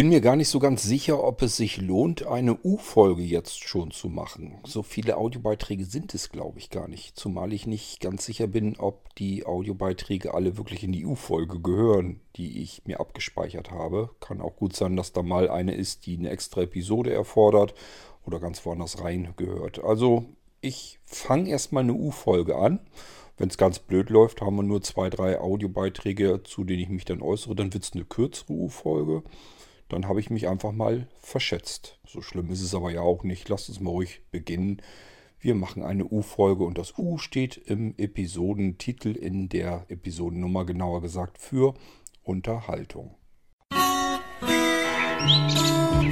bin 0.00 0.08
mir 0.08 0.22
gar 0.22 0.34
nicht 0.34 0.48
so 0.48 0.60
ganz 0.60 0.82
sicher, 0.82 1.22
ob 1.22 1.42
es 1.42 1.58
sich 1.58 1.76
lohnt, 1.76 2.26
eine 2.26 2.56
U-Folge 2.64 3.20
jetzt 3.20 3.62
schon 3.68 3.90
zu 3.90 4.08
machen. 4.08 4.56
So 4.64 4.82
viele 4.82 5.18
Audiobeiträge 5.18 5.84
sind 5.84 6.14
es, 6.14 6.30
glaube 6.30 6.58
ich, 6.58 6.70
gar 6.70 6.88
nicht. 6.88 7.18
Zumal 7.18 7.52
ich 7.52 7.66
nicht 7.66 8.00
ganz 8.00 8.24
sicher 8.24 8.46
bin, 8.46 8.78
ob 8.78 9.14
die 9.16 9.44
Audiobeiträge 9.44 10.32
alle 10.32 10.56
wirklich 10.56 10.84
in 10.84 10.92
die 10.92 11.04
U-Folge 11.04 11.60
gehören, 11.60 12.22
die 12.36 12.62
ich 12.62 12.80
mir 12.86 12.98
abgespeichert 12.98 13.72
habe. 13.72 14.08
Kann 14.20 14.40
auch 14.40 14.56
gut 14.56 14.74
sein, 14.74 14.96
dass 14.96 15.12
da 15.12 15.22
mal 15.22 15.50
eine 15.50 15.74
ist, 15.74 16.06
die 16.06 16.16
eine 16.16 16.30
extra 16.30 16.62
Episode 16.62 17.12
erfordert 17.12 17.74
oder 18.24 18.40
ganz 18.40 18.64
woanders 18.64 19.04
rein 19.04 19.34
gehört. 19.36 19.84
Also 19.84 20.24
ich 20.62 20.98
fange 21.04 21.50
erstmal 21.50 21.82
eine 21.82 21.92
U-Folge 21.92 22.56
an. 22.56 22.80
Wenn 23.36 23.50
es 23.50 23.58
ganz 23.58 23.78
blöd 23.78 24.08
läuft, 24.08 24.40
haben 24.40 24.56
wir 24.56 24.62
nur 24.62 24.80
zwei, 24.80 25.10
drei 25.10 25.38
Audiobeiträge, 25.38 26.42
zu 26.42 26.64
denen 26.64 26.84
ich 26.84 26.88
mich 26.88 27.04
dann 27.04 27.20
äußere. 27.20 27.54
Dann 27.54 27.74
wird 27.74 27.84
es 27.84 27.92
eine 27.92 28.06
kürzere 28.06 28.54
U-Folge 28.54 29.24
dann 29.92 30.08
habe 30.08 30.20
ich 30.20 30.30
mich 30.30 30.48
einfach 30.48 30.72
mal 30.72 31.06
verschätzt. 31.20 31.98
So 32.06 32.22
schlimm 32.22 32.50
ist 32.50 32.62
es 32.62 32.74
aber 32.74 32.90
ja 32.90 33.02
auch 33.02 33.24
nicht. 33.24 33.48
Lasst 33.48 33.68
uns 33.68 33.80
mal 33.80 33.90
ruhig 33.90 34.22
beginnen. 34.30 34.80
Wir 35.38 35.54
machen 35.54 35.82
eine 35.82 36.04
U-Folge 36.04 36.64
und 36.64 36.78
das 36.78 36.98
U 36.98 37.18
steht 37.18 37.56
im 37.56 37.94
Episodentitel 37.96 39.16
in 39.16 39.48
der 39.48 39.86
Episodennummer 39.88 40.64
genauer 40.64 41.02
gesagt 41.02 41.38
für 41.38 41.74
Unterhaltung. 42.22 43.14
Musik 45.22 46.10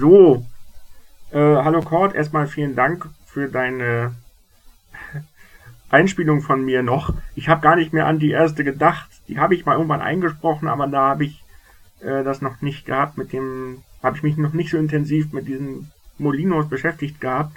So, 0.00 0.46
äh, 1.32 1.38
hallo 1.38 1.82
Cord, 1.82 2.14
erstmal 2.14 2.46
vielen 2.46 2.74
Dank 2.74 3.10
für 3.26 3.48
deine 3.48 4.14
Einspielung 5.90 6.40
von 6.40 6.64
mir 6.64 6.82
noch. 6.82 7.12
Ich 7.34 7.50
habe 7.50 7.60
gar 7.60 7.76
nicht 7.76 7.92
mehr 7.92 8.06
an 8.06 8.18
die 8.18 8.30
erste 8.30 8.64
gedacht. 8.64 9.10
Die 9.28 9.38
habe 9.38 9.54
ich 9.54 9.66
mal 9.66 9.74
irgendwann 9.74 10.00
eingesprochen, 10.00 10.68
aber 10.68 10.86
da 10.86 11.10
habe 11.10 11.24
ich 11.26 11.44
äh, 12.00 12.24
das 12.24 12.40
noch 12.40 12.62
nicht 12.62 12.86
gehabt 12.86 13.18
mit 13.18 13.34
dem, 13.34 13.82
habe 14.02 14.16
ich 14.16 14.22
mich 14.22 14.38
noch 14.38 14.54
nicht 14.54 14.70
so 14.70 14.78
intensiv 14.78 15.32
mit 15.34 15.46
diesen 15.46 15.90
Molinos 16.16 16.70
beschäftigt 16.70 17.20
gehabt. 17.20 17.54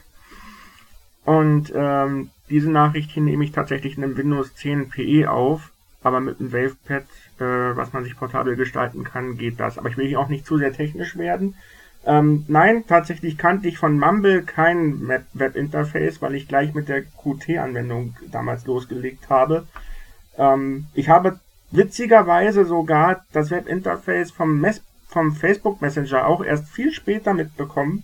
Und 1.23 1.71
ähm, 1.73 2.31
diese 2.49 2.69
Nachricht 2.69 3.11
hier 3.11 3.23
nehme 3.23 3.45
ich 3.45 3.53
tatsächlich 3.53 3.97
in 3.97 4.03
einem 4.03 4.17
Windows 4.17 4.53
10 4.55 4.89
PE 4.89 5.31
auf, 5.31 5.71
aber 6.03 6.19
mit 6.19 6.41
einem 6.41 6.51
WavePad, 6.51 7.05
äh, 7.39 7.77
was 7.77 7.93
man 7.93 8.03
sich 8.03 8.17
portabel 8.17 8.57
gestalten 8.57 9.05
kann, 9.05 9.37
geht 9.37 9.57
das. 9.61 9.77
Aber 9.77 9.87
ich 9.87 9.95
will 9.95 10.07
hier 10.07 10.19
auch 10.19 10.29
nicht 10.29 10.45
zu 10.45 10.57
sehr 10.57 10.73
technisch 10.73 11.17
werden. 11.17 11.55
Ähm, 12.05 12.45
nein, 12.47 12.83
tatsächlich 12.87 13.37
kannte 13.37 13.67
ich 13.67 13.79
von 13.79 13.97
Mumble 13.97 14.43
kein 14.43 15.07
Webinterface, 15.33 16.21
weil 16.21 16.35
ich 16.35 16.47
gleich 16.47 16.73
mit 16.75 16.87
der 16.87 17.03
Qt-Anwendung 17.03 18.15
damals 18.31 18.65
losgelegt 18.67 19.29
habe. 19.29 19.65
Ähm, 20.37 20.85
ich 20.93 21.09
habe 21.09 21.39
witzigerweise 21.71 22.65
sogar 22.65 23.25
das 23.33 23.49
Webinterface 23.49 24.31
vom, 24.31 24.63
vom 25.07 25.35
Facebook 25.35 25.81
Messenger 25.81 26.27
auch 26.27 26.43
erst 26.43 26.69
viel 26.69 26.91
später 26.91 27.33
mitbekommen, 27.33 28.03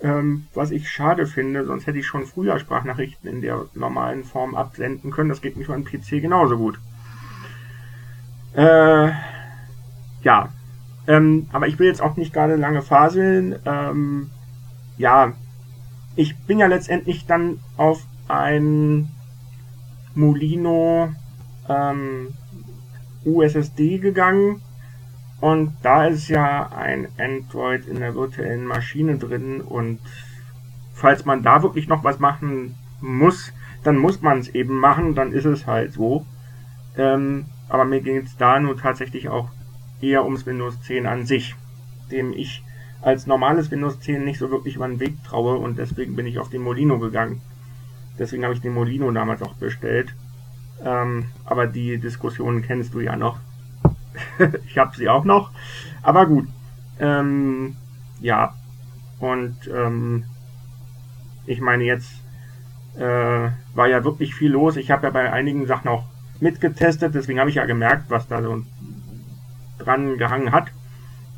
ähm, 0.00 0.46
was 0.54 0.70
ich 0.70 0.88
schade 0.88 1.26
finde, 1.26 1.66
sonst 1.66 1.86
hätte 1.86 1.98
ich 1.98 2.06
schon 2.06 2.26
früher 2.26 2.58
Sprachnachrichten 2.58 3.28
in 3.28 3.42
der 3.42 3.66
normalen 3.74 4.24
Form 4.24 4.54
absenden 4.54 5.10
können. 5.10 5.28
Das 5.28 5.42
geht 5.42 5.58
mich 5.58 5.68
beim 5.68 5.84
PC 5.84 6.22
genauso 6.22 6.56
gut. 6.56 6.78
Äh, 8.54 9.10
ja, 10.22 10.48
ähm, 11.10 11.48
aber 11.50 11.66
ich 11.66 11.76
will 11.80 11.88
jetzt 11.88 12.00
auch 12.00 12.16
nicht 12.16 12.32
gerade 12.32 12.54
lange 12.54 12.82
faseln. 12.82 13.56
Ähm, 13.66 14.30
ja, 14.96 15.32
ich 16.14 16.38
bin 16.38 16.60
ja 16.60 16.68
letztendlich 16.68 17.26
dann 17.26 17.58
auf 17.76 18.06
ein 18.28 19.08
Molino 20.14 21.08
ähm, 21.68 22.28
USSD 23.24 23.98
gegangen 23.98 24.62
und 25.40 25.72
da 25.82 26.06
ist 26.06 26.28
ja 26.28 26.70
ein 26.70 27.08
Android 27.18 27.86
in 27.86 27.98
der 27.98 28.14
virtuellen 28.14 28.64
Maschine 28.64 29.18
drin 29.18 29.62
und 29.62 29.98
falls 30.94 31.24
man 31.24 31.42
da 31.42 31.64
wirklich 31.64 31.88
noch 31.88 32.04
was 32.04 32.20
machen 32.20 32.76
muss, 33.00 33.52
dann 33.82 33.98
muss 33.98 34.22
man 34.22 34.38
es 34.38 34.48
eben 34.50 34.78
machen, 34.78 35.16
dann 35.16 35.32
ist 35.32 35.44
es 35.46 35.66
halt 35.66 35.92
so. 35.92 36.24
Ähm, 36.96 37.46
aber 37.68 37.84
mir 37.84 38.00
ging 38.00 38.18
es 38.18 38.36
da 38.36 38.60
nur 38.60 38.76
tatsächlich 38.76 39.28
auch 39.28 39.48
eher 40.00 40.24
ums 40.24 40.46
Windows 40.46 40.80
10 40.82 41.06
an 41.06 41.26
sich, 41.26 41.54
dem 42.10 42.32
ich 42.32 42.62
als 43.02 43.26
normales 43.26 43.70
Windows 43.70 44.00
10 44.00 44.24
nicht 44.24 44.38
so 44.38 44.50
wirklich 44.50 44.76
über 44.76 44.86
den 44.86 45.00
Weg 45.00 45.22
traue 45.24 45.56
und 45.56 45.78
deswegen 45.78 46.16
bin 46.16 46.26
ich 46.26 46.38
auf 46.38 46.50
den 46.50 46.62
Molino 46.62 46.98
gegangen. 46.98 47.40
Deswegen 48.18 48.44
habe 48.44 48.54
ich 48.54 48.60
den 48.60 48.74
Molino 48.74 49.10
damals 49.10 49.42
auch 49.42 49.54
bestellt. 49.54 50.14
Ähm, 50.84 51.26
aber 51.44 51.66
die 51.66 51.98
Diskussionen 51.98 52.62
kennst 52.62 52.92
du 52.94 53.00
ja 53.00 53.16
noch. 53.16 53.38
ich 54.66 54.76
habe 54.76 54.96
sie 54.96 55.08
auch 55.08 55.24
noch. 55.24 55.50
Aber 56.02 56.26
gut. 56.26 56.46
Ähm, 56.98 57.76
ja. 58.20 58.54
Und 59.18 59.56
ähm, 59.74 60.24
ich 61.46 61.60
meine, 61.60 61.84
jetzt 61.84 62.10
äh, 62.96 63.50
war 63.74 63.88
ja 63.88 64.04
wirklich 64.04 64.34
viel 64.34 64.52
los. 64.52 64.76
Ich 64.76 64.90
habe 64.90 65.06
ja 65.06 65.10
bei 65.10 65.32
einigen 65.32 65.66
Sachen 65.66 65.88
auch 65.88 66.04
mitgetestet, 66.40 67.14
deswegen 67.14 67.38
habe 67.38 67.50
ich 67.50 67.56
ja 67.56 67.66
gemerkt, 67.66 68.04
was 68.08 68.26
da 68.26 68.42
so 68.42 68.62
dran 69.80 70.18
gehangen 70.18 70.52
hat. 70.52 70.68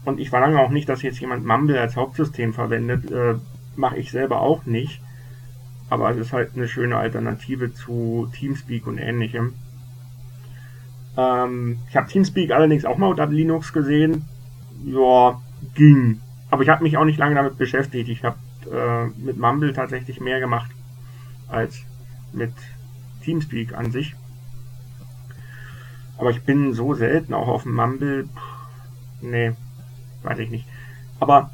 Und 0.04 0.20
ich 0.20 0.30
verlange 0.30 0.60
auch 0.60 0.70
nicht, 0.70 0.88
dass 0.88 1.02
jetzt 1.02 1.20
jemand 1.20 1.44
Mumble 1.44 1.78
als 1.80 1.96
Hauptsystem 1.96 2.52
verwendet. 2.52 3.10
Äh, 3.10 3.34
Mache 3.74 3.96
ich 3.96 4.10
selber 4.10 4.40
auch 4.40 4.66
nicht. 4.66 5.00
Aber 5.88 6.10
es 6.10 6.18
ist 6.18 6.32
halt 6.32 6.50
eine 6.54 6.68
schöne 6.68 6.96
Alternative 6.96 7.72
zu 7.72 8.28
Teamspeak 8.34 8.86
und 8.86 8.98
ähnlichem. 8.98 9.54
Ähm, 11.16 11.78
ich 11.88 11.96
habe 11.96 12.08
Teamspeak 12.08 12.50
allerdings 12.50 12.84
auch 12.84 12.98
mal 12.98 13.08
unter 13.08 13.26
Linux 13.26 13.72
gesehen. 13.72 14.24
Ja, 14.84 15.40
ging. 15.74 16.20
Aber 16.50 16.62
ich 16.62 16.68
habe 16.68 16.82
mich 16.82 16.96
auch 16.96 17.04
nicht 17.04 17.18
lange 17.18 17.34
damit 17.34 17.56
beschäftigt. 17.56 18.08
Ich 18.08 18.24
habe 18.24 18.36
äh, 18.70 19.06
mit 19.24 19.38
Mumble 19.38 19.72
tatsächlich 19.72 20.20
mehr 20.20 20.40
gemacht 20.40 20.70
als 21.48 21.84
mit 22.32 22.52
Teamspeak 23.22 23.74
an 23.74 23.92
sich. 23.92 24.14
Aber 26.18 26.30
ich 26.30 26.42
bin 26.42 26.74
so 26.74 26.94
selten 26.94 27.34
auch 27.34 27.48
auf 27.48 27.62
dem 27.64 27.74
Mumble. 27.74 28.28
nee, 29.20 29.52
weiß 30.22 30.38
ich 30.38 30.50
nicht. 30.50 30.66
Aber 31.20 31.50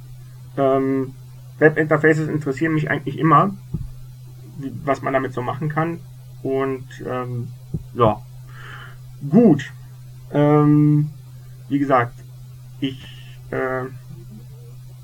ähm, 0.56 1.14
Webinterfaces 1.58 2.28
interessieren 2.28 2.74
mich 2.74 2.90
eigentlich 2.90 3.18
immer, 3.18 3.54
wie, 4.58 4.72
was 4.84 5.02
man 5.02 5.12
damit 5.12 5.32
so 5.32 5.42
machen 5.42 5.68
kann. 5.68 6.00
Und 6.42 6.86
ähm, 7.06 7.48
ja, 7.94 8.20
gut. 9.28 9.72
Ähm, 10.32 11.10
wie 11.68 11.78
gesagt, 11.78 12.14
ich 12.80 13.00
äh, 13.50 13.84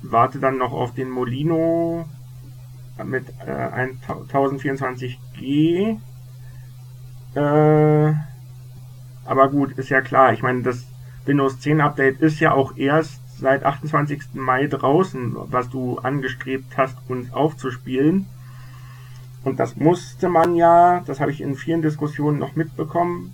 warte 0.01 0.39
dann 0.39 0.57
noch 0.57 0.71
auf 0.71 0.93
den 0.93 1.09
Molino 1.09 2.05
mit 3.03 3.27
äh, 3.45 3.89
1024G. 4.07 5.97
Äh, 7.35 8.13
aber 9.25 9.49
gut, 9.49 9.73
ist 9.77 9.89
ja 9.89 10.01
klar. 10.01 10.33
Ich 10.33 10.41
meine, 10.41 10.61
das 10.61 10.85
Windows 11.25 11.59
10 11.59 11.81
Update 11.81 12.21
ist 12.21 12.39
ja 12.39 12.53
auch 12.53 12.77
erst 12.77 13.21
seit 13.39 13.63
28. 13.63 14.33
Mai 14.33 14.67
draußen, 14.67 15.35
was 15.35 15.69
du 15.69 15.97
angestrebt 15.99 16.77
hast, 16.77 16.97
uns 17.09 17.33
aufzuspielen. 17.33 18.27
Und 19.43 19.59
das 19.59 19.75
musste 19.75 20.29
man 20.29 20.55
ja, 20.55 21.01
das 21.05 21.19
habe 21.19 21.31
ich 21.31 21.41
in 21.41 21.55
vielen 21.55 21.81
Diskussionen 21.81 22.39
noch 22.39 22.55
mitbekommen, 22.55 23.33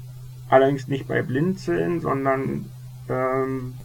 allerdings 0.50 0.88
nicht 0.88 1.08
bei 1.08 1.22
Blinzeln, 1.22 2.02
sondern 2.02 2.66
ähm, 3.08 3.76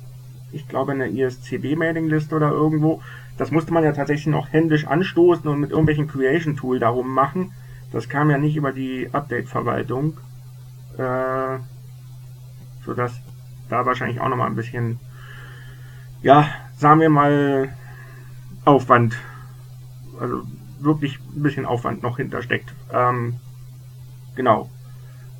ich 0.52 0.66
glaube 0.68 0.92
in 0.92 0.98
der 0.98 1.10
ISCB-Mailingliste 1.10 2.34
oder 2.34 2.50
irgendwo. 2.50 3.00
Das 3.38 3.50
musste 3.50 3.72
man 3.72 3.84
ja 3.84 3.92
tatsächlich 3.92 4.26
noch 4.26 4.52
händisch 4.52 4.86
anstoßen 4.86 5.48
und 5.48 5.60
mit 5.60 5.70
irgendwelchen 5.70 6.08
Creation-Tool 6.08 6.78
darum 6.80 7.12
machen. 7.12 7.52
Das 7.92 8.08
kam 8.08 8.30
ja 8.30 8.38
nicht 8.38 8.56
über 8.56 8.72
die 8.72 9.08
Update-Verwaltung. 9.12 10.16
Äh, 10.98 11.58
sodass 12.86 13.20
da 13.68 13.84
wahrscheinlich 13.84 14.20
auch 14.20 14.28
nochmal 14.28 14.46
ein 14.46 14.56
bisschen, 14.56 14.98
ja, 16.22 16.48
sagen 16.76 17.00
wir 17.00 17.10
mal, 17.10 17.68
Aufwand, 18.64 19.16
also 20.20 20.42
wirklich 20.78 21.18
ein 21.34 21.42
bisschen 21.42 21.66
Aufwand 21.66 22.02
noch 22.02 22.16
hintersteckt. 22.16 22.72
Ähm, 22.92 23.34
genau. 24.34 24.70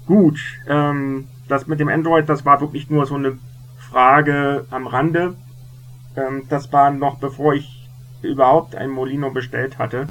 Gut, 0.06 0.40
ähm, 0.68 1.28
das 1.48 1.66
mit 1.66 1.80
dem 1.80 1.88
Android, 1.88 2.28
das 2.28 2.44
war 2.44 2.60
wirklich 2.60 2.90
nur 2.90 3.06
so 3.06 3.14
eine 3.14 3.38
Frage 3.78 4.66
am 4.70 4.86
Rande. 4.86 5.36
Ähm, 6.16 6.44
das 6.48 6.72
war 6.72 6.90
noch 6.90 7.18
bevor 7.18 7.54
ich 7.54 7.88
überhaupt 8.22 8.74
ein 8.74 8.90
Molino 8.90 9.30
bestellt 9.30 9.78
hatte. 9.78 10.06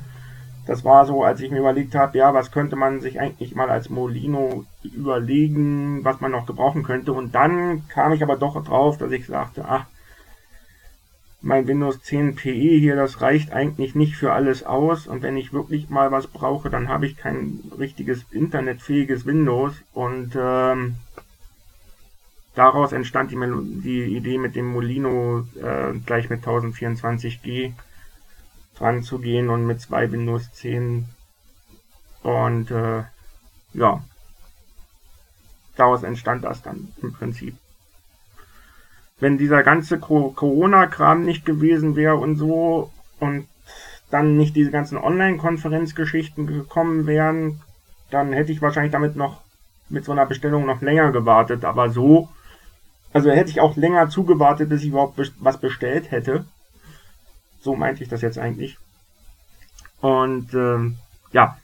Das 0.65 0.83
war 0.83 1.05
so, 1.05 1.23
als 1.23 1.41
ich 1.41 1.51
mir 1.51 1.59
überlegt 1.59 1.95
habe, 1.95 2.17
ja, 2.17 2.33
was 2.33 2.51
könnte 2.51 2.75
man 2.75 2.99
sich 2.99 3.19
eigentlich 3.19 3.55
mal 3.55 3.69
als 3.69 3.89
Molino 3.89 4.65
überlegen, 4.93 6.03
was 6.03 6.21
man 6.21 6.31
noch 6.31 6.45
gebrauchen 6.45 6.83
könnte. 6.83 7.13
Und 7.13 7.35
dann 7.35 7.87
kam 7.87 8.13
ich 8.13 8.23
aber 8.23 8.37
doch 8.37 8.63
drauf, 8.63 8.97
dass 8.97 9.11
ich 9.11 9.25
sagte, 9.25 9.65
ach, 9.67 9.85
mein 11.45 11.67
Windows 11.67 12.01
10 12.01 12.35
PE 12.35 12.79
hier, 12.79 12.95
das 12.95 13.21
reicht 13.21 13.53
eigentlich 13.53 13.93
nicht 13.93 14.15
für 14.15 14.33
alles 14.33 14.63
aus. 14.63 15.05
Und 15.05 15.21
wenn 15.21 15.37
ich 15.37 15.53
wirklich 15.53 15.89
mal 15.91 16.11
was 16.11 16.25
brauche, 16.25 16.71
dann 16.71 16.89
habe 16.89 17.05
ich 17.05 17.17
kein 17.17 17.59
richtiges 17.77 18.25
internetfähiges 18.31 19.27
Windows. 19.27 19.75
Und 19.93 20.35
ähm, 20.35 20.95
daraus 22.55 22.93
entstand 22.93 23.31
die, 23.31 23.37
die, 23.81 24.17
Idee 24.17 24.39
mit 24.39 24.55
dem 24.55 24.65
Molino 24.65 25.45
äh, 25.61 25.93
gleich 26.03 26.31
mit 26.31 26.43
1024G 26.43 27.73
dran 28.75 29.03
zu 29.03 29.19
gehen 29.19 29.49
und 29.49 29.67
mit 29.67 29.79
zwei 29.81 30.11
Windows 30.11 30.51
10. 30.53 31.05
Und 32.23 32.71
äh, 32.71 33.03
ja, 33.75 34.03
daraus 35.75 36.03
entstand 36.03 36.43
das 36.43 36.61
dann 36.61 36.93
im 37.01 37.13
Prinzip 37.13 37.55
wenn 39.19 39.37
dieser 39.37 39.63
ganze 39.63 39.99
Corona-Kram 39.99 41.23
nicht 41.23 41.45
gewesen 41.45 41.95
wäre 41.95 42.15
und 42.15 42.35
so 42.35 42.91
und 43.19 43.47
dann 44.11 44.37
nicht 44.37 44.55
diese 44.55 44.71
ganzen 44.71 44.97
Online-Konferenzgeschichten 44.97 46.47
gekommen 46.47 47.07
wären, 47.07 47.61
dann 48.11 48.33
hätte 48.33 48.51
ich 48.51 48.61
wahrscheinlich 48.61 48.91
damit 48.91 49.15
noch 49.15 49.41
mit 49.89 50.05
so 50.05 50.11
einer 50.11 50.25
Bestellung 50.25 50.65
noch 50.65 50.81
länger 50.81 51.11
gewartet. 51.11 51.65
Aber 51.65 51.89
so, 51.89 52.29
also 53.13 53.31
hätte 53.31 53.49
ich 53.49 53.61
auch 53.61 53.75
länger 53.75 54.09
zugewartet, 54.09 54.69
bis 54.69 54.81
ich 54.81 54.89
überhaupt 54.89 55.19
was 55.39 55.59
bestellt 55.59 56.11
hätte. 56.11 56.45
So 57.61 57.75
meinte 57.75 58.03
ich 58.03 58.09
das 58.09 58.21
jetzt 58.21 58.37
eigentlich. 58.37 58.77
Und 60.01 60.53
ähm, 60.53 60.97
ja, 61.31 61.57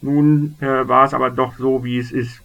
nun 0.00 0.54
äh, 0.60 0.86
war 0.86 1.06
es 1.06 1.14
aber 1.14 1.30
doch 1.30 1.56
so, 1.56 1.82
wie 1.82 1.98
es 1.98 2.12
ist 2.12 2.42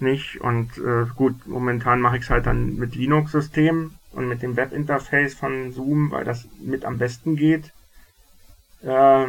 nicht. 0.00 0.40
Und 0.40 0.78
äh, 0.78 1.06
gut, 1.14 1.46
momentan 1.46 2.00
mache 2.00 2.16
ich 2.18 2.24
es 2.24 2.30
halt 2.30 2.46
dann 2.46 2.76
mit 2.76 2.94
Linux-System 2.94 3.92
und 4.12 4.28
mit 4.28 4.42
dem 4.42 4.56
Webinterface 4.56 5.34
von 5.34 5.72
Zoom, 5.72 6.10
weil 6.10 6.24
das 6.24 6.48
mit 6.60 6.84
am 6.84 6.98
besten 6.98 7.36
geht. 7.36 7.72
Äh, 8.82 9.26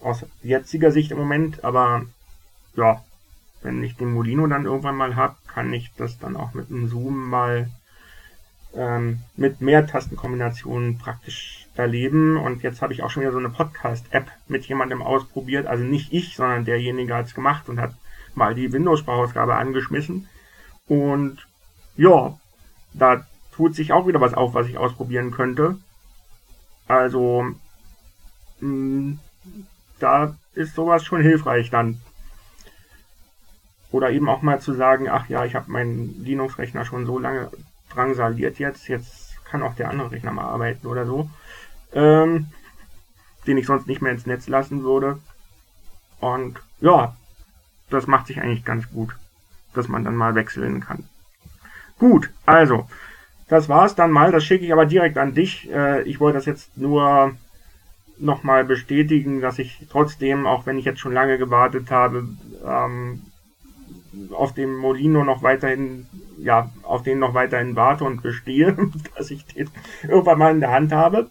aus 0.00 0.26
jetziger 0.42 0.90
Sicht 0.90 1.12
im 1.12 1.18
Moment, 1.18 1.64
aber 1.64 2.04
ja, 2.74 3.04
wenn 3.62 3.82
ich 3.82 3.96
den 3.96 4.12
Molino 4.12 4.46
dann 4.46 4.64
irgendwann 4.64 4.96
mal 4.96 5.14
habe, 5.14 5.36
kann 5.46 5.72
ich 5.72 5.92
das 5.96 6.18
dann 6.18 6.36
auch 6.36 6.54
mit 6.54 6.70
dem 6.70 6.88
Zoom 6.88 7.28
mal 7.28 7.70
ähm, 8.74 9.20
mit 9.36 9.60
mehr 9.60 9.86
Tastenkombinationen 9.86 10.98
praktisch 10.98 11.66
erleben. 11.74 12.36
Und 12.36 12.62
jetzt 12.62 12.82
habe 12.82 12.92
ich 12.92 13.02
auch 13.02 13.10
schon 13.10 13.22
wieder 13.22 13.32
so 13.32 13.38
eine 13.38 13.50
Podcast-App 13.50 14.30
mit 14.48 14.66
jemandem 14.66 15.02
ausprobiert. 15.02 15.66
Also 15.66 15.84
nicht 15.84 16.12
ich, 16.12 16.36
sondern 16.36 16.64
derjenige 16.64 17.14
hat 17.14 17.26
es 17.26 17.34
gemacht 17.34 17.68
und 17.68 17.80
hat 17.80 17.94
mal 18.36 18.54
die 18.54 18.72
Windows-Sprachausgabe 18.72 19.54
angeschmissen. 19.54 20.28
Und 20.86 21.46
ja, 21.96 22.38
da 22.94 23.26
tut 23.54 23.74
sich 23.74 23.92
auch 23.92 24.06
wieder 24.06 24.20
was 24.20 24.34
auf, 24.34 24.54
was 24.54 24.66
ich 24.66 24.78
ausprobieren 24.78 25.30
könnte. 25.30 25.76
Also, 26.88 27.46
mh, 28.60 28.68
mm, 28.68 29.18
da 29.98 30.34
ist 30.54 30.74
sowas 30.74 31.04
schon 31.04 31.22
hilfreich 31.22 31.70
dann. 31.70 32.00
Oder 33.90 34.10
eben 34.10 34.28
auch 34.28 34.42
mal 34.42 34.60
zu 34.60 34.72
sagen, 34.74 35.08
ach 35.08 35.28
ja, 35.28 35.44
ich 35.44 35.54
habe 35.54 35.70
meinen 35.70 36.22
Linux-Rechner 36.24 36.84
schon 36.84 37.06
so 37.06 37.18
lange 37.18 37.50
drangsaliert 37.90 38.58
jetzt, 38.58 38.88
jetzt 38.88 39.44
kann 39.44 39.62
auch 39.62 39.74
der 39.74 39.90
andere 39.90 40.10
Rechner 40.10 40.32
mal 40.32 40.44
arbeiten 40.44 40.86
oder 40.86 41.04
so. 41.04 41.28
Ähm, 41.92 42.48
den 43.46 43.58
ich 43.58 43.66
sonst 43.66 43.86
nicht 43.86 44.00
mehr 44.00 44.12
ins 44.12 44.26
Netz 44.26 44.48
lassen 44.48 44.82
würde. 44.82 45.18
Und 46.20 46.60
ja, 46.80 47.16
das 47.92 48.06
macht 48.06 48.26
sich 48.26 48.40
eigentlich 48.40 48.64
ganz 48.64 48.90
gut, 48.90 49.16
dass 49.74 49.88
man 49.88 50.04
dann 50.04 50.16
mal 50.16 50.34
wechseln 50.34 50.80
kann. 50.80 51.04
Gut, 51.98 52.30
also, 52.46 52.88
das 53.48 53.68
war's 53.68 53.94
dann 53.94 54.10
mal. 54.10 54.32
Das 54.32 54.44
schicke 54.44 54.64
ich 54.64 54.72
aber 54.72 54.86
direkt 54.86 55.18
an 55.18 55.34
dich. 55.34 55.70
Äh, 55.70 56.02
ich 56.02 56.20
wollte 56.20 56.38
das 56.38 56.46
jetzt 56.46 56.76
nur 56.76 57.34
nochmal 58.18 58.64
bestätigen, 58.64 59.40
dass 59.40 59.58
ich 59.58 59.86
trotzdem, 59.90 60.46
auch 60.46 60.66
wenn 60.66 60.78
ich 60.78 60.84
jetzt 60.84 61.00
schon 61.00 61.12
lange 61.12 61.38
gewartet 61.38 61.90
habe, 61.90 62.28
ähm, 62.64 63.22
auf 64.30 64.54
dem 64.54 64.76
Molino 64.76 65.24
noch 65.24 65.42
weiterhin, 65.42 66.06
ja, 66.38 66.70
auf 66.82 67.02
den 67.02 67.18
noch 67.18 67.34
weiterhin 67.34 67.76
warte 67.76 68.04
und 68.04 68.22
bestehe, 68.22 68.76
dass 69.16 69.30
ich 69.30 69.44
den 69.46 69.70
irgendwann 70.02 70.38
mal 70.38 70.52
in 70.52 70.60
der 70.60 70.70
Hand 70.70 70.92
habe. 70.92 71.30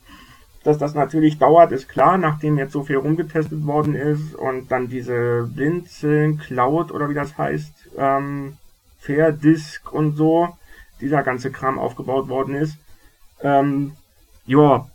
Dass 0.64 0.78
das 0.78 0.94
natürlich 0.94 1.40
dauert, 1.40 1.72
ist 1.72 1.90
klar, 1.90 2.18
nachdem 2.18 2.58
jetzt 2.58 2.74
so 2.74 2.84
viel 2.84 2.98
rumgetestet 2.98 3.66
worden 3.66 3.96
ist 3.96 4.36
und 4.36 4.72
dann 4.72 4.90
diese 4.90 5.50
Blinzeln 5.54 6.38
Cloud 6.38 6.92
oder 6.92 7.10
wie 7.10 7.16
das 7.16 7.38
heißt, 7.38 7.90
ähm, 7.98 8.58
Fair 9.00 9.32
Disk 9.32 9.92
und 9.92 10.16
so, 10.16 10.56
dieser 11.00 11.24
ganze 11.24 11.52
Kram 11.52 11.80
aufgebaut 11.80 12.28
worden 12.28 12.54
ist. 12.54 12.78
Ähm, 13.42 13.94
ja, 14.46 14.88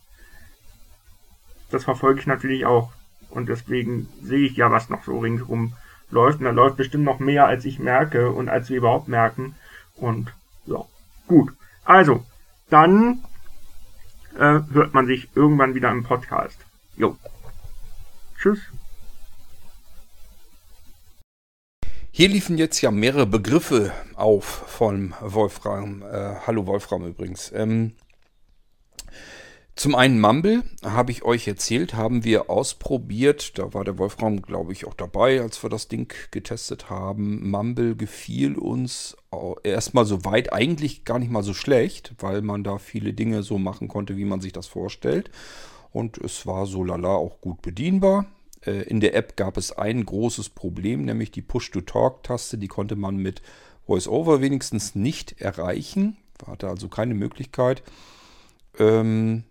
das 1.71 1.85
verfolge 1.85 2.21
ich 2.21 2.27
natürlich 2.27 2.65
auch. 2.65 2.93
Und 3.31 3.49
deswegen 3.49 4.09
sehe 4.23 4.47
ich 4.47 4.57
ja, 4.57 4.71
was 4.71 4.89
noch 4.89 5.03
so 5.03 5.19
ringsrum 5.19 5.75
läuft. 6.11 6.39
Und 6.39 6.45
da 6.45 6.53
läuft 6.53 6.77
bestimmt 6.77 7.05
noch 7.05 7.19
mehr, 7.19 7.47
als 7.47 7.65
ich 7.65 7.79
merke 7.79 8.31
und 8.31 8.49
als 8.49 8.71
wir 8.71 8.79
überhaupt 8.79 9.09
merken. 9.09 9.57
Und 9.97 10.33
ja, 10.67 10.85
gut. 11.27 11.53
Also, 11.85 12.25
dann 12.71 13.23
äh, 14.37 14.61
hört 14.73 14.95
man 14.95 15.07
sich 15.07 15.29
irgendwann 15.35 15.75
wieder 15.75 15.91
im 15.91 16.05
Podcast. 16.05 16.59
Jo. 16.97 17.17
Tschüss. 18.39 18.61
Hier 22.11 22.29
liefen 22.29 22.57
jetzt 22.57 22.81
ja 22.81 22.91
mehrere 22.91 23.27
Begriffe 23.27 23.93
auf 24.15 24.45
von 24.45 25.13
Wolfram. 25.21 26.03
Äh, 26.03 26.37
hallo 26.47 26.67
Wolfram 26.67 27.07
übrigens. 27.07 27.53
Ähm, 27.55 27.93
zum 29.77 29.95
einen 29.95 30.19
Mumble, 30.19 30.63
habe 30.83 31.13
ich 31.13 31.23
euch 31.23 31.47
erzählt, 31.47 31.93
haben 31.93 32.25
wir 32.25 32.49
ausprobiert. 32.49 33.59
Da 33.59 33.75
war 33.75 33.85
der 33.85 33.99
Wolfram, 33.99 34.41
glaube 34.41 34.73
ich, 34.73 34.87
auch 34.87 34.95
dabei, 34.95 35.43
als 35.43 35.63
wir 35.63 35.69
das 35.69 35.89
Ding 35.89 36.13
getestet 36.31 36.89
haben. 36.89 37.51
Mumble 37.51 37.95
gefiel 37.95 38.57
uns 38.57 39.19
erstmal 39.65 40.07
so 40.07 40.25
weit 40.25 40.51
eigentlich 40.51 41.05
gar 41.05 41.19
nicht 41.19 41.31
mal 41.31 41.43
so 41.43 41.53
schlecht, 41.53 42.15
weil 42.21 42.41
man 42.41 42.65
da 42.65 42.79
viele 42.79 43.13
Dinge 43.13 43.43
so 43.43 43.59
machen 43.59 43.89
konnte, 43.89 44.17
wie 44.17 44.25
man 44.25 44.41
sich 44.41 44.55
das 44.55 44.67
vorstellt. 44.67 45.31
Und 45.93 46.17
es 46.19 46.47
war 46.47 46.65
so 46.65 46.83
lala 46.83 47.15
auch 47.15 47.43
gut 47.43 47.61
bedienbar. 47.61 48.25
Äh, 48.65 48.83
in 48.85 49.01
der 49.01 49.15
App 49.15 49.37
gab 49.37 49.59
es 49.59 49.73
ein 49.73 50.07
großes 50.07 50.49
Problem, 50.51 51.05
nämlich 51.05 51.33
die 51.33 51.43
Push-to-Talk-Taste. 51.43 52.57
Die 52.57 52.69
konnte 52.69 52.97
man 52.97 53.17
mit 53.17 53.43
VoiceOver 53.87 54.41
wenigstens 54.41 54.95
nicht 54.95 55.41
erreichen. 55.41 56.17
Hatte 56.47 56.69
also 56.69 56.89
keine 56.89 57.15
Möglichkeit. 57.15 57.83
Ähm, 58.79 59.45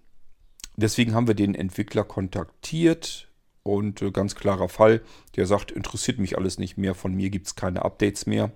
Deswegen 0.77 1.13
haben 1.13 1.27
wir 1.27 1.35
den 1.35 1.55
Entwickler 1.55 2.03
kontaktiert 2.03 3.29
und 3.63 4.01
äh, 4.01 4.11
ganz 4.11 4.35
klarer 4.35 4.69
Fall, 4.69 5.01
der 5.35 5.47
sagt, 5.47 5.71
interessiert 5.71 6.19
mich 6.19 6.37
alles 6.37 6.59
nicht 6.59 6.77
mehr, 6.77 6.93
von 6.95 7.13
mir 7.13 7.29
gibt 7.29 7.47
es 7.47 7.55
keine 7.55 7.83
Updates 7.83 8.25
mehr. 8.25 8.51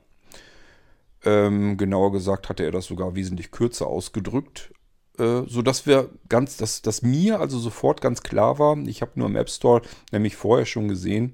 Ähm, 1.26 1.78
genauer 1.78 2.12
gesagt 2.12 2.48
hatte 2.50 2.64
er 2.64 2.72
das 2.72 2.86
sogar 2.86 3.16
wesentlich 3.16 3.52
kürzer 3.52 3.88
ausgedrückt, 3.88 4.72
äh, 5.18 5.42
sodass 5.48 5.86
wir 5.86 6.10
ganz, 6.30 6.58
dass, 6.58 6.82
dass 6.82 7.02
mir 7.02 7.40
also 7.40 7.60
sofort 7.60 8.02
ganz 8.02 8.22
klar 8.22 8.60
war, 8.60 8.78
ich 8.78 9.02
habe 9.02 9.12
nur 9.16 9.28
im 9.28 9.36
App 9.36 9.50
Store 9.50 9.82
nämlich 10.12 10.36
vorher 10.36 10.66
schon 10.66 10.88
gesehen, 10.88 11.34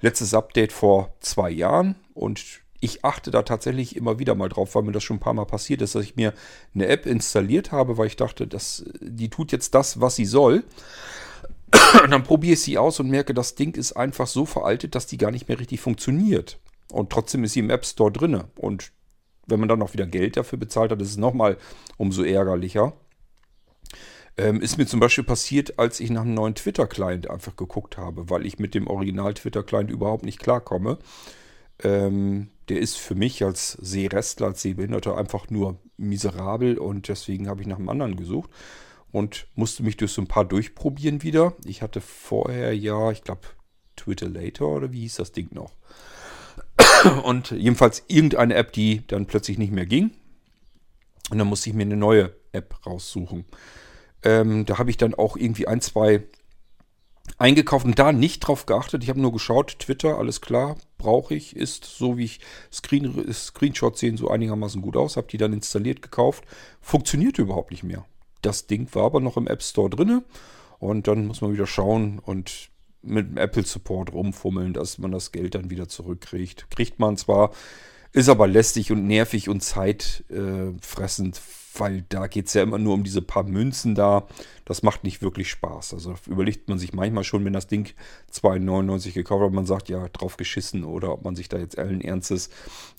letztes 0.00 0.32
Update 0.32 0.72
vor 0.72 1.14
zwei 1.20 1.50
Jahren 1.50 1.96
und 2.14 2.62
ich 2.80 3.04
achte 3.04 3.30
da 3.30 3.42
tatsächlich 3.42 3.96
immer 3.96 4.18
wieder 4.18 4.34
mal 4.34 4.48
drauf, 4.48 4.74
weil 4.74 4.82
mir 4.82 4.92
das 4.92 5.04
schon 5.04 5.16
ein 5.16 5.20
paar 5.20 5.34
Mal 5.34 5.46
passiert 5.46 5.82
ist, 5.82 5.94
dass 5.94 6.04
ich 6.04 6.16
mir 6.16 6.34
eine 6.74 6.86
App 6.86 7.06
installiert 7.06 7.72
habe, 7.72 7.98
weil 7.98 8.06
ich 8.06 8.16
dachte, 8.16 8.46
dass, 8.46 8.84
die 9.00 9.30
tut 9.30 9.52
jetzt 9.52 9.74
das, 9.74 10.00
was 10.00 10.16
sie 10.16 10.26
soll. 10.26 10.64
Und 12.02 12.10
dann 12.10 12.22
probiere 12.22 12.54
ich 12.54 12.62
sie 12.62 12.78
aus 12.78 13.00
und 13.00 13.08
merke, 13.08 13.34
das 13.34 13.54
Ding 13.54 13.74
ist 13.74 13.92
einfach 13.92 14.26
so 14.26 14.46
veraltet, 14.46 14.94
dass 14.94 15.06
die 15.06 15.18
gar 15.18 15.30
nicht 15.30 15.48
mehr 15.48 15.58
richtig 15.58 15.80
funktioniert. 15.80 16.58
Und 16.92 17.10
trotzdem 17.10 17.44
ist 17.44 17.54
sie 17.54 17.60
im 17.60 17.70
App 17.70 17.84
Store 17.84 18.12
drin. 18.12 18.44
Und 18.56 18.92
wenn 19.46 19.60
man 19.60 19.68
dann 19.68 19.78
noch 19.78 19.92
wieder 19.92 20.06
Geld 20.06 20.36
dafür 20.36 20.58
bezahlt 20.58 20.90
hat, 20.90 21.00
ist 21.00 21.10
es 21.10 21.16
nochmal 21.16 21.56
umso 21.96 22.22
ärgerlicher. 22.22 22.92
Ähm, 24.38 24.60
ist 24.60 24.76
mir 24.76 24.86
zum 24.86 25.00
Beispiel 25.00 25.24
passiert, 25.24 25.78
als 25.78 25.98
ich 25.98 26.10
nach 26.10 26.22
einem 26.22 26.34
neuen 26.34 26.54
Twitter-Client 26.54 27.30
einfach 27.30 27.56
geguckt 27.56 27.96
habe, 27.96 28.28
weil 28.28 28.44
ich 28.44 28.58
mit 28.58 28.74
dem 28.74 28.86
Original-Twitter-Client 28.86 29.90
überhaupt 29.90 30.24
nicht 30.24 30.40
klarkomme. 30.40 30.98
Ähm, 31.82 32.48
der 32.68 32.80
ist 32.80 32.96
für 32.96 33.14
mich 33.14 33.44
als 33.44 33.72
Sehrestler, 33.72 34.48
als 34.48 34.62
Sehbehinderter 34.62 35.16
einfach 35.16 35.50
nur 35.50 35.78
miserabel 35.96 36.78
und 36.78 37.08
deswegen 37.08 37.48
habe 37.48 37.62
ich 37.62 37.66
nach 37.68 37.78
einem 37.78 37.88
anderen 37.88 38.16
gesucht 38.16 38.50
und 39.12 39.46
musste 39.54 39.82
mich 39.82 39.96
durch 39.96 40.12
so 40.12 40.22
ein 40.22 40.26
paar 40.26 40.44
durchprobieren 40.44 41.22
wieder. 41.22 41.54
Ich 41.64 41.82
hatte 41.82 42.00
vorher 42.00 42.76
ja, 42.76 43.10
ich 43.10 43.22
glaube, 43.22 43.42
Twitter 43.96 44.28
Later 44.28 44.66
oder 44.66 44.92
wie 44.92 45.00
hieß 45.00 45.16
das 45.16 45.32
Ding 45.32 45.48
noch? 45.52 45.72
Und 47.24 47.50
jedenfalls 47.50 48.04
irgendeine 48.08 48.54
App, 48.54 48.72
die 48.72 49.06
dann 49.06 49.26
plötzlich 49.26 49.58
nicht 49.58 49.72
mehr 49.72 49.86
ging. 49.86 50.10
Und 51.30 51.38
dann 51.38 51.46
musste 51.46 51.70
ich 51.70 51.74
mir 51.74 51.82
eine 51.82 51.96
neue 51.96 52.34
App 52.52 52.86
raussuchen. 52.86 53.46
Ähm, 54.22 54.66
da 54.66 54.78
habe 54.78 54.90
ich 54.90 54.96
dann 54.96 55.14
auch 55.14 55.36
irgendwie 55.36 55.66
ein, 55.66 55.80
zwei 55.80 56.24
eingekauft 57.38 57.84
und 57.84 57.98
da 57.98 58.12
nicht 58.12 58.40
drauf 58.40 58.66
geachtet. 58.66 59.02
Ich 59.02 59.08
habe 59.08 59.20
nur 59.20 59.32
geschaut, 59.32 59.78
Twitter, 59.78 60.18
alles 60.18 60.40
klar, 60.40 60.76
brauche 60.98 61.34
ich, 61.34 61.54
ist 61.56 61.84
so 61.84 62.16
wie 62.16 62.24
ich 62.24 62.40
Screen, 62.72 63.32
Screenshots 63.32 64.00
sehen 64.00 64.16
so 64.16 64.28
einigermaßen 64.30 64.80
gut 64.82 64.96
aus, 64.96 65.16
habe 65.16 65.28
die 65.28 65.36
dann 65.36 65.52
installiert, 65.52 66.02
gekauft, 66.02 66.44
funktionierte 66.80 67.42
überhaupt 67.42 67.70
nicht 67.70 67.82
mehr. 67.82 68.04
Das 68.42 68.66
Ding 68.66 68.88
war 68.94 69.04
aber 69.04 69.20
noch 69.20 69.36
im 69.36 69.46
App 69.46 69.62
Store 69.62 69.90
drinne 69.90 70.24
und 70.78 71.08
dann 71.08 71.26
muss 71.26 71.40
man 71.40 71.52
wieder 71.52 71.66
schauen 71.66 72.18
und 72.18 72.70
mit 73.02 73.28
dem 73.28 73.36
Apple 73.36 73.64
Support 73.64 74.12
rumfummeln, 74.12 74.72
dass 74.72 74.98
man 74.98 75.12
das 75.12 75.32
Geld 75.32 75.54
dann 75.54 75.70
wieder 75.70 75.88
zurückkriegt. 75.88 76.68
Kriegt 76.70 76.98
man 76.98 77.16
zwar, 77.16 77.52
ist 78.12 78.28
aber 78.28 78.46
lästig 78.46 78.90
und 78.90 79.06
nervig 79.06 79.48
und 79.48 79.62
zeitfressend, 79.62 81.40
weil 81.80 82.04
da 82.08 82.26
geht 82.26 82.46
es 82.46 82.54
ja 82.54 82.62
immer 82.62 82.78
nur 82.78 82.94
um 82.94 83.04
diese 83.04 83.22
paar 83.22 83.44
Münzen 83.44 83.94
da. 83.94 84.26
Das 84.64 84.82
macht 84.82 85.04
nicht 85.04 85.22
wirklich 85.22 85.50
Spaß. 85.50 85.94
Also 85.94 86.14
überlegt 86.26 86.68
man 86.68 86.78
sich 86.78 86.92
manchmal 86.92 87.24
schon, 87.24 87.44
wenn 87.44 87.52
das 87.52 87.66
Ding 87.66 87.92
2,99 88.32 89.12
gekauft 89.12 89.44
hat, 89.44 89.52
man 89.52 89.66
sagt, 89.66 89.88
ja, 89.88 90.08
drauf 90.08 90.36
geschissen 90.36 90.84
oder 90.84 91.12
ob 91.12 91.24
man 91.24 91.36
sich 91.36 91.48
da 91.48 91.58
jetzt 91.58 91.78
allen 91.78 92.00
Ernstes 92.00 92.50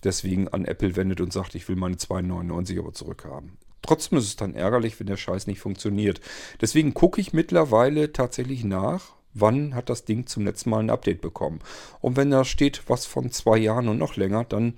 deswegen 0.04 0.48
an 0.48 0.66
Apple 0.66 0.96
wendet 0.96 1.22
und 1.22 1.34
sagt, 1.34 1.56
ich 1.56 1.68
will 1.68 1.76
meine 1.76 1.96
2,99 1.96 2.80
aber 2.80 2.94
zurückhaben. 2.94 3.58
Trotzdem 3.82 4.18
ist 4.18 4.26
es 4.26 4.36
dann 4.36 4.54
ärgerlich, 4.54 5.00
wenn 5.00 5.08
der 5.08 5.18
Scheiß 5.18 5.48
nicht 5.48 5.60
funktioniert. 5.60 6.20
Deswegen 6.60 6.94
gucke 6.94 7.22
ich 7.22 7.32
mittlerweile 7.32 8.12
tatsächlich 8.12 8.64
nach, 8.64 9.14
wann 9.34 9.76
hat 9.76 9.90
das 9.90 10.04
Ding 10.04 10.28
zum 10.28 10.46
letzten 10.46 10.70
Mal 10.70 10.80
ein 10.80 10.90
Update 10.90 11.22
bekommen. 11.22 11.60
Und 12.02 12.18
wenn 12.18 12.32
da 12.32 12.44
steht 12.44 12.84
was 12.88 13.06
von 13.06 13.32
zwei 13.32 13.58
Jahren 13.58 13.88
und 13.88 13.98
noch 13.98 14.16
länger, 14.16 14.44
dann 14.44 14.74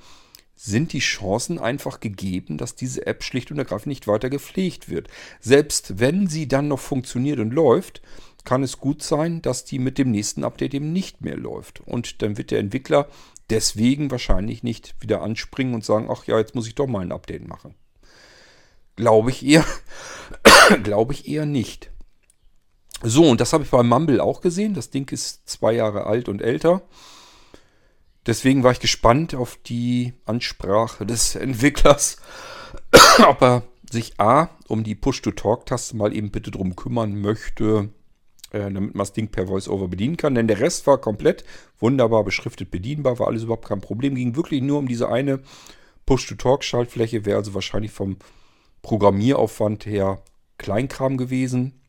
sind 0.61 0.91
die 0.91 0.99
Chancen 0.99 1.57
einfach 1.57 2.01
gegeben, 2.01 2.57
dass 2.57 2.75
diese 2.75 3.07
App 3.07 3.23
schlicht 3.23 3.49
und 3.49 3.59
ergreifend 3.59 3.87
nicht 3.87 4.07
weiter 4.07 4.29
gepflegt 4.29 4.89
wird. 4.89 5.07
Selbst 5.39 5.99
wenn 5.99 6.27
sie 6.27 6.49
dann 6.49 6.67
noch 6.67 6.81
funktioniert 6.81 7.39
und 7.39 7.53
läuft, 7.53 8.01
kann 8.43 8.61
es 8.61 8.77
gut 8.77 9.01
sein, 9.01 9.41
dass 9.41 9.63
die 9.63 9.79
mit 9.79 9.97
dem 9.97 10.11
nächsten 10.11 10.43
Update 10.43 10.73
eben 10.73 10.91
nicht 10.91 11.21
mehr 11.21 11.37
läuft. 11.37 11.79
Und 11.79 12.21
dann 12.21 12.37
wird 12.37 12.51
der 12.51 12.59
Entwickler 12.59 13.07
deswegen 13.49 14.11
wahrscheinlich 14.11 14.61
nicht 14.61 14.95
wieder 14.99 15.21
anspringen 15.21 15.73
und 15.73 15.85
sagen, 15.85 16.09
ach 16.11 16.25
ja, 16.25 16.37
jetzt 16.37 16.55
muss 16.55 16.67
ich 16.67 16.75
doch 16.75 16.87
mal 16.87 17.03
ein 17.03 17.13
Update 17.13 17.47
machen. 17.47 17.73
Glaube 18.97 19.29
ich 19.29 19.45
eher, 19.45 19.65
glaube 20.83 21.13
ich 21.13 21.25
eher 21.25 21.45
nicht. 21.45 21.89
So, 23.01 23.29
und 23.29 23.39
das 23.39 23.53
habe 23.53 23.63
ich 23.63 23.69
bei 23.69 23.81
Mumble 23.81 24.19
auch 24.19 24.41
gesehen. 24.41 24.73
Das 24.73 24.89
Ding 24.89 25.09
ist 25.09 25.47
zwei 25.47 25.71
Jahre 25.71 26.05
alt 26.05 26.27
und 26.27 26.41
älter. 26.41 26.81
Deswegen 28.25 28.63
war 28.63 28.71
ich 28.71 28.79
gespannt 28.79 29.33
auf 29.33 29.57
die 29.65 30.13
Ansprache 30.25 31.05
des 31.05 31.35
Entwicklers, 31.35 32.17
ob 33.27 33.41
er 33.41 33.63
sich 33.91 34.19
A, 34.19 34.49
um 34.67 34.83
die 34.83 34.95
Push-to-Talk-Taste 34.95 35.97
mal 35.97 36.15
eben 36.15 36.31
bitte 36.31 36.51
drum 36.51 36.75
kümmern 36.75 37.19
möchte, 37.19 37.89
äh, 38.51 38.59
damit 38.59 38.93
man 38.93 38.99
das 38.99 39.13
Ding 39.13 39.29
per 39.29 39.47
Voice-Over 39.47 39.87
bedienen 39.87 40.17
kann. 40.17 40.35
Denn 40.35 40.47
der 40.47 40.59
Rest 40.59 40.85
war 40.85 40.99
komplett 40.99 41.43
wunderbar 41.79 42.23
beschriftet 42.23 42.71
bedienbar, 42.71 43.19
war 43.19 43.27
alles 43.27 43.43
überhaupt 43.43 43.67
kein 43.67 43.81
Problem. 43.81 44.15
Ging 44.15 44.35
wirklich 44.35 44.61
nur 44.61 44.79
um 44.79 44.87
diese 44.87 45.09
eine 45.09 45.41
Push-to-Talk-Schaltfläche, 46.05 47.25
wäre 47.25 47.37
also 47.37 47.53
wahrscheinlich 47.53 47.91
vom 47.91 48.17
Programmieraufwand 48.81 49.85
her 49.85 50.21
Kleinkram 50.57 51.17
gewesen, 51.17 51.81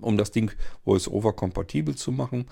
um 0.00 0.16
das 0.16 0.30
Ding 0.30 0.52
Voice-Over 0.84 1.32
kompatibel 1.32 1.94
zu 1.94 2.12
machen. 2.12 2.46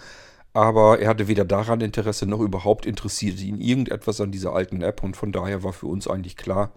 Aber 0.58 0.98
er 0.98 1.10
hatte 1.10 1.28
weder 1.28 1.44
daran 1.44 1.80
Interesse 1.80 2.26
noch 2.26 2.40
überhaupt 2.40 2.84
interessiert 2.84 3.40
ihn 3.40 3.60
irgendetwas 3.60 4.20
an 4.20 4.32
dieser 4.32 4.54
alten 4.54 4.82
App 4.82 5.04
und 5.04 5.16
von 5.16 5.30
daher 5.30 5.62
war 5.62 5.72
für 5.72 5.86
uns 5.86 6.08
eigentlich 6.08 6.36
klar, 6.36 6.72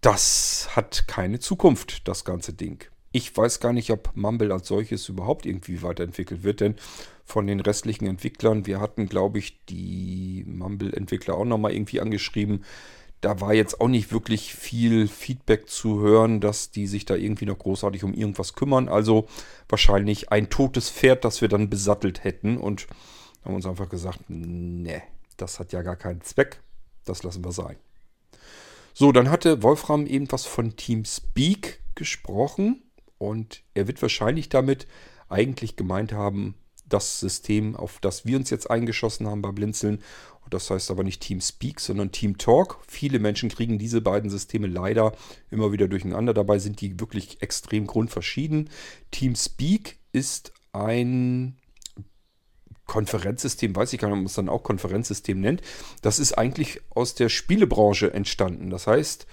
das 0.00 0.70
hat 0.74 1.06
keine 1.06 1.38
Zukunft, 1.38 2.08
das 2.08 2.24
ganze 2.24 2.54
Ding. 2.54 2.82
Ich 3.12 3.36
weiß 3.36 3.60
gar 3.60 3.74
nicht, 3.74 3.90
ob 3.90 4.10
Mumble 4.14 4.52
als 4.52 4.68
solches 4.68 5.06
überhaupt 5.10 5.44
irgendwie 5.44 5.82
weiterentwickelt 5.82 6.44
wird, 6.44 6.62
denn 6.62 6.76
von 7.26 7.46
den 7.46 7.60
restlichen 7.60 8.06
Entwicklern, 8.06 8.64
wir 8.64 8.80
hatten, 8.80 9.06
glaube 9.06 9.38
ich, 9.38 9.62
die 9.66 10.42
Mumble-Entwickler 10.46 11.34
auch 11.34 11.44
nochmal 11.44 11.74
irgendwie 11.74 12.00
angeschrieben, 12.00 12.64
da 13.20 13.40
war 13.40 13.54
jetzt 13.54 13.80
auch 13.80 13.88
nicht 13.88 14.12
wirklich 14.12 14.54
viel 14.54 15.08
Feedback 15.08 15.68
zu 15.68 16.00
hören, 16.00 16.40
dass 16.40 16.70
die 16.70 16.86
sich 16.86 17.04
da 17.06 17.14
irgendwie 17.14 17.46
noch 17.46 17.58
großartig 17.58 18.04
um 18.04 18.14
irgendwas 18.14 18.54
kümmern. 18.54 18.88
Also 18.88 19.26
wahrscheinlich 19.68 20.30
ein 20.30 20.50
totes 20.50 20.90
Pferd, 20.90 21.24
das 21.24 21.40
wir 21.40 21.48
dann 21.48 21.70
besattelt 21.70 22.24
hätten. 22.24 22.58
Und 22.58 22.86
haben 23.44 23.54
uns 23.54 23.66
einfach 23.66 23.88
gesagt, 23.88 24.28
ne, 24.28 25.02
das 25.36 25.58
hat 25.58 25.72
ja 25.72 25.82
gar 25.82 25.96
keinen 25.96 26.20
Zweck. 26.20 26.60
Das 27.04 27.22
lassen 27.22 27.44
wir 27.44 27.52
sein. 27.52 27.76
So, 28.92 29.12
dann 29.12 29.30
hatte 29.30 29.62
Wolfram 29.62 30.06
eben 30.06 30.30
was 30.30 30.46
von 30.46 30.76
Teamspeak 30.76 31.80
gesprochen. 31.94 32.82
Und 33.18 33.62
er 33.74 33.88
wird 33.88 34.02
wahrscheinlich 34.02 34.48
damit 34.48 34.86
eigentlich 35.28 35.76
gemeint 35.76 36.12
haben, 36.12 36.54
das 36.88 37.20
System, 37.20 37.76
auf 37.76 37.98
das 38.00 38.24
wir 38.24 38.36
uns 38.36 38.50
jetzt 38.50 38.70
eingeschossen 38.70 39.26
haben 39.26 39.42
bei 39.42 39.50
Blinzeln 39.50 40.00
das 40.50 40.70
heißt 40.70 40.90
aber 40.90 41.02
nicht 41.02 41.22
TeamSpeak, 41.22 41.80
sondern 41.80 42.12
TeamTalk. 42.12 42.78
Viele 42.86 43.18
Menschen 43.18 43.48
kriegen 43.48 43.78
diese 43.78 44.00
beiden 44.00 44.30
Systeme 44.30 44.66
leider 44.66 45.12
immer 45.50 45.72
wieder 45.72 45.88
durcheinander. 45.88 46.34
Dabei 46.34 46.58
sind 46.58 46.80
die 46.80 47.00
wirklich 47.00 47.42
extrem 47.42 47.86
grundverschieden. 47.86 48.70
TeamSpeak 49.10 49.98
ist 50.12 50.52
ein 50.72 51.56
Konferenzsystem, 52.86 53.74
weiß 53.74 53.92
ich 53.92 53.98
gar 53.98 54.08
nicht, 54.08 54.14
ob 54.14 54.18
man 54.18 54.26
es 54.26 54.34
dann 54.34 54.48
auch 54.48 54.62
Konferenzsystem 54.62 55.40
nennt. 55.40 55.62
Das 56.02 56.20
ist 56.20 56.34
eigentlich 56.34 56.80
aus 56.90 57.14
der 57.14 57.28
Spielebranche 57.28 58.12
entstanden. 58.12 58.70
Das 58.70 58.86
heißt, 58.86 59.26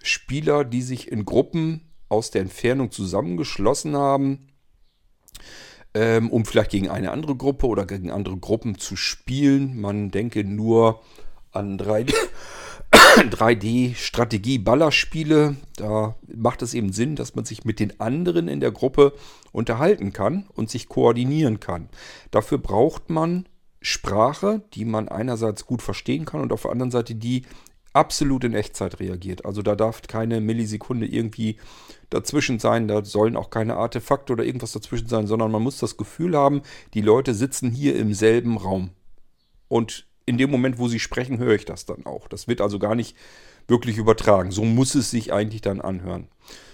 Spieler, 0.00 0.64
die 0.64 0.82
sich 0.82 1.10
in 1.10 1.24
Gruppen 1.24 1.92
aus 2.08 2.30
der 2.30 2.42
Entfernung 2.42 2.92
zusammengeschlossen 2.92 3.96
haben, 3.96 4.46
ähm, 5.94 6.30
um 6.30 6.44
vielleicht 6.44 6.70
gegen 6.70 6.88
eine 6.88 7.10
andere 7.10 7.36
Gruppe 7.36 7.66
oder 7.66 7.86
gegen 7.86 8.10
andere 8.10 8.36
Gruppen 8.36 8.78
zu 8.78 8.96
spielen. 8.96 9.80
Man 9.80 10.10
denke 10.10 10.44
nur 10.44 11.00
an 11.52 11.78
3D. 11.78 12.14
3D-Strategie-Ballerspiele, 12.92 15.56
da 15.76 16.14
macht 16.34 16.62
es 16.62 16.74
eben 16.74 16.92
Sinn, 16.92 17.16
dass 17.16 17.34
man 17.34 17.44
sich 17.44 17.64
mit 17.64 17.80
den 17.80 17.98
anderen 18.00 18.48
in 18.48 18.60
der 18.60 18.70
Gruppe 18.70 19.14
unterhalten 19.52 20.12
kann 20.12 20.46
und 20.54 20.70
sich 20.70 20.88
koordinieren 20.88 21.60
kann. 21.60 21.88
Dafür 22.30 22.58
braucht 22.58 23.10
man 23.10 23.46
Sprache, 23.80 24.62
die 24.74 24.84
man 24.84 25.08
einerseits 25.08 25.66
gut 25.66 25.82
verstehen 25.82 26.24
kann 26.24 26.40
und 26.40 26.52
auf 26.52 26.62
der 26.62 26.70
anderen 26.70 26.92
Seite 26.92 27.14
die 27.14 27.44
absolut 27.92 28.44
in 28.44 28.54
Echtzeit 28.54 29.00
reagiert. 29.00 29.44
Also 29.44 29.62
da 29.62 29.76
darf 29.76 30.02
keine 30.02 30.40
Millisekunde 30.40 31.06
irgendwie 31.06 31.56
dazwischen 32.10 32.58
sein, 32.58 32.88
da 32.88 33.04
sollen 33.04 33.36
auch 33.36 33.50
keine 33.50 33.76
Artefakte 33.76 34.32
oder 34.32 34.44
irgendwas 34.44 34.72
dazwischen 34.72 35.08
sein, 35.08 35.26
sondern 35.26 35.50
man 35.50 35.62
muss 35.62 35.78
das 35.78 35.96
Gefühl 35.96 36.36
haben, 36.36 36.62
die 36.94 37.00
Leute 37.00 37.34
sitzen 37.34 37.70
hier 37.70 37.96
im 37.96 38.14
selben 38.14 38.56
Raum. 38.56 38.90
Und 39.68 40.06
in 40.26 40.38
dem 40.38 40.50
Moment, 40.50 40.78
wo 40.78 40.88
sie 40.88 41.00
sprechen, 41.00 41.38
höre 41.38 41.54
ich 41.54 41.64
das 41.64 41.86
dann 41.86 42.06
auch. 42.06 42.28
Das 42.28 42.48
wird 42.48 42.60
also 42.60 42.78
gar 42.78 42.94
nicht 42.94 43.16
wirklich 43.66 43.96
übertragen. 43.96 44.50
So 44.50 44.64
muss 44.64 44.94
es 44.94 45.10
sich 45.10 45.32
eigentlich 45.32 45.62
dann 45.62 45.80
anhören. 45.80 46.28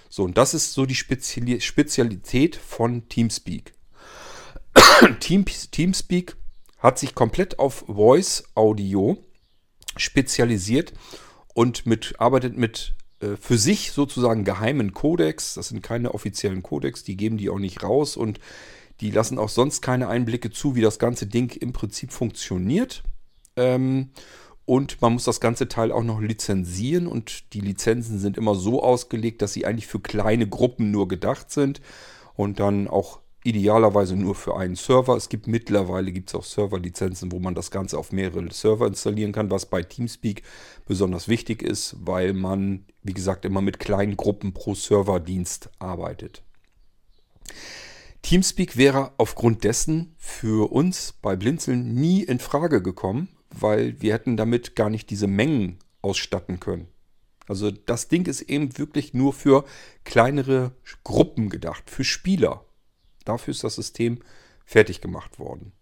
So, 0.09 0.25
und 0.25 0.39
das 0.39 0.55
ist 0.55 0.73
so 0.73 0.87
die 0.87 0.95
Speziali 0.95 1.61
Spezialität 1.61 2.57
von 2.57 3.09
Teamspeak. 3.09 3.75
Team, 5.21 5.45
Teamspeak 5.45 6.37
hat 6.79 6.99
sich 6.99 7.15
komplett 7.15 7.59
auf 7.59 7.85
Voice 7.87 8.45
Audio 8.55 9.19
spezialisiert 9.99 10.93
und 11.55 11.87
mit, 11.87 12.14
arbeitet 12.19 12.57
mit 12.57 12.95
äh, 13.21 13.37
für 13.37 13.59
sich 13.59 13.93
sozusagen 13.93 14.45
geheimen 14.45 14.93
Codex. 14.93 15.55
Das 15.55 15.69
sind 15.69 15.83
keine 15.83 16.14
offiziellen 16.14 16.62
Codex, 16.62 17.05
die 17.05 17.17
geben 17.17 17.37
die 17.37 17.50
auch 17.50 17.59
nicht 17.59 17.83
raus 17.83 18.17
und 18.17 18.38
die 19.00 19.11
lassen 19.11 19.38
auch 19.38 19.49
sonst 19.49 19.81
keine 19.81 20.09
Einblicke 20.09 20.50
zu, 20.50 20.75
wie 20.75 20.81
das 20.81 20.99
ganze 20.99 21.26
Ding 21.26 21.57
im 21.61 21.73
Prinzip 21.73 22.12
funktioniert. 22.12 23.02
Ähm, 23.57 24.11
und 24.64 25.00
man 25.00 25.14
muss 25.14 25.25
das 25.25 25.40
ganze 25.40 25.69
Teil 25.69 25.93
auch 25.93 26.02
noch 26.02 26.21
lizenzieren 26.21 27.07
und 27.07 27.55
die 27.55 27.61
Lizenzen 27.61 28.19
sind 28.19 28.37
immer 28.37 28.55
so 28.55 28.83
ausgelegt, 28.83 29.40
dass 29.40 29.55
sie 29.55 29.64
eigentlich 29.64 29.87
für 29.87 30.00
kleine 30.00 30.47
Gruppen 30.47 30.90
nur 30.90 31.09
gedacht 31.09 31.50
sind 31.50 31.81
und 32.35 32.61
dann 32.61 32.87
auch 32.87 33.21
idealerweise 33.49 34.17
nur 34.17 34.35
für 34.35 34.57
einen 34.57 34.76
Server. 34.76 35.17
Es 35.17 35.28
gibt 35.28 35.47
mittlerweile 35.47 36.12
gibt's 36.12 36.35
auch 36.35 36.45
Serverlizenzen, 36.45 37.33
wo 37.33 37.38
man 37.38 37.55
das 37.55 37.71
Ganze 37.71 37.99
auf 37.99 38.12
mehrere 38.12 38.52
Server 38.52 38.87
installieren 38.87 39.33
kann, 39.33 39.50
was 39.50 39.67
bei 39.67 39.83
Teamspeak 39.83 40.43
besonders 40.87 41.28
wichtig 41.28 41.62
ist, 41.62 41.97
weil 42.00 42.35
man, 42.35 42.85
wie 43.02 43.14
gesagt, 43.14 43.45
immer 43.45 43.61
mit 43.61 43.78
kleinen 43.78 44.17
Gruppen 44.17 44.52
pro 44.52 44.75
Serverdienst 44.75 45.71
arbeitet. 45.78 46.43
Teamspeak 48.23 48.76
wäre 48.76 49.12
aufgrund 49.17 49.64
dessen 49.64 50.14
für 50.19 50.71
uns 50.71 51.14
bei 51.23 51.37
Blinzeln 51.37 51.95
nie 51.95 52.23
in 52.23 52.40
Frage 52.40 52.83
gekommen, 52.83 53.28
weil 53.50 54.00
wir 54.02 54.12
hätten 54.12 54.37
damit 54.37 54.76
gar 54.76 54.90
nicht 54.90 55.09
diese 55.11 55.26
Mengen 55.26 55.78
ausstatten 56.02 56.61
können. 56.61 56.88
Also 57.47 57.71
das 57.71 58.09
Ding 58.09 58.26
ist 58.26 58.43
eben 58.43 58.76
wirklich 58.76 59.14
nur 59.14 59.33
für 59.33 59.64
kleinere 60.05 60.73
Gruppen 61.02 61.49
gedacht, 61.49 61.88
für 61.88 62.05
Spieler. 62.05 62.64
Dafür 63.29 63.53
ist 63.53 63.63
das 63.63 63.75
System 63.75 64.21
fertig 64.65 65.01
gemacht 65.01 65.39
worden. 65.39 65.73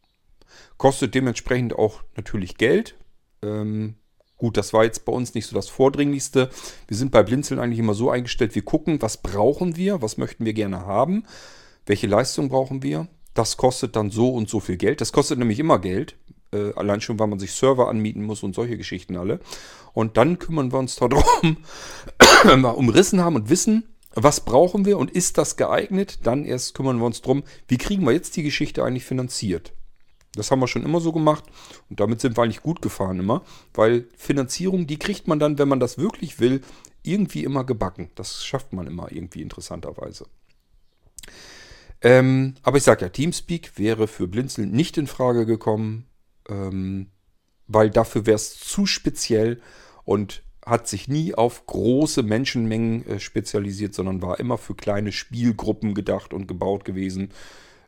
Kostet 0.79 1.15
dementsprechend 1.15 1.75
auch 1.75 2.03
natürlich 2.17 2.57
Geld. 2.57 2.97
Ähm, 3.43 3.95
gut, 4.37 4.57
das 4.57 4.73
war 4.73 4.85
jetzt 4.85 5.05
bei 5.05 5.13
uns 5.13 5.35
nicht 5.35 5.47
so 5.47 5.55
das 5.55 5.69
Vordringlichste. 5.69 6.51
Wir 6.89 6.97
sind 6.97 7.13
bei 7.13 7.23
Blinzeln 7.23 7.61
eigentlich 7.61 7.79
immer 7.79 7.95
so 7.95 8.11
eingestellt, 8.11 8.55
wir 8.55 8.63
gucken, 8.63 9.01
was 9.01 9.23
brauchen 9.23 9.77
wir, 9.77 10.03
was 10.03 10.17
möchten 10.17 10.45
wir 10.45 10.55
gerne 10.55 10.87
haben, 10.87 11.25
welche 11.87 12.09
Leistung 12.09 12.49
brauchen 12.49 12.83
wir. 12.83 13.07
Das 13.33 13.57
kostet 13.57 13.97
dann 13.97 14.11
so 14.11 14.31
und 14.31 14.49
so 14.49 14.61
viel 14.61 14.77
Geld. 14.77 15.01
Das 15.01 15.13
kostet 15.13 15.39
nämlich 15.39 15.61
immer 15.61 15.79
Geld. 15.79 16.17
Äh, 16.53 16.73
allein 16.75 17.01
schon, 17.01 17.19
weil 17.19 17.27
man 17.27 17.39
sich 17.39 17.53
Server 17.53 17.89
anmieten 17.89 18.25
muss 18.25 18.43
und 18.43 18.55
solche 18.55 18.77
Geschichten 18.77 19.17
alle. 19.17 19.41
Und 19.93 20.17
dann 20.17 20.39
kümmern 20.39 20.73
wir 20.73 20.79
uns 20.79 20.97
darum, 20.97 21.59
wenn 22.45 22.61
wir 22.61 22.77
umrissen 22.77 23.21
haben 23.21 23.37
und 23.37 23.51
wissen, 23.51 23.85
was 24.17 24.45
brauchen 24.45 24.87
wir 24.87 24.99
und 24.99 25.11
ist 25.11 25.37
das 25.37 25.57
geeignet, 25.57 26.21
dann 26.23 26.45
erst 26.45 26.75
kümmern 26.75 26.99
wir 26.99 27.05
uns 27.05 27.21
darum, 27.21 27.45
wie 27.69 27.77
kriegen 27.77 28.05
wir 28.05 28.13
jetzt 28.13 28.35
die 28.37 28.43
Geschichte 28.43 28.83
eigentlich 28.83 29.05
finanziert. 29.05 29.75
Das 30.35 30.51
haben 30.51 30.61
wir 30.61 30.69
schon 30.69 30.85
immer 30.85 31.01
so 31.01 31.13
gemacht 31.13 31.45
und 31.91 32.01
damit 32.01 32.21
sind 32.21 32.37
wir 32.37 32.43
eigentlich 32.43 32.63
gut 32.63 32.81
gefahren 32.81 33.21
immer, 33.21 33.45
weil 33.75 34.07
Finanzierung, 34.17 34.87
die 34.87 34.99
kriegt 34.99 35.29
man 35.29 35.39
dann, 35.39 35.59
wenn 35.59 35.69
man 35.69 35.81
das 35.81 35.99
wirklich 35.99 36.41
will, 36.41 36.63
irgendwie 37.03 37.45
immer 37.45 37.65
gebacken. 37.65 38.11
Das 38.15 38.45
schafft 38.45 38.73
man 38.73 38.87
immer 38.87 39.13
irgendwie 39.13 39.43
interessanterweise. 39.43 40.27
Ähm, 42.03 42.55
aber 42.63 42.79
ich 42.79 42.83
sage 42.83 43.03
ja, 43.03 43.09
Teamspeak 43.11 43.79
wäre 43.79 44.09
für 44.09 44.29
Blinzeln 44.29 44.71
nicht 44.71 44.97
in 44.99 45.07
Frage 45.07 45.47
gekommen, 45.47 46.07
ähm, 46.49 47.11
weil 47.67 47.91
dafür 47.91 48.27
wäre 48.27 48.37
es 48.37 48.59
zu 48.59 48.87
speziell 48.87 49.61
und 50.05 50.43
hat 50.67 50.89
sich 50.89 51.07
nie 51.07 51.33
auf 51.33 51.65
große 51.67 52.25
Menschenmengen 52.25 53.07
äh, 53.07 53.21
spezialisiert, 53.21 53.95
sondern 53.95 54.21
war 54.21 54.41
immer 54.41 54.59
für 54.59 54.75
kleine 54.75 55.13
Spielgruppen 55.13 55.95
gedacht 55.95 56.35
und 56.35 56.49
gebaut 56.49 56.85
gewesen. 56.85 57.31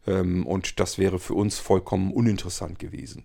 Ähm, 0.07 0.47
und 0.47 0.79
das 0.79 0.97
wäre 0.97 1.19
für 1.19 1.35
uns 1.35 1.59
vollkommen 1.59 2.13
uninteressant 2.13 2.79
gewesen. 2.79 3.25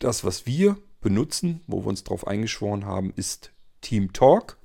Das, 0.00 0.24
was 0.24 0.44
wir 0.44 0.76
benutzen, 1.00 1.60
wo 1.68 1.84
wir 1.84 1.86
uns 1.86 2.02
darauf 2.02 2.26
eingeschworen 2.26 2.84
haben, 2.84 3.12
ist 3.14 3.52
Team 3.80 4.12
Talk. 4.12 4.58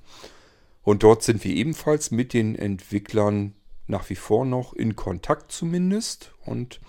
Und 0.82 1.04
dort 1.04 1.22
sind 1.22 1.44
wir 1.44 1.54
ebenfalls 1.54 2.10
mit 2.10 2.32
den 2.32 2.56
Entwicklern 2.56 3.54
nach 3.86 4.10
wie 4.10 4.16
vor 4.16 4.44
noch 4.44 4.72
in 4.72 4.96
Kontakt 4.96 5.52
zumindest. 5.52 6.32
Und 6.44 6.80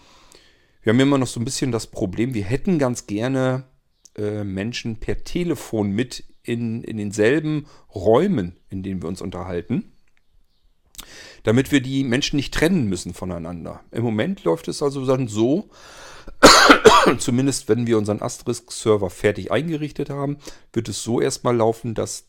wir 0.81 0.93
haben 0.93 0.99
immer 0.99 1.19
noch 1.19 1.27
so 1.27 1.39
ein 1.39 1.45
bisschen 1.45 1.71
das 1.71 1.87
Problem, 1.87 2.33
wir 2.33 2.45
hätten 2.45 2.79
ganz 2.79 3.05
gerne 3.05 3.65
äh, 4.17 4.43
Menschen 4.43 4.95
per 4.97 5.23
Telefon 5.23 5.91
mit 5.91 6.23
in, 6.43 6.83
in 6.83 6.98
denselben 6.98 7.67
Räumen, 7.93 8.57
in 8.69 8.83
denen 8.83 9.01
wir 9.01 9.10
uns 9.10 9.21
unterhalten, 9.21 9.91
damit 11.43 11.71
wir 11.71 11.81
die 11.81 12.03
Menschen 12.03 12.36
nicht 12.36 12.53
trennen 12.53 12.88
müssen 12.88 13.13
voneinander. 13.13 13.81
Im 13.91 14.03
Moment 14.03 14.43
läuft 14.43 14.67
es 14.67 14.81
also 14.81 15.05
dann 15.05 15.27
so, 15.27 15.69
zumindest 17.17 17.69
wenn 17.69 17.88
wir 17.88 17.98
unseren 17.98 18.21
Asterisk-Server 18.21 19.10
fertig 19.10 19.51
eingerichtet 19.51 20.10
haben, 20.10 20.38
wird 20.74 20.89
es 20.89 21.03
so 21.03 21.19
erstmal 21.19 21.55
laufen, 21.55 21.93
dass 21.93 22.25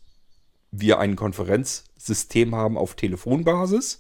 wir 0.71 0.99
ein 0.99 1.16
Konferenzsystem 1.16 2.54
haben 2.54 2.78
auf 2.78 2.95
Telefonbasis. 2.95 3.99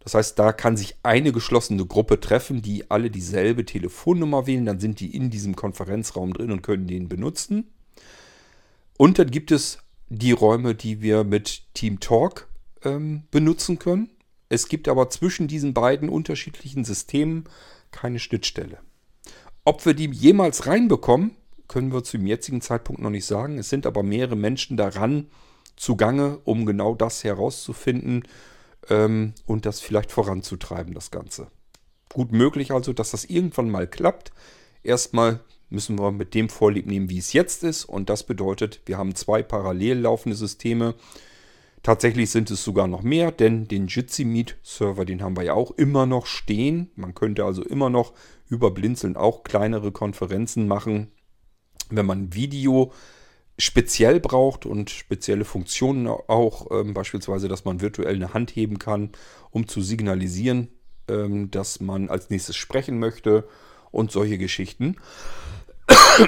Das 0.00 0.14
heißt, 0.14 0.38
da 0.38 0.52
kann 0.52 0.76
sich 0.76 0.96
eine 1.02 1.30
geschlossene 1.30 1.86
Gruppe 1.86 2.20
treffen, 2.20 2.62
die 2.62 2.90
alle 2.90 3.10
dieselbe 3.10 3.64
Telefonnummer 3.64 4.46
wählen. 4.46 4.64
Dann 4.64 4.80
sind 4.80 4.98
die 4.98 5.14
in 5.14 5.30
diesem 5.30 5.54
Konferenzraum 5.54 6.32
drin 6.32 6.50
und 6.50 6.62
können 6.62 6.86
den 6.86 7.08
benutzen. 7.08 7.70
Und 9.00 9.18
dann 9.18 9.30
gibt 9.30 9.50
es 9.50 9.78
die 10.10 10.32
Räume, 10.32 10.74
die 10.74 11.00
wir 11.00 11.24
mit 11.24 11.62
Team 11.72 12.00
Talk 12.00 12.50
ähm, 12.84 13.22
benutzen 13.30 13.78
können. 13.78 14.10
Es 14.50 14.68
gibt 14.68 14.88
aber 14.88 15.08
zwischen 15.08 15.48
diesen 15.48 15.72
beiden 15.72 16.10
unterschiedlichen 16.10 16.84
Systemen 16.84 17.44
keine 17.92 18.18
Schnittstelle. 18.18 18.76
Ob 19.64 19.86
wir 19.86 19.94
die 19.94 20.10
jemals 20.10 20.66
reinbekommen, 20.66 21.34
können 21.66 21.94
wir 21.94 22.04
zu 22.04 22.18
dem 22.18 22.26
jetzigen 22.26 22.60
Zeitpunkt 22.60 23.00
noch 23.00 23.08
nicht 23.08 23.24
sagen. 23.24 23.56
Es 23.56 23.70
sind 23.70 23.86
aber 23.86 24.02
mehrere 24.02 24.36
Menschen 24.36 24.76
daran 24.76 25.30
zugange, 25.76 26.38
um 26.44 26.66
genau 26.66 26.94
das 26.94 27.24
herauszufinden 27.24 28.24
ähm, 28.90 29.32
und 29.46 29.64
das 29.64 29.80
vielleicht 29.80 30.12
voranzutreiben, 30.12 30.92
das 30.92 31.10
Ganze. 31.10 31.46
Gut 32.12 32.32
möglich 32.32 32.70
also, 32.70 32.92
dass 32.92 33.12
das 33.12 33.24
irgendwann 33.24 33.70
mal 33.70 33.86
klappt. 33.86 34.30
Erstmal 34.82 35.40
müssen 35.70 35.98
wir 35.98 36.10
mit 36.10 36.34
dem 36.34 36.48
Vorlieb 36.48 36.86
nehmen, 36.86 37.08
wie 37.08 37.18
es 37.18 37.32
jetzt 37.32 37.64
ist. 37.64 37.84
Und 37.84 38.10
das 38.10 38.24
bedeutet, 38.24 38.80
wir 38.86 38.98
haben 38.98 39.14
zwei 39.14 39.42
parallel 39.42 40.00
laufende 40.00 40.36
Systeme. 40.36 40.94
Tatsächlich 41.82 42.30
sind 42.30 42.50
es 42.50 42.62
sogar 42.62 42.88
noch 42.88 43.02
mehr, 43.02 43.32
denn 43.32 43.66
den 43.66 43.86
Jitsi 43.86 44.24
Meet 44.24 44.58
Server, 44.62 45.06
den 45.06 45.22
haben 45.22 45.36
wir 45.36 45.44
ja 45.44 45.54
auch 45.54 45.70
immer 45.70 46.04
noch 46.04 46.26
stehen. 46.26 46.90
Man 46.94 47.14
könnte 47.14 47.44
also 47.44 47.62
immer 47.64 47.88
noch 47.88 48.12
über 48.48 48.70
Blinzeln 48.70 49.16
auch 49.16 49.44
kleinere 49.44 49.90
Konferenzen 49.90 50.68
machen. 50.68 51.08
Wenn 51.88 52.04
man 52.04 52.34
Video 52.34 52.92
speziell 53.56 54.20
braucht 54.20 54.66
und 54.66 54.90
spezielle 54.90 55.44
Funktionen 55.44 56.06
auch, 56.06 56.70
ähm, 56.70 56.92
beispielsweise, 56.92 57.48
dass 57.48 57.64
man 57.64 57.80
virtuell 57.80 58.14
eine 58.14 58.34
Hand 58.34 58.50
heben 58.56 58.78
kann, 58.78 59.10
um 59.50 59.68
zu 59.68 59.80
signalisieren, 59.80 60.68
ähm, 61.08 61.50
dass 61.50 61.80
man 61.80 62.10
als 62.10 62.30
nächstes 62.30 62.56
sprechen 62.56 62.98
möchte 62.98 63.46
und 63.90 64.12
solche 64.12 64.38
Geschichten. 64.38 64.96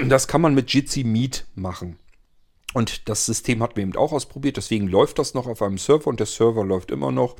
Das 0.07 0.27
kann 0.27 0.41
man 0.41 0.55
mit 0.55 0.73
Jitsi 0.73 1.03
Meet 1.03 1.45
machen. 1.55 1.97
Und 2.73 3.07
das 3.07 3.25
System 3.25 3.61
hatten 3.61 3.75
wir 3.75 3.83
eben 3.83 3.95
auch 3.95 4.11
ausprobiert, 4.11 4.57
deswegen 4.57 4.87
läuft 4.87 5.19
das 5.19 5.33
noch 5.33 5.47
auf 5.47 5.61
einem 5.61 5.77
Server 5.77 6.07
und 6.07 6.19
der 6.19 6.27
Server 6.27 6.65
läuft 6.65 6.91
immer 6.91 7.11
noch. 7.11 7.35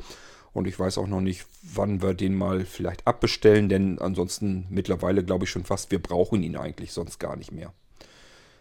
Und 0.54 0.68
ich 0.68 0.80
weiß 0.80 1.00
auch 1.00 1.08
noch 1.08 1.22
nicht, 1.22 1.46
wann 1.64 2.04
wir 2.04 2.14
den 2.14 2.36
mal 2.36 2.64
vielleicht 2.66 3.08
abbestellen, 3.08 3.70
denn 3.70 3.98
ansonsten 3.98 4.68
mittlerweile 4.70 5.24
glaube 5.24 5.46
ich 5.46 5.50
schon 5.50 5.66
fast, 5.66 5.90
wir 5.90 6.02
brauchen 6.02 6.44
ihn 6.44 6.56
eigentlich 6.56 6.94
sonst 6.94 7.20
gar 7.20 7.36
nicht 7.36 7.52
mehr. 7.52 7.74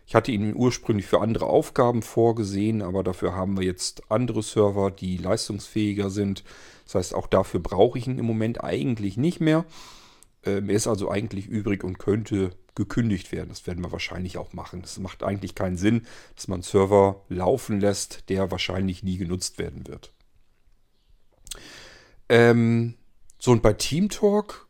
Ich 0.07 0.15
hatte 0.15 0.33
ihn 0.33 0.55
ursprünglich 0.57 1.07
für 1.07 1.21
andere 1.21 1.47
Aufgaben 1.47 2.03
vorgesehen, 2.03 2.83
aber 2.83 3.03
dafür 3.03 3.37
haben 3.37 3.59
wir 3.59 3.65
jetzt 3.65 4.11
andere 4.11 4.43
Server, 4.43 4.91
die 4.91 5.19
leistungsfähiger 5.19 6.11
sind. 6.11 6.45
Das 6.85 6.95
heißt, 6.95 7.15
auch 7.15 7.27
dafür 7.27 7.61
brauche 7.61 7.99
ich 7.99 8.07
ihn 8.07 8.19
im 8.19 8.27
Moment 8.27 8.65
eigentlich 8.65 9.17
nicht 9.17 9.41
mehr. 9.41 9.65
Ähm, 10.45 10.69
er 10.69 10.77
ist 10.77 10.87
also 10.87 11.11
eigentlich 11.11 11.47
übrig 11.47 11.85
und 11.85 11.99
könnte 11.99 12.51
gekündigt 12.75 13.33
werden. 13.33 13.51
Das 13.51 13.67
werden 13.67 13.85
wir 13.85 13.93
wahrscheinlich 13.93 14.39
auch 14.39 14.53
machen. 14.53 14.83
Es 14.83 14.99
macht 14.99 15.23
eigentlich 15.23 15.55
keinen 15.55 15.77
Sinn, 15.77 16.07
dass 16.35 16.49
man 16.49 16.57
einen 16.57 16.63
Server 16.63 17.25
laufen 17.29 17.81
lässt, 17.81 18.29
der 18.29 18.51
wahrscheinlich 18.51 19.03
nie 19.03 19.19
genutzt 19.19 19.59
werden 19.59 19.87
wird. 19.87 20.13
Ähm, 22.29 22.95
so 23.39 23.51
und 23.51 23.63
bei 23.63 23.75
TeamTalk 23.75 24.69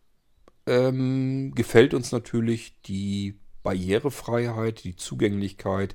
ähm, 0.66 1.52
gefällt 1.54 1.94
uns 1.94 2.11
natürlich 2.11 2.80
die 2.82 3.38
Barrierefreiheit, 3.62 4.82
die 4.82 4.96
Zugänglichkeit 4.96 5.94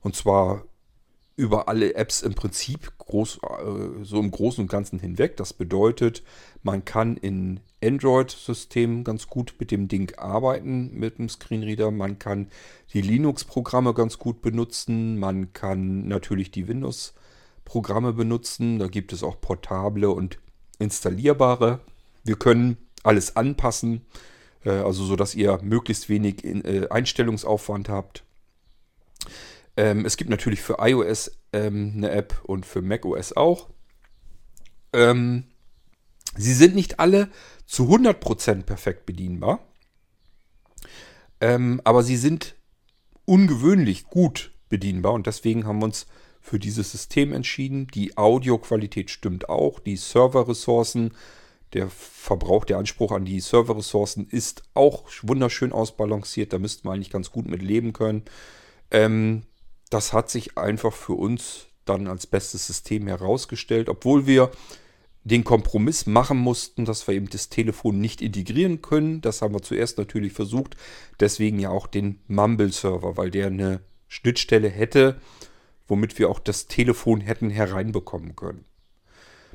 und 0.00 0.16
zwar 0.16 0.64
über 1.36 1.68
alle 1.68 1.94
Apps 1.94 2.22
im 2.22 2.34
Prinzip 2.34 2.96
groß, 2.98 3.38
äh, 3.42 4.04
so 4.04 4.20
im 4.20 4.30
Großen 4.30 4.62
und 4.62 4.70
Ganzen 4.70 4.98
hinweg. 4.98 5.36
Das 5.36 5.52
bedeutet, 5.52 6.22
man 6.64 6.84
kann 6.84 7.18
in 7.18 7.60
Android-Systemen 7.82 9.04
ganz 9.04 9.26
gut 9.26 9.54
mit 9.60 9.70
dem 9.70 9.86
Ding 9.86 10.16
arbeiten, 10.16 10.94
mit 10.94 11.18
dem 11.18 11.28
Screenreader. 11.28 11.90
Man 11.90 12.18
kann 12.18 12.48
die 12.94 13.02
Linux-Programme 13.02 13.92
ganz 13.92 14.18
gut 14.18 14.40
benutzen. 14.40 15.18
Man 15.18 15.52
kann 15.52 16.08
natürlich 16.08 16.50
die 16.50 16.66
Windows-Programme 16.66 18.14
benutzen. 18.14 18.78
Da 18.78 18.88
gibt 18.88 19.12
es 19.12 19.22
auch 19.22 19.42
portable 19.42 20.08
und 20.08 20.38
installierbare. 20.78 21.80
Wir 22.24 22.36
können 22.36 22.78
alles 23.02 23.36
anpassen, 23.36 24.06
äh, 24.64 24.70
also 24.70 25.04
so, 25.04 25.16
dass 25.16 25.34
ihr 25.34 25.60
möglichst 25.62 26.08
wenig 26.08 26.44
äh, 26.44 26.88
Einstellungsaufwand 26.88 27.90
habt. 27.90 28.24
Ähm, 29.76 30.06
es 30.06 30.16
gibt 30.16 30.30
natürlich 30.30 30.62
für 30.62 30.78
iOS 30.80 31.30
ähm, 31.52 31.92
eine 31.94 32.10
App 32.10 32.40
und 32.44 32.64
für 32.64 32.80
macOS 32.80 33.36
auch. 33.36 33.68
Ähm, 34.94 35.44
sie 36.36 36.54
sind 36.54 36.74
nicht 36.74 37.00
alle 37.00 37.28
zu 37.66 37.84
100% 37.84 38.62
perfekt 38.62 39.06
bedienbar, 39.06 39.66
ähm, 41.40 41.80
aber 41.84 42.02
sie 42.02 42.16
sind 42.16 42.54
ungewöhnlich 43.24 44.04
gut 44.04 44.52
bedienbar 44.68 45.12
und 45.12 45.26
deswegen 45.26 45.66
haben 45.66 45.80
wir 45.80 45.86
uns 45.86 46.06
für 46.40 46.58
dieses 46.58 46.92
System 46.92 47.32
entschieden. 47.32 47.86
Die 47.94 48.18
Audioqualität 48.18 49.10
stimmt 49.10 49.48
auch, 49.48 49.80
die 49.80 49.96
Serverressourcen, 49.96 51.14
der 51.72 51.88
Verbrauch, 51.88 52.64
der 52.64 52.78
Anspruch 52.78 53.12
an 53.12 53.24
die 53.24 53.40
Serverressourcen 53.40 54.28
ist 54.28 54.62
auch 54.74 55.04
wunderschön 55.22 55.72
ausbalanciert. 55.72 56.52
Da 56.52 56.58
müssten 56.58 56.86
wir 56.86 56.92
eigentlich 56.92 57.10
ganz 57.10 57.32
gut 57.32 57.46
mit 57.46 57.62
leben 57.62 57.92
können. 57.92 58.22
Ähm, 58.90 59.42
das 59.90 60.12
hat 60.12 60.30
sich 60.30 60.56
einfach 60.56 60.92
für 60.92 61.14
uns 61.14 61.66
dann 61.84 62.06
als 62.06 62.26
bestes 62.26 62.66
System 62.66 63.06
herausgestellt, 63.06 63.88
obwohl 63.88 64.26
wir 64.26 64.50
den 65.24 65.42
Kompromiss 65.42 66.06
machen 66.06 66.36
mussten, 66.36 66.84
dass 66.84 67.06
wir 67.08 67.14
eben 67.14 67.30
das 67.30 67.48
Telefon 67.48 67.98
nicht 67.98 68.20
integrieren 68.20 68.82
können. 68.82 69.22
Das 69.22 69.40
haben 69.40 69.54
wir 69.54 69.62
zuerst 69.62 69.96
natürlich 69.96 70.34
versucht. 70.34 70.76
Deswegen 71.18 71.58
ja 71.58 71.70
auch 71.70 71.86
den 71.86 72.20
Mumble-Server, 72.28 73.16
weil 73.16 73.30
der 73.30 73.46
eine 73.46 73.80
Schnittstelle 74.06 74.68
hätte, 74.68 75.20
womit 75.88 76.18
wir 76.18 76.28
auch 76.28 76.38
das 76.38 76.66
Telefon 76.66 77.22
hätten 77.22 77.50
hereinbekommen 77.50 78.36
können. 78.36 78.66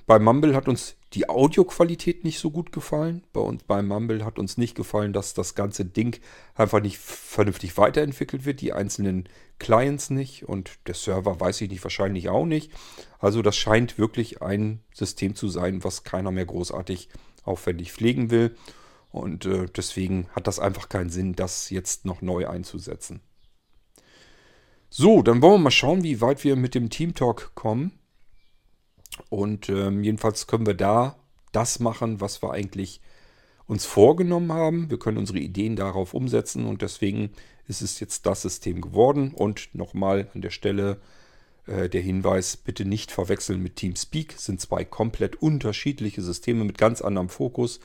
Bei 0.10 0.18
Mumble 0.18 0.56
hat 0.56 0.68
uns 0.68 0.96
die 1.14 1.30
Audioqualität 1.30 2.24
nicht 2.24 2.40
so 2.40 2.50
gut 2.50 2.72
gefallen. 2.72 3.22
Bei 3.32 3.42
uns 3.42 3.62
bei 3.62 3.84
Mumble 3.84 4.26
hat 4.26 4.40
uns 4.40 4.58
nicht 4.58 4.74
gefallen, 4.74 5.14
dass 5.14 5.36
das 5.36 5.54
ganze 5.54 5.86
Ding 5.86 6.20
einfach 6.56 6.82
nicht 6.82 6.98
vernünftig 6.98 7.78
weiterentwickelt 7.78 8.44
wird. 8.44 8.62
Die 8.62 8.74
einzelnen 8.74 9.30
Clients 9.60 10.10
nicht 10.10 10.50
und 10.50 10.80
der 10.88 10.96
Server 10.96 11.40
weiß 11.40 11.62
ich 11.62 11.70
nicht, 11.70 11.84
wahrscheinlich 11.84 12.28
auch 12.28 12.48
nicht. 12.48 12.72
Also 13.20 13.44
das 13.44 13.56
scheint 13.56 14.00
wirklich 14.00 14.42
ein 14.42 14.82
System 14.96 15.36
zu 15.36 15.48
sein, 15.48 15.84
was 15.84 16.04
keiner 16.04 16.32
mehr 16.32 16.48
großartig 16.48 17.10
aufwendig 17.44 17.92
pflegen 17.92 18.32
will. 18.32 18.56
Und 19.12 19.46
äh, 19.46 19.68
deswegen 19.68 20.28
hat 20.32 20.48
das 20.48 20.58
einfach 20.58 20.90
keinen 20.90 21.12
Sinn, 21.12 21.36
das 21.36 21.70
jetzt 21.70 22.06
noch 22.06 22.24
neu 22.24 22.50
einzusetzen. 22.50 23.22
So, 24.90 25.22
dann 25.22 25.44
wollen 25.44 25.60
wir 25.60 25.66
mal 25.66 25.70
schauen, 25.70 26.02
wie 26.02 26.20
weit 26.20 26.44
wir 26.44 26.56
mit 26.56 26.74
dem 26.74 26.90
Team 26.90 27.14
Talk 27.14 27.52
kommen. 27.54 27.99
Und 29.30 29.70
ähm, 29.70 30.04
jedenfalls 30.04 30.48
können 30.48 30.66
wir 30.66 30.74
da 30.74 31.16
das 31.52 31.80
machen, 31.80 32.22
was 32.22 32.42
wir 32.42 32.52
eigentlich 32.52 33.02
uns 33.68 33.86
vorgenommen 33.86 34.52
haben. 34.52 34.90
Wir 34.90 35.00
können 35.00 35.18
unsere 35.18 35.40
Ideen 35.40 35.76
darauf 35.76 36.14
umsetzen 36.14 36.66
und 36.66 36.82
deswegen 36.82 37.32
ist 37.68 37.82
es 37.82 38.00
jetzt 38.00 38.26
das 38.26 38.42
System 38.42 38.82
geworden. 38.82 39.34
Und 39.34 39.70
nochmal 39.74 40.30
an 40.34 40.42
der 40.42 40.50
Stelle 40.50 41.00
der 41.68 42.02
Hinweis, 42.02 42.58
bitte 42.58 42.86
nicht 42.86 43.12
verwechseln 43.12 43.62
mit 43.62 43.76
TeamSpeak. 43.76 44.34
Sind 44.38 44.60
zwei 44.60 44.84
komplett 44.84 45.42
unterschiedliche 45.42 46.22
Systeme 46.22 46.64
mit 46.64 46.78
ganz 46.78 47.02
anderem 47.02 47.30
Fokus. 47.30 47.80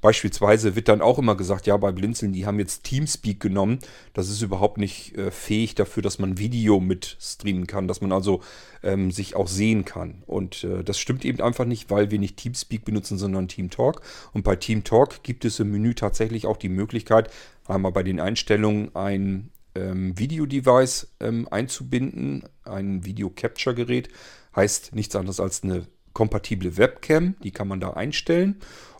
Beispielsweise 0.00 0.76
wird 0.76 0.88
dann 0.88 1.02
auch 1.02 1.18
immer 1.18 1.36
gesagt, 1.36 1.66
ja, 1.66 1.76
bei 1.76 1.92
Blinzeln, 1.92 2.32
die 2.32 2.46
haben 2.46 2.58
jetzt 2.58 2.84
Teamspeak 2.84 3.38
genommen. 3.38 3.80
Das 4.14 4.30
ist 4.30 4.40
überhaupt 4.40 4.78
nicht 4.78 5.16
äh, 5.18 5.30
fähig 5.30 5.74
dafür, 5.74 6.02
dass 6.02 6.18
man 6.18 6.38
Video 6.38 6.80
mit 6.80 7.18
streamen 7.20 7.66
kann, 7.66 7.86
dass 7.86 8.00
man 8.00 8.10
also 8.10 8.40
ähm, 8.82 9.10
sich 9.10 9.36
auch 9.36 9.48
sehen 9.48 9.84
kann. 9.84 10.22
Und 10.26 10.64
äh, 10.64 10.82
das 10.84 10.98
stimmt 10.98 11.26
eben 11.26 11.42
einfach 11.42 11.66
nicht, 11.66 11.90
weil 11.90 12.10
wir 12.10 12.18
nicht 12.18 12.38
Teamspeak 12.38 12.84
benutzen, 12.84 13.18
sondern 13.18 13.48
TeamTalk. 13.48 14.00
Und 14.32 14.42
bei 14.42 14.56
TeamTalk 14.56 15.22
gibt 15.22 15.44
es 15.44 15.60
im 15.60 15.70
Menü 15.70 15.94
tatsächlich 15.94 16.46
auch 16.46 16.56
die 16.56 16.70
Möglichkeit, 16.70 17.30
einmal 17.66 17.92
bei 17.92 18.02
den 18.02 18.20
Einstellungen 18.20 18.94
ein 18.96 19.50
ähm, 19.74 20.18
Video-Device 20.18 21.14
ähm, 21.20 21.48
einzubinden, 21.50 22.44
ein 22.64 23.04
Video-Capture-Gerät. 23.04 24.08
Heißt 24.54 24.94
nichts 24.94 25.14
anderes 25.16 25.40
als 25.40 25.62
eine 25.62 25.86
kompatible 26.12 26.76
Webcam, 26.76 27.36
die 27.42 27.52
kann 27.52 27.68
man 27.68 27.80
da 27.80 27.90
einstellen 27.90 28.56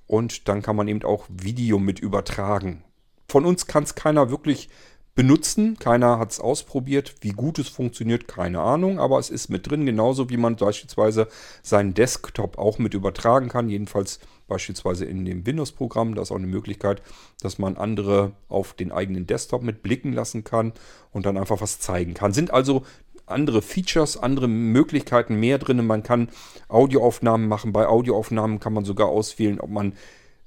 und 0.06 0.48
dann 0.48 0.62
kann 0.62 0.76
man 0.76 0.88
eben 0.88 1.02
auch 1.02 1.26
Video 1.28 1.78
mit 1.78 2.00
übertragen. 2.00 2.84
Von 3.28 3.44
uns 3.44 3.66
kann 3.66 3.84
es 3.84 3.94
keiner 3.94 4.30
wirklich 4.30 4.68
benutzen. 5.14 5.78
Keiner 5.78 6.18
hat 6.18 6.30
es 6.32 6.40
ausprobiert. 6.40 7.16
Wie 7.20 7.32
gut 7.32 7.58
es 7.58 7.68
funktioniert, 7.68 8.28
keine 8.28 8.60
Ahnung. 8.60 8.98
Aber 8.98 9.18
es 9.18 9.30
ist 9.30 9.48
mit 9.48 9.70
drin, 9.70 9.86
genauso 9.86 10.30
wie 10.30 10.36
man 10.36 10.56
beispielsweise 10.56 11.28
seinen 11.62 11.94
Desktop 11.94 12.58
auch 12.58 12.78
mit 12.78 12.94
übertragen 12.94 13.48
kann. 13.48 13.68
Jedenfalls 13.68 14.20
beispielsweise 14.48 15.04
in 15.04 15.24
dem 15.24 15.46
Windows-Programm. 15.46 16.14
Da 16.14 16.22
ist 16.22 16.30
auch 16.30 16.36
eine 16.36 16.46
Möglichkeit, 16.46 17.02
dass 17.40 17.58
man 17.58 17.76
andere 17.76 18.32
auf 18.48 18.74
den 18.74 18.92
eigenen 18.92 19.26
Desktop 19.26 19.62
mit 19.62 19.82
blicken 19.82 20.12
lassen 20.12 20.44
kann 20.44 20.72
und 21.12 21.26
dann 21.26 21.36
einfach 21.36 21.60
was 21.60 21.80
zeigen 21.80 22.14
kann. 22.14 22.32
Sind 22.32 22.52
also 22.52 22.82
andere 23.26 23.62
Features, 23.62 24.16
andere 24.16 24.48
Möglichkeiten 24.48 25.36
mehr 25.36 25.58
drin. 25.58 25.86
Man 25.86 26.02
kann 26.02 26.28
Audioaufnahmen 26.68 27.48
machen. 27.48 27.72
Bei 27.72 27.86
Audioaufnahmen 27.86 28.60
kann 28.60 28.72
man 28.72 28.84
sogar 28.84 29.08
auswählen, 29.08 29.60
ob 29.60 29.70
man 29.70 29.94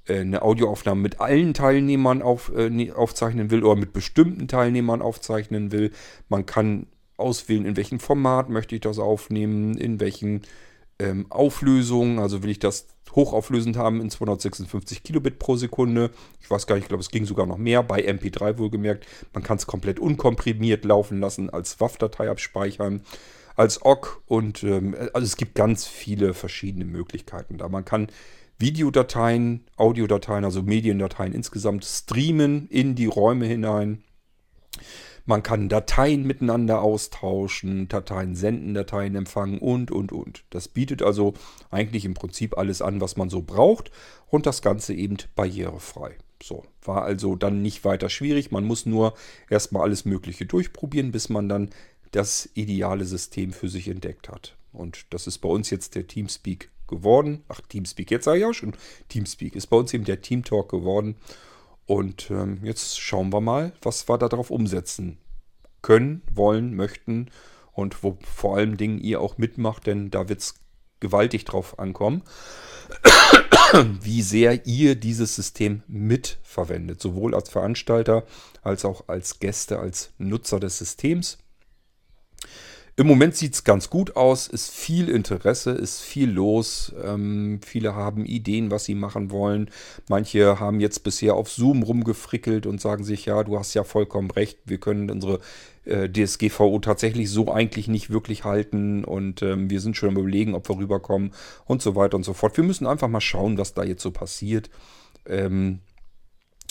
eine 0.08 0.42
Audioaufnahme 0.42 1.02
mit 1.02 1.22
allen 1.22 1.54
Teilnehmern 1.54 2.22
auf, 2.22 2.52
äh, 2.56 2.92
aufzeichnen 2.92 3.52
will 3.52 3.64
oder 3.64 3.80
mit 3.80 3.94
bestimmten 3.94 4.48
Teilnehmern 4.48 5.02
aufzeichnen 5.02 5.72
will. 5.72 5.92
Man 6.30 6.46
kann 6.46 6.88
auswählen, 7.18 7.66
in 7.66 7.78
welchem 7.78 8.00
Format 8.00 8.50
möchte 8.50 8.76
ich 8.76 8.82
das 8.82 9.00
aufnehmen, 9.00 9.78
in 9.78 10.00
welchen 10.00 10.42
ähm, 11.00 11.28
Auflösungen, 11.30 12.20
also 12.20 12.44
will 12.44 12.50
ich 12.50 12.60
das 12.60 12.88
hochauflösend 13.16 13.78
haben 13.78 14.02
in 14.02 14.10
256 14.10 15.04
Kilobit 15.04 15.40
pro 15.40 15.56
Sekunde. 15.56 16.10
Ich 16.42 16.50
weiß 16.50 16.68
gar 16.68 16.76
nicht, 16.76 16.86
ich 16.86 16.90
glaube, 16.90 17.02
es 17.02 17.12
ging 17.12 17.26
sogar 17.26 17.46
noch 17.46 17.58
mehr, 17.58 17.84
bei 17.84 18.08
MP3 18.08 18.58
wohlgemerkt. 18.58 19.06
Man 19.34 19.44
kann 19.44 19.58
es 19.58 19.68
komplett 19.68 20.00
unkomprimiert 20.00 20.84
laufen 20.86 21.20
lassen, 21.20 21.50
als 21.50 21.80
WAV-Datei 21.80 22.30
abspeichern, 22.30 23.02
als 23.56 23.86
OGG 23.86 24.08
und 24.26 24.64
ähm, 24.64 24.96
also 25.14 25.26
es 25.26 25.38
gibt 25.38 25.56
ganz 25.56 25.86
viele 25.86 26.34
verschiedene 26.34 26.86
Möglichkeiten 26.86 27.58
da. 27.58 27.70
Man 27.70 27.86
kann 27.86 28.08
Videodateien, 28.60 29.66
Audiodateien, 29.76 30.46
also 30.46 30.62
Mediendateien 30.62 31.34
insgesamt 31.34 31.86
streamen 31.86 32.68
in 32.70 32.96
die 32.96 33.08
Räume 33.08 33.46
hinein. 33.46 34.04
Man 35.26 35.42
kann 35.42 35.70
Dateien 35.70 36.28
miteinander 36.28 36.82
austauschen, 36.82 37.88
Dateien 37.88 38.36
senden, 38.36 38.74
Dateien 38.74 39.16
empfangen 39.16 39.60
und, 39.60 39.90
und, 39.90 40.12
und. 40.12 40.44
Das 40.50 40.68
bietet 40.68 41.02
also 41.02 41.34
eigentlich 41.72 42.04
im 42.04 42.14
Prinzip 42.14 42.58
alles 42.58 42.82
an, 42.82 43.00
was 43.00 43.16
man 43.16 43.30
so 43.30 43.42
braucht 43.42 43.90
und 44.28 44.46
das 44.46 44.62
Ganze 44.62 44.94
eben 44.94 45.18
barrierefrei. 45.36 46.18
So, 46.42 46.66
war 46.84 47.04
also 47.04 47.38
dann 47.38 47.62
nicht 47.62 47.86
weiter 47.86 48.10
schwierig. 48.10 48.52
Man 48.52 48.66
muss 48.66 48.86
nur 48.86 49.14
erstmal 49.50 49.84
alles 49.84 50.04
Mögliche 50.04 50.46
durchprobieren, 50.46 51.14
bis 51.14 51.30
man 51.30 51.48
dann 51.48 51.70
das 52.12 52.50
ideale 52.54 53.06
System 53.06 53.54
für 53.54 53.70
sich 53.70 53.88
entdeckt 53.88 54.28
hat. 54.28 54.58
Und 54.74 55.06
das 55.12 55.26
ist 55.26 55.38
bei 55.38 55.48
uns 55.48 55.70
jetzt 55.70 55.96
der 55.96 56.08
Teamspeak 56.08 56.70
geworden. 56.94 57.44
Ach, 57.48 57.62
Teamspeak, 57.62 58.12
jetzt 58.12 58.26
sage 58.26 58.40
ich 58.40 58.46
auch 58.46 58.54
schon. 58.54 58.74
Teamspeak 59.10 59.56
ist 59.56 59.68
bei 59.68 59.78
uns 59.78 59.94
eben 59.94 60.06
der 60.06 60.22
Teamtalk 60.22 60.70
geworden. 60.70 61.16
Und 61.86 62.32
ähm, 62.32 62.60
jetzt 62.64 63.00
schauen 63.00 63.34
wir 63.34 63.42
mal, 63.42 63.74
was 63.82 64.08
wir 64.08 64.18
darauf 64.18 64.52
umsetzen 64.52 65.18
können, 65.82 66.22
wollen, 66.34 66.76
möchten 66.76 67.30
und 67.74 68.04
wo 68.04 68.18
vor 68.24 68.58
allem 68.58 68.78
Dingen 68.78 69.00
ihr 69.00 69.20
auch 69.20 69.38
mitmacht, 69.38 69.88
denn 69.88 70.10
da 70.10 70.30
wird 70.30 70.40
es 70.40 70.56
gewaltig 71.00 71.44
drauf 71.44 71.80
ankommen, 71.80 72.24
wie 74.02 74.22
sehr 74.22 74.66
ihr 74.66 74.96
dieses 74.96 75.36
System 75.36 75.84
mitverwendet, 75.88 77.02
sowohl 77.02 77.36
als 77.36 77.50
Veranstalter 77.50 78.26
als 78.62 78.86
auch 78.86 79.08
als 79.08 79.40
Gäste, 79.40 79.80
als 79.80 80.14
Nutzer 80.18 80.60
des 80.60 80.78
Systems. 80.78 81.38
Im 82.96 83.08
Moment 83.08 83.36
sieht 83.36 83.56
es 83.56 83.64
ganz 83.64 83.90
gut 83.90 84.16
aus, 84.16 84.48
ist 84.48 84.70
viel 84.70 85.10
Interesse, 85.10 85.72
ist 85.72 86.02
viel 86.02 86.30
los. 86.30 86.94
Ähm, 87.04 87.60
viele 87.66 87.96
haben 87.96 88.24
Ideen, 88.26 88.70
was 88.70 88.86
sie 88.86 88.94
machen 88.94 89.32
wollen. 89.32 89.72
Manche 90.10 90.60
haben 90.60 90.80
jetzt 90.80 91.04
bisher 91.04 91.34
auf 91.34 91.50
Zoom 91.50 91.82
rumgefrickelt 91.82 92.68
und 92.68 92.80
sagen 92.80 93.04
sich, 93.04 93.26
ja, 93.26 93.44
du 93.44 93.58
hast 93.58 93.74
ja 93.74 93.84
vollkommen 93.84 94.30
recht, 94.30 94.60
wir 94.66 94.78
können 94.78 95.10
unsere 95.10 95.40
äh, 95.86 96.08
DSGVO 96.08 96.78
tatsächlich 96.80 97.32
so 97.32 97.52
eigentlich 97.52 97.88
nicht 97.88 98.12
wirklich 98.12 98.44
halten 98.44 99.04
und 99.04 99.42
ähm, 99.42 99.72
wir 99.72 99.82
sind 99.82 99.98
schon 99.98 100.10
am 100.10 100.18
überlegen, 100.18 100.54
ob 100.54 100.70
wir 100.70 100.78
rüberkommen 100.78 101.34
und 101.66 101.82
so 101.82 101.96
weiter 101.96 102.16
und 102.16 102.24
so 102.24 102.34
fort. 102.34 102.58
Wir 102.58 102.64
müssen 102.64 102.86
einfach 102.86 103.08
mal 103.08 103.22
schauen, 103.22 103.58
was 103.58 103.74
da 103.74 103.84
jetzt 103.84 104.04
so 104.04 104.12
passiert 104.12 104.70
ähm, 105.26 105.80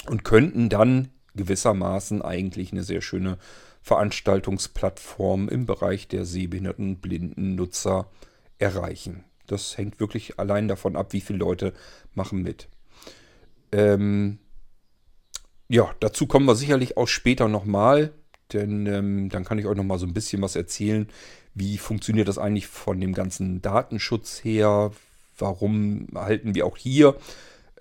und 0.07 0.23
könnten 0.23 0.69
dann 0.69 1.09
gewissermaßen 1.35 2.23
eigentlich 2.23 2.71
eine 2.71 2.85
sehr 2.85 3.01
schöne 3.01 3.39
Veranstaltungsplattform 3.83 5.49
im 5.49 5.67
Bereich 5.67 6.09
der 6.09 6.25
sehbehinderten 6.25 6.91
und 6.91 7.03
blinden 7.03 7.55
Nutzer 7.57 8.09
erreichen. 8.59 9.25
Das 9.47 9.77
hängt 9.77 10.01
wirklich 10.01 10.39
allein 10.39 10.69
davon 10.69 10.97
ab, 10.97 11.13
wie 11.13 11.21
viele 11.21 11.41
Leute 11.41 11.73
machen 12.15 12.43
mit. 12.43 12.69
Ähm, 13.73 14.39
ja, 15.69 15.95
dazu 16.01 16.27
kommen 16.27 16.47
wir 16.47 16.55
sicherlich 16.55 16.97
auch 16.97 17.09
später 17.09 17.49
nochmal, 17.49 18.13
denn 18.53 18.87
ähm, 18.87 19.29
dann 19.31 19.45
kann 19.45 19.59
ich 19.59 19.67
euch 19.67 19.77
nochmal 19.77 19.99
so 19.99 20.07
ein 20.07 20.15
bisschen 20.15 20.43
was 20.43 20.55
erzählen. 20.55 21.09
Wie 21.55 21.77
funktioniert 21.79 22.29
das 22.29 22.39
eigentlich 22.39 22.67
von 22.67 23.01
dem 23.01 23.15
ganzen 23.15 23.63
Datenschutz 23.63 24.45
her? 24.45 24.93
Warum 25.37 26.09
halten 26.15 26.55
wir 26.55 26.67
auch 26.67 26.77
hier 26.77 27.17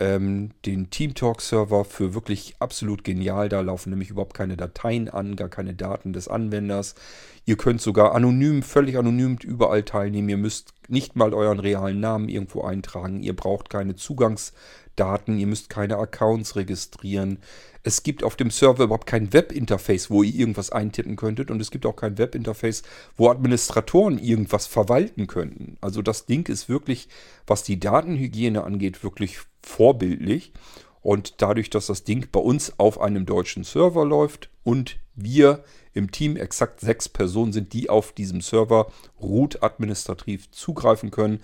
ähm, 0.02 0.50
den 0.66 0.90
TeamTalk-Server 0.90 1.86
für 1.86 2.14
wirklich 2.16 2.56
absolut 2.60 3.04
genial. 3.04 3.50
Da 3.50 3.62
laufen 3.62 3.92
nämlich 3.92 4.10
überhaupt 4.10 4.34
keine 4.34 4.58
Dateien 4.58 5.08
an, 5.08 5.36
gar 5.36 5.50
keine 5.50 5.76
Daten 5.76 6.12
des 6.12 6.28
Anwenders. 6.28 6.96
Ihr 7.46 7.58
könnt 7.58 7.82
sogar 7.82 8.14
anonym, 8.14 8.62
völlig 8.62 8.98
anonym 8.98 9.38
überall 9.44 9.84
teilnehmen. 9.84 10.30
Ihr 10.30 10.38
müsst 10.38 10.74
nicht 10.88 11.16
mal 11.16 11.34
euren 11.34 11.60
realen 11.60 12.00
Namen 12.00 12.30
irgendwo 12.30 12.62
eintragen. 12.62 13.24
Ihr 13.24 13.36
braucht 13.36 13.70
keine 13.70 13.96
Zugangsdaten. 13.96 15.40
Ihr 15.40 15.48
müsst 15.48 15.70
keine 15.70 15.98
Accounts 15.98 16.56
registrieren. 16.56 17.40
Es 17.84 18.04
gibt 18.04 18.24
auf 18.24 18.36
dem 18.36 18.52
Server 18.52 18.84
überhaupt 18.84 19.08
kein 19.08 19.34
Webinterface, 19.34 20.12
wo 20.12 20.22
ihr 20.22 20.36
irgendwas 20.36 20.72
eintippen 20.72 21.16
könntet. 21.16 21.50
Und 21.50 21.60
es 21.60 21.72
gibt 21.72 21.88
auch 21.88 21.96
kein 21.96 22.20
Webinterface, 22.20 22.84
wo 23.18 23.30
Administratoren 23.30 24.20
irgendwas 24.20 24.68
verwalten 24.68 25.26
könnten. 25.26 25.78
Also 25.82 26.04
das 26.04 26.28
Ding 26.28 26.48
ist 26.48 26.70
wirklich, 26.70 27.10
was 27.48 27.64
die 27.64 27.80
Datenhygiene 27.80 28.64
angeht, 28.64 29.04
wirklich 29.04 29.40
vorbildlich. 29.64 30.54
Und 31.02 31.42
dadurch, 31.42 31.72
dass 31.72 31.88
das 31.88 32.04
Ding 32.04 32.28
bei 32.32 32.40
uns 32.40 32.78
auf 32.78 33.02
einem 33.02 33.26
deutschen 33.26 33.64
Server 33.64 34.06
läuft 34.06 34.52
und 34.64 35.00
wir 35.16 35.64
im 35.94 36.12
Team 36.12 36.38
exakt 36.38 36.80
sechs 36.80 37.10
Personen 37.10 37.54
sind, 37.54 37.74
die 37.74 37.90
auf 37.90 38.14
diesem 38.14 38.42
Server 38.42 38.92
root 39.22 39.62
administrativ 39.64 40.52
zugreifen 40.52 41.12
können, 41.12 41.42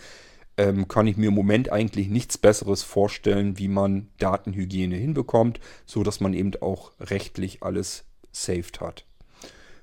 ähm, 0.58 0.88
kann 0.88 1.08
ich 1.08 1.18
mir 1.18 1.28
im 1.28 1.36
Moment 1.36 1.72
eigentlich 1.72 2.10
nichts 2.10 2.38
Besseres 2.38 2.84
vorstellen, 2.84 3.58
wie 3.58 3.68
man 3.68 4.10
Datenhygiene 4.20 4.96
hinbekommt, 4.96 5.60
so 5.86 6.04
dass 6.04 6.20
man 6.20 6.34
eben 6.34 6.52
auch 6.62 6.92
rechtlich 7.00 7.64
alles 7.64 8.06
saved 8.32 8.82
hat. 8.82 9.06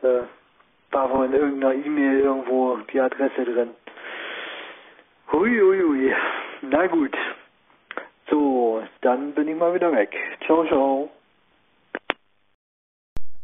äh, 0.03 0.21
war 0.91 1.09
wohl 1.09 1.25
in 1.25 1.33
irgendeiner 1.33 1.73
E-Mail 1.73 2.19
irgendwo 2.19 2.77
die 2.93 3.01
Adresse 3.01 3.43
drin. 3.43 3.71
Hui, 5.31 5.59
hui, 5.59 5.81
hui. 5.81 6.15
Na 6.61 6.85
gut. 6.85 7.17
Dann 9.05 9.35
bin 9.35 9.47
ich 9.47 9.55
mal 9.55 9.71
wieder 9.75 9.91
weg. 9.91 10.15
Ciao, 10.47 10.65
ciao. 10.65 11.11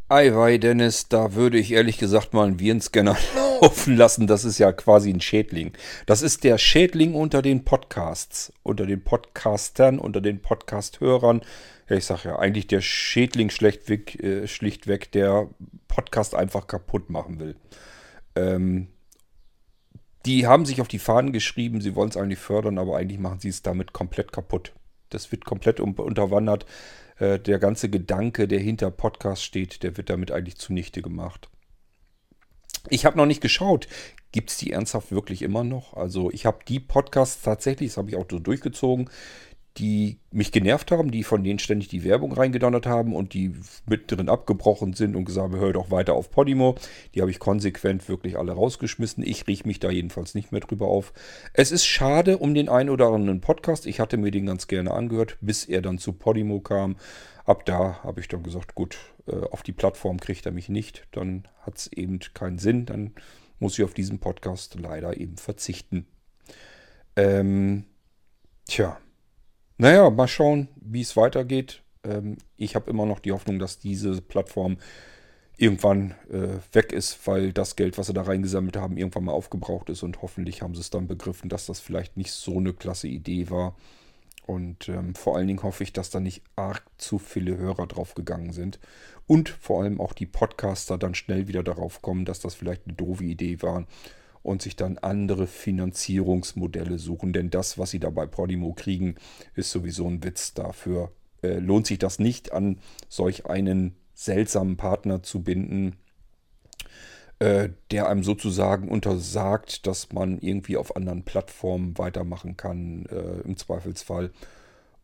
Eiwei, 0.10 0.58
Dennis, 0.58 1.08
da 1.08 1.36
würde 1.36 1.60
ich 1.60 1.72
ehrlich 1.72 2.00
gesagt 2.00 2.34
mal 2.34 2.48
einen 2.48 2.60
Virenscanner 2.60 3.16
laufen 3.62 3.96
lassen. 3.96 4.26
Das 4.26 4.44
ist 4.44 4.58
ja 4.58 4.72
quasi 4.72 5.12
ein 5.12 5.22
Schädling. 5.22 5.74
Das 6.08 6.24
ist 6.24 6.44
der 6.46 6.58
Schädling 6.58 7.14
unter 7.14 7.44
den 7.44 7.64
Podcasts, 7.64 8.52
unter 8.64 8.88
den 8.88 9.04
Podcastern, 9.04 10.00
unter 10.00 10.20
den 10.20 10.42
Podcast-Hörern. 10.42 11.42
Ich 11.88 12.06
sag 12.06 12.24
ja, 12.24 12.40
eigentlich 12.40 12.66
der 12.66 12.82
Schädling 12.82 13.52
schlechtweg, 13.52 14.20
äh, 14.24 14.48
schlichtweg, 14.48 15.12
der 15.12 15.48
Podcast 15.88 16.34
einfach 16.34 16.66
kaputt 16.66 17.12
machen 17.12 17.40
will. 17.40 17.56
Ähm, 18.36 18.88
die 20.26 20.48
haben 20.48 20.66
sich 20.66 20.82
auf 20.82 20.88
die 20.88 20.98
Fahnen 20.98 21.32
geschrieben, 21.34 21.82
sie 21.82 21.94
wollen 21.94 22.10
es 22.10 22.18
eigentlich 22.18 22.40
fördern, 22.40 22.80
aber 22.80 22.98
eigentlich 22.98 23.20
machen 23.20 23.40
sie 23.40 23.50
es 23.50 23.62
damit 23.62 23.94
komplett 23.94 24.32
kaputt. 24.32 24.74
Das 25.14 25.32
wird 25.32 25.46
komplett 25.46 25.80
unterwandert. 25.80 26.66
Äh, 27.18 27.40
der 27.40 27.60
ganze 27.60 27.90
Gedanke, 27.90 28.48
der 28.48 28.60
hinter 28.60 28.90
Podcast 28.92 29.44
steht, 29.44 29.84
der 29.84 29.98
wird 29.98 30.10
damit 30.10 30.32
eigentlich 30.32 30.58
zunichte 30.58 31.02
gemacht. 31.02 31.50
Ich 32.90 33.06
habe 33.06 33.18
noch 33.18 33.28
nicht 33.28 33.42
geschaut, 33.42 33.88
gibt 34.32 34.50
es 34.50 34.58
die 34.58 34.72
ernsthaft 34.72 35.12
wirklich 35.12 35.44
immer 35.44 35.64
noch? 35.64 35.94
Also 35.94 36.32
ich 36.32 36.46
habe 36.46 36.60
die 36.68 36.80
Podcasts 36.80 37.44
tatsächlich, 37.44 37.92
das 37.92 37.98
habe 37.98 38.10
ich 38.10 38.16
auch 38.16 38.26
so 38.30 38.40
durchgezogen, 38.40 39.10
die 39.78 40.20
mich 40.32 40.52
genervt 40.52 40.92
haben, 40.92 41.12
die 41.12 41.24
von 41.24 41.44
denen 41.44 41.60
ständig 41.60 41.88
die 41.88 42.04
Werbung 42.04 42.34
reingedonnert 42.34 42.86
haben 42.86 43.16
und 43.16 43.34
die 43.34 43.54
mittendrin 43.86 44.28
abgebrochen 44.28 44.94
sind 44.94 45.16
und 45.16 45.26
gesagt 45.26 45.52
haben, 45.52 45.60
hör 45.60 45.72
doch 45.72 45.92
weiter 45.92 46.14
auf 46.14 46.30
Podimo. 46.30 46.76
Die 47.16 47.22
habe 47.22 47.32
ich 47.32 47.40
konsequent 47.40 48.10
wirklich 48.10 48.38
alle 48.38 48.52
rausgeschmissen. 48.52 49.24
Ich 49.24 49.48
rieche 49.48 49.68
mich 49.68 49.80
da 49.80 49.90
jedenfalls 49.90 50.36
nicht 50.36 50.52
mehr 50.52 50.62
drüber 50.62 50.88
auf. 50.88 51.14
Es 51.54 51.72
ist 51.72 51.86
schade 51.86 52.38
um 52.38 52.54
den 52.54 52.68
einen 52.68 52.90
oder 52.90 53.08
anderen 53.08 53.40
Podcast. 53.40 53.86
Ich 53.86 54.00
hatte 54.00 54.18
mir 54.18 54.32
den 54.32 54.46
ganz 54.46 54.68
gerne 54.68 54.92
angehört, 54.92 55.38
bis 55.40 55.66
er 55.66 55.82
dann 55.82 55.98
zu 55.98 56.14
Podimo 56.14 56.60
kam. 56.60 56.98
Ab 57.46 57.66
da 57.66 58.04
habe 58.04 58.20
ich 58.20 58.28
dann 58.28 58.44
gesagt, 58.44 58.76
gut, 58.76 58.98
äh, 59.28 59.36
auf 59.52 59.64
die 59.64 59.74
Plattform 59.74 60.20
kriegt 60.20 60.46
er 60.46 60.52
mich 60.52 60.68
nicht. 60.68 61.08
Dann 61.12 61.48
hat 61.62 61.78
es 61.78 61.88
eben 61.88 62.20
keinen 62.34 62.60
Sinn. 62.60 62.86
Dann 62.86 63.14
muss 63.60 63.80
ich 63.80 63.86
auf 63.86 63.94
diesen 63.94 64.20
Podcast 64.20 64.76
leider 64.80 65.18
eben 65.18 65.38
verzichten. 65.38 66.08
Ähm, 67.16 67.86
tja. 68.68 68.98
Naja, 69.82 70.12
mal 70.12 70.28
schauen, 70.28 70.68
wie 70.76 71.02
es 71.02 71.18
weitergeht. 71.18 71.82
Ähm, 72.04 72.38
ich 72.56 72.76
habe 72.76 72.92
immer 72.92 73.08
noch 73.08 73.18
die 73.18 73.32
Hoffnung, 73.32 73.58
dass 73.58 73.80
diese 73.80 74.22
Plattform 74.22 74.78
irgendwann 75.58 76.14
äh, 76.30 76.60
weg 76.72 76.94
ist, 76.94 77.26
weil 77.26 77.52
das 77.52 77.76
Geld, 77.76 77.98
was 77.98 78.06
sie 78.06 78.14
da 78.14 78.22
reingesammelt 78.22 78.78
haben, 78.78 78.96
irgendwann 78.96 79.24
mal 79.24 79.32
aufgebraucht 79.32 79.90
ist 79.90 80.04
und 80.04 80.22
hoffentlich 80.22 80.62
haben 80.62 80.76
sie 80.76 80.82
es 80.82 80.92
dann 80.92 81.08
begriffen, 81.08 81.50
dass 81.50 81.66
das 81.66 81.80
vielleicht 81.80 82.16
nicht 82.16 82.32
so 82.32 82.60
eine 82.60 82.74
klasse 82.74 83.08
Idee 83.08 83.50
war. 83.50 83.76
Und 84.46 84.88
ähm, 84.88 85.16
vor 85.16 85.36
allen 85.36 85.48
Dingen 85.48 85.64
hoffe 85.64 85.84
ich, 85.84 85.94
dass 85.94 86.12
da 86.12 86.20
nicht 86.20 86.44
arg 86.56 86.84
zu 87.00 87.18
viele 87.18 87.58
Hörer 87.58 87.88
drauf 87.88 88.14
gegangen 88.14 88.54
sind. 88.54 88.80
Und 89.26 89.50
vor 89.50 89.82
allem 89.82 90.00
auch 90.00 90.14
die 90.14 90.28
Podcaster 90.28 91.00
dann 91.00 91.16
schnell 91.16 91.48
wieder 91.48 91.64
darauf 91.64 92.04
kommen, 92.04 92.26
dass 92.26 92.40
das 92.40 92.54
vielleicht 92.54 92.86
eine 92.86 92.94
doofe 92.94 93.24
Idee 93.24 93.64
war 93.64 93.88
und 94.44 94.62
sich 94.62 94.76
dann 94.76 94.98
andere 94.98 95.48
Finanzierungsmodelle 95.48 97.00
suchen. 97.00 97.34
Denn 97.34 97.50
das, 97.50 97.78
was 97.78 97.92
sie 97.92 98.00
da 98.00 98.10
bei 98.10 98.26
Podimo 98.26 98.74
kriegen, 98.74 99.16
ist 99.56 99.72
sowieso 99.72 100.08
ein 100.08 100.24
Witz. 100.24 100.54
Dafür 100.54 101.12
äh, 101.44 101.60
lohnt 101.60 101.88
sich 101.88 102.00
das 102.00 102.20
nicht, 102.20 102.52
an 102.52 102.80
solch 103.10 103.46
einen 103.46 103.96
seltsamen 104.14 104.78
Partner 104.78 105.24
zu 105.24 105.44
binden, 105.44 105.96
äh, 107.40 107.70
der 107.90 108.08
einem 108.08 108.24
sozusagen 108.24 108.90
untersagt, 108.90 109.88
dass 109.88 110.12
man 110.12 110.40
irgendwie 110.40 110.78
auf 110.78 110.96
anderen 110.96 111.24
Plattformen 111.24 111.98
weitermachen 111.98 112.58
kann, 112.58 113.06
äh, 113.08 113.42
im 113.42 113.58
Zweifelsfall. 113.58 114.32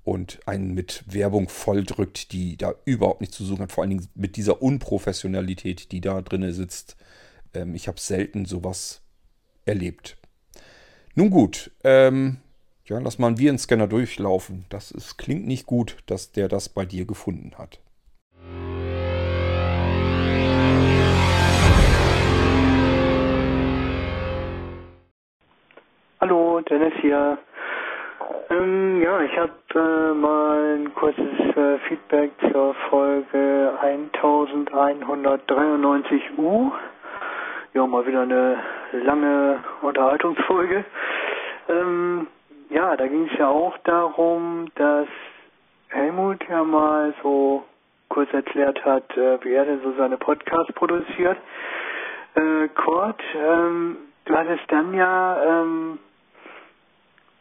Und 0.04 0.40
einen 0.46 0.74
mit 0.74 1.04
Werbung 1.08 1.50
volldrückt, 1.50 2.32
die 2.32 2.56
da 2.56 2.76
überhaupt 2.86 3.20
nichts 3.20 3.36
zu 3.36 3.44
suchen 3.44 3.64
hat. 3.64 3.74
Vor 3.74 3.84
allen 3.84 3.90
Dingen 3.90 4.08
mit 4.16 4.38
dieser 4.38 4.62
Unprofessionalität, 4.62 5.92
die 5.92 6.00
da 6.00 6.22
drin 6.22 6.50
sitzt. 6.54 6.96
Ähm, 7.54 7.76
ich 7.76 7.90
habe 7.90 8.00
selten 8.00 8.46
sowas 8.46 9.02
erlebt. 9.68 10.18
Nun 11.16 11.30
gut, 11.30 11.72
ähm, 11.84 12.38
ja, 12.86 13.00
lass 13.00 13.20
mal 13.20 13.28
einen 13.28 13.40
Virenscanner 13.40 13.88
durchlaufen. 13.88 14.66
Das 14.70 14.92
ist, 14.92 15.18
klingt 15.18 15.46
nicht 15.46 15.66
gut, 15.66 15.98
dass 16.06 16.32
der 16.32 16.48
das 16.48 16.70
bei 16.70 16.86
dir 16.86 17.06
gefunden 17.06 17.52
hat. 17.58 17.82
Hallo, 26.20 26.62
Dennis 26.62 26.94
hier. 27.02 27.38
Ähm, 28.50 29.02
ja, 29.02 29.22
ich 29.22 29.38
habe 29.38 29.52
äh, 29.76 30.14
mal 30.14 30.78
ein 30.78 30.94
kurzes 30.96 31.40
äh, 31.56 31.78
Feedback 31.88 32.32
zur 32.52 32.74
Folge 32.90 33.72
1193U 33.82 36.72
ja, 37.74 37.86
mal 37.86 38.06
wieder 38.06 38.22
eine 38.22 38.58
lange 38.92 39.64
Unterhaltungsfolge. 39.82 40.86
Ähm, 41.70 42.28
ja, 42.70 42.96
da 42.96 43.08
ging 43.08 43.28
es 43.32 43.38
ja 43.38 43.48
auch 43.50 43.78
darum, 43.80 44.68
dass 44.76 45.08
Helmut 45.90 46.44
ja 46.50 46.64
mal 46.64 47.14
so 47.24 47.64
kurz 48.10 48.32
erklärt 48.34 48.84
hat, 48.84 49.16
äh, 49.18 49.44
wie 49.44 49.54
er 49.54 49.66
denn 49.66 49.82
so 49.82 49.94
seine 49.98 50.18
Podcasts 50.18 50.74
produziert. 50.74 51.38
Äh, 52.36 52.68
Kurt, 52.70 53.22
ähm, 53.36 53.98
du 54.26 54.36
hattest 54.36 54.64
dann 54.70 54.94
ja 54.94 55.62
ähm, 55.62 56.00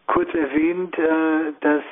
kurz 0.07 0.33
erwähnt, 0.35 0.97
äh, 0.99 1.53
dass 1.61 1.83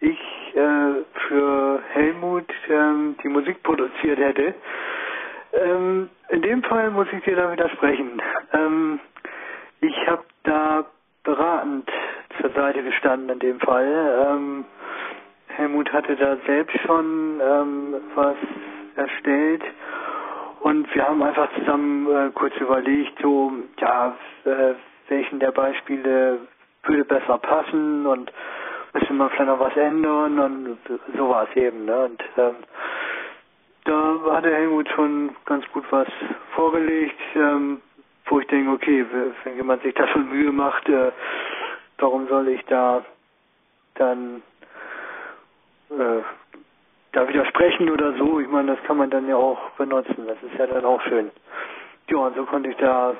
ich 0.00 0.18
äh, 0.54 1.04
für 1.28 1.80
Helmut 1.92 2.46
ähm, 2.68 3.16
die 3.22 3.28
Musik 3.28 3.62
produziert 3.62 4.18
hätte. 4.18 4.54
Ähm, 5.52 6.10
in 6.30 6.42
dem 6.42 6.62
Fall 6.62 6.90
muss 6.90 7.06
ich 7.12 7.22
dir 7.24 7.36
da 7.36 7.52
widersprechen. 7.52 8.20
Ähm, 8.52 9.00
ich 9.80 9.96
habe 10.06 10.24
da 10.44 10.84
beratend 11.24 11.88
zur 12.40 12.50
Seite 12.50 12.82
gestanden 12.82 13.30
in 13.30 13.38
dem 13.38 13.60
Fall. 13.60 14.26
Ähm, 14.30 14.64
Helmut 15.48 15.92
hatte 15.92 16.16
da 16.16 16.36
selbst 16.46 16.78
schon 16.86 17.40
ähm, 17.42 17.94
was 18.14 18.36
erstellt 18.96 19.62
und 20.60 20.94
wir 20.94 21.08
haben 21.08 21.22
einfach 21.22 21.48
zusammen 21.58 22.06
äh, 22.08 22.30
kurz 22.34 22.56
überlegt, 22.58 23.20
so, 23.20 23.52
ja, 23.80 24.16
äh, 24.44 24.74
welchen 25.08 25.40
der 25.40 25.50
Beispiele 25.50 26.38
würde 26.84 27.04
besser 27.04 27.38
passen 27.38 28.06
und 28.06 28.32
müssen 28.94 29.16
wir 29.16 29.28
vielleicht 29.30 29.48
noch 29.48 29.60
was 29.60 29.76
ändern 29.76 30.38
und 30.38 30.78
so 31.16 31.28
war 31.28 31.48
es 31.48 31.56
eben. 31.56 31.84
Ne? 31.84 31.98
Und 32.04 32.22
ähm, 32.36 32.54
da 33.84 34.18
hat 34.32 34.44
der 34.44 34.54
Helmut 34.54 34.88
schon 34.90 35.34
ganz 35.44 35.64
gut 35.72 35.84
was 35.90 36.08
vorgelegt, 36.54 37.20
ähm, 37.34 37.80
wo 38.26 38.40
ich 38.40 38.46
denke, 38.46 38.70
okay, 38.70 39.04
wenn 39.44 39.56
jemand 39.56 39.82
sich 39.82 39.94
da 39.94 40.06
schon 40.08 40.28
Mühe 40.28 40.52
macht, 40.52 40.88
äh, 40.88 41.10
warum 41.98 42.28
soll 42.28 42.48
ich 42.48 42.64
da 42.66 43.04
dann 43.94 44.42
äh, 45.90 46.22
da 47.12 47.28
widersprechen 47.28 47.90
oder 47.90 48.14
so. 48.14 48.40
Ich 48.40 48.48
meine, 48.48 48.74
das 48.74 48.84
kann 48.84 48.96
man 48.96 49.10
dann 49.10 49.28
ja 49.28 49.36
auch 49.36 49.70
benutzen. 49.72 50.26
Das 50.26 50.42
ist 50.42 50.58
ja 50.58 50.66
dann 50.66 50.84
auch 50.84 51.00
schön. 51.02 51.30
Ja, 52.10 52.16
und 52.18 52.36
so 52.36 52.44
konnte 52.44 52.70
ich 52.70 52.76
da 52.76 53.14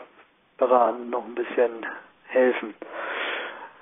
beraten, 0.58 1.10
noch 1.10 1.24
ein 1.24 1.34
bisschen 1.34 1.86
helfen. 2.28 2.74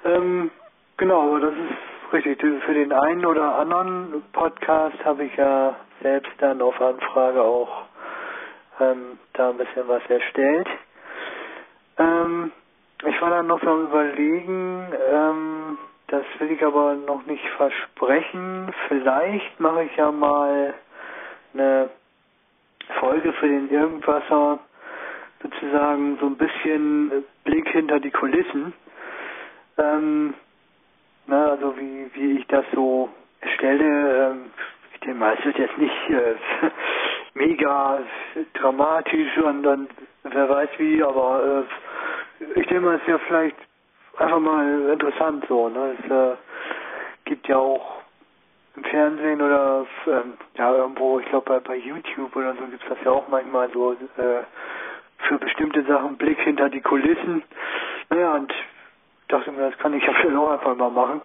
Ähm, 0.05 0.51
genau, 0.97 1.29
aber 1.29 1.41
das 1.41 1.55
ist 1.55 2.13
richtig. 2.13 2.41
Für 2.65 2.75
den 2.75 2.93
einen 2.93 3.25
oder 3.25 3.57
anderen 3.59 4.23
Podcast 4.33 4.97
habe 5.05 5.25
ich 5.25 5.37
ja 5.37 5.77
selbst 6.03 6.33
dann 6.39 6.63
auf 6.63 6.81
Anfrage 6.81 7.43
auch 7.43 7.85
ähm, 8.81 9.19
da 9.35 9.51
ein 9.51 9.59
bisschen 9.59 9.87
was 9.89 10.03
erstellt. 10.09 10.69
Ähm, 11.99 12.53
ich 13.07 13.21
war 13.21 13.31
dann 13.31 13.47
noch 13.47 13.63
am 13.63 13.87
überlegen, 13.87 14.87
ähm, 15.13 15.79
das 16.09 16.25
will 16.39 16.51
ich 16.51 16.65
aber 16.65 16.95
noch 16.95 17.25
nicht 17.27 17.47
versprechen. 17.57 18.73
Vielleicht 18.89 19.61
mache 19.61 19.85
ich 19.85 19.97
ja 19.97 20.11
mal 20.11 20.75
eine 21.55 21.91
Folge 22.99 23.33
für 23.35 23.49
den 23.49 23.71
Irgendwasser, 23.71 24.59
sozusagen 25.43 26.19
so 26.19 26.27
ein 26.27 26.37
bisschen 26.37 27.25
Blick 27.45 27.69
hinter 27.71 28.01
die 28.01 28.11
Kulissen. 28.11 28.73
Ähm, 29.79 30.35
na, 31.27 31.51
also 31.51 31.77
wie, 31.79 32.11
wie 32.15 32.39
ich 32.39 32.47
das 32.49 32.65
so 32.75 33.09
erstelle. 33.41 34.31
Ähm, 34.31 34.51
ich 35.01 35.07
denke 35.07 35.19
mal, 35.19 35.35
es 35.39 35.45
wird 35.47 35.59
jetzt 35.59 35.79
nicht 35.79 36.11
äh, 36.11 36.35
mega 37.35 38.01
dramatisch 38.53 39.39
und 39.39 39.63
dann 39.63 39.89
wer 40.25 40.49
weiß 40.49 40.69
wie, 40.77 41.03
aber 41.03 41.65
äh, 42.41 42.45
ich 42.61 42.67
denke 42.67 42.81
mal, 42.81 42.97
es 42.97 43.01
ist 43.03 43.09
ja 43.09 43.19
vielleicht 43.19 43.57
einfach 44.19 44.41
mal 44.41 44.91
interessant 44.91 45.47
so. 45.49 45.71
Ne? 45.71 45.97
Es 45.99 46.11
äh, 46.11 46.37
gibt 47.25 47.49
ja 47.49 47.57
auch 47.57 48.03
im 48.77 48.85
Fernsehen 48.85 49.41
oder 49.41 49.87
ähm, 50.07 50.35
ja 50.59 50.75
irgendwo, 50.75 51.19
ich 51.19 51.27
glaube 51.31 51.47
bei, 51.47 51.61
bei 51.61 51.77
YouTube 51.77 52.37
oder 52.37 52.55
so 52.57 52.67
gibt 52.67 52.83
es 52.83 52.89
das 52.91 52.99
ja 53.03 53.11
auch 53.11 53.27
manchmal 53.29 53.71
so 53.73 53.93
äh, 53.93 54.43
für 55.17 55.39
bestimmte 55.39 55.83
Sachen 55.85 56.19
Blick 56.19 56.41
hinter 56.41 56.69
die 56.69 56.83
Kulissen. 56.83 57.43
Naja, 58.11 58.33
und 58.33 58.53
dachte 59.29 59.51
mir, 59.51 59.71
das 59.71 59.79
kann 59.79 59.95
ich 59.95 60.05
ja 60.05 60.13
vielleicht 60.21 60.37
auch 60.37 60.51
einfach 60.51 60.77
mal 60.77 60.91
machen. 60.91 61.23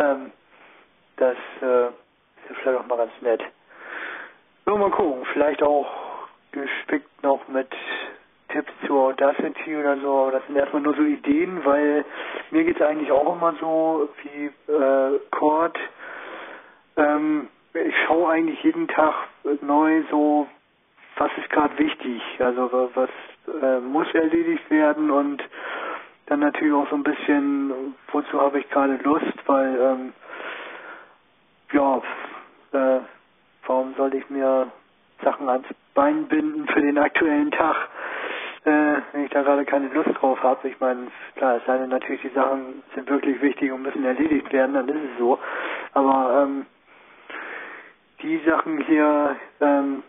Ähm, 0.00 0.32
das 1.18 1.36
äh, 1.60 1.92
ist 2.50 2.56
ja 2.56 2.62
vielleicht 2.62 2.80
auch 2.80 2.86
mal 2.86 2.96
ganz 2.96 3.12
nett. 3.20 3.42
So, 4.64 4.76
mal 4.76 4.90
gucken, 4.90 5.24
vielleicht 5.32 5.62
auch 5.62 5.86
gespickt 6.52 7.22
noch 7.22 7.46
mit 7.48 7.68
Tipps 8.48 8.72
zu 8.86 8.98
Audacity 8.98 9.76
oder 9.76 9.96
so, 9.98 10.22
aber 10.22 10.32
das 10.32 10.46
sind 10.46 10.56
erstmal 10.56 10.82
nur 10.82 10.94
so 10.94 11.02
Ideen, 11.02 11.64
weil 11.64 12.04
mir 12.50 12.64
geht 12.64 12.80
es 12.80 12.86
eigentlich 12.86 13.10
auch 13.12 13.36
immer 13.36 13.54
so 13.60 14.08
wie 14.22 14.46
äh, 14.72 15.20
Cord. 15.30 15.78
Ähm, 16.96 17.48
ich 17.74 17.94
schaue 18.06 18.30
eigentlich 18.30 18.62
jeden 18.62 18.88
Tag 18.88 19.14
neu 19.60 20.02
so, 20.10 20.46
was 21.18 21.30
ist 21.38 21.50
gerade 21.50 21.78
wichtig, 21.78 22.22
also 22.38 22.90
was 22.94 23.10
äh, 23.62 23.80
muss 23.80 24.06
erledigt 24.14 24.70
werden 24.70 25.10
und 25.10 25.42
dann 26.26 26.40
natürlich 26.40 26.74
auch 26.74 26.88
so 26.88 26.96
ein 26.96 27.04
bisschen, 27.04 27.94
wozu 28.10 28.40
habe 28.40 28.60
ich 28.60 28.68
gerade 28.70 28.96
Lust, 29.02 29.36
weil 29.46 29.78
ähm, 29.80 30.12
ja, 31.72 32.02
äh, 32.76 33.00
warum 33.66 33.94
soll 33.96 34.14
ich 34.14 34.28
mir 34.30 34.70
Sachen 35.24 35.48
ans 35.48 35.66
Bein 35.94 36.28
binden 36.28 36.66
für 36.68 36.80
den 36.80 36.98
aktuellen 36.98 37.50
Tag? 37.50 37.88
äh, 38.66 39.00
wenn 39.12 39.24
ich 39.24 39.30
da 39.30 39.42
gerade 39.42 39.64
keine 39.64 39.88
Lust 39.88 40.10
drauf 40.20 40.42
habe. 40.42 40.68
Ich 40.68 40.78
meine, 40.80 41.06
klar, 41.36 41.56
es 41.56 41.64
sei 41.66 41.78
denn 41.78 41.88
natürlich, 41.88 42.20
die 42.22 42.34
Sachen 42.34 42.82
sind 42.94 43.08
wirklich 43.08 43.40
wichtig 43.40 43.70
und 43.70 43.82
müssen 43.82 44.04
erledigt 44.04 44.52
werden, 44.52 44.74
dann 44.74 44.88
ist 44.88 45.12
es 45.12 45.18
so. 45.18 45.38
Aber 45.94 46.42
ähm, 46.42 46.66
die 48.22 48.40
Sachen 48.44 48.78
hier, 48.82 49.36
ähm, 49.60 50.02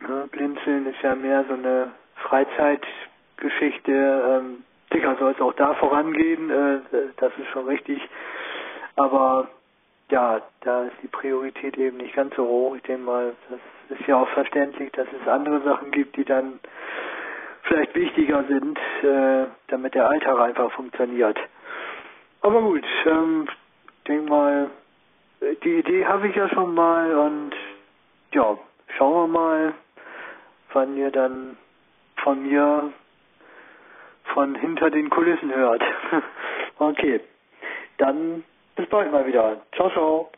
ne, 0.00 0.28
Blinzeln 0.30 0.86
ist 0.86 1.02
ja 1.02 1.16
mehr 1.16 1.44
so 1.48 1.54
eine 1.54 1.90
Freizeitgeschichte. 2.14 3.92
Ähm, 3.92 4.64
sicher 4.92 5.16
soll 5.18 5.32
es 5.32 5.40
auch 5.40 5.54
da 5.54 5.74
vorangehen, 5.74 6.48
äh, 6.50 6.78
das 7.16 7.32
ist 7.38 7.48
schon 7.48 7.66
richtig. 7.66 8.00
Aber 8.94 9.48
ja, 10.10 10.40
da 10.62 10.84
ist 10.84 10.96
die 11.02 11.08
Priorität 11.08 11.76
eben 11.78 11.98
nicht 11.98 12.14
ganz 12.14 12.34
so 12.34 12.46
hoch. 12.46 12.76
Ich 12.76 12.82
denke 12.82 13.02
mal, 13.02 13.34
das 13.48 13.98
ist 13.98 14.06
ja 14.06 14.16
auch 14.16 14.28
verständlich, 14.30 14.92
dass 14.92 15.06
es 15.20 15.28
andere 15.28 15.62
Sachen 15.62 15.90
gibt, 15.90 16.16
die 16.16 16.24
dann 16.24 16.60
vielleicht 17.62 17.94
wichtiger 17.94 18.44
sind, 18.44 18.78
äh, 19.02 19.46
damit 19.68 19.94
der 19.94 20.08
Alltag 20.08 20.38
einfach 20.38 20.72
funktioniert. 20.72 21.38
Aber 22.42 22.62
gut, 22.62 22.84
ähm, 23.06 23.48
denke 24.08 24.30
mal, 24.30 24.70
die 25.64 25.78
Idee 25.78 26.06
habe 26.06 26.28
ich 26.28 26.36
ja 26.36 26.48
schon 26.48 26.74
mal 26.74 27.14
und 27.16 27.52
ja, 28.32 28.58
schauen 28.96 29.32
wir 29.32 29.38
mal, 29.38 29.74
wann 30.72 30.96
ihr 30.96 31.10
dann 31.10 31.56
von 32.22 32.42
mir 32.42 32.92
von 34.34 34.54
hinter 34.54 34.90
den 34.90 35.10
Kulissen 35.10 35.54
hört. 35.54 35.82
okay, 36.78 37.20
dann 37.98 38.44
bis 38.80 38.88
bald 38.88 39.12
mal 39.12 39.26
wieder. 39.26 39.60
Ciao, 39.74 39.90
ciao. 39.90 40.30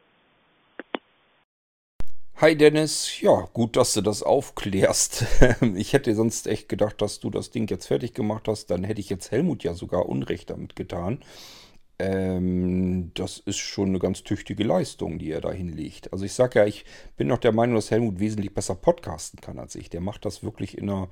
Hi 2.40 2.56
Dennis, 2.56 3.20
ja, 3.20 3.48
gut, 3.52 3.76
dass 3.76 3.94
du 3.94 4.00
das 4.00 4.22
aufklärst. 4.22 5.26
Ich 5.76 5.92
hätte 5.92 6.12
sonst 6.14 6.48
echt 6.48 6.68
gedacht, 6.68 7.00
dass 7.00 7.20
du 7.20 7.30
das 7.30 7.50
Ding 7.50 7.70
jetzt 7.70 7.86
fertig 7.86 8.14
gemacht 8.14 8.48
hast. 8.48 8.66
Dann 8.66 8.82
hätte 8.82 9.00
ich 9.00 9.10
jetzt 9.10 9.30
Helmut 9.30 9.62
ja 9.62 9.74
sogar 9.74 10.08
Unrecht 10.08 10.50
damit 10.50 10.74
getan. 10.74 11.20
Ähm, 12.00 13.12
das 13.14 13.38
ist 13.38 13.58
schon 13.58 13.90
eine 13.90 14.00
ganz 14.00 14.24
tüchtige 14.24 14.64
Leistung, 14.64 15.20
die 15.20 15.30
er 15.30 15.40
da 15.40 15.52
hinlegt. 15.52 16.12
Also 16.12 16.24
ich 16.24 16.32
sage 16.32 16.58
ja, 16.58 16.66
ich 16.66 16.84
bin 17.16 17.28
noch 17.28 17.38
der 17.38 17.52
Meinung, 17.52 17.76
dass 17.76 17.92
Helmut 17.92 18.18
wesentlich 18.18 18.52
besser 18.52 18.74
podcasten 18.74 19.40
kann 19.40 19.60
als 19.60 19.76
ich. 19.76 19.88
Der 19.88 20.00
macht 20.00 20.24
das 20.24 20.42
wirklich 20.42 20.76
in 20.76 20.90
einer 20.90 21.08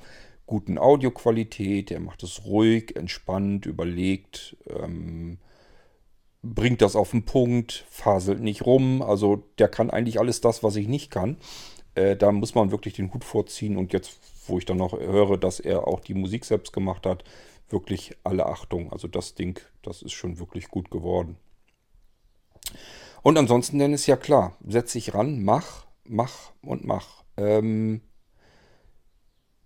guten 0.46 0.78
Audioqualität. 0.78 1.90
Der 1.90 2.00
macht 2.00 2.24
es 2.24 2.44
ruhig, 2.44 2.96
entspannt, 2.96 3.66
überlegt. 3.66 4.56
Ähm, 4.68 5.38
bringt 6.42 6.83
das 6.83 6.96
auf 6.96 7.11
den 7.11 7.24
Punkt, 7.24 7.85
faselt 7.90 8.40
nicht 8.40 8.66
rum. 8.66 9.03
Also 9.03 9.44
der 9.59 9.68
kann 9.68 9.90
eigentlich 9.90 10.18
alles 10.18 10.40
das, 10.40 10.62
was 10.62 10.76
ich 10.76 10.88
nicht 10.88 11.11
kann. 11.11 11.37
Äh, 11.94 12.16
da 12.16 12.33
muss 12.33 12.55
man 12.55 12.70
wirklich 12.70 12.94
den 12.94 13.12
Hut 13.12 13.24
vorziehen. 13.24 13.76
Und 13.76 13.92
jetzt, 13.92 14.18
wo 14.46 14.59
ich 14.59 14.64
dann 14.64 14.79
noch 14.79 14.92
höre, 14.92 15.37
dass 15.37 15.61
er 15.61 15.87
auch 15.87 16.00
die 16.00 16.14
Musik 16.14 16.44
selbst 16.44 16.72
gemacht 16.72 17.07
hat, 17.07 17.24
wirklich 17.68 18.16
alle 18.24 18.46
Achtung. 18.46 18.92
Also 18.92 19.09
das 19.09 19.35
Ding, 19.35 19.61
das 19.83 20.03
ist 20.03 20.12
schon 20.12 20.38
wirklich 20.38 20.68
gut 20.68 20.90
geworden. 20.90 21.37
Und 23.22 23.37
ansonsten, 23.37 23.79
dann 23.79 23.92
ist 23.92 24.07
ja 24.07 24.16
klar, 24.16 24.57
setz 24.66 24.92
dich 24.92 25.14
ran, 25.14 25.42
mach, 25.44 25.87
mach 26.05 26.53
und 26.62 26.85
mach. 26.85 27.24
Ähm, 27.37 28.00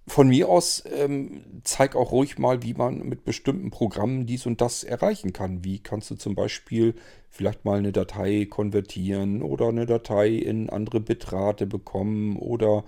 von 0.06 0.28
mir 0.28 0.48
aus 0.48 0.84
ähm, 0.92 1.42
zeig 1.62 1.96
auch 1.96 2.12
ruhig 2.12 2.38
mal, 2.38 2.62
wie 2.62 2.74
man 2.74 3.08
mit 3.08 3.24
bestimmten 3.24 3.70
Programmen 3.70 4.26
dies 4.26 4.44
und 4.44 4.60
das 4.60 4.84
erreichen 4.84 5.32
kann. 5.32 5.64
Wie 5.64 5.78
kannst 5.78 6.10
du 6.10 6.14
zum 6.16 6.34
Beispiel 6.34 6.94
vielleicht 7.30 7.64
mal 7.64 7.78
eine 7.78 7.92
Datei 7.92 8.46
konvertieren 8.48 9.42
oder 9.42 9.68
eine 9.68 9.86
Datei 9.86 10.28
in 10.28 10.68
andere 10.68 11.00
Bitrate 11.00 11.66
bekommen 11.66 12.36
oder 12.36 12.84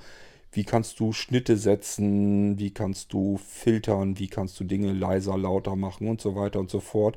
wie 0.53 0.65
kannst 0.65 1.01
du 1.01 1.13
Schnitte 1.13 1.57
setzen, 1.57 2.59
wie 2.59 2.71
kannst 2.71 3.13
du 3.13 3.39
filtern, 3.39 4.19
wie 4.19 4.29
kannst 4.29 4.61
du 4.61 4.65
Dinge 4.65 4.93
leiser, 4.93 5.37
lauter 5.39 5.75
machen 5.75 6.09
und 6.09 6.21
so 6.21 6.37
weiter 6.37 6.61
und 6.61 6.71
so 6.71 6.81
fort. 6.81 7.17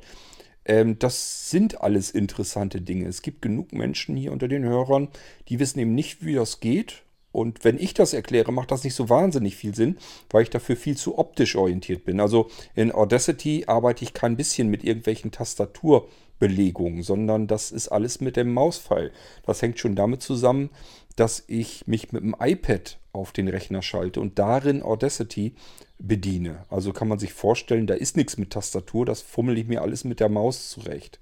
Ähm, 0.64 0.98
das 0.98 1.50
sind 1.50 1.82
alles 1.82 2.10
interessante 2.10 2.80
Dinge. 2.80 3.06
Es 3.06 3.20
gibt 3.22 3.42
genug 3.42 3.72
Menschen 3.72 4.16
hier 4.16 4.32
unter 4.32 4.48
den 4.48 4.64
Hörern, 4.64 5.08
die 5.48 5.58
wissen 5.58 5.78
eben 5.78 5.94
nicht, 5.94 6.24
wie 6.24 6.34
das 6.34 6.60
geht 6.60 7.02
und 7.32 7.64
wenn 7.64 7.78
ich 7.78 7.94
das 7.94 8.12
erkläre, 8.12 8.52
macht 8.52 8.70
das 8.70 8.84
nicht 8.84 8.94
so 8.94 9.08
wahnsinnig 9.08 9.56
viel 9.56 9.74
Sinn, 9.74 9.98
weil 10.30 10.42
ich 10.42 10.50
dafür 10.50 10.76
viel 10.76 10.96
zu 10.96 11.18
optisch 11.18 11.56
orientiert 11.56 12.04
bin. 12.04 12.20
Also 12.20 12.48
in 12.74 12.92
Audacity 12.92 13.64
arbeite 13.66 14.04
ich 14.04 14.14
kein 14.14 14.36
bisschen 14.36 14.68
mit 14.68 14.82
irgendwelchen 14.82 15.30
Tastaturbelegungen, 15.30 17.02
sondern 17.02 17.46
das 17.46 17.70
ist 17.70 17.88
alles 17.88 18.20
mit 18.20 18.36
dem 18.36 18.52
Mauspfeil. 18.52 19.12
Das 19.46 19.62
hängt 19.62 19.78
schon 19.78 19.94
damit 19.94 20.22
zusammen, 20.22 20.70
dass 21.16 21.44
ich 21.46 21.86
mich 21.86 22.12
mit 22.12 22.22
dem 22.22 22.34
iPad 22.38 22.98
auf 23.12 23.32
den 23.32 23.48
Rechner 23.48 23.82
schalte 23.82 24.20
und 24.20 24.38
darin 24.38 24.82
Audacity 24.82 25.54
bediene. 25.98 26.64
Also 26.68 26.92
kann 26.92 27.08
man 27.08 27.18
sich 27.18 27.32
vorstellen, 27.32 27.86
da 27.86 27.94
ist 27.94 28.16
nichts 28.16 28.38
mit 28.38 28.50
Tastatur, 28.50 29.06
das 29.06 29.20
fummel 29.20 29.58
ich 29.58 29.66
mir 29.66 29.82
alles 29.82 30.04
mit 30.04 30.18
der 30.18 30.28
Maus 30.28 30.70
zurecht. 30.70 31.20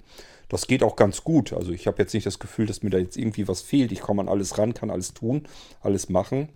Das 0.49 0.67
geht 0.67 0.83
auch 0.83 0.97
ganz 0.97 1.25
gut. 1.25 1.53
Also 1.53 1.73
ich 1.73 1.87
habe 1.87 2.03
jetzt 2.03 2.15
nicht 2.15 2.27
das 2.27 2.39
Gefühl, 2.39 2.67
dass 2.67 2.83
mir 2.83 2.91
da 2.91 2.99
jetzt 2.99 3.17
irgendwie 3.17 3.49
was 3.49 3.63
fehlt. 3.63 3.93
Ich 3.93 4.01
komme 4.01 4.23
an 4.23 4.29
alles 4.29 4.59
ran, 4.59 4.75
kann 4.75 4.91
alles 4.91 5.15
tun, 5.15 5.47
alles 5.81 6.09
machen. 6.09 6.49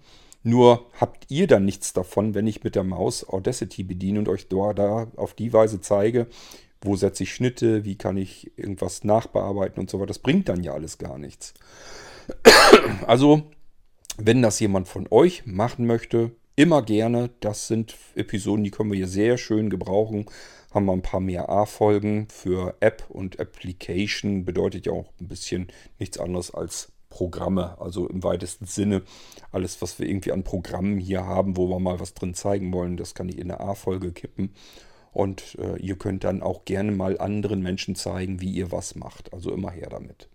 Nur 0.42 0.86
habt 0.98 1.30
ihr 1.30 1.46
dann 1.46 1.64
nichts 1.64 1.92
davon, 1.92 2.34
wenn 2.34 2.46
ich 2.46 2.64
mit 2.64 2.74
der 2.74 2.84
Maus 2.84 3.28
Audacity 3.28 3.84
bediene 3.84 4.18
und 4.18 4.28
euch 4.28 4.48
da 4.48 5.08
auf 5.16 5.34
die 5.34 5.52
Weise 5.52 5.80
zeige, 5.80 6.26
wo 6.80 6.96
setze 6.96 7.22
ich 7.22 7.32
Schnitte, 7.32 7.84
wie 7.84 7.96
kann 7.96 8.16
ich 8.16 8.50
irgendwas 8.58 9.04
nachbearbeiten 9.04 9.78
und 9.78 9.88
so 9.88 9.98
weiter. 9.98 10.08
Das 10.08 10.18
bringt 10.18 10.48
dann 10.48 10.64
ja 10.64 10.72
alles 10.72 10.98
gar 10.98 11.18
nichts. 11.18 11.54
Also, 13.06 13.42
wenn 14.16 14.42
das 14.42 14.58
jemand 14.58 14.88
von 14.88 15.06
euch 15.10 15.46
machen 15.46 15.86
möchte, 15.86 16.32
immer 16.56 16.82
gerne. 16.82 17.30
Das 17.40 17.68
sind 17.68 17.96
Episoden, 18.14 18.64
die 18.64 18.70
können 18.70 18.90
wir 18.90 18.96
hier 18.96 19.08
sehr 19.08 19.38
schön 19.38 19.70
gebrauchen 19.70 20.26
haben 20.74 20.86
wir 20.86 20.92
ein 20.92 21.02
paar 21.02 21.20
mehr 21.20 21.48
A-Folgen 21.48 22.28
für 22.28 22.74
App 22.80 23.04
und 23.08 23.38
Application 23.40 24.44
bedeutet 24.44 24.86
ja 24.86 24.92
auch 24.92 25.12
ein 25.20 25.28
bisschen 25.28 25.68
nichts 25.98 26.18
anderes 26.18 26.52
als 26.52 26.92
Programme. 27.10 27.76
Also 27.78 28.08
im 28.08 28.24
weitesten 28.24 28.64
Sinne 28.64 29.02
alles, 29.50 29.82
was 29.82 29.98
wir 29.98 30.08
irgendwie 30.08 30.32
an 30.32 30.44
Programmen 30.44 30.98
hier 30.98 31.26
haben, 31.26 31.56
wo 31.56 31.68
wir 31.68 31.78
mal 31.78 32.00
was 32.00 32.14
drin 32.14 32.34
zeigen 32.34 32.72
wollen, 32.72 32.96
das 32.96 33.14
kann 33.14 33.28
ich 33.28 33.38
in 33.38 33.48
der 33.48 33.60
A-Folge 33.60 34.12
kippen. 34.12 34.54
Und 35.12 35.58
äh, 35.60 35.76
ihr 35.78 35.96
könnt 35.96 36.24
dann 36.24 36.42
auch 36.42 36.64
gerne 36.64 36.90
mal 36.90 37.18
anderen 37.18 37.60
Menschen 37.60 37.94
zeigen, 37.94 38.40
wie 38.40 38.50
ihr 38.50 38.72
was 38.72 38.94
macht. 38.94 39.34
Also 39.34 39.52
immer 39.52 39.70
her 39.70 39.88
damit. 39.90 40.30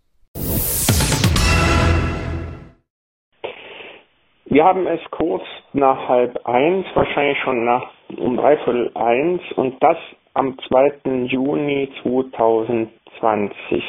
Wir 4.49 4.63
haben 4.63 4.88
es 4.88 5.01
kurz 5.11 5.43
nach 5.73 6.07
halb 6.07 6.45
eins, 6.45 6.85
wahrscheinlich 6.93 7.38
schon 7.43 7.65
nach 7.65 7.91
um 8.17 8.38
dreiviertel 8.38 8.91
eins 8.95 9.41
und 9.55 9.75
das 9.83 9.97
am 10.38 10.55
2. 10.67 11.25
Juni 11.25 11.89
2020. 12.03 13.83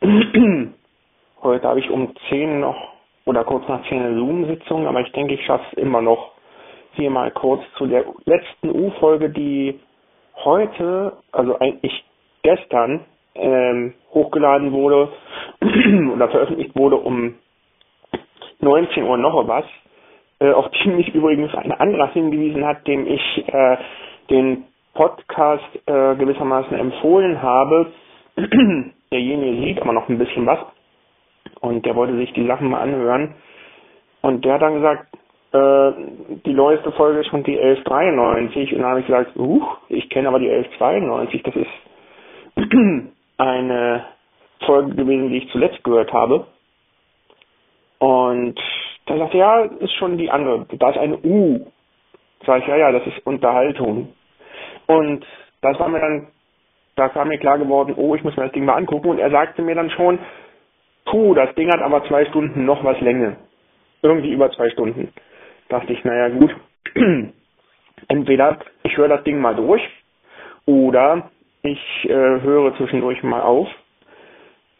Heute 1.42 1.68
habe 1.68 1.80
ich 1.80 1.90
um 1.90 2.14
10 2.30 2.60
noch 2.60 2.94
oder 3.26 3.44
kurz 3.44 3.68
nach 3.68 3.86
10 3.88 4.00
eine 4.00 4.14
Zoom-Sitzung, 4.16 4.86
aber 4.86 5.02
ich 5.02 5.12
denke, 5.12 5.34
ich 5.34 5.44
schaffe 5.44 5.66
es 5.72 5.78
immer 5.78 6.00
noch. 6.00 6.32
Hier 6.94 7.10
mal 7.10 7.30
kurz 7.30 7.62
zu 7.76 7.86
der 7.86 8.06
letzten 8.24 8.70
U-Folge, 8.70 9.28
die 9.28 9.78
heute, 10.44 11.18
also 11.30 11.58
eigentlich 11.58 12.04
gestern, 12.42 13.04
ähm, 13.34 13.92
hochgeladen 14.14 14.72
wurde 14.72 15.12
oder 16.14 16.28
veröffentlicht 16.30 16.74
wurde 16.74 16.96
um 16.96 17.34
19 18.60 19.04
Uhr 19.04 19.18
noch 19.18 19.46
was, 19.46 19.66
äh, 20.40 20.50
auf 20.50 20.70
die 20.70 20.88
mich 20.88 21.14
übrigens 21.14 21.54
ein 21.54 21.72
anderer 21.72 22.10
hingewiesen 22.12 22.64
hat, 22.64 22.86
dem 22.86 23.06
ich 23.06 23.44
äh, 23.46 23.76
den 24.30 24.64
Podcast 24.94 25.64
äh, 25.86 26.14
gewissermaßen 26.16 26.76
empfohlen 26.78 27.40
habe. 27.42 27.92
Derjenige 29.10 29.62
sieht 29.62 29.82
aber 29.82 29.92
noch 29.92 30.08
ein 30.08 30.18
bisschen 30.18 30.46
was 30.46 30.58
und 31.60 31.84
der 31.86 31.94
wollte 31.94 32.16
sich 32.16 32.32
die 32.32 32.46
Sachen 32.46 32.70
mal 32.70 32.80
anhören. 32.80 33.34
Und 34.22 34.44
der 34.44 34.54
hat 34.54 34.62
dann 34.62 34.74
gesagt, 34.74 35.06
äh, 35.52 35.92
die 36.44 36.52
neueste 36.52 36.92
Folge 36.92 37.20
ist 37.20 37.28
schon 37.28 37.44
die 37.44 37.58
1193 37.58 38.72
und 38.72 38.80
dann 38.80 38.90
habe 38.90 39.00
ich 39.00 39.06
gesagt, 39.06 39.36
uh, 39.36 39.62
ich 39.88 40.08
kenne 40.10 40.28
aber 40.28 40.38
die 40.38 40.50
1192, 40.50 41.42
das 41.42 41.54
ist 41.56 42.72
eine 43.38 44.04
Folge 44.66 44.94
gewesen, 44.94 45.30
die 45.30 45.38
ich 45.38 45.50
zuletzt 45.50 45.82
gehört 45.84 46.12
habe. 46.12 46.46
Und 47.98 48.60
da 49.06 49.16
sagt 49.16 49.34
er, 49.34 49.40
ja, 49.40 49.62
ist 49.62 49.94
schon 49.94 50.18
die 50.18 50.30
andere, 50.30 50.66
da 50.78 50.90
ist 50.90 50.98
eine 50.98 51.18
U. 51.18 51.66
Sag 52.46 52.62
ich, 52.62 52.68
ja, 52.68 52.76
ja, 52.76 52.92
das 52.92 53.06
ist 53.06 53.26
Unterhaltung. 53.26 54.12
Und 54.88 55.24
das 55.60 55.78
war 55.78 55.88
mir 55.88 56.00
dann, 56.00 56.28
da 56.96 57.14
war 57.14 57.24
mir 57.24 57.38
klar 57.38 57.58
geworden, 57.58 57.94
oh, 57.96 58.14
ich 58.14 58.24
muss 58.24 58.36
mir 58.36 58.44
das 58.44 58.52
Ding 58.52 58.64
mal 58.64 58.74
angucken. 58.74 59.10
Und 59.10 59.18
er 59.18 59.30
sagte 59.30 59.62
mir 59.62 59.74
dann 59.74 59.90
schon, 59.90 60.18
puh, 61.04 61.34
das 61.34 61.54
Ding 61.54 61.70
hat 61.70 61.80
aber 61.80 62.04
zwei 62.04 62.24
Stunden 62.26 62.64
noch 62.64 62.82
was 62.82 63.00
Länge. 63.00 63.36
Irgendwie 64.02 64.32
über 64.32 64.50
zwei 64.52 64.70
Stunden. 64.70 65.12
Dachte 65.68 65.92
ich, 65.92 66.02
naja, 66.04 66.30
gut. 66.30 66.56
Entweder 68.08 68.58
ich 68.82 68.96
höre 68.96 69.08
das 69.08 69.24
Ding 69.24 69.40
mal 69.40 69.54
durch 69.54 69.82
oder 70.66 71.30
ich 71.62 71.80
äh, 72.04 72.40
höre 72.40 72.74
zwischendurch 72.76 73.22
mal 73.22 73.42
auf. 73.42 73.68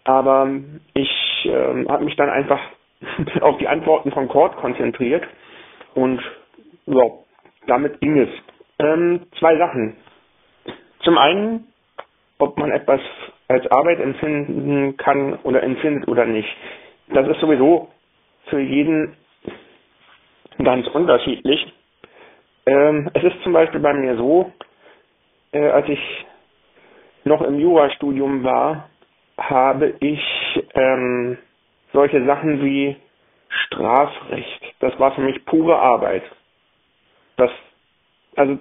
Aber 0.05 0.49
ich 0.95 1.45
äh, 1.45 1.85
habe 1.87 2.05
mich 2.05 2.17
dann 2.17 2.31
einfach 2.31 2.61
auf 3.43 3.59
die 3.59 3.69
Antworten 3.69 4.11
von 4.13 4.29
Cord 4.29 4.57
konzentriert 4.57 5.27
und 5.95 6.23
ja, 6.87 7.03
damit 7.67 8.01
ging 8.01 8.19
es. 8.19 8.31
Ähm, 8.79 9.27
zwei 9.39 9.57
Sachen. 9.59 9.97
Zum 11.01 11.19
einen, 11.19 11.67
ob 12.39 12.57
man 12.59 12.71
etwas 12.71 13.01
als 13.49 13.67
Arbeit 13.71 14.01
empfinden 14.01 14.97
kann 14.97 15.35
oder 15.43 15.63
empfindet 15.63 16.09
oder 16.09 16.25
nicht. 16.27 16.49
Das 17.09 17.27
ist 17.29 17.41
sowieso 17.41 17.89
für 18.47 18.61
jeden 18.61 19.17
ganz 20.63 20.87
unterschiedlich. 20.89 21.73
Ähm, 22.67 23.11
es 23.15 23.25
ist 23.25 23.43
zum 23.43 23.53
Beispiel 23.53 23.81
bei 23.81 23.95
mir 23.95 24.17
so, 24.17 24.53
äh, 25.53 25.69
als 25.71 25.89
ich 25.89 26.27
noch 27.25 27.43
im 27.43 27.59
Jurastudium 27.59 28.45
war, 28.45 28.91
habe 29.39 29.95
ich 30.01 30.21
ähm, 30.75 31.39
solche 31.93 32.25
Sachen 32.27 32.63
wie 32.63 32.97
Strafrecht. 33.49 34.75
Das 34.81 34.99
war 34.99 35.13
für 35.15 35.23
mich 35.23 35.45
pure 35.47 35.79
Arbeit. 35.79 36.23
Das 37.37 37.51
also 38.39 38.59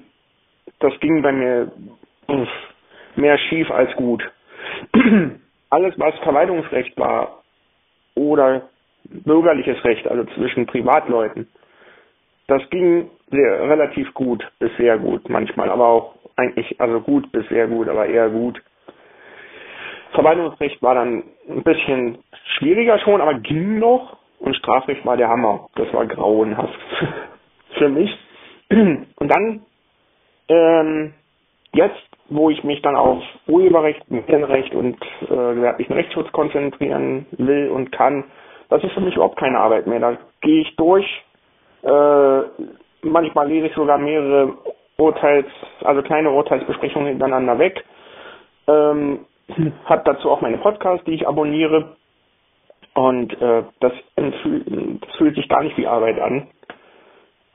das 0.80 0.99
ging 0.99 1.21
bei 1.21 1.32
mir 1.32 1.71
mehr 3.15 3.38
schief 3.38 3.69
als 3.71 3.93
gut. 3.95 4.23
Alles, 5.69 5.93
was 5.97 6.17
Verwaltungsrecht 6.19 6.97
war 6.97 7.43
oder 8.15 8.69
bürgerliches 9.03 9.84
Recht, 9.84 10.07
also 10.07 10.25
zwischen 10.36 10.65
Privatleuten, 10.65 11.47
das 12.47 12.67
ging 12.69 13.09
sehr, 13.30 13.69
relativ 13.69 14.13
gut 14.13 14.45
bis 14.59 14.71
sehr 14.78 14.97
gut 14.97 15.30
manchmal, 15.30 15.69
aber 15.69 15.88
auch 15.88 16.15
eigentlich, 16.38 16.80
also 16.80 17.01
gut 17.01 17.32
bis 17.32 17.47
sehr 17.49 17.67
gut, 17.67 17.89
aber 17.89 18.05
eher 18.05 18.30
gut. 18.30 18.61
Verwaltungsrecht 20.13 20.82
war 20.82 20.95
dann 20.95 21.23
ein 21.49 21.63
bisschen 21.63 22.19
schwieriger 22.57 22.99
schon, 22.99 23.21
aber 23.21 23.36
ging 23.36 23.80
noch. 23.80 24.17
Und 24.39 24.55
Strafrecht 24.55 25.03
war 25.05 25.17
der 25.17 25.30
Hammer. 25.30 25.67
Das 25.75 25.91
war 25.93 26.05
grauenhaft 26.05 26.80
für 27.78 27.89
mich. 27.89 28.15
Und 28.70 29.30
dann, 29.30 29.61
ähm, 30.49 31.13
jetzt, 31.74 32.07
wo 32.30 32.49
ich 32.49 32.63
mich 32.63 32.82
dann 32.82 32.95
auf 32.95 33.24
Urheberrecht, 33.47 34.09
Medienrecht 34.11 34.74
und 34.74 34.97
äh, 35.22 35.28
gewerblichen 35.28 35.93
Rechtsschutz 35.95 36.32
konzentrieren 36.34 37.26
will 37.32 37.70
und 37.70 37.91
kann, 37.91 38.26
das 38.70 38.84
ist 38.84 38.91
für 38.93 39.01
mich 39.01 39.15
überhaupt 39.15 39.39
keine 39.39 39.59
Arbeit 39.59 39.88
mehr. 39.88 39.99
Da 39.99 40.18
gehe 40.41 40.61
ich 40.61 40.76
durch. 40.76 41.05
Äh, 41.84 42.41
manchmal 43.03 43.47
lese 43.47 43.68
ich 43.68 43.74
sogar 43.76 43.97
mehrere 43.97 44.57
Urteils, 44.97 45.47
also 45.84 46.01
kleine 46.01 46.32
Urteilsbesprechungen 46.32 47.07
hintereinander 47.09 47.59
weg. 47.59 47.84
Ähm, 48.68 49.26
habe 49.86 50.01
dazu 50.03 50.30
auch 50.30 50.41
meine 50.41 50.57
Podcasts, 50.57 51.05
die 51.05 51.13
ich 51.13 51.28
abonniere. 51.28 51.95
Und 52.93 53.32
äh, 53.41 53.63
das, 53.80 53.93
das 54.15 54.34
fühlt 55.18 55.36
sich 55.36 55.47
gar 55.47 55.63
nicht 55.63 55.78
wie 55.78 55.88
Arbeit 55.88 56.20
an 56.20 56.47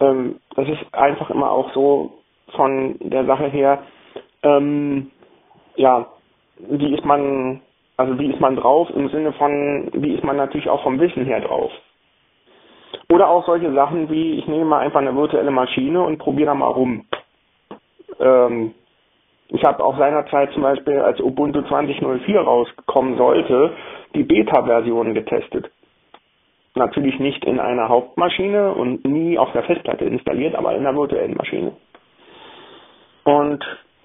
ähm, 0.02 0.40
das 0.56 0.68
ist 0.68 0.94
einfach 0.94 1.30
immer 1.30 1.50
auch 1.50 1.72
so 1.72 2.12
von 2.54 2.96
der 3.00 3.24
Sache 3.24 3.46
her, 3.46 3.82
ähm, 4.42 5.10
ja, 5.76 6.06
wie 6.58 6.94
ist 6.94 7.04
man, 7.04 7.60
also 7.96 8.18
wie 8.18 8.30
ist 8.30 8.40
man 8.40 8.56
drauf 8.56 8.90
im 8.90 9.08
Sinne 9.08 9.32
von, 9.32 9.90
wie 9.94 10.14
ist 10.14 10.24
man 10.24 10.36
natürlich 10.36 10.68
auch 10.68 10.82
vom 10.82 10.98
Wissen 11.00 11.24
her 11.24 11.40
drauf. 11.40 11.70
Oder 13.10 13.28
auch 13.28 13.46
solche 13.46 13.72
Sachen 13.72 14.10
wie, 14.10 14.38
ich 14.38 14.46
nehme 14.46 14.64
mal 14.64 14.80
einfach 14.80 15.00
eine 15.00 15.14
virtuelle 15.14 15.50
Maschine 15.50 16.02
und 16.02 16.18
probiere 16.18 16.46
da 16.48 16.54
mal 16.54 16.66
rum. 16.66 17.04
Ähm, 18.20 18.74
ich 19.48 19.64
habe 19.64 19.84
auch 19.84 19.98
seinerzeit 19.98 20.52
zum 20.52 20.62
Beispiel, 20.62 20.98
als 20.98 21.20
Ubuntu 21.20 21.60
20.04 21.60 22.38
rauskommen 22.38 23.16
sollte, 23.16 23.72
die 24.14 24.24
Beta-Version 24.24 25.14
getestet 25.14 25.70
natürlich 26.74 27.18
nicht 27.18 27.44
in 27.44 27.60
einer 27.60 27.88
Hauptmaschine 27.88 28.72
und 28.72 29.04
nie 29.04 29.38
auf 29.38 29.52
der 29.52 29.64
Festplatte 29.64 30.04
installiert, 30.04 30.54
aber 30.54 30.74
in 30.74 30.86
einer 30.86 30.96
virtuellen 30.96 31.36
Maschine. 31.36 31.72
Und 33.24 33.64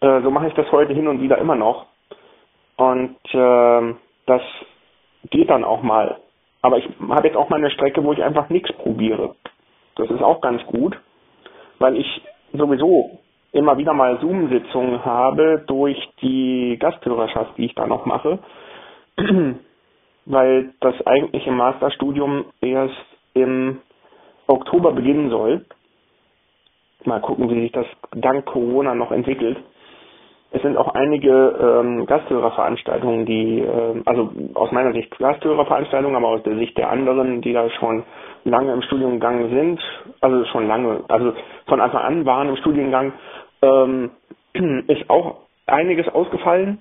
äh, 0.00 0.20
so 0.22 0.30
mache 0.30 0.48
ich 0.48 0.54
das 0.54 0.70
heute 0.72 0.92
hin 0.92 1.08
und 1.08 1.22
wieder 1.22 1.38
immer 1.38 1.54
noch. 1.54 1.86
Und 2.76 3.16
äh, 3.32 3.94
das 4.26 4.42
geht 5.30 5.50
dann 5.50 5.64
auch 5.64 5.82
mal. 5.82 6.18
Aber 6.62 6.78
ich 6.78 6.88
habe 7.08 7.26
jetzt 7.26 7.36
auch 7.36 7.48
mal 7.48 7.56
eine 7.56 7.70
Strecke, 7.70 8.02
wo 8.02 8.12
ich 8.12 8.22
einfach 8.22 8.48
nichts 8.50 8.72
probiere. 8.72 9.36
Das 9.96 10.10
ist 10.10 10.22
auch 10.22 10.40
ganz 10.40 10.64
gut, 10.66 10.98
weil 11.78 11.96
ich 11.96 12.22
sowieso 12.52 13.18
immer 13.52 13.78
wieder 13.78 13.94
mal 13.94 14.18
Zoom-Sitzungen 14.20 15.04
habe 15.04 15.64
durch 15.66 15.96
die 16.20 16.76
Gasthörerschaft, 16.78 17.56
die 17.56 17.66
ich 17.66 17.74
da 17.74 17.86
noch 17.86 18.06
mache 18.06 18.38
weil 20.28 20.74
das 20.80 20.94
eigentliche 21.06 21.50
Masterstudium 21.50 22.44
erst 22.60 22.94
im 23.34 23.78
Oktober 24.46 24.92
beginnen 24.92 25.30
soll. 25.30 25.64
Mal 27.04 27.20
gucken, 27.20 27.48
wie 27.50 27.62
sich 27.62 27.72
das 27.72 27.86
dank 28.12 28.44
Corona 28.44 28.94
noch 28.94 29.10
entwickelt. 29.10 29.56
Es 30.50 30.62
sind 30.62 30.76
auch 30.76 30.94
einige 30.94 31.30
ähm, 31.30 32.06
Gasthörerveranstaltungen, 32.06 33.26
die, 33.26 33.60
äh, 33.60 34.02
also 34.06 34.30
aus 34.54 34.72
meiner 34.72 34.92
Sicht 34.92 35.16
Gasthörerveranstaltungen, 35.18 36.16
aber 36.16 36.28
aus 36.28 36.42
der 36.42 36.56
Sicht 36.56 36.76
der 36.78 36.90
anderen, 36.90 37.42
die 37.42 37.52
da 37.52 37.68
schon 37.70 38.04
lange 38.44 38.72
im 38.72 38.82
Studiengang 38.82 39.50
sind, 39.50 39.80
also 40.20 40.44
schon 40.46 40.66
lange, 40.66 41.04
also 41.08 41.34
von 41.66 41.80
Anfang 41.80 42.02
an 42.02 42.24
waren 42.26 42.48
im 42.48 42.56
Studiengang, 42.56 43.12
ähm, 43.62 44.10
ist 44.88 45.08
auch 45.10 45.40
einiges 45.66 46.08
ausgefallen. 46.08 46.80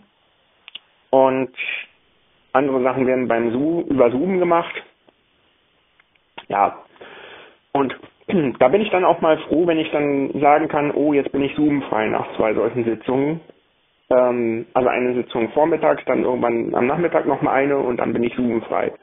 Und 1.10 1.52
andere 2.58 2.82
Sachen 2.84 3.08
werden 3.08 3.28
beim 3.28 3.52
Zoom, 3.52 3.84
über 3.86 4.12
Zoom 4.12 4.40
gemacht. 4.40 4.74
Ja. 6.48 6.84
Und 7.74 7.96
da 8.60 8.68
bin 8.68 8.82
ich 8.82 8.90
dann 8.90 9.06
auch 9.06 9.22
mal 9.22 9.38
froh, 9.40 9.68
wenn 9.68 9.80
ich 9.80 9.92
dann 9.92 10.32
sagen 10.40 10.68
kann, 10.68 10.92
oh, 10.92 11.14
jetzt 11.14 11.32
bin 11.32 11.44
ich 11.44 11.56
zoomfrei 11.56 12.08
nach 12.08 12.36
zwei 12.36 12.54
solchen 12.54 12.84
Sitzungen. 12.84 13.40
Ähm, 14.10 14.66
also 14.74 14.90
eine 14.90 15.14
Sitzung 15.16 15.50
vormittags, 15.50 16.04
dann 16.06 16.24
irgendwann 16.24 16.74
am 16.76 16.88
Nachmittag 16.88 17.26
nochmal 17.26 17.56
eine 17.56 17.78
und 17.78 17.98
dann 17.98 18.14
bin 18.14 18.24
ich 18.24 18.36
zoomfrei. 18.36 18.94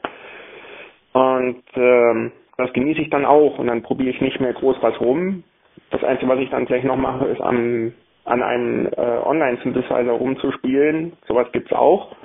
Und 1.13 1.63
ähm, 1.75 2.31
das 2.57 2.73
genieße 2.73 3.01
ich 3.01 3.09
dann 3.09 3.25
auch 3.25 3.57
und 3.59 3.67
dann 3.67 3.83
probiere 3.83 4.09
ich 4.09 4.21
nicht 4.21 4.39
mehr 4.39 4.53
groß 4.53 4.77
was 4.81 4.99
rum. 4.99 5.43
Das 5.91 6.03
Einzige, 6.03 6.31
was 6.31 6.39
ich 6.39 6.49
dann 6.49 6.67
vielleicht 6.67 6.85
noch 6.85 6.97
mache, 6.97 7.25
ist 7.25 7.41
am, 7.41 7.93
an 8.25 8.41
einem 8.41 8.87
äh, 8.87 8.99
Online-Synthesizer 8.99 10.11
rumzuspielen. 10.11 11.13
Sowas 11.27 11.47
gibt's 11.51 11.73
auch. 11.73 12.15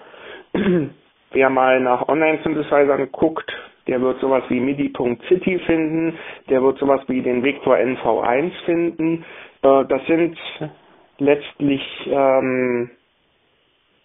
Wer 1.32 1.50
mal 1.50 1.80
nach 1.80 2.08
Online-Synthesizern 2.08 3.10
guckt, 3.12 3.50
der 3.86 4.00
wird 4.00 4.20
sowas 4.20 4.42
wie 4.48 4.60
MIDI.city 4.60 5.58
finden, 5.60 6.18
der 6.48 6.62
wird 6.62 6.78
sowas 6.78 7.00
wie 7.08 7.22
den 7.22 7.42
Vector 7.42 7.76
NV1 7.76 8.50
finden. 8.64 9.24
Äh, 9.62 9.84
das 9.86 10.04
sind 10.06 10.36
letztlich 11.18 11.82
ähm, 12.10 12.90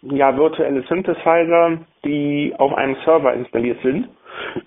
ja 0.01 0.37
virtuelle 0.37 0.83
Synthesizer, 0.83 1.79
die 2.03 2.53
auf 2.57 2.73
einem 2.73 2.95
Server 3.05 3.33
installiert 3.33 3.79
sind 3.81 4.07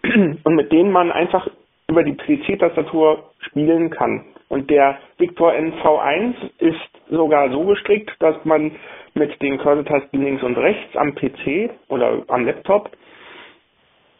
und 0.44 0.54
mit 0.54 0.72
denen 0.72 0.90
man 0.90 1.12
einfach 1.12 1.48
über 1.88 2.02
die 2.02 2.14
PC-Tastatur 2.14 3.30
spielen 3.40 3.90
kann. 3.90 4.24
Und 4.49 4.70
der 4.70 4.99
Victor 5.18 5.53
NV1 5.53 6.34
ist 6.59 6.90
sogar 7.11 7.51
so 7.51 7.64
gestrickt, 7.66 8.11
dass 8.20 8.42
man 8.44 8.72
mit 9.14 9.40
den 9.42 9.59
Cursor-Tasten 9.59 10.22
links 10.22 10.42
und 10.42 10.57
rechts 10.57 10.96
am 10.96 11.14
PC 11.14 11.70
oder 11.88 12.22
am 12.28 12.46
Laptop 12.46 12.90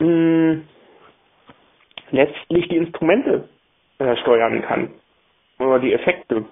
mh, 0.01 0.07
hm, 0.07 0.69
letztlich 2.11 2.69
die 2.69 2.77
Instrumente 2.77 3.49
äh, 3.99 4.17
steuern 4.17 4.63
kann 4.63 4.91
oder 5.59 5.79
die 5.79 5.93
Effekte. 5.93 6.45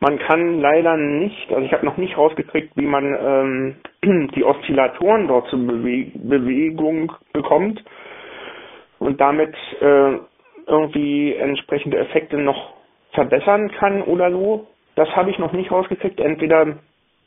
Man 0.00 0.18
kann 0.18 0.60
leider 0.60 0.96
nicht, 0.96 1.50
also 1.50 1.62
ich 1.64 1.72
habe 1.72 1.86
noch 1.86 1.96
nicht 1.96 2.16
rausgekriegt, 2.18 2.76
wie 2.76 2.86
man 2.86 3.76
ähm, 4.04 4.28
die 4.34 4.44
Oszillatoren 4.44 5.28
dort 5.28 5.48
zur 5.48 5.58
Bewe 5.66 6.10
Bewegung 6.14 7.12
bekommt 7.32 7.82
und 8.98 9.20
damit 9.20 9.54
äh, 9.80 10.18
irgendwie 10.66 11.34
entsprechende 11.34 11.98
Effekte 11.98 12.38
noch 12.38 12.74
verbessern 13.12 13.70
kann 13.72 14.02
oder 14.02 14.30
so. 14.30 14.66
Das 14.94 15.08
habe 15.14 15.30
ich 15.30 15.38
noch 15.38 15.52
nicht 15.52 15.70
rausgekriegt. 15.70 16.20
Entweder 16.20 16.78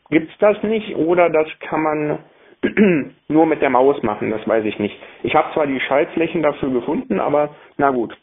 gibt's 0.09 0.33
das 0.39 0.61
nicht 0.63 0.95
oder 0.95 1.29
das 1.29 1.47
kann 1.59 1.81
man 1.81 2.19
nur 3.27 3.45
mit 3.45 3.61
der 3.61 3.69
Maus 3.69 4.01
machen, 4.03 4.31
das 4.31 4.45
weiß 4.47 4.65
ich 4.65 4.79
nicht. 4.79 4.97
Ich 5.23 5.35
habe 5.35 5.53
zwar 5.53 5.67
die 5.67 5.79
Schaltflächen 5.79 6.41
dafür 6.41 6.69
gefunden, 6.71 7.19
aber 7.19 7.55
na 7.77 7.91
gut. 7.91 8.17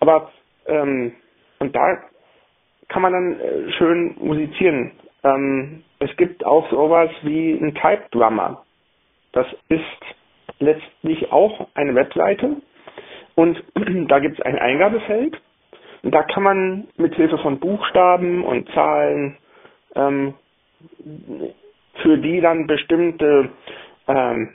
Aber 0.00 0.30
ähm, 0.66 1.12
und 1.58 1.74
da 1.74 1.98
kann 2.88 3.02
man 3.02 3.12
dann 3.12 3.40
äh, 3.40 3.72
schön 3.72 4.16
musizieren. 4.18 4.92
Ähm, 5.22 5.82
es 6.00 6.14
gibt 6.16 6.44
auch 6.44 6.68
sowas 6.70 7.10
wie 7.22 7.52
ein 7.52 7.74
Type 7.74 8.02
Drummer. 8.10 8.64
Das 9.32 9.46
ist 9.68 9.80
letztlich 10.58 11.32
auch 11.32 11.68
eine 11.74 11.94
Webseite 11.94 12.56
und 13.34 13.62
da 14.08 14.18
gibt 14.18 14.38
es 14.38 14.44
ein 14.44 14.58
Eingabefeld 14.58 15.40
und 16.02 16.14
da 16.14 16.22
kann 16.22 16.42
man 16.42 16.88
mit 16.96 17.14
Hilfe 17.14 17.38
von 17.38 17.58
Buchstaben 17.58 18.44
und 18.44 18.68
Zahlen 18.72 19.36
ähm, 19.94 20.34
für 22.02 22.18
die 22.18 22.40
dann 22.40 22.66
bestimmte 22.66 23.50
ähm, 24.08 24.50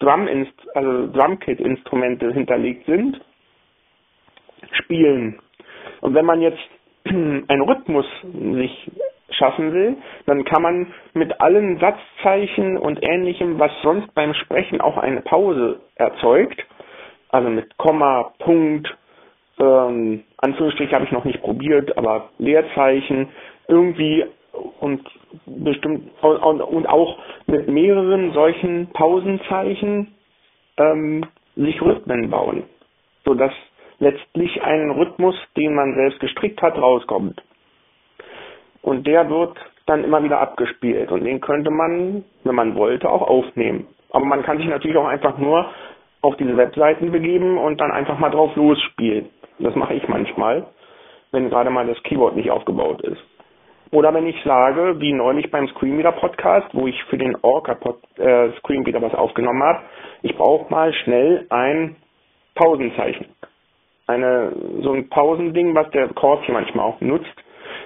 Drum 0.00 0.28
also 0.74 1.06
Drumkit-Instrumente 1.12 2.32
hinterlegt 2.32 2.86
sind, 2.86 3.20
spielen. 4.72 5.38
Und 6.00 6.14
wenn 6.14 6.26
man 6.26 6.40
jetzt 6.40 6.58
einen 7.04 7.62
Rhythmus 7.62 8.06
sich 8.22 8.90
schaffen 9.30 9.72
will, 9.72 9.96
dann 10.26 10.44
kann 10.44 10.62
man 10.62 10.92
mit 11.14 11.40
allen 11.40 11.78
Satzzeichen 11.78 12.76
und 12.76 13.02
ähnlichem, 13.02 13.58
was 13.58 13.70
sonst 13.82 14.12
beim 14.14 14.34
Sprechen 14.34 14.80
auch 14.80 14.98
eine 14.98 15.22
Pause 15.22 15.80
erzeugt, 15.94 16.64
also 17.32 17.48
mit 17.48 17.76
Komma, 17.78 18.32
Punkt, 18.38 18.94
ähm, 19.58 20.22
Anführungsstrich 20.36 20.92
habe 20.92 21.04
ich 21.04 21.12
noch 21.12 21.24
nicht 21.24 21.42
probiert, 21.42 21.96
aber 21.98 22.28
Leerzeichen 22.38 23.28
irgendwie 23.68 24.24
und 24.80 25.02
bestimmt 25.46 26.10
und, 26.22 26.60
und 26.60 26.86
auch 26.86 27.18
mit 27.46 27.68
mehreren 27.68 28.32
solchen 28.32 28.88
Pausenzeichen 28.92 30.14
ähm, 30.76 31.24
sich 31.56 31.80
Rhythmen 31.80 32.30
bauen, 32.30 32.64
sodass 33.24 33.52
letztlich 33.98 34.62
ein 34.62 34.90
Rhythmus, 34.90 35.36
den 35.56 35.74
man 35.74 35.94
selbst 35.94 36.20
gestrickt 36.20 36.60
hat, 36.60 36.76
rauskommt. 36.76 37.42
Und 38.82 39.06
der 39.06 39.30
wird 39.30 39.56
dann 39.86 40.04
immer 40.04 40.22
wieder 40.22 40.40
abgespielt 40.40 41.10
und 41.12 41.24
den 41.24 41.40
könnte 41.40 41.70
man, 41.70 42.24
wenn 42.44 42.54
man 42.54 42.74
wollte, 42.74 43.08
auch 43.08 43.22
aufnehmen. 43.22 43.86
Aber 44.10 44.24
man 44.24 44.42
kann 44.42 44.58
sich 44.58 44.66
natürlich 44.66 44.96
auch 44.96 45.06
einfach 45.06 45.38
nur 45.38 45.70
auf 46.22 46.36
diese 46.36 46.56
Webseiten 46.56 47.12
begeben 47.12 47.58
und 47.58 47.80
dann 47.80 47.90
einfach 47.90 48.18
mal 48.18 48.30
drauf 48.30 48.54
losspielen. 48.56 49.28
Das 49.58 49.74
mache 49.74 49.94
ich 49.94 50.08
manchmal, 50.08 50.66
wenn 51.32 51.50
gerade 51.50 51.70
mal 51.70 51.86
das 51.86 52.02
Keyboard 52.04 52.36
nicht 52.36 52.50
aufgebaut 52.50 53.02
ist. 53.02 53.22
Oder 53.90 54.14
wenn 54.14 54.26
ich 54.26 54.42
sage, 54.44 54.98
wie 55.00 55.12
neulich 55.12 55.50
beim 55.50 55.68
Screenreader 55.68 56.12
Podcast, 56.12 56.68
wo 56.72 56.86
ich 56.86 57.02
für 57.04 57.18
den 57.18 57.36
Orca 57.42 57.76
äh, 58.16 58.50
Screenreader 58.58 59.02
was 59.02 59.14
aufgenommen 59.14 59.62
habe, 59.62 59.80
ich 60.22 60.34
brauche 60.34 60.70
mal 60.70 60.94
schnell 60.94 61.46
ein 61.50 61.96
Pausenzeichen 62.54 63.26
eine, 64.06 64.52
so 64.82 64.92
ein 64.92 65.08
Pausending, 65.08 65.74
was 65.74 65.90
der 65.90 66.08
hier 66.08 66.54
manchmal 66.54 66.86
auch 66.86 67.00
nutzt. 67.00 67.32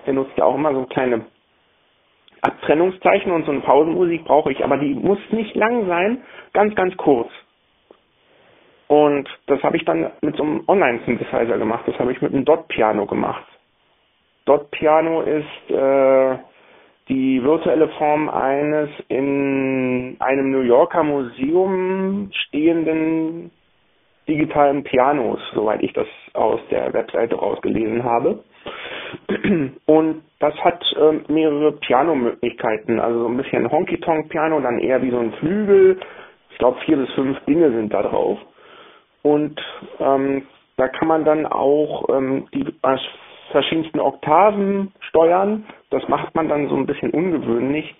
Der 0.06 0.14
nutzt 0.14 0.36
ja 0.36 0.44
auch 0.44 0.54
immer 0.54 0.72
so 0.74 0.84
kleine 0.84 1.26
Abtrennungszeichen 2.42 3.32
und 3.32 3.44
so 3.44 3.52
eine 3.52 3.60
Pausenmusik 3.60 4.24
brauche 4.24 4.52
ich, 4.52 4.62
aber 4.64 4.78
die 4.78 4.94
muss 4.94 5.18
nicht 5.30 5.54
lang 5.56 5.86
sein, 5.86 6.22
ganz, 6.52 6.74
ganz 6.74 6.96
kurz. 6.96 7.30
Und 8.88 9.28
das 9.46 9.62
habe 9.62 9.76
ich 9.76 9.84
dann 9.84 10.10
mit 10.20 10.36
so 10.36 10.42
einem 10.42 10.64
Online-Synthesizer 10.68 11.58
gemacht. 11.58 11.84
Das 11.86 11.98
habe 11.98 12.12
ich 12.12 12.22
mit 12.22 12.32
einem 12.32 12.44
Dot-Piano 12.44 13.06
gemacht. 13.06 13.44
Dot-Piano 14.44 15.22
ist 15.22 15.70
äh, 15.70 16.36
die 17.08 17.42
virtuelle 17.42 17.88
Form 17.88 18.28
eines 18.28 18.90
in 19.08 20.16
einem 20.20 20.52
New 20.52 20.60
Yorker 20.60 21.02
Museum 21.02 22.30
stehenden 22.32 23.50
digitalen 24.28 24.82
Pianos, 24.82 25.38
soweit 25.54 25.82
ich 25.82 25.92
das 25.92 26.06
aus 26.34 26.60
der 26.70 26.92
Webseite 26.92 27.36
rausgelesen 27.36 28.02
habe. 28.04 28.42
Und 29.86 30.22
das 30.40 30.54
hat 30.56 30.84
äh, 30.96 31.32
mehrere 31.32 31.72
Pianomöglichkeiten, 31.72 32.98
also 32.98 33.20
so 33.20 33.28
ein 33.28 33.36
bisschen 33.36 33.70
Honky-Tonk-Piano, 33.70 34.60
dann 34.60 34.80
eher 34.80 35.00
wie 35.02 35.10
so 35.10 35.18
ein 35.18 35.32
Flügel. 35.34 35.98
Ich 36.50 36.58
glaube, 36.58 36.80
vier 36.84 36.96
bis 36.96 37.12
fünf 37.12 37.38
Dinge 37.44 37.70
sind 37.70 37.92
da 37.92 38.02
drauf. 38.02 38.38
Und 39.26 39.60
ähm, 39.98 40.46
da 40.76 40.88
kann 40.88 41.08
man 41.08 41.24
dann 41.24 41.46
auch 41.46 42.08
ähm, 42.10 42.46
die 42.54 42.64
verschiedensten 43.50 44.00
Oktaven 44.00 44.92
steuern. 45.00 45.64
Das 45.90 46.06
macht 46.08 46.34
man 46.34 46.48
dann 46.48 46.68
so 46.68 46.76
ein 46.76 46.86
bisschen 46.86 47.10
ungewöhnlich 47.10 47.94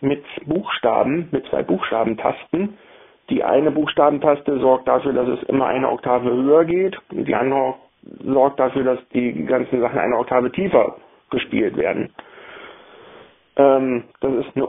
mit 0.00 0.24
Buchstaben, 0.46 1.28
mit 1.30 1.46
zwei 1.46 1.62
Buchstabentasten 1.62 2.78
die 3.30 3.44
eine 3.44 3.70
Buchstabentaste 3.70 4.58
sorgt 4.58 4.88
dafür, 4.88 5.12
dass 5.12 5.28
es 5.28 5.42
immer 5.44 5.66
eine 5.66 5.88
Oktave 5.88 6.30
höher 6.30 6.64
geht. 6.64 6.96
Die 7.12 7.34
andere 7.34 7.74
sorgt 8.24 8.58
dafür, 8.58 8.82
dass 8.82 8.98
die 9.14 9.44
ganzen 9.44 9.80
Sachen 9.80 9.98
eine 9.98 10.16
Oktave 10.16 10.50
tiefer 10.50 10.96
gespielt 11.30 11.76
werden. 11.76 12.12
Ähm, 13.56 14.04
das 14.20 14.32
ist 14.46 14.56
eine, 14.56 14.68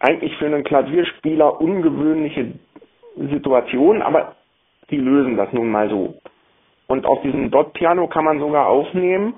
eigentlich 0.00 0.34
für 0.38 0.46
einen 0.46 0.64
Klavierspieler 0.64 1.60
ungewöhnliche 1.60 2.52
Situation, 3.16 4.00
aber 4.00 4.34
die 4.90 4.96
lösen 4.96 5.36
das 5.36 5.52
nun 5.52 5.70
mal 5.70 5.88
so. 5.88 6.14
Und 6.86 7.06
auf 7.06 7.22
diesem 7.22 7.50
Dot-Piano 7.50 8.08
kann 8.08 8.24
man 8.24 8.38
sogar 8.38 8.66
aufnehmen. 8.66 9.34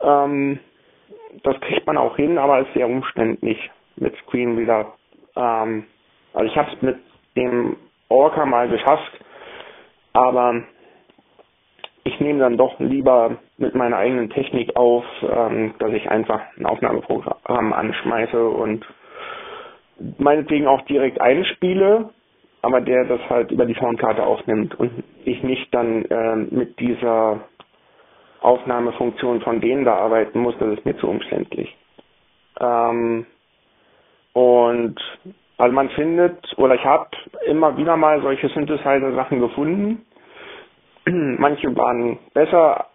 Ähm, 0.00 0.58
das 1.42 1.60
kriegt 1.60 1.86
man 1.86 1.96
auch 1.96 2.16
hin, 2.16 2.38
aber 2.38 2.60
ist 2.60 2.74
sehr 2.74 2.88
umständlich 2.88 3.70
mit 3.96 4.14
Screenreader. 4.26 4.92
Ähm, 5.36 5.84
also 6.32 6.46
ich 6.46 6.56
habe 6.56 6.70
es 6.72 6.82
mit 6.82 6.98
dem 7.36 7.76
Orca 8.08 8.44
mal 8.46 8.68
geschafft, 8.68 9.12
aber 10.12 10.62
ich 12.04 12.20
nehme 12.20 12.40
dann 12.40 12.56
doch 12.58 12.78
lieber 12.80 13.38
mit 13.56 13.74
meiner 13.74 13.96
eigenen 13.96 14.30
Technik 14.30 14.76
auf, 14.76 15.04
ähm, 15.22 15.74
dass 15.78 15.92
ich 15.92 16.08
einfach 16.10 16.40
ein 16.56 16.66
Aufnahmeprogramm 16.66 17.72
anschmeiße 17.72 18.48
und 18.48 18.84
meinetwegen 20.18 20.66
auch 20.66 20.82
direkt 20.82 21.20
einspiele, 21.20 22.10
aber 22.64 22.80
der 22.80 23.04
das 23.04 23.20
halt 23.28 23.50
über 23.50 23.66
die 23.66 23.74
Soundkarte 23.74 24.24
aufnimmt 24.24 24.78
und 24.78 25.04
ich 25.24 25.42
nicht 25.42 25.72
dann 25.74 26.04
äh, 26.06 26.36
mit 26.36 26.78
dieser 26.80 27.40
Aufnahmefunktion 28.40 29.40
von 29.40 29.60
denen 29.60 29.84
da 29.84 29.94
arbeiten 29.96 30.40
muss, 30.40 30.54
das 30.58 30.78
ist 30.78 30.84
mir 30.84 30.96
zu 30.96 31.08
umständlich. 31.08 31.74
Ähm, 32.60 33.26
und 34.32 35.00
also 35.56 35.74
man 35.74 35.88
findet, 35.90 36.38
oder 36.58 36.74
ich 36.74 36.84
habe 36.84 37.08
immer 37.46 37.76
wieder 37.76 37.96
mal 37.96 38.20
solche 38.22 38.48
Synthesizer-Sachen 38.48 39.40
gefunden, 39.40 40.04
manche 41.06 41.74
waren 41.76 42.18
besser 42.32 42.86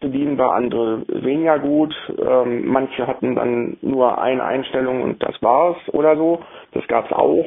bedienbar, 0.00 0.54
andere 0.54 1.04
weniger 1.08 1.58
gut. 1.58 1.94
Ähm, 2.18 2.66
manche 2.66 3.06
hatten 3.06 3.36
dann 3.36 3.76
nur 3.82 4.20
eine 4.20 4.42
Einstellung 4.42 5.02
und 5.02 5.22
das 5.22 5.40
war's 5.42 5.76
oder 5.88 6.16
so. 6.16 6.42
Das 6.72 6.86
gab's 6.88 7.12
auch. 7.12 7.46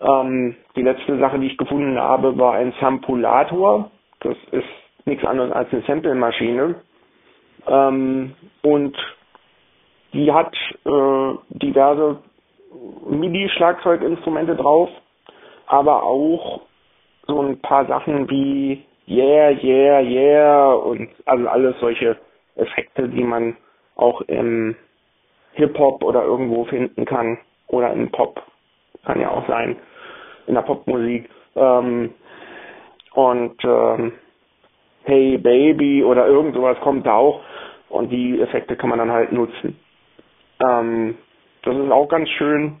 Ähm, 0.00 0.56
die 0.76 0.82
letzte 0.82 1.18
Sache, 1.18 1.38
die 1.38 1.48
ich 1.48 1.58
gefunden 1.58 1.98
habe, 1.98 2.38
war 2.38 2.54
ein 2.54 2.72
Sampulator. 2.80 3.90
Das 4.20 4.36
ist 4.52 4.68
nichts 5.04 5.24
anderes 5.24 5.52
als 5.52 5.72
eine 5.72 5.82
Sample-Maschine. 5.82 6.76
Ähm, 7.66 8.34
und 8.62 8.96
die 10.12 10.32
hat 10.32 10.54
äh, 10.84 11.34
diverse 11.50 12.18
MIDI-Schlagzeuginstrumente 13.08 14.56
drauf, 14.56 14.88
aber 15.66 16.02
auch 16.02 16.62
so 17.26 17.40
ein 17.40 17.60
paar 17.60 17.86
Sachen 17.86 18.28
wie 18.30 18.84
Yeah, 19.08 19.50
Yeah, 19.50 20.00
Yeah 20.00 20.72
und 20.72 21.08
also 21.26 21.48
alles 21.48 21.74
solche 21.80 22.16
Effekte, 22.56 23.08
die 23.08 23.24
man 23.24 23.56
auch 23.96 24.20
im 24.22 24.76
Hip-Hop 25.52 26.02
oder 26.04 26.22
irgendwo 26.24 26.64
finden 26.64 27.04
kann 27.04 27.38
oder 27.66 27.92
im 27.92 28.10
Pop, 28.10 28.42
kann 29.04 29.20
ja 29.20 29.30
auch 29.30 29.46
sein, 29.48 29.76
in 30.46 30.54
der 30.54 30.62
Popmusik. 30.62 31.28
Ähm, 31.56 32.14
und 33.14 33.64
ähm, 33.64 34.12
Hey 35.04 35.38
Baby 35.38 36.04
oder 36.04 36.26
irgend 36.26 36.54
sowas 36.54 36.78
kommt 36.80 37.06
da 37.06 37.14
auch 37.14 37.42
und 37.88 38.10
die 38.10 38.40
Effekte 38.40 38.76
kann 38.76 38.90
man 38.90 38.98
dann 38.98 39.10
halt 39.10 39.32
nutzen. 39.32 39.78
Ähm, 40.62 41.16
das 41.62 41.76
ist 41.76 41.90
auch 41.90 42.08
ganz 42.08 42.28
schön. 42.30 42.76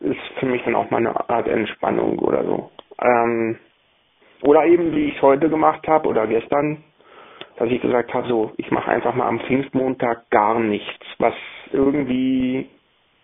Ist 0.00 0.20
für 0.38 0.46
mich 0.46 0.62
dann 0.64 0.74
auch 0.74 0.90
mal 0.90 0.98
eine 0.98 1.28
Art 1.28 1.48
Entspannung 1.48 2.18
oder 2.18 2.44
so. 2.44 2.70
Ähm, 3.00 3.58
oder 4.42 4.66
eben, 4.66 4.94
wie 4.94 5.06
ich 5.06 5.16
es 5.16 5.22
heute 5.22 5.48
gemacht 5.48 5.86
habe 5.86 6.08
oder 6.08 6.26
gestern, 6.26 6.82
dass 7.56 7.70
ich 7.70 7.80
gesagt 7.80 8.12
habe, 8.12 8.28
so, 8.28 8.52
ich 8.56 8.70
mache 8.70 8.90
einfach 8.90 9.14
mal 9.14 9.28
am 9.28 9.40
Pfingstmontag 9.40 10.28
gar 10.30 10.58
nichts, 10.58 11.06
was 11.18 11.34
irgendwie 11.72 12.68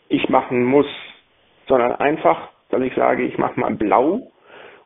ich 0.09 0.29
machen 0.29 0.65
muss, 0.65 0.87
sondern 1.67 1.93
einfach, 1.97 2.49
dass 2.71 2.83
ich 2.83 2.95
sage, 2.95 3.25
ich 3.25 3.39
mache 3.39 3.59
mal 3.59 3.75
blau 3.75 4.31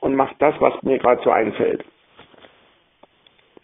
und 0.01 0.15
mache 0.17 0.35
das, 0.39 0.55
was 0.61 0.83
mir 0.83 0.99
gerade 0.99 1.23
so 1.23 1.31
einfällt. 1.31 1.85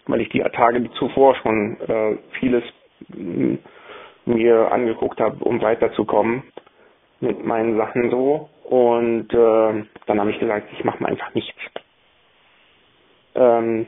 Weil 0.07 0.21
ich 0.21 0.29
die 0.31 0.41
Tage 0.41 0.91
zuvor 0.93 1.35
schon 1.37 1.81
äh, 1.81 2.17
vieles 2.39 2.65
mir 4.25 4.73
angeguckt 4.73 5.21
habe, 5.21 5.43
um 5.45 5.61
weiterzukommen 5.61 6.43
mit 7.21 7.45
meinen 7.45 7.77
Sachen 7.77 8.11
so. 8.11 8.49
Und 8.65 9.33
äh, 9.33 9.85
dann 10.07 10.21
habe 10.21 10.31
ich 10.31 10.39
gesagt, 10.39 10.69
ich 10.73 10.85
mache 10.85 11.03
mal 11.03 11.11
einfach 11.11 11.35
nichts. 11.35 11.59
Ähm, 13.35 13.87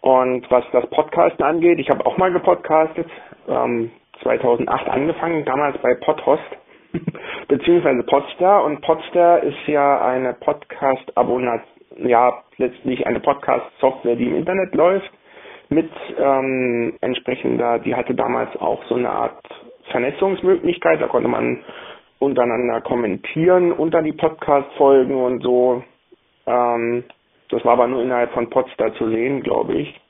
und 0.00 0.50
was 0.50 0.64
das 0.72 0.88
Podcasten 0.90 1.44
angeht, 1.44 1.78
ich 1.80 1.90
habe 1.90 2.06
auch 2.06 2.16
mal 2.16 2.32
gepodcastet, 2.32 3.08
ähm, 3.48 3.90
2008 4.22 4.88
angefangen, 4.88 5.44
damals 5.44 5.76
bei 5.78 5.94
Podhost, 5.94 6.42
beziehungsweise 7.48 8.02
Podstar. 8.04 8.64
Und 8.64 8.80
Podstar 8.80 9.42
ist 9.42 9.66
ja 9.66 10.00
eine 10.04 10.34
Podcast-Abonnat, 10.34 11.62
ja, 11.98 12.42
letztlich 12.56 13.06
eine 13.06 13.20
Podcast-Software, 13.20 14.16
die 14.16 14.26
im 14.26 14.36
Internet 14.36 14.74
läuft 14.74 15.10
mit 15.70 15.90
ähm, 16.18 16.94
entsprechender, 17.00 17.78
die 17.78 17.94
hatte 17.94 18.14
damals 18.14 18.56
auch 18.56 18.82
so 18.88 18.94
eine 18.94 19.10
Art 19.10 19.42
Vernetzungsmöglichkeit, 19.90 21.00
da 21.00 21.08
konnte 21.08 21.28
man 21.28 21.62
untereinander 22.18 22.80
kommentieren 22.80 23.72
unter 23.72 24.02
die 24.02 24.12
Podcast-Folgen 24.12 25.14
und 25.14 25.42
so. 25.42 25.82
Ähm, 26.46 27.04
das 27.50 27.64
war 27.64 27.74
aber 27.74 27.86
nur 27.86 28.02
innerhalb 28.02 28.32
von 28.32 28.50
Podstar 28.50 28.94
zu 28.94 29.08
sehen, 29.08 29.42
glaube 29.42 29.74
ich. 29.74 30.00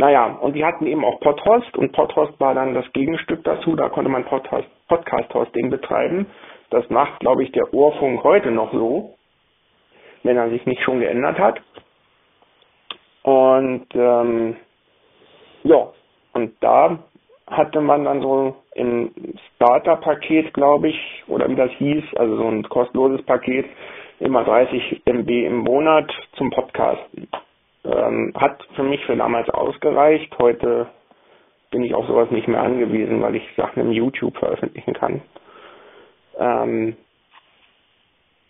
Naja, 0.00 0.38
und 0.40 0.56
die 0.56 0.64
hatten 0.64 0.86
eben 0.86 1.04
auch 1.04 1.20
Podhost 1.20 1.76
und 1.76 1.92
Podhost 1.92 2.40
war 2.40 2.54
dann 2.54 2.72
das 2.72 2.90
Gegenstück 2.94 3.44
dazu, 3.44 3.76
da 3.76 3.90
konnte 3.90 4.08
man 4.08 4.24
Podcast-Hosting 4.24 5.68
betreiben. 5.68 6.24
Das 6.70 6.88
macht, 6.88 7.20
glaube 7.20 7.42
ich, 7.42 7.52
der 7.52 7.74
Ohrfunk 7.74 8.24
heute 8.24 8.50
noch 8.50 8.72
so, 8.72 9.14
wenn 10.22 10.38
er 10.38 10.48
sich 10.48 10.64
nicht 10.64 10.82
schon 10.84 11.00
geändert 11.00 11.38
hat. 11.38 11.60
Und 13.24 13.88
ähm, 13.92 14.56
ja, 15.64 15.88
und 16.32 16.54
da 16.60 17.00
hatte 17.48 17.82
man 17.82 18.04
dann 18.04 18.22
so 18.22 18.56
im 18.74 19.12
Starter-Paket, 19.56 20.54
glaube 20.54 20.88
ich, 20.88 21.24
oder 21.28 21.46
wie 21.50 21.56
das 21.56 21.72
hieß, 21.72 22.04
also 22.16 22.38
so 22.38 22.48
ein 22.48 22.62
kostenloses 22.62 23.22
Paket, 23.26 23.66
immer 24.18 24.44
30 24.44 25.02
MB 25.04 25.28
im 25.28 25.58
Monat 25.58 26.10
zum 26.38 26.48
Podcasten. 26.48 27.28
Ähm, 27.84 28.32
hat 28.36 28.62
für 28.76 28.82
mich 28.82 29.04
für 29.06 29.16
damals 29.16 29.48
ausgereicht. 29.50 30.36
Heute 30.38 30.88
bin 31.70 31.82
ich 31.82 31.94
auf 31.94 32.06
sowas 32.06 32.30
nicht 32.30 32.48
mehr 32.48 32.62
angewiesen, 32.62 33.22
weil 33.22 33.36
ich 33.36 33.48
Sachen 33.56 33.80
im 33.80 33.92
YouTube 33.92 34.36
veröffentlichen 34.36 34.92
kann. 34.92 35.22
Ähm, 36.38 36.96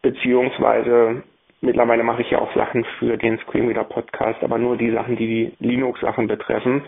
beziehungsweise 0.02 1.22
mittlerweile 1.60 2.02
mache 2.02 2.22
ich 2.22 2.30
ja 2.30 2.40
auch 2.40 2.52
Sachen 2.54 2.84
für 2.98 3.16
den 3.16 3.38
Screenreader 3.38 3.84
Podcast, 3.84 4.42
aber 4.42 4.58
nur 4.58 4.76
die 4.76 4.90
Sachen, 4.90 5.16
die 5.16 5.26
die 5.26 5.66
Linux-Sachen 5.66 6.26
betreffen. 6.26 6.82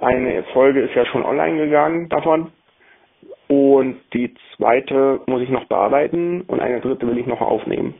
Eine 0.00 0.42
Folge 0.52 0.80
ist 0.80 0.94
ja 0.94 1.04
schon 1.06 1.24
online 1.24 1.58
gegangen 1.58 2.08
davon. 2.08 2.52
Und 3.48 4.00
die 4.14 4.34
zweite 4.56 5.20
muss 5.26 5.42
ich 5.42 5.50
noch 5.50 5.66
bearbeiten 5.66 6.42
und 6.42 6.60
eine 6.60 6.80
dritte 6.80 7.06
will 7.06 7.18
ich 7.18 7.26
noch 7.26 7.40
aufnehmen. 7.40 7.94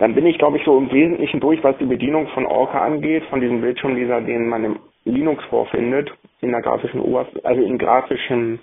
Dann 0.00 0.14
bin 0.14 0.24
ich, 0.24 0.38
glaube 0.38 0.56
ich, 0.56 0.64
so 0.64 0.78
im 0.78 0.90
Wesentlichen 0.90 1.40
durch, 1.40 1.62
was 1.62 1.76
die 1.76 1.84
Bedienung 1.84 2.26
von 2.28 2.46
Orca 2.46 2.80
angeht, 2.80 3.22
von 3.26 3.42
diesem 3.42 3.60
Bildschirmleser, 3.60 4.22
den 4.22 4.48
man 4.48 4.64
im 4.64 4.78
Linux 5.04 5.44
vorfindet, 5.44 6.10
in 6.40 6.52
der 6.52 6.62
grafischen 6.62 7.00
Oberfläche, 7.02 7.44
also 7.46 7.62
in 7.62 7.76
grafischem 7.76 8.58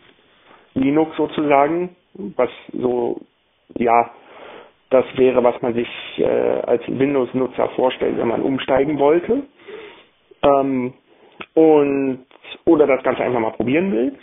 Linux 0.74 1.16
sozusagen, 1.16 1.96
was 2.16 2.50
so, 2.74 3.22
ja, 3.76 4.10
das 4.90 5.06
wäre, 5.16 5.44
was 5.44 5.62
man 5.62 5.76
sich 5.76 5.88
äh, 6.18 6.26
als 6.26 6.82
Windows-Nutzer 6.88 7.70
vorstellt, 7.76 8.18
wenn 8.18 8.30
man 8.30 8.42
umsteigen 8.42 8.98
wollte. 8.98 9.44
Ähm, 10.42 10.94
und 11.54 12.26
oder 12.66 12.88
das 12.88 13.04
Ganze 13.04 13.22
einfach 13.24 13.40
mal 13.40 13.52
probieren 13.52 13.92
will. 13.92 14.18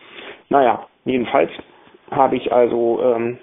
Naja, 0.49 0.89
jedenfalls 1.05 1.51
habe 2.11 2.35
ich 2.35 2.53
also 2.53 3.01
ähm, 3.05 3.39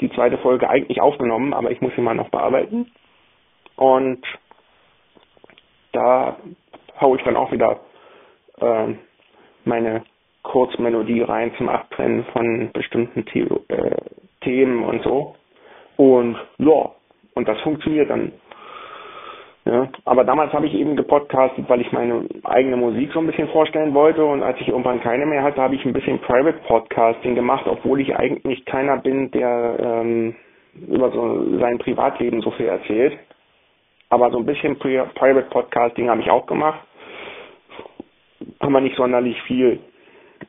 die 0.00 0.10
zweite 0.10 0.38
Folge 0.38 0.68
eigentlich 0.68 1.00
aufgenommen, 1.00 1.54
aber 1.54 1.70
ich 1.70 1.80
muss 1.80 1.94
sie 1.94 2.02
mal 2.02 2.14
noch 2.14 2.30
bearbeiten. 2.30 2.90
Und 3.76 4.24
da 5.92 6.36
haue 7.00 7.18
ich 7.18 7.24
dann 7.24 7.36
auch 7.36 7.52
wieder 7.52 7.80
ähm, 8.60 8.98
meine 9.64 10.04
Kurzmelodie 10.42 11.22
rein 11.22 11.52
zum 11.56 11.68
Abtrennen 11.68 12.24
von 12.32 12.70
bestimmten 12.72 13.24
The 13.32 13.40
äh, 13.68 13.96
Themen 14.42 14.84
und 14.84 15.02
so. 15.02 15.36
Und 15.96 16.36
ja, 16.58 16.90
und 17.34 17.48
das 17.48 17.60
funktioniert 17.62 18.10
dann. 18.10 18.32
Ja, 19.66 19.88
aber 20.04 20.24
damals 20.24 20.52
habe 20.52 20.66
ich 20.66 20.74
eben 20.74 20.94
gepodcastet, 20.94 21.66
weil 21.68 21.80
ich 21.80 21.90
meine 21.90 22.26
eigene 22.44 22.76
Musik 22.76 23.12
so 23.12 23.20
ein 23.20 23.26
bisschen 23.26 23.48
vorstellen 23.48 23.94
wollte 23.94 24.22
und 24.22 24.42
als 24.42 24.60
ich 24.60 24.68
irgendwann 24.68 25.00
keine 25.00 25.24
mehr 25.24 25.42
hatte, 25.42 25.62
habe 25.62 25.74
ich 25.74 25.84
ein 25.86 25.94
bisschen 25.94 26.18
Private 26.18 26.58
Podcasting 26.66 27.34
gemacht, 27.34 27.64
obwohl 27.66 28.00
ich 28.00 28.14
eigentlich 28.14 28.66
keiner 28.66 28.98
bin, 28.98 29.30
der 29.30 29.76
ähm, 29.80 30.34
über 30.86 31.10
so 31.12 31.58
sein 31.58 31.78
Privatleben 31.78 32.42
so 32.42 32.50
viel 32.50 32.66
erzählt. 32.66 33.18
Aber 34.10 34.30
so 34.30 34.38
ein 34.38 34.44
bisschen 34.44 34.78
Private 34.78 35.48
Podcasting 35.48 36.10
habe 36.10 36.20
ich 36.20 36.30
auch 36.30 36.44
gemacht. 36.44 36.80
Aber 38.58 38.80
nicht 38.82 38.96
sonderlich 38.96 39.40
viel. 39.42 39.80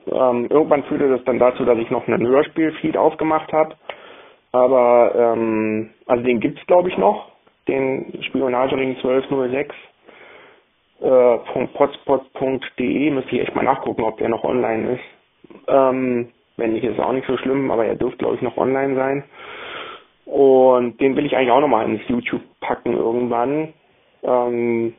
Ähm, 0.08 0.48
irgendwann 0.50 0.84
führte 0.84 1.08
das 1.08 1.24
dann 1.24 1.40
dazu, 1.40 1.64
dass 1.64 1.78
ich 1.78 1.90
noch 1.90 2.06
einen 2.06 2.28
Hörspielfeed 2.28 2.98
aufgemacht 2.98 3.54
habe. 3.54 3.76
Aber 4.52 5.14
ähm, 5.16 5.92
also 6.06 6.22
den 6.22 6.42
gibt's 6.42 6.66
glaube 6.68 6.90
ich 6.90 6.98
noch 6.98 7.35
den 7.68 8.22
Spionagering 8.24 8.96
1206 8.96 9.76
äh, 11.02 11.38
.potspot.de 11.74 13.12
müsste 13.12 13.36
ich 13.36 13.42
echt 13.42 13.56
mal 13.56 13.64
nachgucken, 13.66 14.04
ob 14.04 14.18
der 14.18 14.30
noch 14.30 14.44
online 14.44 14.94
ist. 14.94 15.04
Ähm, 15.68 16.30
wenn 16.58 16.74
nicht, 16.74 16.84
ist 16.84 16.98
es 16.98 17.04
auch 17.04 17.12
nicht 17.12 17.28
so 17.28 17.38
schlimm, 17.38 17.70
aber 17.70 17.86
er 17.86 17.96
dürfte, 17.96 18.18
glaube 18.18 18.36
ich, 18.36 18.42
noch 18.42 18.58
online 18.58 18.96
sein. 18.96 19.24
Und 20.26 21.00
den 21.02 21.16
will 21.16 21.26
ich 21.26 21.36
eigentlich 21.36 21.52
auch 21.52 21.62
nochmal 21.62 21.86
ins 21.86 22.08
YouTube 22.08 22.42
packen 22.62 22.94
irgendwann. 22.94 23.74
Ähm, 24.24 24.94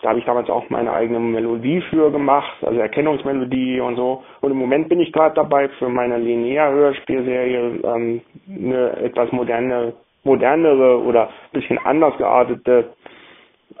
da 0.00 0.10
habe 0.10 0.20
ich 0.20 0.24
damals 0.24 0.48
auch 0.48 0.70
meine 0.70 0.92
eigene 0.92 1.18
Melodie 1.18 1.80
für 1.90 2.12
gemacht, 2.12 2.62
also 2.62 2.78
Erkennungsmelodie 2.78 3.80
und 3.80 3.96
so. 3.96 4.22
Und 4.40 4.52
im 4.52 4.58
Moment 4.58 4.88
bin 4.88 5.00
ich 5.00 5.12
gerade 5.12 5.34
dabei, 5.34 5.68
für 5.70 5.88
meine 5.88 6.18
Linear-Hörspielserie 6.18 7.80
ähm, 7.82 8.20
eine 8.48 8.96
etwas 8.98 9.32
moderne 9.32 9.94
modernere 10.28 11.02
oder 11.02 11.28
ein 11.28 11.52
bisschen 11.52 11.78
anders 11.78 12.16
geartete 12.18 12.94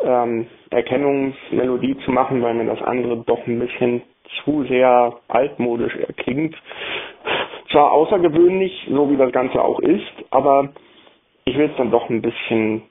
ähm, 0.00 0.46
Erkennungsmelodie 0.70 1.96
zu 2.04 2.10
machen, 2.10 2.42
weil 2.42 2.54
mir 2.54 2.66
das 2.66 2.82
andere 2.82 3.18
doch 3.18 3.46
ein 3.46 3.58
bisschen 3.58 4.02
zu 4.44 4.64
sehr 4.64 5.14
altmodisch 5.28 5.94
erklingt. 5.96 6.54
Zwar 7.70 7.92
außergewöhnlich, 7.92 8.88
so 8.90 9.10
wie 9.10 9.16
das 9.16 9.32
Ganze 9.32 9.62
auch 9.62 9.80
ist, 9.80 10.10
aber 10.30 10.70
ich 11.44 11.56
will 11.56 11.70
es 11.70 11.76
dann 11.76 11.90
doch 11.90 12.08
ein 12.08 12.22
bisschen 12.22 12.82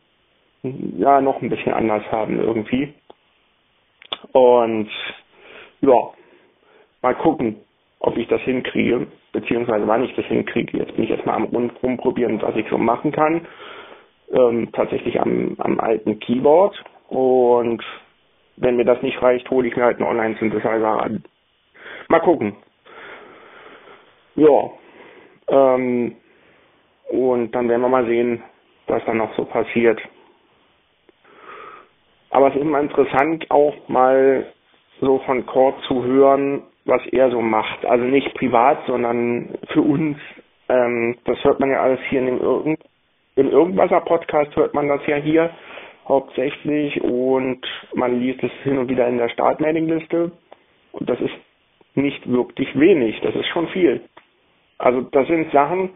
ja 0.97 1.21
noch 1.21 1.41
ein 1.41 1.49
bisschen 1.49 1.73
anders 1.73 2.03
haben 2.11 2.39
irgendwie. 2.39 2.93
Und 4.31 4.89
ja, 5.81 5.93
mal 7.01 7.15
gucken, 7.15 7.57
ob 7.99 8.17
ich 8.17 8.27
das 8.27 8.41
hinkriege, 8.41 9.07
beziehungsweise 9.31 9.87
wann 9.87 10.03
ich 10.03 10.15
das 10.15 10.25
hinkriege. 10.25 10.77
Jetzt 10.77 10.95
bin 10.95 11.05
ich 11.05 11.11
erstmal 11.11 11.35
am 11.35 11.45
rumprobieren, 11.45 12.41
was 12.41 12.55
ich 12.55 12.67
so 12.69 12.77
machen 12.77 13.11
kann. 13.11 13.47
Ähm, 14.31 14.69
tatsächlich 14.73 15.19
am, 15.19 15.55
am 15.57 15.79
alten 15.79 16.19
Keyboard. 16.19 16.83
Und 17.09 17.83
wenn 18.57 18.75
mir 18.75 18.85
das 18.85 19.01
nicht 19.01 19.21
reicht, 19.21 19.49
hole 19.49 19.67
ich 19.67 19.75
mir 19.75 19.83
halt 19.83 19.99
einen 19.99 20.09
Online-Synthesizer 20.09 21.03
an. 21.03 21.23
Mal 22.09 22.19
gucken. 22.19 22.55
Ja. 24.35 24.69
Ähm, 25.49 26.15
und 27.09 27.51
dann 27.51 27.69
werden 27.69 27.81
wir 27.81 27.89
mal 27.89 28.05
sehen, 28.05 28.43
was 28.87 29.03
dann 29.05 29.17
noch 29.17 29.33
so 29.35 29.45
passiert. 29.45 29.99
Aber 32.29 32.49
es 32.49 32.55
ist 32.55 32.61
immer 32.61 32.79
interessant, 32.81 33.49
auch 33.49 33.73
mal 33.87 34.45
so 34.99 35.19
von 35.19 35.45
Kurt 35.45 35.81
zu 35.87 36.03
hören, 36.03 36.63
was 36.87 37.05
er 37.07 37.29
so 37.29 37.41
macht. 37.41 37.85
Also 37.85 38.03
nicht 38.05 38.33
privat, 38.33 38.85
sondern 38.87 39.57
für 39.69 39.81
uns. 39.81 40.17
Ähm, 40.69 41.17
das 41.25 41.43
hört 41.43 41.59
man 41.59 41.71
ja 41.71 41.81
alles 41.81 41.99
hier 42.09 42.19
in 42.19 42.25
dem 42.27 42.41
Irgend 42.41 42.79
im 43.35 43.51
Irgendwasser 43.51 44.01
Podcast 44.01 44.55
hört 44.55 44.73
man 44.73 44.87
das 44.87 45.05
ja 45.05 45.15
hier 45.17 45.51
hauptsächlich 46.07 46.99
und 47.03 47.59
man 47.93 48.19
liest 48.19 48.41
es 48.41 48.51
hin 48.63 48.79
und 48.79 48.89
wieder 48.89 49.07
in 49.07 49.19
der 49.19 49.29
Startmailingliste 49.29 50.31
und 50.93 51.09
das 51.09 51.21
ist 51.21 51.35
nicht 51.93 52.27
wirklich 52.31 52.67
wenig, 52.79 53.19
das 53.21 53.35
ist 53.35 53.47
schon 53.49 53.67
viel. 53.67 54.01
Also 54.79 55.01
das 55.01 55.27
sind 55.27 55.51
Sachen, 55.51 55.91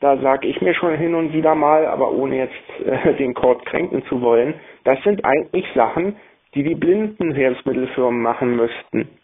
da 0.00 0.16
sage 0.18 0.48
ich 0.48 0.60
mir 0.62 0.74
schon 0.74 0.96
hin 0.96 1.14
und 1.14 1.34
wieder 1.34 1.54
mal, 1.54 1.86
aber 1.86 2.12
ohne 2.12 2.38
jetzt 2.38 2.86
äh, 2.86 3.14
den 3.14 3.34
Code 3.34 3.62
kränken 3.66 4.02
zu 4.06 4.22
wollen, 4.22 4.54
das 4.84 5.02
sind 5.02 5.22
eigentlich 5.24 5.66
Sachen, 5.74 6.16
die 6.54 6.62
die 6.62 6.74
blinden 6.74 7.32
Hilfsmittelfirmen 7.34 8.22
machen 8.22 8.56
müssten. 8.56 9.19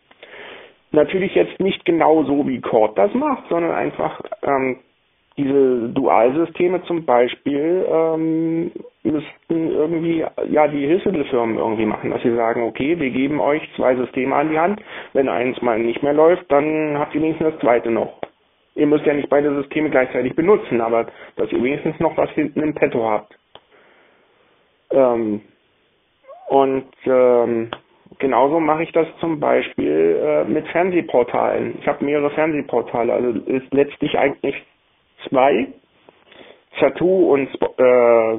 Natürlich 0.96 1.34
jetzt 1.34 1.60
nicht 1.60 1.84
genau 1.84 2.24
so, 2.24 2.48
wie 2.48 2.58
Cord 2.62 2.96
das 2.96 3.12
macht, 3.12 3.46
sondern 3.50 3.72
einfach 3.72 4.18
ähm, 4.42 4.78
diese 5.36 5.90
Dualsysteme 5.90 6.82
zum 6.84 7.04
Beispiel 7.04 7.86
ähm, 7.86 8.72
müssten 9.02 9.72
irgendwie 9.72 10.24
ja 10.48 10.66
die 10.68 10.86
Hilfsmittelfirmen 10.86 11.58
irgendwie 11.58 11.84
machen, 11.84 12.10
dass 12.10 12.22
sie 12.22 12.34
sagen, 12.34 12.62
okay, 12.62 12.98
wir 12.98 13.10
geben 13.10 13.40
euch 13.40 13.60
zwei 13.76 13.94
Systeme 13.94 14.34
an 14.34 14.48
die 14.48 14.58
Hand, 14.58 14.80
wenn 15.12 15.28
eins 15.28 15.60
mal 15.60 15.78
nicht 15.78 16.02
mehr 16.02 16.14
läuft, 16.14 16.50
dann 16.50 16.98
habt 16.98 17.14
ihr 17.14 17.20
wenigstens 17.20 17.52
das 17.52 17.60
zweite 17.60 17.90
noch. 17.90 18.18
Ihr 18.74 18.86
müsst 18.86 19.04
ja 19.04 19.12
nicht 19.12 19.28
beide 19.28 19.54
Systeme 19.54 19.90
gleichzeitig 19.90 20.34
benutzen, 20.34 20.80
aber 20.80 21.08
dass 21.36 21.52
ihr 21.52 21.62
wenigstens 21.62 22.00
noch 22.00 22.16
was 22.16 22.30
hinten 22.30 22.62
im 22.62 22.74
Petto 22.74 23.06
habt. 23.06 23.36
Ähm, 24.92 25.42
und 26.48 26.86
ähm, 27.04 27.70
genauso 28.18 28.60
mache 28.60 28.82
ich 28.82 28.92
das 28.92 29.06
zum 29.20 29.40
Beispiel 29.40 30.20
äh, 30.22 30.44
mit 30.44 30.66
Fernsehportalen. 30.68 31.78
Ich 31.80 31.88
habe 31.88 32.04
mehrere 32.04 32.30
Fernsehportale, 32.30 33.12
also 33.12 33.30
ist 33.46 33.72
letztlich 33.72 34.18
eigentlich 34.18 34.54
zwei, 35.28 35.68
Tattoo 36.78 37.32
und 37.32 37.48
äh, 37.78 38.38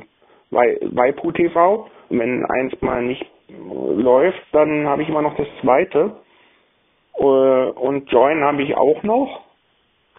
Waipu 0.51 1.31
TV. 1.31 1.87
Und 2.09 2.19
wenn 2.19 2.45
eins 2.45 2.79
mal 2.81 3.01
nicht 3.03 3.25
läuft, 3.49 4.41
dann 4.51 4.87
habe 4.87 5.01
ich 5.01 5.09
immer 5.09 5.21
noch 5.21 5.35
das 5.35 5.47
zweite. 5.61 6.17
Äh, 7.17 7.23
und 7.23 8.11
Join 8.11 8.43
habe 8.43 8.61
ich 8.61 8.75
auch 8.75 9.03
noch, 9.03 9.41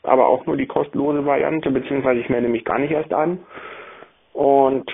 aber 0.02 0.28
auch 0.28 0.46
nur 0.46 0.56
die 0.56 0.66
kostenlose 0.66 1.24
Variante, 1.24 1.70
beziehungsweise 1.70 2.20
ich 2.20 2.28
melde 2.28 2.48
mich 2.48 2.64
gar 2.64 2.78
nicht 2.78 2.92
erst 2.92 3.12
an. 3.12 3.40
Und 4.32 4.90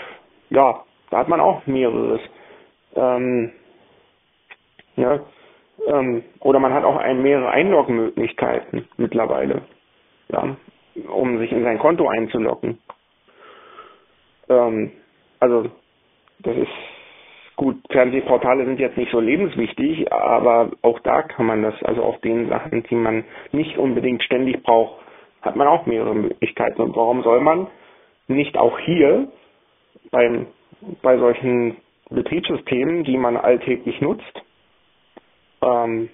ja, 0.51 0.83
da 1.11 1.19
hat 1.19 1.29
man 1.29 1.41
auch 1.41 1.67
mehreres. 1.67 2.21
Ähm, 2.97 3.53
ja, 4.97 5.21
ähm, 5.87 6.23
oder 6.41 6.59
man 6.59 6.73
hat 6.73 6.85
auch 6.85 6.97
ein, 6.97 7.23
mehrere 7.23 7.51
Einloggenmöglichkeiten 7.51 8.89
mittlerweile, 8.97 9.63
ja, 10.29 10.57
um 11.09 11.39
sich 11.39 11.51
in 11.53 11.65
sein 11.65 11.79
Konto 11.79 12.09
einzuloggen. 12.09 12.79
Ähm, 14.49 14.93
also 15.41 15.71
das 16.41 16.57
ist 16.57 16.69
gut, 17.57 17.77
Fernsehportale 17.91 18.65
sind 18.65 18.79
jetzt 18.79 18.97
nicht 18.97 19.11
so 19.13 19.21
lebenswichtig, 19.21 20.13
aber 20.13 20.71
auch 20.83 20.99
da 21.01 21.23
kann 21.23 21.47
man 21.47 21.63
das, 21.63 21.75
also 21.83 22.03
auf 22.03 22.21
den 22.21 22.49
Sachen, 22.49 22.83
die 22.85 22.95
man 22.95 23.25
nicht 23.53 23.79
unbedingt 23.79 24.23
ständig 24.23 24.63
braucht, 24.63 25.01
hat 25.43 25.57
man 25.57 25.69
auch 25.69 25.87
mehrere 25.87 26.15
Möglichkeiten. 26.15 26.81
Und 26.83 26.97
warum 26.97 27.23
soll 27.23 27.41
man 27.41 27.67
nicht 28.29 28.57
auch 28.57 28.79
hier 28.79 29.29
beim, 30.11 30.47
bei 31.03 31.19
solchen 31.19 31.77
Betriebssystemen, 32.11 33.05
die 33.05 33.17
man 33.17 33.37
alltäglich 33.37 34.01
nutzt, 34.01 34.43
ähm, 35.65 36.11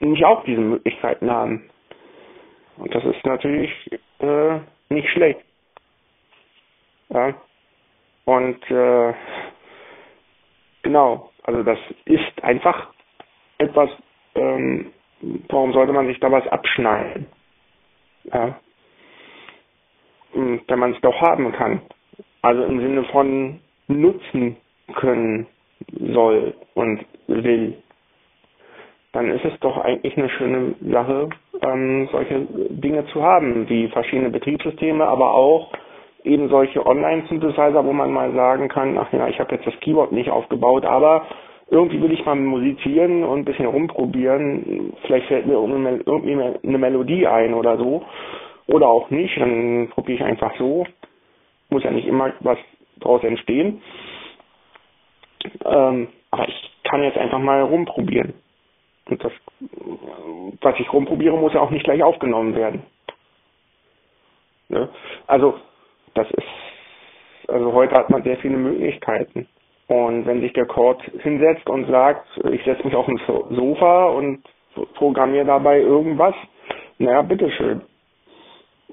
nicht 0.00 0.24
auch 0.24 0.44
diese 0.44 0.60
Möglichkeiten 0.60 1.30
haben. 1.30 1.70
Und 2.76 2.94
das 2.94 3.04
ist 3.04 3.24
natürlich 3.24 3.70
äh, 4.20 4.58
nicht 4.88 5.08
schlecht. 5.10 5.40
Ja. 7.10 7.34
Und 8.24 8.70
äh, 8.70 9.12
genau, 10.82 11.30
also 11.42 11.62
das 11.62 11.78
ist 12.06 12.42
einfach 12.42 12.88
etwas, 13.58 13.90
ähm, 14.34 14.92
warum 15.48 15.72
sollte 15.72 15.92
man 15.92 16.06
sich 16.06 16.18
da 16.20 16.30
was 16.30 16.46
abschneiden? 16.48 17.26
Ja. 18.24 18.58
Wenn 20.32 20.78
man 20.78 20.92
es 20.92 21.00
doch 21.00 21.20
haben 21.20 21.52
kann. 21.52 21.82
Also 22.42 22.64
im 22.64 22.80
Sinne 22.80 23.04
von 23.04 23.60
nutzen 23.88 24.56
können 24.94 25.46
soll 26.12 26.54
und 26.74 27.00
will, 27.26 27.74
dann 29.12 29.30
ist 29.30 29.44
es 29.44 29.58
doch 29.60 29.76
eigentlich 29.78 30.16
eine 30.16 30.28
schöne 30.30 30.74
Sache, 30.80 31.28
ähm, 31.62 32.08
solche 32.12 32.46
Dinge 32.70 33.06
zu 33.06 33.22
haben, 33.22 33.68
wie 33.68 33.88
verschiedene 33.88 34.30
Betriebssysteme, 34.30 35.04
aber 35.04 35.32
auch 35.34 35.72
eben 36.24 36.48
solche 36.48 36.84
Online-Synthesizer, 36.86 37.84
wo 37.84 37.92
man 37.92 38.12
mal 38.12 38.32
sagen 38.32 38.68
kann, 38.68 38.96
ach 38.98 39.12
ja, 39.12 39.28
ich 39.28 39.38
habe 39.40 39.54
jetzt 39.54 39.66
das 39.66 39.78
Keyboard 39.80 40.12
nicht 40.12 40.30
aufgebaut, 40.30 40.84
aber 40.84 41.26
irgendwie 41.70 42.02
will 42.02 42.12
ich 42.12 42.24
mal 42.24 42.34
musizieren 42.34 43.24
und 43.24 43.40
ein 43.40 43.44
bisschen 43.44 43.66
rumprobieren. 43.66 44.92
Vielleicht 45.02 45.26
fällt 45.26 45.46
mir 45.46 45.54
irgendwie 45.54 46.32
eine 46.66 46.78
Melodie 46.78 47.26
ein 47.26 47.54
oder 47.54 47.78
so. 47.78 48.02
Oder 48.66 48.88
auch 48.88 49.10
nicht, 49.10 49.36
dann 49.40 49.88
probiere 49.90 50.18
ich 50.18 50.24
einfach 50.24 50.56
so. 50.58 50.84
Muss 51.70 51.84
ja 51.84 51.90
nicht 51.92 52.06
immer 52.06 52.32
was 52.40 52.58
daraus 52.98 53.22
entstehen. 53.22 53.80
Ähm, 55.64 56.08
aber 56.30 56.48
ich 56.48 56.70
kann 56.84 57.02
jetzt 57.02 57.18
einfach 57.18 57.38
mal 57.38 57.62
rumprobieren. 57.62 58.34
Und 59.06 59.24
das, 59.24 59.32
was 60.60 60.78
ich 60.78 60.92
rumprobiere, 60.92 61.36
muss 61.36 61.54
ja 61.54 61.60
auch 61.60 61.70
nicht 61.70 61.84
gleich 61.84 62.02
aufgenommen 62.02 62.54
werden. 62.54 62.82
Ne? 64.68 64.88
Also, 65.26 65.58
das 66.14 66.30
ist, 66.30 67.48
also 67.48 67.72
heute 67.72 67.94
hat 67.94 68.10
man 68.10 68.22
sehr 68.22 68.36
viele 68.38 68.56
Möglichkeiten. 68.56 69.48
Und 69.88 70.24
wenn 70.26 70.40
sich 70.40 70.52
der 70.52 70.66
Cord 70.66 71.02
hinsetzt 71.18 71.68
und 71.68 71.86
sagt, 71.86 72.24
ich 72.52 72.62
setze 72.64 72.84
mich 72.84 72.94
auf 72.94 73.08
ein 73.08 73.20
Sofa 73.50 74.06
und 74.10 74.44
programmiere 74.94 75.46
dabei 75.46 75.80
irgendwas, 75.80 76.34
naja, 76.98 77.22
bitteschön. 77.22 77.82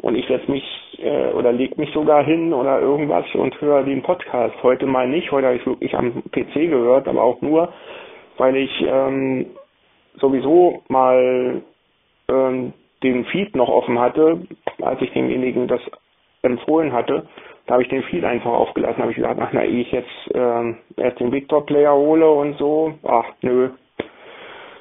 Und 0.02 0.16
ich 0.16 0.28
setze 0.28 0.50
mich 0.52 0.64
äh, 1.00 1.32
oder 1.34 1.52
leg 1.52 1.78
mich 1.78 1.91
sogar 1.91 2.24
hin 2.24 2.54
oder 2.54 2.80
irgendwas 2.80 3.26
und 3.34 3.60
höre 3.60 3.84
den 3.84 4.04
Podcast. 4.04 4.56
Heute 4.64 4.86
mal 4.86 5.08
nicht, 5.08 5.32
heute 5.32 5.48
habe 5.48 5.58
ich 5.58 5.66
wirklich 5.66 5.95
am 5.95 6.24
PC 6.32 6.54
gehört, 6.54 7.08
aber 7.08 7.24
auch 7.24 7.41
nur, 7.41 7.74
weil 8.38 8.56
ich 8.56 8.86
ähm, 8.88 9.48
sowieso 10.20 10.84
mal 10.88 11.62
ähm, 12.30 12.74
den 13.04 13.26
Feed 13.26 13.56
noch 13.56 13.70
offen 13.70 14.00
hatte, 14.00 14.41
als 14.82 15.02
ich 15.02 15.12
demjenigen 15.14 15.68
das 15.68 15.82
empfohlen 16.41 16.93
hatte. 16.93 17.28
Da 17.66 17.74
habe 17.74 17.84
ich 17.84 17.89
den 17.89 18.04
Feed 18.04 18.24
einfach 18.24 18.52
aufgelassen, 18.52 19.02
habe 19.02 19.12
ich 19.12 19.18
gesagt, 19.18 19.39
ach 19.41 19.50
na, 19.52 19.64
ehe 19.64 19.82
ich 19.82 19.91
jetzt 19.91 20.32
ähm, 20.34 20.78
erst 20.95 21.20
den 21.20 21.32
Victor-Player 21.32 21.93
hole 21.93 22.30
und 22.30 22.58
so, 22.58 22.93
ach 23.04 23.26
nö, 23.41 23.70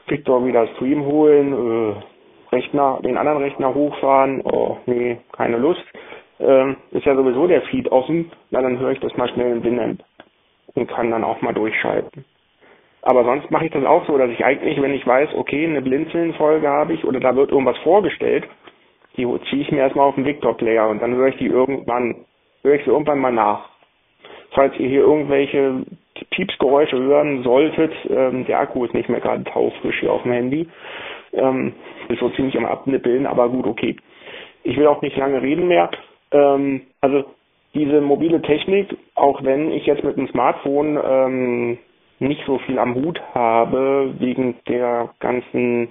Victor 0.06 0.46
wieder 0.46 0.68
Stream 0.68 1.04
holen, 1.04 1.52
äh, 1.52 1.94
Rechner, 2.56 3.00
den 3.04 3.16
anderen 3.16 3.42
Rechner 3.42 3.74
hochfahren, 3.74 4.40
oh 4.44 4.78
nee, 4.86 5.18
keine 5.32 5.58
Lust. 5.58 5.84
Ähm, 6.40 6.76
ist 6.90 7.06
ja 7.06 7.14
sowieso 7.14 7.46
der 7.46 7.62
Feed 7.62 7.90
offen, 7.92 8.30
na 8.50 8.60
dann 8.60 8.78
höre 8.78 8.92
ich 8.92 9.00
das 9.00 9.16
mal 9.16 9.28
schnell 9.28 9.52
im 9.52 9.64
Winamp 9.64 10.02
und 10.74 10.88
kann 10.88 11.10
dann 11.10 11.24
auch 11.24 11.40
mal 11.40 11.54
durchschalten. 11.54 12.24
Aber 13.02 13.24
sonst 13.24 13.50
mache 13.50 13.66
ich 13.66 13.72
das 13.72 13.84
auch 13.84 14.04
so, 14.06 14.18
dass 14.18 14.30
ich 14.30 14.44
eigentlich, 14.44 14.80
wenn 14.82 14.92
ich 14.92 15.06
weiß, 15.06 15.30
okay, 15.36 15.64
eine 15.64 15.80
Blinzeln-Folge 15.80 16.68
habe 16.68 16.92
ich 16.92 17.04
oder 17.04 17.20
da 17.20 17.36
wird 17.36 17.52
irgendwas 17.52 17.78
vorgestellt, 17.78 18.48
die 19.16 19.26
ziehe 19.48 19.62
ich 19.62 19.70
mir 19.70 19.78
erstmal 19.78 20.08
auf 20.08 20.16
den 20.16 20.24
Victor-Player 20.24 20.88
und 20.88 21.00
dann 21.00 21.14
höre 21.14 21.28
ich 21.28 21.36
die 21.36 21.46
irgendwann, 21.46 22.26
höre 22.62 22.74
ich 22.74 22.84
sie 22.84 22.90
irgendwann 22.90 23.20
mal 23.20 23.32
nach. 23.32 23.68
Falls 24.50 24.78
ihr 24.78 24.88
hier 24.88 25.02
irgendwelche 25.02 25.84
Piepsgeräusche 26.30 26.98
hören 26.98 27.42
solltet, 27.42 27.92
ähm, 28.10 28.44
der 28.46 28.60
Akku 28.60 28.84
ist 28.84 28.94
nicht 28.94 29.08
mehr 29.08 29.20
gerade 29.20 29.44
taufrisch 29.44 30.00
hier 30.00 30.12
auf 30.12 30.22
dem 30.22 30.32
Handy. 30.32 30.68
Ähm, 31.36 31.74
so 32.18 32.30
ziemlich 32.30 32.56
am 32.56 32.66
Abnippeln, 32.66 33.26
aber 33.26 33.48
gut, 33.48 33.66
okay. 33.66 33.96
Ich 34.62 34.76
will 34.76 34.86
auch 34.86 35.02
nicht 35.02 35.16
lange 35.16 35.42
reden 35.42 35.68
mehr. 35.68 35.90
Ähm, 36.32 36.82
also 37.00 37.24
diese 37.74 38.00
mobile 38.00 38.40
Technik, 38.42 38.96
auch 39.14 39.42
wenn 39.44 39.70
ich 39.70 39.86
jetzt 39.86 40.02
mit 40.02 40.16
dem 40.16 40.28
Smartphone 40.28 40.98
ähm, 41.04 41.78
nicht 42.18 42.42
so 42.46 42.58
viel 42.58 42.78
am 42.78 42.94
Hut 42.94 43.20
habe, 43.34 44.14
wegen 44.18 44.56
der 44.68 45.10
ganzen 45.20 45.88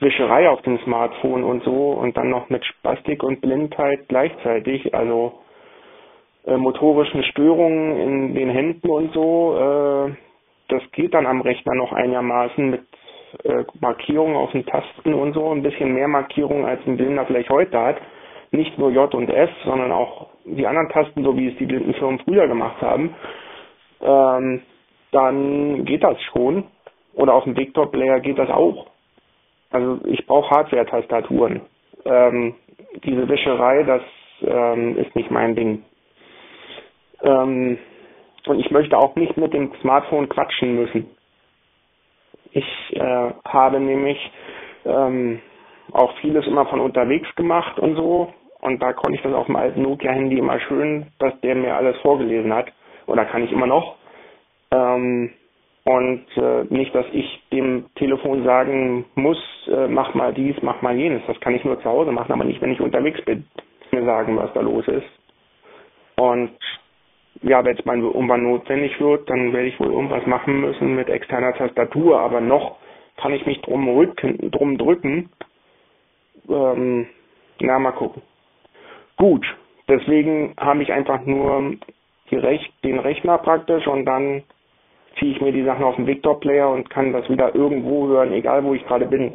Wischerei 0.00 0.48
auf 0.48 0.62
dem 0.62 0.78
Smartphone 0.80 1.44
und 1.44 1.62
so 1.64 1.90
und 1.92 2.16
dann 2.16 2.30
noch 2.30 2.50
mit 2.50 2.64
Spastik 2.64 3.22
und 3.22 3.40
Blindheit 3.40 4.08
gleichzeitig, 4.08 4.94
also 4.94 5.40
äh, 6.46 6.56
motorischen 6.56 7.22
Störungen 7.24 7.96
in 7.96 8.34
den 8.34 8.50
Händen 8.50 8.88
und 8.88 9.12
so, 9.12 9.56
äh, 10.08 10.12
das 10.68 10.82
geht 10.92 11.14
dann 11.14 11.26
am 11.26 11.40
Rechner 11.40 11.74
noch 11.74 11.92
einigermaßen 11.92 12.70
mit 12.70 12.82
äh, 13.44 13.64
Markierungen 13.80 14.36
auf 14.36 14.52
den 14.52 14.66
Tasten 14.66 15.14
und 15.14 15.32
so, 15.34 15.50
ein 15.50 15.62
bisschen 15.62 15.92
mehr 15.94 16.08
Markierungen 16.08 16.64
als 16.64 16.80
ein 16.86 16.96
Blinder 16.96 17.26
vielleicht 17.26 17.50
heute 17.50 17.78
hat. 17.78 17.96
Nicht 18.50 18.78
nur 18.78 18.90
J 18.90 19.14
und 19.14 19.28
S, 19.28 19.50
sondern 19.64 19.92
auch 19.92 20.28
die 20.44 20.66
anderen 20.66 20.88
Tasten, 20.88 21.22
so 21.22 21.36
wie 21.36 21.48
es 21.48 21.56
die 21.58 21.66
Blindenfirmen 21.66 22.20
früher 22.20 22.48
gemacht 22.48 22.80
haben. 22.80 23.14
Ähm, 24.00 24.62
dann 25.12 25.84
geht 25.84 26.02
das 26.02 26.20
schon. 26.32 26.64
Oder 27.14 27.34
auf 27.34 27.44
dem 27.44 27.54
Desktop-Player 27.54 28.20
geht 28.20 28.38
das 28.38 28.48
auch. 28.48 28.86
Also 29.70 29.98
ich 30.06 30.24
brauche 30.26 30.50
Hardware-Tastaturen. 30.50 31.60
Ähm, 32.04 32.54
diese 33.04 33.28
Wischerei, 33.28 33.82
das 33.82 34.02
ähm, 34.42 34.96
ist 34.96 35.14
nicht 35.14 35.30
mein 35.30 35.54
Ding. 35.54 35.82
Ähm, 37.22 37.78
und 38.46 38.60
ich 38.60 38.70
möchte 38.70 38.96
auch 38.96 39.14
nicht 39.16 39.36
mit 39.36 39.52
dem 39.52 39.72
Smartphone 39.80 40.28
quatschen 40.28 40.76
müssen. 40.76 41.10
Ich 42.58 42.96
äh, 42.96 43.30
habe 43.44 43.78
nämlich 43.78 44.18
ähm, 44.84 45.40
auch 45.92 46.12
vieles 46.18 46.46
immer 46.46 46.66
von 46.66 46.80
unterwegs 46.80 47.32
gemacht 47.36 47.78
und 47.78 47.94
so. 47.94 48.32
Und 48.60 48.82
da 48.82 48.92
konnte 48.92 49.16
ich 49.16 49.22
das 49.22 49.32
auf 49.32 49.46
dem 49.46 49.54
alten 49.54 49.82
Nokia-Handy 49.82 50.38
immer 50.38 50.58
schön, 50.60 51.06
dass 51.20 51.38
der 51.40 51.54
mir 51.54 51.76
alles 51.76 51.96
vorgelesen 51.98 52.52
hat. 52.52 52.72
Oder 53.06 53.24
kann 53.26 53.44
ich 53.44 53.52
immer 53.52 53.66
noch. 53.66 53.94
Ähm, 54.72 55.30
und 55.84 56.26
äh, 56.36 56.64
nicht, 56.68 56.92
dass 56.94 57.06
ich 57.12 57.42
dem 57.52 57.86
Telefon 57.94 58.44
sagen 58.44 59.04
muss, 59.14 59.38
äh, 59.68 59.86
mach 59.86 60.12
mal 60.14 60.34
dies, 60.34 60.56
mach 60.60 60.82
mal 60.82 60.96
jenes. 60.96 61.22
Das 61.26 61.38
kann 61.40 61.54
ich 61.54 61.64
nur 61.64 61.78
zu 61.80 61.84
Hause 61.88 62.10
machen, 62.10 62.32
aber 62.32 62.44
nicht, 62.44 62.60
wenn 62.60 62.72
ich 62.72 62.80
unterwegs 62.80 63.22
bin, 63.24 63.46
mir 63.92 64.04
sagen, 64.04 64.36
was 64.36 64.52
da 64.52 64.60
los 64.60 64.86
ist. 64.88 65.06
Und 66.16 66.50
ja, 67.42 67.64
wenn 67.64 67.76
es 67.76 67.84
mal 67.84 67.98
irgendwann 67.98 68.42
notwendig 68.42 69.00
wird, 69.00 69.28
dann 69.30 69.52
werde 69.52 69.68
ich 69.68 69.78
wohl 69.78 69.92
irgendwas 69.92 70.26
machen 70.26 70.60
müssen 70.60 70.94
mit 70.94 71.08
externer 71.08 71.54
Tastatur, 71.54 72.20
aber 72.20 72.40
noch 72.40 72.76
kann 73.16 73.32
ich 73.32 73.44
mich 73.46 73.60
drum, 73.62 73.88
rücken, 73.88 74.50
drum 74.50 74.78
drücken. 74.78 75.30
Ähm, 76.48 77.06
na, 77.60 77.78
mal 77.78 77.92
gucken. 77.92 78.22
Gut, 79.16 79.44
deswegen 79.88 80.54
habe 80.58 80.82
ich 80.82 80.92
einfach 80.92 81.24
nur 81.24 81.74
Rech 82.30 82.72
den 82.84 82.98
Rechner 82.98 83.38
praktisch 83.38 83.86
und 83.86 84.04
dann 84.04 84.42
ziehe 85.18 85.32
ich 85.32 85.40
mir 85.40 85.52
die 85.52 85.64
Sachen 85.64 85.84
auf 85.84 85.96
den 85.96 86.06
Victor-Player 86.06 86.68
und 86.68 86.90
kann 86.90 87.12
das 87.12 87.28
wieder 87.28 87.54
irgendwo 87.54 88.06
hören, 88.06 88.32
egal 88.32 88.62
wo 88.64 88.74
ich 88.74 88.86
gerade 88.86 89.06
bin. 89.06 89.32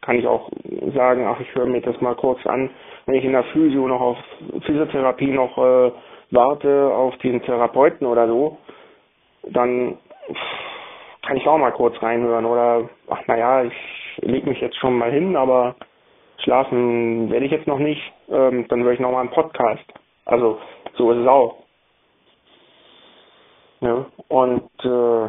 Kann 0.00 0.18
ich 0.18 0.26
auch 0.26 0.50
sagen, 0.94 1.26
ach, 1.26 1.38
ich 1.40 1.54
höre 1.54 1.66
mir 1.66 1.80
das 1.80 2.00
mal 2.00 2.16
kurz 2.16 2.44
an, 2.46 2.70
wenn 3.06 3.14
ich 3.14 3.24
in 3.24 3.32
der 3.32 3.44
Physio 3.44 3.86
noch 3.86 4.00
auf 4.00 4.18
Physiotherapie 4.64 5.30
noch 5.30 5.56
äh, 5.58 5.92
warte 6.30 6.92
auf 6.92 7.16
den 7.18 7.42
Therapeuten 7.42 8.06
oder 8.06 8.26
so, 8.26 8.58
dann 9.44 9.98
kann 11.26 11.36
ich 11.36 11.46
auch 11.46 11.58
mal 11.58 11.72
kurz 11.72 12.00
reinhören 12.02 12.44
oder 12.44 12.88
ach 13.08 13.26
naja, 13.26 13.64
ich 13.64 13.74
lege 14.22 14.48
mich 14.48 14.60
jetzt 14.60 14.76
schon 14.76 14.96
mal 14.96 15.10
hin, 15.10 15.36
aber 15.36 15.74
schlafen 16.38 17.30
werde 17.30 17.46
ich 17.46 17.52
jetzt 17.52 17.66
noch 17.66 17.78
nicht, 17.78 18.00
ähm, 18.28 18.66
dann 18.68 18.82
höre 18.82 18.92
ich 18.92 19.00
nochmal 19.00 19.20
einen 19.20 19.30
Podcast. 19.30 19.84
Also 20.24 20.58
so 20.94 21.12
ist 21.12 21.18
es 21.18 21.26
auch. 21.26 21.56
Ja, 23.80 24.06
und 24.28 24.70
äh, 24.84 25.28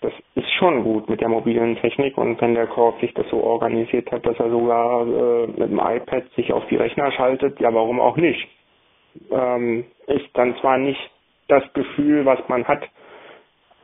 das 0.00 0.12
ist 0.34 0.50
schon 0.58 0.82
gut 0.82 1.08
mit 1.08 1.20
der 1.20 1.28
mobilen 1.28 1.76
Technik 1.76 2.16
und 2.18 2.40
wenn 2.40 2.54
der 2.54 2.66
Korb 2.66 2.98
sich 3.00 3.12
das 3.14 3.28
so 3.28 3.42
organisiert 3.42 4.10
hat, 4.10 4.26
dass 4.26 4.38
er 4.38 4.50
sogar 4.50 5.06
äh, 5.06 5.46
mit 5.46 5.70
dem 5.70 5.78
iPad 5.78 6.24
sich 6.36 6.52
auf 6.52 6.66
die 6.68 6.76
Rechner 6.76 7.12
schaltet, 7.12 7.60
ja 7.60 7.72
warum 7.72 8.00
auch 8.00 8.16
nicht? 8.16 8.48
Ähm, 9.30 9.84
ist 10.10 10.28
dann 10.34 10.56
zwar 10.56 10.78
nicht 10.78 11.00
das 11.48 11.62
Gefühl, 11.72 12.24
was 12.24 12.38
man 12.48 12.66
hat, 12.66 12.82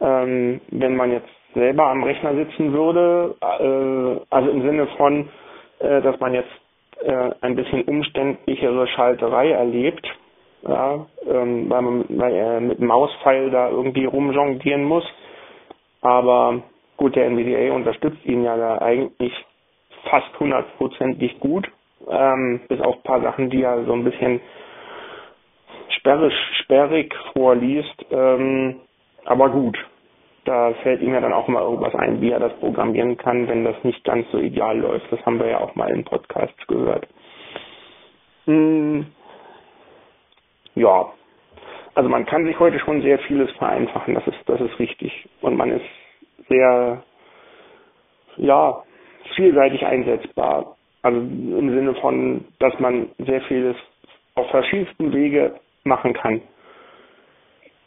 ähm, 0.01 0.61
wenn 0.71 0.97
man 0.97 1.13
jetzt 1.13 1.29
selber 1.55 1.87
am 1.89 2.03
Rechner 2.05 2.35
sitzen 2.35 2.73
würde, 2.73 3.35
äh, 3.41 4.21
also 4.35 4.51
im 4.51 4.63
Sinne 4.63 4.87
von, 4.97 5.29
äh, 5.81 6.03
dass 6.03 6.19
man 6.21 6.35
jetzt 6.35 6.51
äh, 7.03 7.31
ein 7.41 7.57
bisschen 7.57 7.83
umständlichere 7.85 8.87
Schalterei 8.89 9.51
erlebt, 9.51 10.07
ja, 10.63 11.07
ähm, 11.29 11.69
weil 11.71 11.83
man 11.83 12.05
weil 12.09 12.35
er 12.35 12.61
mit 12.61 12.79
dem 12.79 12.87
Mauspfeil 12.87 13.51
da 13.51 13.69
irgendwie 13.71 14.05
rumjonglieren 14.07 14.85
muss. 14.85 15.05
Aber 16.03 16.63
gut, 16.97 17.17
der 17.17 17.27
NVDA 17.27 17.75
unterstützt 17.75 18.25
ihn 18.25 18.45
ja 18.45 18.57
da 18.57 18.79
eigentlich 18.79 19.33
fast 20.11 20.39
hundertprozentig 20.39 21.41
gut, 21.41 21.69
ähm, 22.09 22.61
bis 22.69 22.81
auf 22.81 22.97
ein 22.97 23.03
paar 23.03 23.21
Sachen, 23.23 23.51
die 23.51 23.63
er 23.63 23.85
so 23.85 23.93
ein 23.93 24.05
bisschen 24.05 24.41
sperrig, 26.07 26.33
sperrig 26.63 27.15
vorliest. 27.33 28.07
Ähm, 28.11 28.77
aber 29.25 29.51
gut, 29.51 29.77
da 30.45 30.73
fällt 30.83 31.03
ihm 31.03 31.13
ja 31.13 31.21
dann 31.21 31.33
auch 31.33 31.49
mal 31.49 31.63
irgendwas 31.63 31.95
ein, 31.97 32.21
wie 32.21 32.31
er 32.31 32.39
das 32.39 32.53
programmieren 32.61 33.17
kann, 33.17 33.49
wenn 33.49 33.65
das 33.65 33.83
nicht 33.83 34.05
ganz 34.05 34.31
so 34.31 34.39
ideal 34.39 34.79
läuft. 34.79 35.11
Das 35.11 35.25
haben 35.27 35.41
wir 35.41 35.49
ja 35.49 35.61
auch 35.61 35.75
mal 35.75 35.91
in 35.91 36.05
Podcasts 36.05 36.67
gehört. 36.69 37.09
Hm, 38.45 39.07
ja, 40.77 41.07
also 41.95 42.09
man 42.09 42.27
kann 42.27 42.45
sich 42.45 42.59
heute 42.61 42.79
schon 42.79 43.03
sehr 43.03 43.19
vieles 43.21 43.51
vereinfachen, 43.53 44.15
das 44.15 44.27
ist, 44.29 44.39
das 44.47 44.61
ist 44.61 44.79
richtig. 44.79 45.29
Und 45.41 45.57
man 45.57 45.73
ist 45.73 45.87
sehr, 46.49 47.03
ja, 48.37 48.83
vielseitig 49.35 49.85
einsetzbar. 49.85 50.77
Also 51.03 51.19
im 51.19 51.75
Sinne 51.75 51.95
von, 51.97 52.45
dass 52.61 52.79
man 52.79 53.09
sehr 53.19 53.41
vieles 53.43 53.77
auf 54.37 54.49
verschiedensten 54.51 55.13
Wege 55.13 55.59
machen 55.87 56.13
kann. 56.13 56.43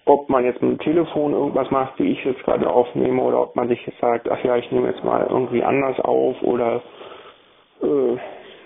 Ob 0.06 0.30
man 0.30 0.44
jetzt 0.46 0.62
mit 0.62 0.72
dem 0.72 0.80
Telefon 0.80 1.34
irgendwas 1.34 1.70
macht, 1.70 2.00
wie 2.00 2.12
ich 2.12 2.24
jetzt 2.26 2.44
gerade 2.44 2.70
aufnehme, 2.70 3.22
oder 3.22 3.42
ob 3.42 3.56
man 3.56 3.68
sich 3.68 3.86
jetzt 3.86 4.00
sagt, 4.00 4.30
ach 4.30 4.44
ja, 4.44 4.58
ich 4.58 4.72
nehme 4.72 4.88
jetzt 4.88 5.04
mal 5.04 5.28
irgendwie 5.30 5.64
anders 5.64 6.00
auf 6.00 6.42
oder 6.42 6.82
äh, 7.84 8.18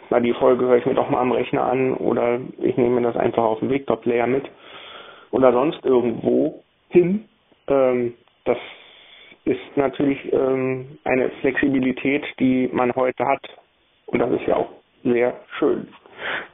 na, 0.10 0.20
die 0.20 0.34
Folge 0.34 0.66
höre 0.66 0.78
ich 0.78 0.86
mir 0.86 0.94
doch 0.94 1.10
mal 1.10 1.22
am 1.22 1.32
Rechner 1.32 1.64
an 1.66 1.96
oder 1.96 2.40
ich 2.60 2.78
nehme 2.78 3.02
das 3.02 3.18
einfach 3.18 3.44
auf 3.44 3.60
dem 3.60 3.70
Victor-Player 3.70 4.28
mit 4.28 4.50
oder 5.32 5.52
sonst 5.52 5.84
irgendwo 5.86 6.64
hin. 6.90 7.28
Ähm, 7.68 8.14
das 8.46 8.58
ist 9.46 9.76
natürlich 9.76 10.32
ähm, 10.32 11.00
eine 11.04 11.30
Flexibilität, 11.42 12.24
die 12.40 12.70
man 12.72 12.94
heute 12.96 13.26
hat. 13.26 13.42
Und 14.06 14.20
das 14.20 14.32
ist 14.32 14.46
ja 14.48 14.58
auch 14.58 14.70
sehr 15.04 15.34
schön. 15.58 15.88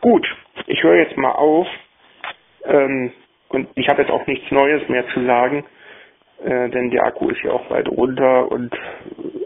Gut, 0.02 0.26
ich 0.68 0.82
höre 0.82 0.96
jetzt 0.96 1.18
mal 1.18 1.34
auf. 1.34 1.68
Ähm, 2.66 3.12
und 3.50 3.68
ich 3.76 3.88
habe 3.90 4.02
jetzt 4.02 4.12
auch 4.12 4.26
nichts 4.28 4.50
Neues 4.52 4.88
mehr 4.90 5.08
zu 5.10 5.26
sagen, 5.26 5.66
äh, 6.44 6.70
denn 6.70 6.92
der 6.92 7.04
Akku 7.06 7.30
ist 7.30 7.42
ja 7.44 7.52
auch 7.52 7.70
weit 7.70 7.88
runter 7.90 8.52
und 8.52 8.74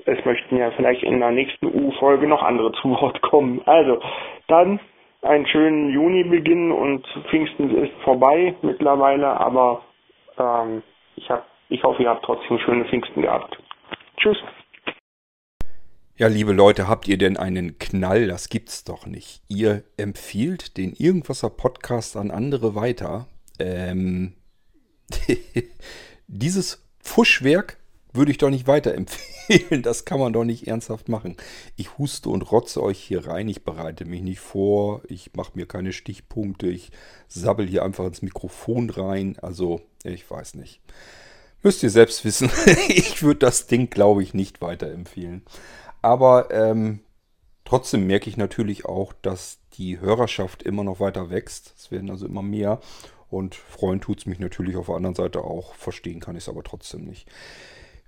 es 0.06 0.24
möchten 0.26 0.58
ja 0.58 0.72
vielleicht 0.72 1.04
in 1.04 1.20
der 1.20 1.32
nächsten 1.32 1.66
U-Folge 1.68 2.28
noch 2.28 2.44
andere 2.44 2.72
zu 2.74 2.90
Wort 2.90 3.22
kommen. 3.22 3.62
Also, 3.66 4.02
dann 4.48 4.80
einen 5.22 5.48
schönen 5.48 5.90
Juni-Beginn 5.90 6.72
und 6.72 7.08
Pfingsten 7.30 7.76
ist 7.78 7.94
vorbei 8.04 8.56
mittlerweile, 8.62 9.28
aber 9.40 9.82
ähm, 10.38 10.84
ich, 11.16 11.30
hab, 11.30 11.48
ich 11.70 11.82
hoffe, 11.84 12.04
ihr 12.04 12.10
habt 12.10 12.26
trotzdem 12.26 12.60
schöne 12.60 12.86
Pfingsten 12.86 13.22
gehabt. 13.22 13.58
Tschüss. 14.18 14.38
Ja, 16.24 16.30
liebe 16.30 16.54
Leute, 16.54 16.88
habt 16.88 17.10
ihr 17.10 17.18
denn 17.18 17.36
einen 17.36 17.80
Knall? 17.80 18.28
Das 18.28 18.48
gibt's 18.48 18.86
doch 18.86 19.06
nicht. 19.06 19.42
Ihr 19.50 19.84
empfiehlt 19.98 20.78
den 20.78 20.94
Irgendwasser 20.94 21.50
Podcast 21.50 22.16
an 22.16 22.32
andere 22.32 22.76
weiter. 22.76 23.28
Ähm, 23.60 24.32
dieses 26.28 26.82
Fuschwerk 27.02 27.76
würde 28.14 28.32
ich 28.32 28.38
doch 28.38 28.50
nicht 28.50 28.68
weiterempfehlen. 28.68 29.84
Das 29.84 30.06
kann 30.06 30.18
man 30.18 30.32
doch 30.32 30.46
nicht 30.46 30.66
ernsthaft 30.66 31.10
machen. 31.10 31.36
Ich 31.76 31.98
huste 31.98 32.30
und 32.30 32.50
rotze 32.54 32.82
euch 32.82 33.00
hier 33.00 33.28
rein. 33.28 33.50
Ich 33.50 33.66
bereite 33.66 34.06
mich 34.06 34.22
nicht 34.22 34.40
vor. 34.40 35.02
Ich 35.10 35.34
mache 35.34 35.52
mir 35.56 35.66
keine 35.66 35.92
Stichpunkte. 35.92 36.68
Ich 36.68 36.92
sabbel 37.28 37.68
hier 37.68 37.84
einfach 37.84 38.06
ins 38.06 38.22
Mikrofon 38.22 38.90
rein. 38.90 39.38
Also, 39.42 39.82
ich 40.06 40.32
weiß 40.32 40.54
nicht. 40.54 40.80
Müsst 41.64 41.84
ihr 41.84 41.90
selbst 41.90 42.24
wissen. 42.24 42.50
ich 42.88 43.24
würde 43.24 43.40
das 43.40 43.68
Ding, 43.68 43.90
glaube 43.90 44.24
ich, 44.24 44.34
nicht 44.34 44.62
weiterempfehlen. 44.62 45.44
Aber 46.04 46.52
ähm, 46.52 47.00
trotzdem 47.66 48.06
merke 48.06 48.30
ich 48.30 48.38
natürlich 48.38 48.86
auch, 48.86 49.14
dass 49.22 49.60
die 49.74 50.00
Hörerschaft 50.00 50.62
immer 50.62 50.84
noch 50.84 51.00
weiter 51.00 51.32
wächst. 51.32 51.74
Es 51.78 51.90
werden 51.90 52.12
also 52.12 52.28
immer 52.28 52.44
mehr. 52.44 52.80
Und 53.30 53.56
freuen 53.56 54.00
tut 54.00 54.20
es 54.20 54.26
mich 54.28 54.38
natürlich 54.38 54.76
auf 54.76 54.86
der 54.88 54.96
anderen 54.96 55.16
Seite 55.16 55.44
auch. 55.44 55.74
Verstehen 55.74 56.20
kann 56.20 56.36
ich 56.36 56.44
es 56.44 56.50
aber 56.50 56.64
trotzdem 56.64 57.06
nicht. 57.06 57.28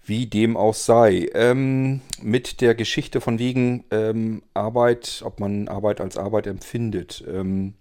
Wie 0.04 0.28
dem 0.28 0.56
auch 0.58 0.76
sei. 0.76 1.30
Ähm, 1.34 2.02
mit 2.22 2.62
der 2.62 2.76
Geschichte 2.76 3.22
von 3.22 3.40
wegen 3.40 3.86
ähm, 3.90 4.44
Arbeit, 4.54 5.24
ob 5.26 5.40
man 5.40 5.68
Arbeit 5.68 6.02
als 6.02 6.18
Arbeit 6.18 6.46
empfindet. 6.46 7.24
Ähm, 7.28 7.74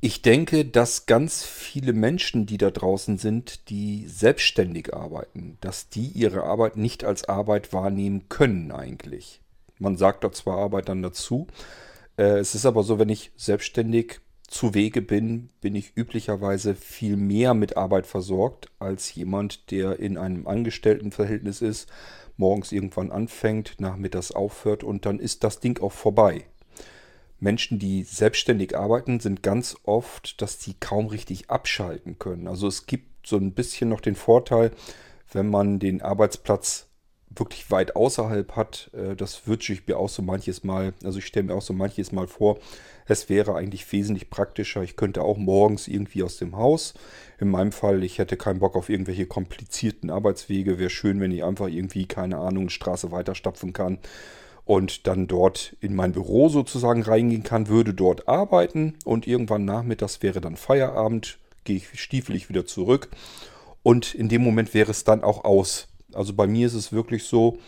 Ich 0.00 0.20
denke, 0.20 0.64
dass 0.66 1.06
ganz 1.06 1.44
viele 1.44 1.94
Menschen, 1.94 2.44
die 2.44 2.58
da 2.58 2.70
draußen 2.70 3.16
sind, 3.16 3.70
die 3.70 4.06
selbstständig 4.06 4.94
arbeiten, 4.94 5.56
dass 5.62 5.88
die 5.88 6.08
ihre 6.08 6.42
Arbeit 6.42 6.76
nicht 6.76 7.02
als 7.04 7.24
Arbeit 7.24 7.72
wahrnehmen 7.72 8.28
können 8.28 8.72
eigentlich. 8.72 9.40
Man 9.78 9.96
sagt 9.96 10.22
da 10.22 10.30
zwar 10.32 10.58
Arbeit 10.58 10.90
dann 10.90 11.02
dazu. 11.02 11.46
Äh, 12.18 12.38
es 12.38 12.54
ist 12.54 12.66
aber 12.66 12.82
so, 12.82 12.98
wenn 12.98 13.08
ich 13.08 13.32
selbstständig 13.36 14.20
zu 14.48 14.74
Wege 14.74 15.02
bin, 15.02 15.48
bin 15.60 15.74
ich 15.74 15.96
üblicherweise 15.96 16.74
viel 16.74 17.16
mehr 17.16 17.54
mit 17.54 17.76
Arbeit 17.76 18.06
versorgt 18.06 18.68
als 18.78 19.14
jemand, 19.14 19.70
der 19.70 19.98
in 19.98 20.18
einem 20.18 20.46
Angestelltenverhältnis 20.46 21.62
ist, 21.62 21.88
morgens 22.36 22.70
irgendwann 22.70 23.10
anfängt, 23.10 23.80
nachmittags 23.80 24.30
aufhört 24.30 24.84
und 24.84 25.06
dann 25.06 25.18
ist 25.18 25.42
das 25.42 25.58
Ding 25.58 25.80
auch 25.82 25.92
vorbei. 25.92 26.44
Menschen, 27.38 27.78
die 27.78 28.02
selbstständig 28.02 28.76
arbeiten, 28.76 29.20
sind 29.20 29.42
ganz 29.42 29.76
oft, 29.84 30.40
dass 30.40 30.58
die 30.58 30.74
kaum 30.74 31.06
richtig 31.06 31.50
abschalten 31.50 32.18
können. 32.18 32.48
Also 32.48 32.66
es 32.66 32.86
gibt 32.86 33.26
so 33.26 33.36
ein 33.36 33.52
bisschen 33.52 33.88
noch 33.88 34.00
den 34.00 34.14
Vorteil, 34.14 34.70
wenn 35.32 35.50
man 35.50 35.78
den 35.78 36.00
Arbeitsplatz 36.00 36.86
wirklich 37.38 37.70
weit 37.70 37.96
außerhalb 37.96 38.56
hat, 38.56 38.90
äh, 38.94 39.14
das 39.14 39.46
wünsche 39.46 39.72
ich 39.72 39.86
mir 39.86 39.98
auch 39.98 40.08
so 40.08 40.22
manches 40.22 40.64
Mal, 40.64 40.94
also 41.04 41.18
ich 41.18 41.26
stelle 41.26 41.46
mir 41.46 41.54
auch 41.54 41.62
so 41.62 41.74
manches 41.74 42.12
Mal 42.12 42.26
vor, 42.26 42.58
es 43.06 43.28
wäre 43.28 43.54
eigentlich 43.54 43.90
wesentlich 43.92 44.30
praktischer. 44.30 44.82
Ich 44.82 44.96
könnte 44.96 45.22
auch 45.22 45.36
morgens 45.36 45.86
irgendwie 45.86 46.24
aus 46.24 46.38
dem 46.38 46.56
Haus. 46.56 46.94
In 47.38 47.48
meinem 47.48 47.70
Fall, 47.70 48.02
ich 48.02 48.18
hätte 48.18 48.36
keinen 48.36 48.58
Bock 48.58 48.74
auf 48.74 48.88
irgendwelche 48.88 49.26
komplizierten 49.26 50.10
Arbeitswege. 50.10 50.78
Wäre 50.78 50.90
schön, 50.90 51.20
wenn 51.20 51.30
ich 51.30 51.44
einfach 51.44 51.68
irgendwie, 51.68 52.06
keine 52.06 52.38
Ahnung, 52.38 52.68
Straße 52.68 53.12
weiterstapfen 53.12 53.72
kann 53.72 53.98
und 54.66 55.06
dann 55.06 55.28
dort 55.28 55.76
in 55.80 55.94
mein 55.94 56.12
Büro 56.12 56.50
sozusagen 56.50 57.02
reingehen 57.02 57.44
kann, 57.44 57.68
würde 57.68 57.94
dort 57.94 58.28
arbeiten 58.28 58.94
und 59.04 59.26
irgendwann 59.26 59.64
nachmittags 59.64 60.22
wäre 60.22 60.42
dann 60.42 60.56
Feierabend, 60.56 61.38
gehe 61.64 61.76
ich 61.76 62.00
stiefelig 62.00 62.48
wieder 62.50 62.66
zurück 62.66 63.08
und 63.82 64.14
in 64.14 64.28
dem 64.28 64.42
Moment 64.42 64.74
wäre 64.74 64.90
es 64.90 65.04
dann 65.04 65.22
auch 65.22 65.44
aus. 65.44 65.86
Also 66.12 66.34
bei 66.34 66.48
mir 66.48 66.66
ist 66.66 66.74
es 66.74 66.92
wirklich 66.92 67.24
so, 67.24 67.58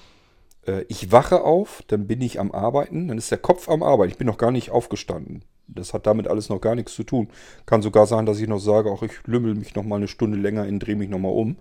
äh, 0.66 0.84
ich 0.88 1.12
wache 1.12 1.42
auf, 1.42 1.82
dann 1.86 2.08
bin 2.08 2.20
ich 2.20 2.40
am 2.40 2.50
Arbeiten, 2.50 3.08
dann 3.08 3.18
ist 3.18 3.30
der 3.30 3.38
Kopf 3.38 3.68
am 3.68 3.84
Arbeiten, 3.84 4.10
ich 4.10 4.18
bin 4.18 4.26
noch 4.26 4.38
gar 4.38 4.50
nicht 4.50 4.70
aufgestanden. 4.70 5.44
Das 5.68 5.94
hat 5.94 6.06
damit 6.06 6.26
alles 6.26 6.48
noch 6.48 6.60
gar 6.60 6.74
nichts 6.74 6.94
zu 6.94 7.04
tun. 7.04 7.28
Kann 7.66 7.82
sogar 7.82 8.06
sein, 8.06 8.26
dass 8.26 8.40
ich 8.40 8.48
noch 8.48 8.58
sage, 8.58 8.90
auch 8.90 9.02
ich 9.02 9.12
lümmel 9.26 9.54
mich 9.54 9.74
noch 9.74 9.84
mal 9.84 9.96
eine 9.96 10.08
Stunde 10.08 10.38
länger 10.38 10.66
in, 10.66 10.80
drehe 10.80 10.96
mich 10.96 11.10
noch 11.10 11.18
mal 11.18 11.28
um. 11.28 11.56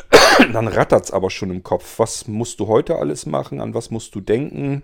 Dann 0.52 0.68
rattert 0.68 1.04
es 1.04 1.10
aber 1.10 1.30
schon 1.30 1.50
im 1.50 1.62
Kopf. 1.62 1.98
Was 1.98 2.28
musst 2.28 2.60
du 2.60 2.66
heute 2.66 2.96
alles 2.96 3.26
machen? 3.26 3.60
An 3.60 3.74
was 3.74 3.90
musst 3.90 4.14
du 4.14 4.20
denken? 4.20 4.82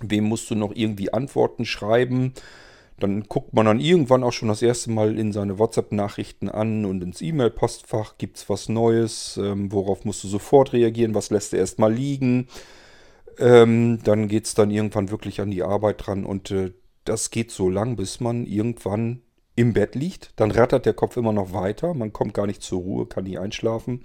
Wem 0.00 0.24
musst 0.24 0.50
du 0.50 0.54
noch 0.54 0.72
irgendwie 0.74 1.12
Antworten 1.12 1.64
schreiben? 1.64 2.32
Dann 2.98 3.24
guckt 3.24 3.54
man 3.54 3.66
dann 3.66 3.80
irgendwann 3.80 4.22
auch 4.22 4.32
schon 4.32 4.48
das 4.48 4.62
erste 4.62 4.90
Mal 4.90 5.18
in 5.18 5.32
seine 5.32 5.58
WhatsApp-Nachrichten 5.58 6.50
an 6.50 6.84
und 6.84 7.02
ins 7.02 7.22
E-Mail-Postfach. 7.22 8.18
Gibt 8.18 8.36
es 8.36 8.48
was 8.48 8.68
Neues? 8.68 9.38
Ähm, 9.42 9.72
worauf 9.72 10.04
musst 10.04 10.22
du 10.22 10.28
sofort 10.28 10.74
reagieren? 10.74 11.14
Was 11.14 11.30
lässt 11.30 11.52
du 11.52 11.56
erstmal 11.56 11.92
liegen? 11.92 12.48
Ähm, 13.38 14.00
dann 14.04 14.28
geht 14.28 14.46
es 14.46 14.54
dann 14.54 14.70
irgendwann 14.70 15.10
wirklich 15.10 15.40
an 15.40 15.50
die 15.50 15.62
Arbeit 15.62 16.06
dran 16.06 16.26
und 16.26 16.50
äh, 16.50 16.72
das 17.04 17.30
geht 17.30 17.50
so 17.50 17.70
lang, 17.70 17.96
bis 17.96 18.20
man 18.20 18.44
irgendwann 18.44 19.22
im 19.60 19.74
Bett 19.74 19.94
liegt, 19.94 20.32
dann 20.36 20.50
rattert 20.50 20.86
der 20.86 20.94
Kopf 20.94 21.18
immer 21.18 21.34
noch 21.34 21.52
weiter, 21.52 21.92
man 21.92 22.14
kommt 22.14 22.32
gar 22.32 22.46
nicht 22.46 22.62
zur 22.62 22.80
Ruhe, 22.80 23.04
kann 23.06 23.24
nie 23.24 23.36
einschlafen. 23.36 24.02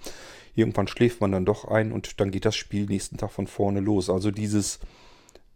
Irgendwann 0.54 0.86
schläft 0.86 1.22
man 1.22 1.32
dann 1.32 1.46
doch 1.46 1.64
ein 1.64 1.92
und 1.92 2.20
dann 2.20 2.30
geht 2.30 2.44
das 2.44 2.56
Spiel 2.56 2.84
nächsten 2.84 3.16
Tag 3.16 3.30
von 3.30 3.46
vorne 3.46 3.80
los. 3.80 4.10
Also 4.10 4.30
dieses 4.30 4.80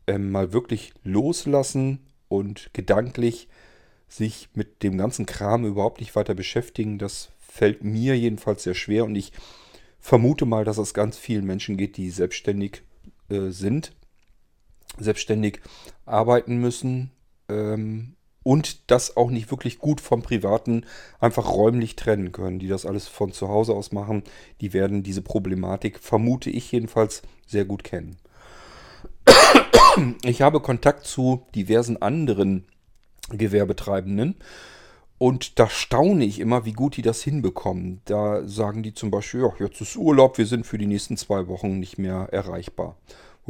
ähm, 0.07 0.31
mal 0.31 0.55
wirklich 0.55 0.95
loslassen 1.05 2.07
und 2.29 2.71
gedanklich 2.73 3.49
sich 4.09 4.49
mit 4.55 4.83
dem 4.83 4.97
ganzen 4.97 5.27
Kram 5.27 5.67
überhaupt 5.67 6.01
nicht 6.01 6.17
weiter 6.17 6.35
beschäftigen, 6.35 6.99
das 6.99 7.29
fällt 7.39 7.85
mir 7.85 8.17
jedenfalls 8.19 8.63
sehr 8.63 8.75
schwer 8.75 9.05
und 9.05 9.15
ich 9.15 9.33
vermute 9.99 10.47
mal, 10.47 10.65
dass 10.65 10.79
es 10.79 10.95
ganz 10.95 11.19
vielen 11.19 11.45
Menschen 11.45 11.77
geht, 11.77 11.99
die 11.99 12.09
selbstständig 12.09 12.83
äh, 13.29 13.51
sind, 13.51 13.93
selbstständig 14.99 15.61
arbeiten 16.07 16.57
müssen 16.57 17.11
ähm, 17.51 18.17
und 18.43 18.91
das 18.91 19.17
auch 19.17 19.31
nicht 19.31 19.51
wirklich 19.51 19.79
gut 19.79 20.01
vom 20.01 20.23
Privaten 20.23 20.85
einfach 21.19 21.53
räumlich 21.53 21.97
trennen 21.97 22.33
können, 22.33 22.59
die 22.59 22.69
das 22.69 22.87
alles 22.87 23.07
von 23.09 23.33
zu 23.33 23.49
Hause 23.49 23.75
aus 23.75 23.93
machen, 23.93 24.23
die 24.61 24.73
werden 24.73 25.03
diese 25.03 25.23
Problematik, 25.23 25.99
vermute 25.99 26.51
ich 26.51 26.73
jedenfalls, 26.73 27.23
sehr 27.47 27.65
gut 27.65 27.85
kennen. 27.85 28.17
Ich 30.25 30.41
habe 30.41 30.61
Kontakt 30.61 31.07
zu 31.07 31.43
diversen 31.55 32.01
anderen 32.01 32.65
Gewerbetreibenden 33.31 34.37
und 35.19 35.59
da 35.59 35.69
staune 35.69 36.25
ich 36.25 36.41
immer, 36.41 36.65
wie 36.65 36.73
gut 36.73 36.97
die 36.97 37.03
das 37.03 37.23
hinbekommen. 37.23 38.01
Da 38.05 38.47
sagen 38.47 38.83
die 38.83 38.95
zum 38.95 39.11
Beispiel, 39.11 39.41
ja, 39.41 39.53
jetzt 39.59 39.81
ist 39.81 39.97
Urlaub, 39.97 40.39
wir 40.39 40.47
sind 40.47 40.65
für 40.65 40.79
die 40.79 40.87
nächsten 40.87 41.17
zwei 41.17 41.47
Wochen 41.49 41.79
nicht 41.79 41.99
mehr 41.99 42.29
erreichbar 42.31 42.97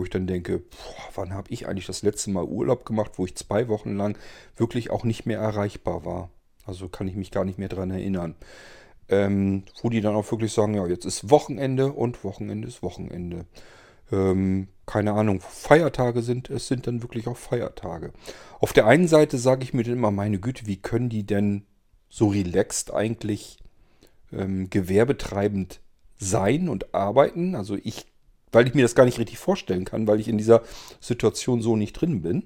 wo 0.01 0.05
ich 0.05 0.11
dann 0.11 0.27
denke, 0.27 0.61
boah, 0.61 1.11
wann 1.15 1.35
habe 1.35 1.51
ich 1.51 1.69
eigentlich 1.69 1.85
das 1.85 2.01
letzte 2.01 2.31
Mal 2.31 2.45
Urlaub 2.45 2.87
gemacht, 2.87 3.13
wo 3.17 3.27
ich 3.27 3.37
zwei 3.37 3.69
Wochen 3.69 3.99
lang 3.99 4.17
wirklich 4.57 4.91
auch 4.91 5.05
nicht 5.05 5.27
mehr 5.27 5.39
erreichbar 5.39 6.07
war. 6.07 6.31
Also 6.65 6.89
kann 6.89 7.07
ich 7.07 7.17
mich 7.17 7.31
gar 7.31 7.45
nicht 7.45 7.59
mehr 7.59 7.69
daran 7.69 7.91
erinnern. 7.91 8.35
Ähm, 9.11 9.65
wo 9.83 9.91
die 9.91 10.01
dann 10.01 10.15
auch 10.15 10.31
wirklich 10.31 10.55
sagen, 10.55 10.73
ja, 10.73 10.87
jetzt 10.87 11.05
ist 11.05 11.29
Wochenende 11.29 11.93
und 11.93 12.25
Wochenende 12.25 12.67
ist 12.67 12.83
Wochenende. 12.83 13.45
Ähm, 14.11 14.69
keine 14.87 15.13
Ahnung, 15.13 15.41
Feiertage 15.41 16.23
sind, 16.23 16.49
es 16.49 16.67
sind 16.67 16.87
dann 16.87 17.03
wirklich 17.03 17.27
auch 17.27 17.37
Feiertage. 17.37 18.15
Auf 18.59 18.73
der 18.73 18.87
einen 18.87 19.07
Seite 19.07 19.37
sage 19.37 19.65
ich 19.65 19.75
mir 19.75 19.85
dann 19.85 19.93
immer, 19.93 20.11
meine 20.11 20.39
Güte, 20.39 20.67
wie 20.67 20.79
können 20.79 21.11
die 21.11 21.27
denn 21.27 21.67
so 22.09 22.29
relaxed 22.29 22.95
eigentlich 22.95 23.59
ähm, 24.33 24.71
gewerbetreibend 24.71 25.81
sein 26.17 26.71
und 26.71 26.95
arbeiten? 26.95 27.55
Also 27.55 27.77
ich 27.77 28.07
weil 28.53 28.67
ich 28.67 28.75
mir 28.75 28.83
das 28.83 28.95
gar 28.95 29.05
nicht 29.05 29.19
richtig 29.19 29.39
vorstellen 29.39 29.85
kann, 29.85 30.07
weil 30.07 30.21
ich 30.21 30.29
in 30.29 30.39
dieser 30.39 30.63
Situation 31.01 31.63
so 31.63 31.77
nicht 31.77 31.93
drin 31.95 32.23
bin. 32.23 32.45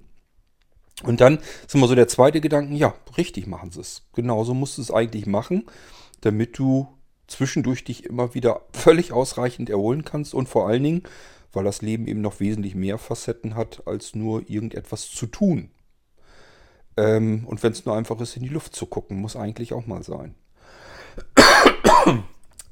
Und 1.02 1.20
dann 1.20 1.38
ist 1.66 1.74
immer 1.74 1.88
so 1.88 1.94
der 1.94 2.08
zweite 2.08 2.40
Gedanke, 2.40 2.74
ja, 2.74 2.94
richtig 3.16 3.46
machen 3.46 3.70
sie 3.70 3.80
es. 3.80 4.02
Genauso 4.14 4.54
musst 4.54 4.78
du 4.78 4.82
es 4.82 4.90
eigentlich 4.90 5.26
machen, 5.26 5.64
damit 6.20 6.58
du 6.58 6.88
zwischendurch 7.26 7.84
dich 7.84 8.04
immer 8.04 8.34
wieder 8.34 8.62
völlig 8.72 9.12
ausreichend 9.12 9.70
erholen 9.70 10.04
kannst 10.04 10.34
und 10.34 10.48
vor 10.48 10.68
allen 10.68 10.82
Dingen, 10.82 11.02
weil 11.52 11.64
das 11.64 11.82
Leben 11.82 12.06
eben 12.06 12.20
noch 12.20 12.40
wesentlich 12.40 12.74
mehr 12.74 12.98
Facetten 12.98 13.54
hat, 13.54 13.86
als 13.86 14.14
nur 14.14 14.48
irgendetwas 14.48 15.10
zu 15.10 15.26
tun. 15.26 15.70
Ähm, 16.96 17.44
und 17.46 17.62
wenn 17.62 17.72
es 17.72 17.84
nur 17.84 17.96
einfach 17.96 18.20
ist, 18.20 18.36
in 18.36 18.42
die 18.42 18.48
Luft 18.48 18.74
zu 18.74 18.86
gucken, 18.86 19.20
muss 19.20 19.36
eigentlich 19.36 19.72
auch 19.72 19.86
mal 19.86 20.02
sein. 20.02 20.34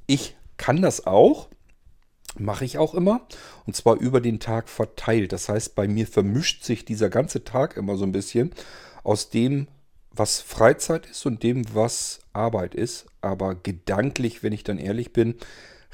Ich 0.06 0.36
kann 0.56 0.82
das 0.82 1.06
auch. 1.06 1.48
Mache 2.38 2.64
ich 2.64 2.78
auch 2.78 2.94
immer. 2.94 3.26
Und 3.66 3.76
zwar 3.76 3.96
über 3.96 4.20
den 4.20 4.40
Tag 4.40 4.68
verteilt. 4.68 5.32
Das 5.32 5.48
heißt, 5.48 5.74
bei 5.74 5.86
mir 5.86 6.06
vermischt 6.06 6.64
sich 6.64 6.84
dieser 6.84 7.10
ganze 7.10 7.44
Tag 7.44 7.76
immer 7.76 7.96
so 7.96 8.04
ein 8.04 8.12
bisschen 8.12 8.52
aus 9.04 9.30
dem, 9.30 9.68
was 10.10 10.40
Freizeit 10.40 11.06
ist 11.06 11.26
und 11.26 11.42
dem, 11.42 11.64
was 11.74 12.20
Arbeit 12.32 12.74
ist. 12.74 13.06
Aber 13.20 13.54
gedanklich, 13.54 14.42
wenn 14.42 14.52
ich 14.52 14.64
dann 14.64 14.78
ehrlich 14.78 15.12
bin, 15.12 15.36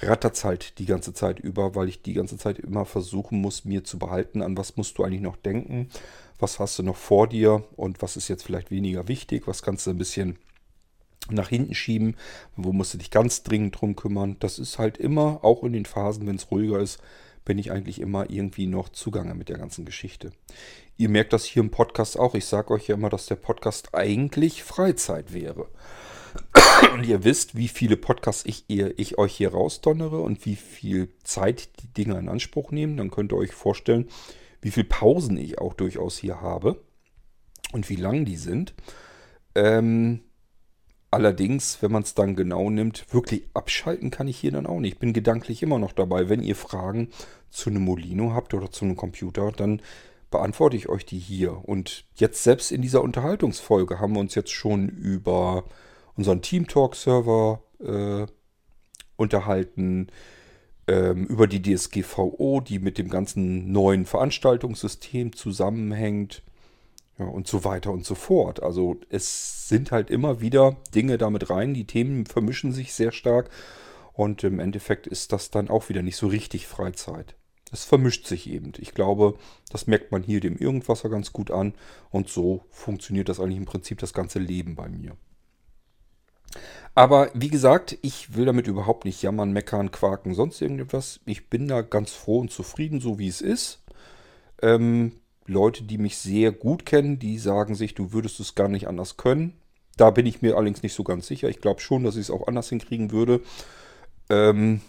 rattert 0.00 0.36
es 0.36 0.44
halt 0.44 0.78
die 0.78 0.86
ganze 0.86 1.12
Zeit 1.12 1.40
über, 1.40 1.74
weil 1.74 1.88
ich 1.88 2.02
die 2.02 2.14
ganze 2.14 2.38
Zeit 2.38 2.58
immer 2.58 2.84
versuchen 2.84 3.40
muss, 3.40 3.64
mir 3.64 3.84
zu 3.84 3.98
behalten, 3.98 4.42
an 4.42 4.56
was 4.56 4.76
musst 4.76 4.98
du 4.98 5.04
eigentlich 5.04 5.20
noch 5.20 5.36
denken, 5.36 5.88
was 6.38 6.58
hast 6.60 6.78
du 6.78 6.82
noch 6.82 6.96
vor 6.96 7.28
dir 7.28 7.64
und 7.76 8.00
was 8.00 8.16
ist 8.16 8.28
jetzt 8.28 8.44
vielleicht 8.44 8.70
weniger 8.70 9.08
wichtig, 9.08 9.46
was 9.46 9.62
kannst 9.62 9.86
du 9.86 9.90
ein 9.90 9.98
bisschen 9.98 10.38
nach 11.30 11.48
hinten 11.48 11.74
schieben, 11.74 12.16
wo 12.56 12.72
musst 12.72 12.94
du 12.94 12.98
dich 12.98 13.10
ganz 13.10 13.42
dringend 13.42 13.80
drum 13.80 13.96
kümmern. 13.96 14.36
Das 14.40 14.58
ist 14.58 14.78
halt 14.78 14.98
immer, 14.98 15.44
auch 15.44 15.62
in 15.64 15.72
den 15.72 15.86
Phasen, 15.86 16.26
wenn 16.26 16.36
es 16.36 16.50
ruhiger 16.50 16.80
ist, 16.80 17.00
bin 17.44 17.58
ich 17.58 17.72
eigentlich 17.72 18.00
immer 18.00 18.28
irgendwie 18.28 18.66
noch 18.66 18.90
zugange 18.90 19.34
mit 19.34 19.48
der 19.48 19.56
ganzen 19.56 19.86
Geschichte. 19.86 20.32
Ihr 20.98 21.08
merkt 21.08 21.32
das 21.32 21.44
hier 21.44 21.62
im 21.62 21.70
Podcast 21.70 22.18
auch. 22.18 22.34
Ich 22.34 22.44
sage 22.44 22.74
euch 22.74 22.88
ja 22.88 22.94
immer, 22.94 23.08
dass 23.08 23.26
der 23.26 23.36
Podcast 23.36 23.94
eigentlich 23.94 24.62
Freizeit 24.62 25.32
wäre. 25.32 25.68
Und 26.92 27.06
ihr 27.06 27.24
wisst, 27.24 27.56
wie 27.56 27.68
viele 27.68 27.96
Podcasts 27.96 28.44
ich, 28.44 28.64
ihr, 28.68 28.98
ich 28.98 29.16
euch 29.16 29.34
hier 29.34 29.52
rausdonnere 29.52 30.20
und 30.20 30.44
wie 30.44 30.56
viel 30.56 31.08
Zeit 31.24 31.70
die 31.80 31.88
Dinger 31.88 32.18
in 32.18 32.28
Anspruch 32.28 32.70
nehmen. 32.70 32.96
Dann 32.96 33.10
könnt 33.10 33.32
ihr 33.32 33.36
euch 33.36 33.52
vorstellen, 33.52 34.08
wie 34.60 34.70
viele 34.70 34.86
Pausen 34.86 35.36
ich 35.38 35.58
auch 35.58 35.74
durchaus 35.74 36.18
hier 36.18 36.40
habe 36.40 36.82
und 37.72 37.88
wie 37.88 37.96
lang 37.96 38.24
die 38.24 38.36
sind. 38.36 38.74
Ähm, 39.54 40.20
Allerdings, 41.10 41.80
wenn 41.80 41.90
man 41.90 42.02
es 42.02 42.14
dann 42.14 42.36
genau 42.36 42.68
nimmt, 42.68 43.06
wirklich 43.12 43.44
abschalten 43.54 44.10
kann 44.10 44.28
ich 44.28 44.38
hier 44.38 44.52
dann 44.52 44.66
auch 44.66 44.78
nicht. 44.78 44.94
Ich 44.94 44.98
bin 44.98 45.14
gedanklich 45.14 45.62
immer 45.62 45.78
noch 45.78 45.92
dabei. 45.92 46.28
Wenn 46.28 46.42
ihr 46.42 46.56
Fragen 46.56 47.08
zu 47.48 47.70
einem 47.70 47.82
Molino 47.82 48.34
habt 48.34 48.52
oder 48.52 48.70
zu 48.70 48.84
einem 48.84 48.96
Computer, 48.96 49.50
dann 49.52 49.80
beantworte 50.30 50.76
ich 50.76 50.88
euch 50.88 51.06
die 51.06 51.18
hier. 51.18 51.66
Und 51.66 52.04
jetzt 52.14 52.44
selbst 52.44 52.72
in 52.72 52.82
dieser 52.82 53.02
Unterhaltungsfolge 53.02 54.00
haben 54.00 54.14
wir 54.14 54.20
uns 54.20 54.34
jetzt 54.34 54.52
schon 54.52 54.88
über 54.88 55.64
unseren 56.14 56.42
Teamtalk-Server 56.42 57.62
äh, 57.80 58.26
unterhalten, 59.16 60.08
ähm, 60.86 61.24
über 61.26 61.46
die 61.46 61.62
DSGVO, 61.62 62.60
die 62.60 62.78
mit 62.78 62.98
dem 62.98 63.08
ganzen 63.08 63.72
neuen 63.72 64.04
Veranstaltungssystem 64.04 65.32
zusammenhängt. 65.32 66.42
Ja, 67.18 67.26
und 67.26 67.48
so 67.48 67.64
weiter 67.64 67.90
und 67.90 68.06
so 68.06 68.14
fort. 68.14 68.62
Also 68.62 68.96
es 69.08 69.68
sind 69.68 69.90
halt 69.90 70.10
immer 70.10 70.40
wieder 70.40 70.76
Dinge 70.94 71.18
damit 71.18 71.50
rein. 71.50 71.74
Die 71.74 71.86
Themen 71.86 72.26
vermischen 72.26 72.72
sich 72.72 72.94
sehr 72.94 73.12
stark. 73.12 73.50
Und 74.12 74.44
im 74.44 74.60
Endeffekt 74.60 75.06
ist 75.06 75.32
das 75.32 75.50
dann 75.50 75.68
auch 75.68 75.88
wieder 75.88 76.02
nicht 76.02 76.16
so 76.16 76.28
richtig 76.28 76.66
Freizeit. 76.66 77.36
Es 77.70 77.84
vermischt 77.84 78.26
sich 78.26 78.48
eben. 78.48 78.72
Ich 78.78 78.94
glaube, 78.94 79.34
das 79.70 79.86
merkt 79.86 80.12
man 80.12 80.22
hier 80.22 80.40
dem 80.40 80.56
Irgendwasser 80.56 81.08
ganz 81.08 81.32
gut 81.32 81.50
an. 81.50 81.74
Und 82.10 82.28
so 82.28 82.62
funktioniert 82.70 83.28
das 83.28 83.40
eigentlich 83.40 83.58
im 83.58 83.64
Prinzip 83.64 83.98
das 83.98 84.12
ganze 84.12 84.38
Leben 84.38 84.74
bei 84.74 84.88
mir. 84.88 85.16
Aber 86.94 87.30
wie 87.34 87.48
gesagt, 87.48 87.98
ich 88.02 88.34
will 88.34 88.44
damit 88.44 88.66
überhaupt 88.66 89.04
nicht 89.04 89.22
jammern, 89.22 89.52
meckern, 89.52 89.90
quaken, 89.90 90.34
sonst 90.34 90.60
irgendetwas. 90.60 91.20
Ich 91.26 91.48
bin 91.50 91.68
da 91.68 91.82
ganz 91.82 92.12
froh 92.12 92.40
und 92.40 92.50
zufrieden, 92.50 93.00
so 93.00 93.18
wie 93.18 93.28
es 93.28 93.40
ist. 93.40 93.84
Ähm, 94.62 95.20
Leute, 95.48 95.82
die 95.82 95.98
mich 95.98 96.18
sehr 96.18 96.52
gut 96.52 96.86
kennen, 96.86 97.18
die 97.18 97.38
sagen 97.38 97.74
sich, 97.74 97.94
du 97.94 98.12
würdest 98.12 98.38
es 98.38 98.54
gar 98.54 98.68
nicht 98.68 98.86
anders 98.86 99.16
können. 99.16 99.54
Da 99.96 100.10
bin 100.10 100.26
ich 100.26 100.42
mir 100.42 100.56
allerdings 100.56 100.82
nicht 100.82 100.92
so 100.92 101.02
ganz 101.02 101.26
sicher. 101.26 101.48
Ich 101.48 101.60
glaube 101.60 101.80
schon, 101.80 102.04
dass 102.04 102.16
ich 102.16 102.22
es 102.22 102.30
auch 102.30 102.46
anders 102.46 102.68
hinkriegen 102.68 103.10
würde. 103.10 103.40
Ähm, 104.28 104.82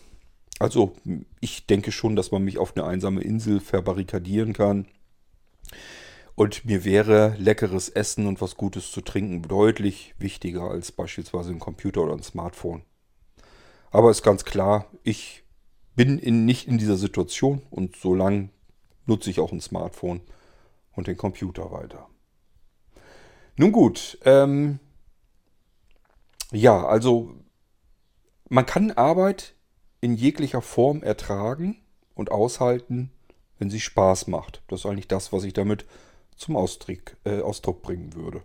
also 0.59 0.93
ich 1.39 1.65
denke 1.65 1.91
schon, 1.91 2.15
dass 2.15 2.31
man 2.31 2.43
mich 2.43 2.57
auf 2.57 2.75
eine 2.75 2.85
einsame 2.85 3.21
Insel 3.21 3.61
verbarrikadieren 3.61 4.53
kann. 4.53 4.85
Und 6.35 6.65
mir 6.65 6.83
wäre 6.83 7.35
leckeres 7.37 7.89
Essen 7.89 8.27
und 8.27 8.41
was 8.41 8.55
Gutes 8.55 8.91
zu 8.91 9.01
trinken 9.01 9.41
deutlich 9.41 10.13
wichtiger 10.19 10.63
als 10.63 10.91
beispielsweise 10.91 11.51
ein 11.51 11.59
Computer 11.59 12.03
oder 12.03 12.13
ein 12.13 12.23
Smartphone. 12.23 12.83
Aber 13.91 14.11
ist 14.11 14.23
ganz 14.23 14.43
klar, 14.43 14.87
ich 15.03 15.43
bin 15.95 16.19
in, 16.19 16.45
nicht 16.45 16.67
in 16.67 16.77
dieser 16.77 16.97
Situation 16.97 17.61
und 17.71 17.95
solange 17.95 18.49
nutze 19.05 19.29
ich 19.29 19.39
auch 19.39 19.51
ein 19.51 19.61
Smartphone 19.61 20.21
und 20.99 21.07
den 21.07 21.17
Computer 21.17 21.71
weiter. 21.71 22.09
Nun 23.55 23.71
gut, 23.71 24.19
ähm, 24.25 24.79
ja, 26.51 26.85
also 26.85 27.35
man 28.49 28.65
kann 28.65 28.91
Arbeit 28.91 29.55
in 30.01 30.13
jeglicher 30.13 30.61
Form 30.61 31.01
ertragen 31.01 31.77
und 32.15 32.31
aushalten, 32.31 33.11
wenn 33.59 33.69
sie 33.69 33.79
Spaß 33.79 34.27
macht. 34.27 34.61
Das 34.67 34.81
ist 34.81 34.85
eigentlich 34.85 35.07
das, 35.07 35.31
was 35.31 35.45
ich 35.45 35.53
damit 35.53 35.85
zum 36.35 36.57
Ausdruck, 36.57 37.15
äh, 37.23 37.39
Ausdruck 37.39 37.81
bringen 37.81 38.13
würde. 38.13 38.43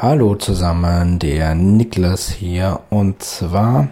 Hallo 0.00 0.36
zusammen, 0.36 1.18
der 1.18 1.56
Niklas 1.56 2.28
hier 2.30 2.82
und 2.88 3.20
zwar 3.20 3.88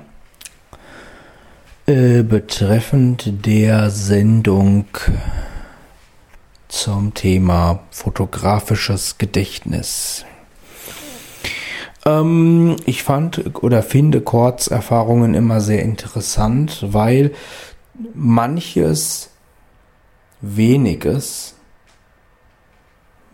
äh, 1.86 2.22
betreffend 2.22 3.44
der 3.44 3.90
Sendung 3.90 4.84
zum 6.68 7.12
Thema 7.12 7.80
fotografisches 7.90 9.18
Gedächtnis. 9.18 10.24
Ähm, 12.04 12.76
ich 12.86 13.02
fand 13.02 13.61
oder 13.64 13.82
finde 13.82 14.20
Kurzerfahrungen 14.20 15.34
immer 15.34 15.61
sehr 15.61 15.82
interessant, 15.82 16.84
weil 16.92 17.34
manches 18.14 19.30
weniges, 20.40 21.57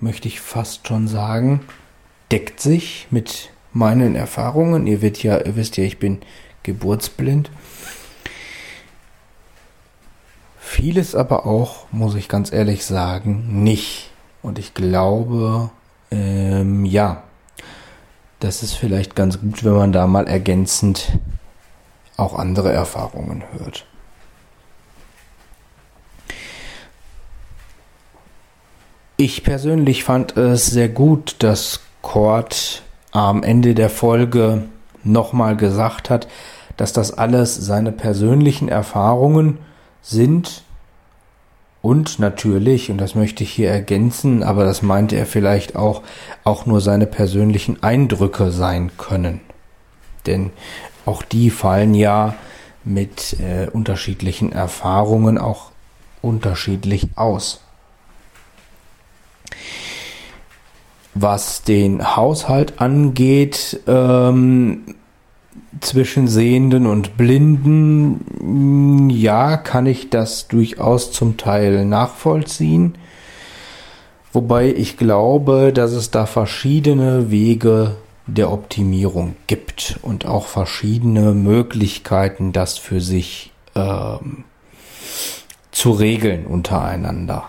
möchte 0.00 0.26
ich 0.26 0.40
fast 0.40 0.88
schon 0.88 1.06
sagen, 1.06 1.60
deckt 2.32 2.60
sich 2.60 3.06
mit 3.10 3.50
meinen 3.72 4.16
Erfahrungen. 4.16 4.86
Ihr, 4.86 5.02
wisst 5.02 5.22
ja, 5.22 5.38
ihr 5.38 5.54
wisst 5.54 5.76
ja, 5.76 5.84
ich 5.84 5.98
bin 5.98 6.20
geburtsblind. 6.62 7.50
Vieles 10.58 11.14
aber 11.14 11.44
auch, 11.46 11.84
muss 11.92 12.14
ich 12.14 12.28
ganz 12.28 12.50
ehrlich 12.50 12.86
sagen, 12.86 13.62
nicht. 13.62 14.10
Und 14.40 14.58
ich 14.58 14.72
glaube, 14.72 15.70
ähm, 16.10 16.86
ja, 16.86 17.22
das 18.40 18.62
ist 18.62 18.72
vielleicht 18.72 19.14
ganz 19.14 19.40
gut, 19.40 19.62
wenn 19.64 19.74
man 19.74 19.92
da 19.92 20.06
mal 20.06 20.26
ergänzend 20.26 21.18
auch 22.16 22.34
andere 22.34 22.72
Erfahrungen 22.72 23.44
hört. 23.52 23.86
Ich 29.18 29.44
persönlich 29.44 30.02
fand 30.02 30.36
es 30.36 30.66
sehr 30.66 30.88
gut, 30.88 31.36
dass 31.40 31.80
Kurt 32.02 32.82
am 33.12 33.42
Ende 33.42 33.74
der 33.74 33.90
Folge 33.90 34.64
nochmal 35.04 35.56
gesagt 35.56 36.10
hat, 36.10 36.28
dass 36.76 36.92
das 36.92 37.16
alles 37.16 37.54
seine 37.54 37.92
persönlichen 37.92 38.68
Erfahrungen 38.68 39.58
sind 40.02 40.64
und 41.82 42.20
natürlich, 42.20 42.90
und 42.90 42.98
das 42.98 43.16
möchte 43.16 43.42
ich 43.42 43.52
hier 43.52 43.68
ergänzen, 43.68 44.44
aber 44.44 44.64
das 44.64 44.82
meinte 44.82 45.16
er 45.16 45.26
vielleicht 45.26 45.74
auch, 45.74 46.02
auch 46.44 46.64
nur 46.64 46.80
seine 46.80 47.06
persönlichen 47.06 47.82
Eindrücke 47.82 48.52
sein 48.52 48.92
können. 48.96 49.40
Denn 50.26 50.50
auch 51.04 51.22
die 51.22 51.50
fallen 51.50 51.94
ja 51.94 52.36
mit 52.84 53.36
äh, 53.40 53.68
unterschiedlichen 53.68 54.52
Erfahrungen 54.52 55.38
auch 55.38 55.72
unterschiedlich 56.22 57.08
aus. 57.16 57.60
Was 61.14 61.62
den 61.62 62.16
Haushalt 62.16 62.80
angeht, 62.80 63.80
ähm, 63.86 64.82
zwischen 65.80 66.28
Sehenden 66.28 66.86
und 66.86 67.16
Blinden, 67.16 69.10
ja, 69.10 69.56
kann 69.56 69.86
ich 69.86 70.10
das 70.10 70.48
durchaus 70.48 71.12
zum 71.12 71.36
Teil 71.36 71.84
nachvollziehen. 71.84 72.94
Wobei 74.32 74.68
ich 74.68 74.96
glaube, 74.96 75.72
dass 75.74 75.92
es 75.92 76.10
da 76.10 76.24
verschiedene 76.26 77.30
Wege 77.30 77.96
der 78.26 78.50
Optimierung 78.52 79.36
gibt 79.46 79.98
und 80.02 80.26
auch 80.26 80.46
verschiedene 80.46 81.34
Möglichkeiten, 81.34 82.52
das 82.52 82.78
für 82.78 83.00
sich 83.00 83.52
ähm, 83.74 84.44
zu 85.70 85.90
regeln 85.90 86.46
untereinander. 86.46 87.44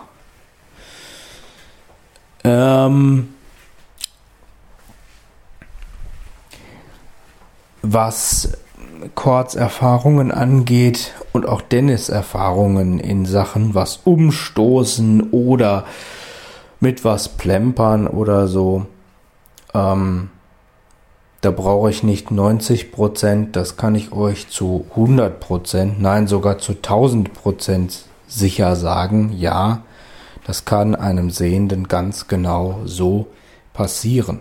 Ähm, 2.42 3.33
was 7.84 8.50
Kords 9.14 9.54
Erfahrungen 9.54 10.30
angeht 10.32 11.12
und 11.32 11.46
auch 11.46 11.60
Dennis 11.60 12.08
Erfahrungen 12.08 12.98
in 12.98 13.26
Sachen 13.26 13.74
was 13.74 14.00
umstoßen 14.04 15.30
oder 15.30 15.84
mit 16.80 17.04
was 17.04 17.28
plempern 17.28 18.06
oder 18.06 18.48
so. 18.48 18.86
Ähm, 19.74 20.30
da 21.42 21.50
brauche 21.50 21.90
ich 21.90 22.02
nicht 22.02 22.30
90 22.30 22.90
Prozent, 22.90 23.56
das 23.56 23.76
kann 23.76 23.94
ich 23.94 24.12
euch 24.12 24.48
zu 24.48 24.86
100 24.90 25.40
Prozent, 25.40 26.00
nein 26.00 26.26
sogar 26.26 26.58
zu 26.58 26.72
1000 26.72 27.34
Prozent 27.34 28.04
sicher 28.26 28.76
sagen. 28.76 29.34
Ja, 29.36 29.82
das 30.46 30.64
kann 30.64 30.94
einem 30.94 31.30
Sehenden 31.30 31.88
ganz 31.88 32.28
genau 32.28 32.80
so 32.86 33.26
passieren. 33.74 34.40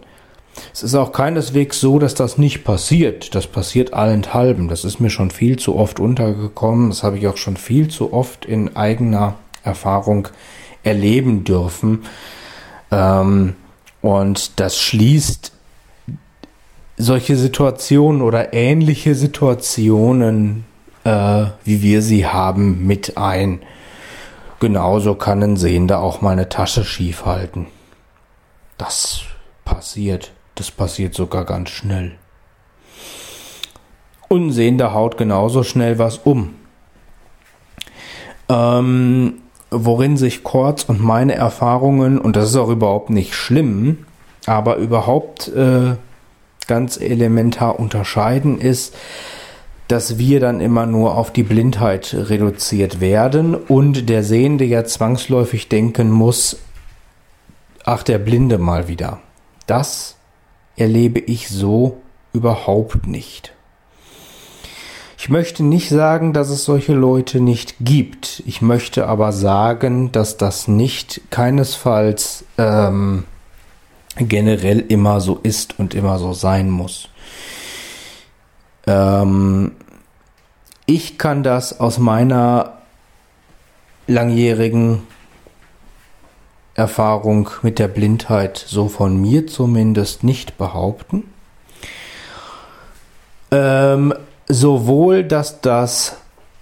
Es 0.74 0.84
ist 0.84 0.96
auch 0.96 1.12
keineswegs 1.12 1.80
so, 1.80 2.00
dass 2.00 2.16
das 2.16 2.38
nicht 2.38 2.64
passiert. 2.64 3.36
Das 3.36 3.48
passiert 3.48 3.94
allenthalben. 3.94 4.68
Das 4.68 4.84
ist 4.84 5.00
mir 5.00 5.10
schon 5.10 5.32
viel 5.32 5.58
zu 5.58 5.76
oft 5.76 6.00
untergekommen. 6.00 6.90
Das 6.90 7.04
habe 7.04 7.18
ich 7.18 7.28
auch 7.28 7.38
schon 7.38 7.58
viel 7.58 7.88
zu 7.88 8.14
oft 8.14 8.46
in 8.46 8.76
eigener 8.76 9.36
Erfahrung 9.64 10.28
erleben 10.84 11.44
dürfen. 11.44 12.04
Ähm, 12.92 13.56
und 14.02 14.60
das 14.60 14.78
schließt 14.80 15.52
solche 16.98 17.36
Situationen 17.36 18.22
oder 18.22 18.54
ähnliche 18.54 19.16
Situationen, 19.16 20.66
äh, 21.04 21.46
wie 21.64 21.82
wir 21.82 22.02
sie 22.02 22.28
haben, 22.28 22.86
mit 22.86 23.18
ein. 23.18 23.62
Genauso 24.60 25.16
kann 25.16 25.44
ein 25.44 25.58
Sehender 25.58 26.00
auch 26.00 26.22
mal 26.22 26.32
eine 26.32 26.50
Tasche 26.50 26.86
schief 26.86 27.26
halten. 27.26 27.68
Das 28.78 29.22
passiert. 29.66 30.32
Das 30.56 30.72
passiert 30.72 31.16
sogar 31.16 31.46
ganz 31.46 31.70
schnell. 31.70 32.14
Unsehender 34.28 34.94
haut 34.94 35.18
genauso 35.18 35.64
schnell 35.64 36.00
was 36.00 36.18
um. 36.18 36.56
Ähm, 38.50 39.42
worin 39.70 40.18
sich 40.18 40.44
Kurz 40.44 40.84
und 40.84 41.02
meine 41.02 41.36
Erfahrungen, 41.36 42.20
und 42.20 42.36
das 42.36 42.50
ist 42.50 42.56
auch 42.56 42.70
überhaupt 42.70 43.10
nicht 43.10 43.34
schlimm, 43.34 44.06
aber 44.46 44.78
überhaupt 44.78 45.48
äh, 45.50 45.96
ganz 46.68 46.98
elementar 46.98 47.80
unterscheiden, 47.80 48.60
ist, 48.60 48.96
dass 49.88 50.18
wir 50.18 50.40
dann 50.40 50.62
immer 50.62 50.86
nur 50.86 51.18
auf 51.18 51.32
die 51.32 51.44
Blindheit 51.44 52.14
reduziert 52.14 53.00
werden 53.00 53.56
und 53.56 54.10
der 54.10 54.24
Sehende 54.24 54.66
ja 54.66 54.86
zwangsläufig 54.86 55.70
denken 55.70 56.10
muss, 56.10 56.58
ach 57.84 58.04
der 58.04 58.18
Blinde 58.18 58.58
mal 58.58 58.88
wieder. 58.88 59.20
Das 59.68 60.16
erlebe 60.76 61.20
ich 61.20 61.50
so 61.50 62.02
überhaupt 62.34 63.08
nicht. 63.08 63.54
Ich 65.18 65.30
möchte 65.30 65.64
nicht 65.64 65.88
sagen, 65.88 66.34
dass 66.34 66.50
es 66.50 66.66
solche 66.66 66.94
Leute 66.94 67.40
nicht 67.40 67.76
gibt. 67.80 68.44
Ich 68.46 68.62
möchte 68.62 69.08
aber 69.08 69.32
sagen, 69.32 70.12
dass 70.12 70.36
das 70.36 70.68
nicht 70.68 71.22
keinesfalls 71.30 72.44
ähm, 72.58 73.24
generell 74.18 74.80
immer 74.80 75.22
so 75.22 75.40
ist 75.42 75.80
und 75.80 75.94
immer 75.94 76.20
so 76.20 76.34
sein 76.34 76.70
muss. 76.70 77.08
Ähm, 78.86 79.72
ich 80.86 81.18
kann 81.18 81.42
das 81.42 81.80
aus 81.80 82.00
meiner 82.00 82.80
langjährigen 84.08 85.04
Erfahrung 86.76 87.50
mit 87.62 87.80
der 87.80 87.88
Blindheit 87.88 88.58
so 88.58 88.88
von 88.88 89.20
mir 89.20 89.48
zumindest 89.48 90.24
nicht 90.24 90.58
behaupten. 90.58 91.24
Ähm, 93.52 94.14
sowohl, 94.48 95.24
dass 95.24 95.62
das 95.62 96.18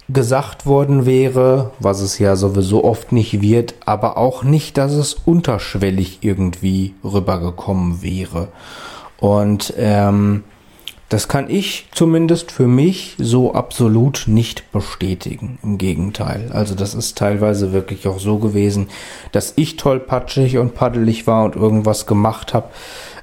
gesagt 0.08 0.66
worden 0.66 1.06
wäre, 1.06 1.70
was 1.78 2.00
es 2.00 2.18
ja 2.18 2.36
sowieso 2.36 2.84
oft 2.84 3.12
nicht 3.12 3.40
wird, 3.40 3.74
aber 3.86 4.18
auch 4.18 4.42
nicht, 4.42 4.76
dass 4.76 4.92
es 4.92 5.14
unterschwellig 5.14 6.18
irgendwie 6.20 6.94
rübergekommen 7.02 8.02
wäre. 8.02 8.48
Und 9.18 9.72
ähm, 9.78 10.44
das 11.12 11.28
kann 11.28 11.50
ich 11.50 11.88
zumindest 11.92 12.50
für 12.50 12.66
mich 12.66 13.16
so 13.18 13.52
absolut 13.52 14.24
nicht 14.28 14.72
bestätigen. 14.72 15.58
Im 15.62 15.76
Gegenteil. 15.76 16.50
Also 16.54 16.74
das 16.74 16.94
ist 16.94 17.18
teilweise 17.18 17.72
wirklich 17.74 18.08
auch 18.08 18.18
so 18.18 18.38
gewesen, 18.38 18.88
dass 19.30 19.52
ich 19.56 19.76
tollpatschig 19.76 20.56
und 20.56 20.74
paddelig 20.74 21.26
war 21.26 21.44
und 21.44 21.54
irgendwas 21.54 22.06
gemacht 22.06 22.54
habe, 22.54 22.68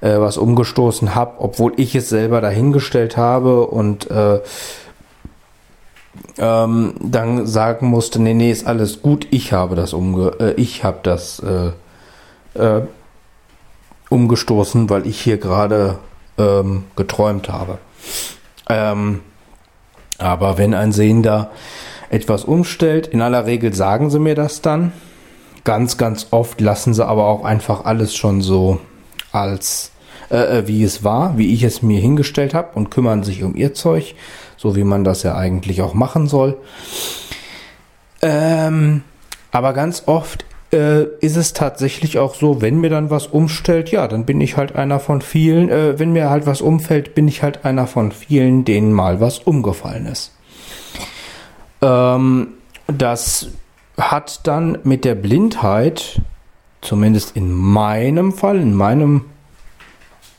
äh, 0.02 0.20
was 0.20 0.38
umgestoßen 0.38 1.16
habe, 1.16 1.40
obwohl 1.40 1.74
ich 1.78 1.96
es 1.96 2.10
selber 2.10 2.42
dahingestellt 2.42 3.18
habe 3.18 3.66
und 3.66 4.12
äh, 4.12 4.40
ähm, 6.38 6.94
dann 7.02 7.48
sagen 7.48 7.88
musste, 7.88 8.22
nee, 8.22 8.36
nee, 8.36 8.52
ist 8.52 8.68
alles 8.68 9.02
gut, 9.02 9.26
ich 9.32 9.52
habe 9.52 9.76
das 9.76 9.94
umge 9.94 10.34
äh, 10.40 10.54
ich 10.62 10.84
habe 10.84 11.00
das 11.02 11.40
äh, 11.40 11.72
äh, 12.54 12.84
umgestoßen, 14.10 14.92
weil 14.92 15.08
ich 15.08 15.20
hier 15.20 15.38
gerade 15.38 15.98
ähm, 16.40 16.86
geträumt 16.96 17.50
habe. 17.50 17.78
Ähm, 18.70 19.22
aber 20.18 20.58
wenn 20.58 20.74
ein 20.74 20.92
Sehender 20.92 21.52
etwas 22.10 22.44
umstellt, 22.44 23.08
in 23.08 23.22
aller 23.22 23.46
Regel 23.46 23.74
sagen 23.74 24.10
sie 24.10 24.20
mir 24.20 24.36
das 24.36 24.62
dann. 24.62 24.92
Ganz, 25.64 25.98
ganz 25.98 26.28
oft 26.32 26.62
lassen 26.62 26.94
sie 26.94 27.06
aber 27.06 27.28
auch 27.28 27.44
einfach 27.44 27.86
alles 27.86 28.16
schon 28.16 28.42
so 28.42 28.80
als 29.32 29.92
äh, 30.32 30.60
äh 30.60 30.68
wie 30.68 30.84
es 30.84 31.04
war, 31.04 31.38
wie 31.38 31.54
ich 31.54 31.64
es 31.64 31.82
mir 31.82 32.00
hingestellt 32.00 32.54
habe 32.54 32.70
und 32.76 32.90
kümmern 32.90 33.24
sich 33.24 33.44
um 33.44 33.56
ihr 33.56 33.74
Zeug, 33.74 34.16
so 34.58 34.76
wie 34.76 34.84
man 34.84 35.04
das 35.04 35.24
ja 35.24 35.36
eigentlich 35.36 35.82
auch 35.82 35.94
machen 35.94 36.28
soll. 36.28 36.58
Ähm, 38.22 39.04
aber 39.52 39.74
ganz 39.74 40.04
oft 40.06 40.46
äh, 40.72 41.04
ist 41.22 41.36
es 41.36 41.54
tatsächlich 41.54 42.20
auch 42.20 42.36
so, 42.36 42.62
wenn 42.62 42.80
mir 42.80 42.90
dann 42.90 43.10
was 43.10 43.28
umstellt, 43.28 43.92
ja, 43.92 44.08
dann 44.08 44.26
bin 44.26 44.40
ich 44.42 44.58
halt 44.58 44.76
einer 44.76 45.00
von 45.00 45.22
vielen. 45.22 45.70
Äh, 45.70 45.98
wenn 46.00 46.12
mir 46.12 46.30
halt 46.30 46.46
was 46.46 46.62
umfällt, 46.62 47.16
bin 47.16 47.28
ich 47.28 47.42
halt 47.42 47.66
einer 47.66 47.88
von 47.88 48.12
vielen, 48.12 48.66
denen 48.66 48.94
mal 48.94 49.20
was 49.20 49.40
umgefallen 49.40 50.06
ist. 50.06 50.32
Ähm, 51.82 52.50
das 52.88 53.50
hat 53.98 54.48
dann 54.48 54.80
mit 54.84 55.06
der 55.06 55.16
Blindheit, 55.16 56.22
zumindest 56.82 57.36
in 57.36 57.52
meinem 57.52 58.32
Fall, 58.32 58.60
in 58.60 58.74
meinem 58.74 59.26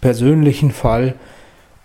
persönlichen 0.00 0.70
Fall, 0.70 1.14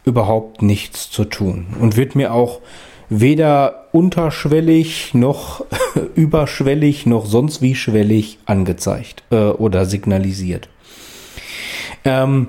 überhaupt 0.05 0.61
nichts 0.61 1.09
zu 1.09 1.25
tun 1.25 1.65
und 1.79 1.97
wird 1.97 2.15
mir 2.15 2.31
auch 2.31 2.61
weder 3.09 3.85
unterschwellig 3.91 5.13
noch 5.13 5.65
überschwellig 6.15 7.05
noch 7.05 7.25
sonst 7.25 7.61
wie 7.61 7.75
schwellig 7.75 8.39
angezeigt 8.45 9.23
äh, 9.31 9.35
oder 9.35 9.85
signalisiert. 9.85 10.69
Ähm, 12.03 12.47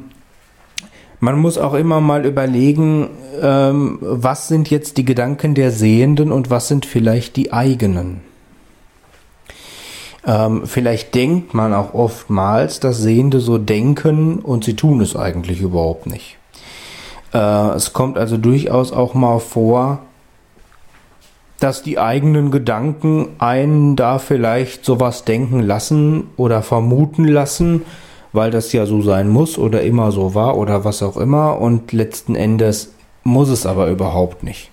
man 1.20 1.38
muss 1.38 1.56
auch 1.56 1.74
immer 1.74 2.00
mal 2.00 2.26
überlegen, 2.26 3.08
ähm, 3.40 3.98
was 4.00 4.48
sind 4.48 4.70
jetzt 4.70 4.98
die 4.98 5.04
Gedanken 5.04 5.54
der 5.54 5.70
Sehenden 5.70 6.30
und 6.30 6.50
was 6.50 6.68
sind 6.68 6.84
vielleicht 6.84 7.36
die 7.36 7.52
eigenen. 7.52 8.20
Ähm, 10.26 10.66
vielleicht 10.66 11.14
denkt 11.14 11.54
man 11.54 11.72
auch 11.72 11.94
oftmals, 11.94 12.80
dass 12.80 12.98
Sehende 12.98 13.40
so 13.40 13.58
denken 13.58 14.40
und 14.40 14.64
sie 14.64 14.74
tun 14.74 15.00
es 15.00 15.16
eigentlich 15.16 15.60
überhaupt 15.60 16.06
nicht. 16.06 16.36
Äh, 17.32 17.38
es 17.38 17.92
kommt 17.92 18.18
also 18.18 18.36
durchaus 18.36 18.92
auch 18.92 19.14
mal 19.14 19.38
vor, 19.38 20.00
dass 21.60 21.82
die 21.82 21.98
eigenen 21.98 22.50
Gedanken 22.50 23.28
einen 23.38 23.96
da 23.96 24.18
vielleicht 24.18 24.84
sowas 24.84 25.24
denken 25.24 25.60
lassen 25.60 26.24
oder 26.36 26.62
vermuten 26.62 27.24
lassen, 27.26 27.82
weil 28.32 28.50
das 28.50 28.72
ja 28.72 28.84
so 28.86 29.00
sein 29.00 29.28
muss 29.28 29.56
oder 29.56 29.82
immer 29.82 30.12
so 30.12 30.34
war 30.34 30.56
oder 30.58 30.84
was 30.84 31.02
auch 31.02 31.16
immer 31.16 31.58
und 31.60 31.92
letzten 31.92 32.34
Endes 32.34 32.92
muss 33.24 33.48
es 33.48 33.66
aber 33.66 33.88
überhaupt 33.88 34.42
nicht. 34.42 34.70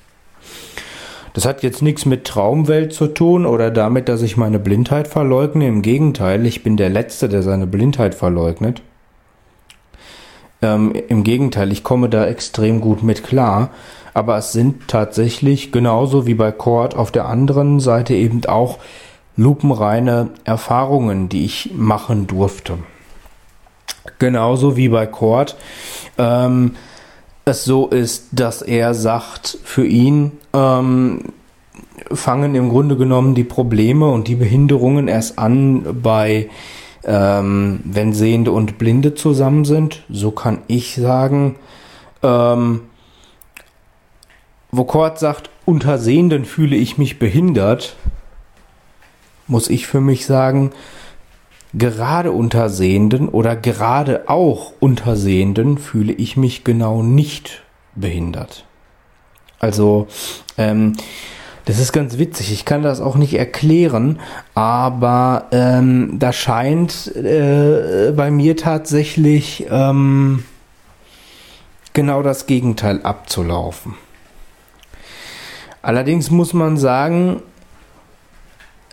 Das 1.33 1.45
hat 1.45 1.63
jetzt 1.63 1.81
nichts 1.81 2.05
mit 2.05 2.25
Traumwelt 2.25 2.93
zu 2.93 3.07
tun 3.07 3.45
oder 3.45 3.71
damit, 3.71 4.07
dass 4.07 4.21
ich 4.21 4.37
meine 4.37 4.59
Blindheit 4.59 5.07
verleugne. 5.07 5.67
Im 5.67 5.81
Gegenteil, 5.81 6.45
ich 6.45 6.61
bin 6.61 6.77
der 6.77 6.89
Letzte, 6.89 7.27
der 7.27 7.41
seine 7.41 7.65
Blindheit 7.65 8.13
verleugnet. 8.13 8.83
Ähm, 10.61 10.93
Im 11.07 11.23
Gegenteil, 11.23 11.71
ich 11.71 11.83
komme 11.83 12.07
da 12.07 12.27
extrem 12.27 12.81
gut 12.81 13.01
mit 13.01 13.23
klar 13.23 13.71
aber 14.13 14.37
es 14.37 14.51
sind 14.51 14.87
tatsächlich 14.87 15.71
genauso 15.71 16.25
wie 16.25 16.33
bei 16.33 16.51
Cord 16.51 16.95
auf 16.95 17.11
der 17.11 17.27
anderen 17.27 17.79
Seite 17.79 18.13
eben 18.13 18.45
auch 18.45 18.79
lupenreine 19.35 20.29
Erfahrungen, 20.43 21.29
die 21.29 21.45
ich 21.45 21.71
machen 21.75 22.27
durfte. 22.27 22.77
Genauso 24.19 24.77
wie 24.77 24.89
bei 24.89 25.07
Cord 25.07 25.55
ähm, 26.17 26.75
es 27.45 27.65
so 27.65 27.87
ist, 27.87 28.27
dass 28.31 28.61
er 28.61 28.93
sagt, 28.93 29.57
für 29.63 29.85
ihn 29.85 30.33
ähm, 30.53 31.33
fangen 32.11 32.55
im 32.55 32.69
Grunde 32.69 32.95
genommen 32.95 33.35
die 33.35 33.43
Probleme 33.43 34.09
und 34.09 34.27
die 34.27 34.35
Behinderungen 34.35 35.07
erst 35.07 35.39
an 35.39 36.01
bei 36.01 36.49
ähm, 37.05 37.81
wenn 37.83 38.13
Sehende 38.13 38.51
und 38.51 38.77
Blinde 38.77 39.13
zusammen 39.13 39.65
sind. 39.65 40.03
So 40.09 40.31
kann 40.31 40.59
ich 40.67 40.95
sagen, 40.95 41.55
ähm, 42.21 42.81
wo 44.73 44.85
Kort 44.85 45.19
sagt, 45.19 45.51
unter 45.65 45.99
Sehenden 45.99 46.45
fühle 46.45 46.75
ich 46.75 46.97
mich 46.97 47.19
behindert, 47.19 47.95
muss 49.45 49.69
ich 49.69 49.85
für 49.85 50.01
mich 50.01 50.25
sagen, 50.25 50.71
gerade 51.75 52.31
unter 52.31 52.69
Sehenden 52.69 53.29
oder 53.29 53.55
gerade 53.55 54.27
auch 54.27 54.73
unter 54.79 55.15
Sehenden 55.15 55.77
fühle 55.77 56.11
ich 56.11 56.37
mich 56.37 56.63
genau 56.63 57.03
nicht 57.03 57.61
behindert. 57.93 58.65
Also, 59.59 60.07
ähm, 60.57 60.93
das 61.65 61.77
ist 61.77 61.93
ganz 61.93 62.17
witzig. 62.17 62.51
Ich 62.51 62.65
kann 62.65 62.81
das 62.81 62.99
auch 62.99 63.15
nicht 63.15 63.35
erklären, 63.35 64.19
aber 64.55 65.45
ähm, 65.51 66.17
da 66.17 66.33
scheint 66.33 67.15
äh, 67.15 68.11
bei 68.11 68.31
mir 68.31 68.57
tatsächlich 68.57 69.67
ähm, 69.69 70.43
genau 71.93 72.23
das 72.23 72.47
Gegenteil 72.47 73.03
abzulaufen. 73.03 73.93
Allerdings 75.83 76.31
muss 76.31 76.53
man 76.53 76.77
sagen, 76.77 77.41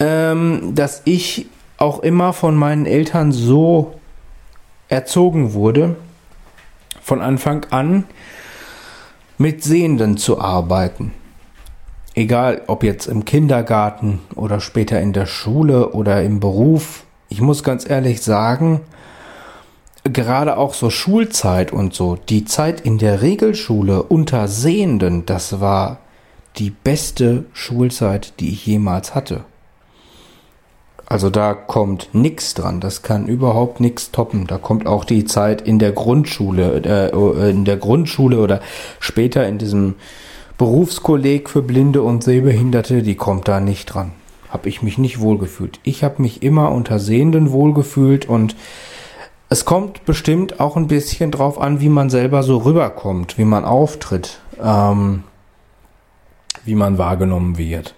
ähm, 0.00 0.74
dass 0.74 1.02
ich 1.04 1.46
auch 1.78 2.00
immer 2.00 2.32
von 2.32 2.56
meinen 2.56 2.84
Eltern 2.84 3.30
so 3.30 3.94
erzogen 4.88 5.54
wurde, 5.54 5.94
von 7.00 7.22
Anfang 7.22 7.64
an 7.70 8.04
mit 9.38 9.62
Sehenden 9.62 10.16
zu 10.16 10.40
arbeiten. 10.40 11.12
Egal 12.14 12.62
ob 12.66 12.82
jetzt 12.82 13.06
im 13.06 13.24
Kindergarten 13.24 14.18
oder 14.34 14.58
später 14.60 15.00
in 15.00 15.12
der 15.12 15.26
Schule 15.26 15.92
oder 15.92 16.24
im 16.24 16.40
Beruf. 16.40 17.04
Ich 17.28 17.40
muss 17.40 17.62
ganz 17.62 17.88
ehrlich 17.88 18.20
sagen, 18.20 18.80
gerade 20.02 20.56
auch 20.56 20.74
so 20.74 20.90
Schulzeit 20.90 21.72
und 21.72 21.94
so, 21.94 22.16
die 22.16 22.44
Zeit 22.44 22.80
in 22.80 22.98
der 22.98 23.22
Regelschule 23.22 24.02
unter 24.02 24.48
Sehenden, 24.48 25.24
das 25.24 25.60
war 25.60 25.98
die 26.60 26.70
beste 26.70 27.46
Schulzeit, 27.52 28.34
die 28.38 28.50
ich 28.50 28.66
jemals 28.66 29.14
hatte. 29.14 29.44
Also 31.06 31.28
da 31.28 31.54
kommt 31.54 32.10
nichts 32.12 32.54
dran, 32.54 32.78
das 32.78 33.02
kann 33.02 33.26
überhaupt 33.26 33.80
nichts 33.80 34.12
toppen. 34.12 34.46
Da 34.46 34.58
kommt 34.58 34.86
auch 34.86 35.04
die 35.04 35.24
Zeit 35.24 35.60
in 35.62 35.80
der 35.80 35.90
Grundschule, 35.90 37.10
äh, 37.12 37.50
in 37.50 37.64
der 37.64 37.78
Grundschule 37.78 38.38
oder 38.38 38.60
später 39.00 39.48
in 39.48 39.58
diesem 39.58 39.96
Berufskolleg 40.56 41.50
für 41.50 41.62
Blinde 41.62 42.02
und 42.02 42.22
Sehbehinderte, 42.22 43.02
die 43.02 43.16
kommt 43.16 43.48
da 43.48 43.58
nicht 43.58 43.86
dran. 43.86 44.12
Habe 44.50 44.68
ich 44.68 44.82
mich 44.82 44.98
nicht 44.98 45.18
wohlgefühlt. 45.18 45.80
Ich 45.82 46.04
habe 46.04 46.22
mich 46.22 46.42
immer 46.44 46.70
unter 46.70 47.00
Sehenden 47.00 47.50
wohlgefühlt 47.50 48.28
und 48.28 48.54
es 49.48 49.64
kommt 49.64 50.04
bestimmt 50.04 50.60
auch 50.60 50.76
ein 50.76 50.86
bisschen 50.86 51.32
drauf 51.32 51.60
an, 51.60 51.80
wie 51.80 51.88
man 51.88 52.08
selber 52.08 52.44
so 52.44 52.58
rüberkommt, 52.58 53.36
wie 53.36 53.44
man 53.44 53.64
auftritt. 53.64 54.38
Ähm, 54.62 55.24
wie 56.64 56.74
man 56.74 56.98
wahrgenommen 56.98 57.58
wird 57.58 57.94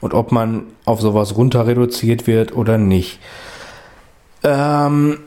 und 0.00 0.14
ob 0.14 0.32
man 0.32 0.64
auf 0.84 1.00
sowas 1.00 1.36
runter 1.36 1.66
reduziert 1.66 2.26
wird 2.26 2.54
oder 2.54 2.78
nicht. 2.78 3.18
Ähm, 4.42 5.18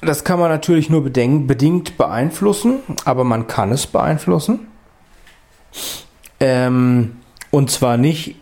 das 0.00 0.24
kann 0.24 0.38
man 0.38 0.50
natürlich 0.50 0.90
nur 0.90 1.02
bedingt 1.02 1.96
beeinflussen, 1.96 2.80
aber 3.04 3.24
man 3.24 3.46
kann 3.46 3.72
es 3.72 3.86
beeinflussen. 3.86 4.68
Ähm, 6.40 7.16
und 7.50 7.70
zwar 7.70 7.96
nicht, 7.96 8.36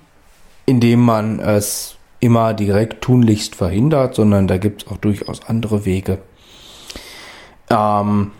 indem 0.67 1.01
man 1.01 1.39
es 1.39 1.97
immer 2.21 2.55
direkt 2.55 3.03
tunlichst 3.03 3.55
verhindert, 3.55 4.15
sondern 4.15 4.47
da 4.47 4.59
gibt 4.59 4.83
es 4.83 4.89
auch 4.89 4.97
durchaus 4.97 5.45
andere 5.47 5.85
Wege. 5.85 6.19
Ähm, 7.69 8.33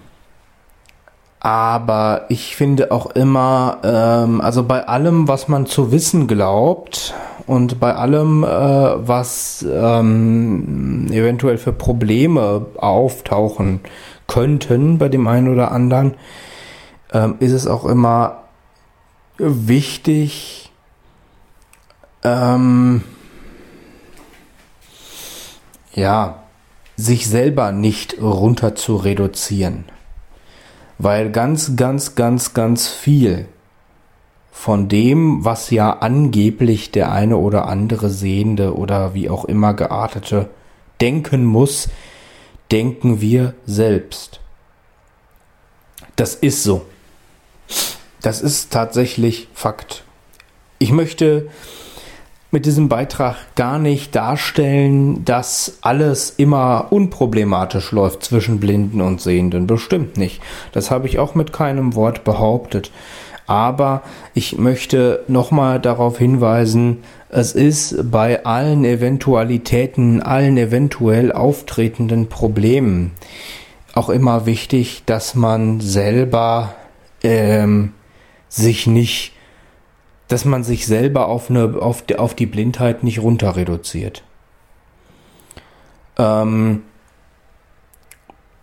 aber 1.45 2.27
ich 2.29 2.55
finde 2.55 2.93
auch 2.93 3.07
immer, 3.07 3.79
ähm, 3.83 4.41
also 4.41 4.63
bei 4.63 4.87
allem, 4.87 5.27
was 5.27 5.49
man 5.49 5.67
zu 5.67 5.91
wissen 5.91 6.29
glaubt 6.29 7.15
und 7.49 7.81
bei 7.81 7.97
allem, 7.97 8.45
äh, 8.45 8.47
was 8.47 9.67
ähm, 9.69 11.09
eventuell 11.11 11.59
für 11.59 11.73
Probleme 11.73 12.67
auftauchen 12.77 13.81
könnten 14.29 14.99
bei 14.99 15.09
dem 15.09 15.27
einen 15.27 15.53
oder 15.53 15.73
anderen, 15.73 16.15
ähm, 17.13 17.35
ist 17.41 17.51
es 17.51 17.67
auch 17.67 17.87
immer 17.87 18.45
wichtig, 19.37 20.71
ähm, 22.23 23.03
ja, 25.93 26.37
sich 26.97 27.29
selber 27.29 27.73
nicht 27.73 28.23
runter 28.23 28.77
zu 28.77 28.95
reduzieren. 28.95 29.87
Weil 30.99 31.31
ganz, 31.31 31.77
ganz, 31.77 32.15
ganz, 32.15 32.55
ganz 32.55 32.89
viel 32.89 33.47
von 34.51 34.89
dem, 34.89 35.45
was 35.45 35.71
ja 35.71 35.91
angeblich 35.99 36.93
der 36.93 37.11
eine 37.11 37.39
oder 37.39 37.67
andere 37.67 38.11
Sehende 38.11 38.77
oder 38.77 39.15
wie 39.15 39.31
auch 39.31 39.45
immer 39.45 39.75
geartete 39.75 40.51
denken 41.01 41.45
muss, 41.45 41.89
denken 42.71 43.21
wir 43.21 43.55
selbst. 43.67 44.41
Das 46.17 46.35
ist 46.35 46.63
so. 46.63 46.87
Das 48.21 48.41
ist 48.41 48.73
tatsächlich 48.73 49.49
Fakt. 49.55 50.05
Ich 50.79 50.93
möchte 50.93 51.49
mit 52.53 52.67
diesem 52.67 52.89
Beitrag 52.89 53.35
gar 53.57 53.79
nicht 53.79 54.15
darstellen, 54.15 55.25
dass 55.25 55.79
alles 55.81 56.31
immer 56.37 56.87
unproblematisch 56.91 57.91
läuft 57.91 58.23
zwischen 58.23 58.61
Blinden 58.61 59.01
und 59.01 59.21
Sehenden. 59.21 59.67
Bestimmt 59.67 60.17
nicht. 60.17 60.41
Das 60.71 60.91
habe 60.91 61.09
ich 61.09 61.19
auch 61.19 61.35
mit 61.35 61.53
keinem 61.53 61.97
Wort 61.97 62.23
behauptet. 62.23 62.93
Aber 63.47 64.03
ich 64.35 64.57
möchte 64.59 65.25
nochmal 65.27 65.81
darauf 65.81 66.19
hinweisen, 66.19 66.99
es 67.29 67.53
ist 67.53 68.11
bei 68.11 68.45
allen 68.45 68.85
Eventualitäten, 68.85 70.23
allen 70.23 70.57
eventuell 70.57 71.33
auftretenden 71.33 72.29
Problemen 72.29 73.11
auch 73.95 74.09
immer 74.09 74.47
wichtig, 74.47 75.03
dass 75.07 75.35
man 75.35 75.81
selber 75.81 76.75
ähm, 77.23 77.93
sich 78.49 78.87
nicht 78.87 79.33
dass 80.33 80.47
man 80.47 80.65
sich 80.65 80.87
selber 80.87 81.29
auf, 81.29 81.51
eine, 81.51 81.77
auf, 81.79 82.01
die, 82.01 82.17
auf 82.17 82.33
die 82.33 82.47
Blindheit 82.47 83.05
nicht 83.05 83.19
runter 83.19 83.55
reduziert. 83.55 84.23
Ähm, 86.17 86.85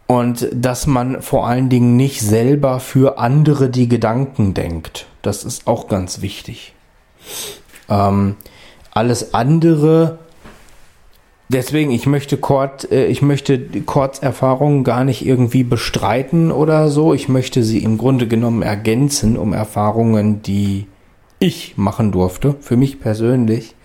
und 0.08 0.50
dass 0.52 0.88
man 0.88 1.22
vor 1.22 1.46
allen 1.46 1.70
Dingen 1.70 1.96
nicht 1.96 2.22
selber 2.22 2.80
für 2.80 3.20
andere 3.20 3.70
die 3.70 3.88
Gedanken 3.88 4.56
denkt. 4.56 5.06
Das 5.22 5.44
ist 5.44 5.68
auch 5.68 5.88
ganz 5.88 6.24
wichtig. 6.24 6.74
Ähm, 7.88 8.36
alles 8.90 9.36
andere, 9.36 10.18
deswegen, 11.50 11.92
ich 11.92 12.08
möchte 12.08 12.38
Kurt, 12.38 12.92
äh, 12.92 13.06
ich 13.06 13.22
möchte 13.22 13.60
Kurts 13.82 14.18
Erfahrungen 14.18 14.84
gar 14.84 15.04
nicht 15.04 15.24
irgendwie 15.24 15.64
bestreiten 15.64 16.52
oder 16.52 16.90
so. 16.90 17.14
Ich 17.14 17.30
möchte 17.30 17.62
sie 17.62 17.84
im 17.84 18.00
Grunde 18.00 18.28
genommen 18.28 18.64
ergänzen 18.64 19.38
um 19.38 19.54
Erfahrungen, 19.54 20.42
die 20.42 20.88
ich 21.40 21.78
machen 21.78 22.12
durfte, 22.12 22.56
für 22.60 22.78
mich 22.78 23.00
persönlich. 23.00 23.76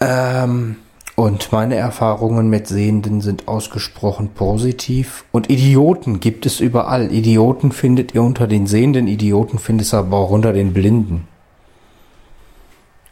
Ähm, 0.00 0.76
und 1.14 1.52
meine 1.52 1.74
Erfahrungen 1.74 2.48
mit 2.48 2.66
Sehenden 2.66 3.20
sind 3.20 3.46
ausgesprochen 3.46 4.30
positiv. 4.34 5.26
Und 5.32 5.50
Idioten 5.50 6.20
gibt 6.20 6.46
es 6.46 6.60
überall. 6.60 7.12
Idioten 7.12 7.72
findet 7.72 8.14
ihr 8.14 8.22
unter 8.22 8.46
den 8.46 8.66
Sehenden, 8.66 9.06
Idioten 9.06 9.58
findet 9.58 9.92
ihr 9.92 9.98
aber 9.98 10.16
auch 10.16 10.30
unter 10.30 10.54
den 10.54 10.72
Blinden. 10.72 11.28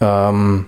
Ähm, 0.01 0.66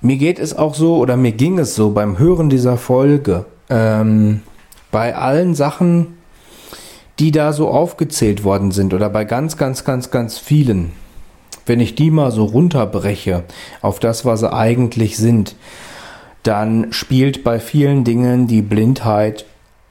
mir 0.00 0.16
geht 0.16 0.38
es 0.38 0.56
auch 0.56 0.76
so, 0.76 0.98
oder 0.98 1.16
mir 1.16 1.32
ging 1.32 1.58
es 1.58 1.74
so 1.74 1.90
beim 1.90 2.18
Hören 2.18 2.48
dieser 2.48 2.76
Folge. 2.76 3.46
Ähm, 3.68 4.42
bei 4.92 5.16
allen 5.16 5.56
Sachen, 5.56 6.17
die 7.18 7.32
da 7.32 7.52
so 7.52 7.68
aufgezählt 7.68 8.44
worden 8.44 8.70
sind 8.70 8.94
oder 8.94 9.10
bei 9.10 9.24
ganz, 9.24 9.56
ganz, 9.56 9.84
ganz, 9.84 10.10
ganz 10.10 10.38
vielen, 10.38 10.92
wenn 11.66 11.80
ich 11.80 11.94
die 11.94 12.10
mal 12.10 12.30
so 12.30 12.44
runterbreche 12.44 13.44
auf 13.82 13.98
das, 13.98 14.24
was 14.24 14.40
sie 14.40 14.52
eigentlich 14.52 15.16
sind, 15.16 15.56
dann 16.42 16.92
spielt 16.92 17.44
bei 17.44 17.60
vielen 17.60 18.04
Dingen 18.04 18.46
die 18.46 18.62
Blindheit 18.62 19.44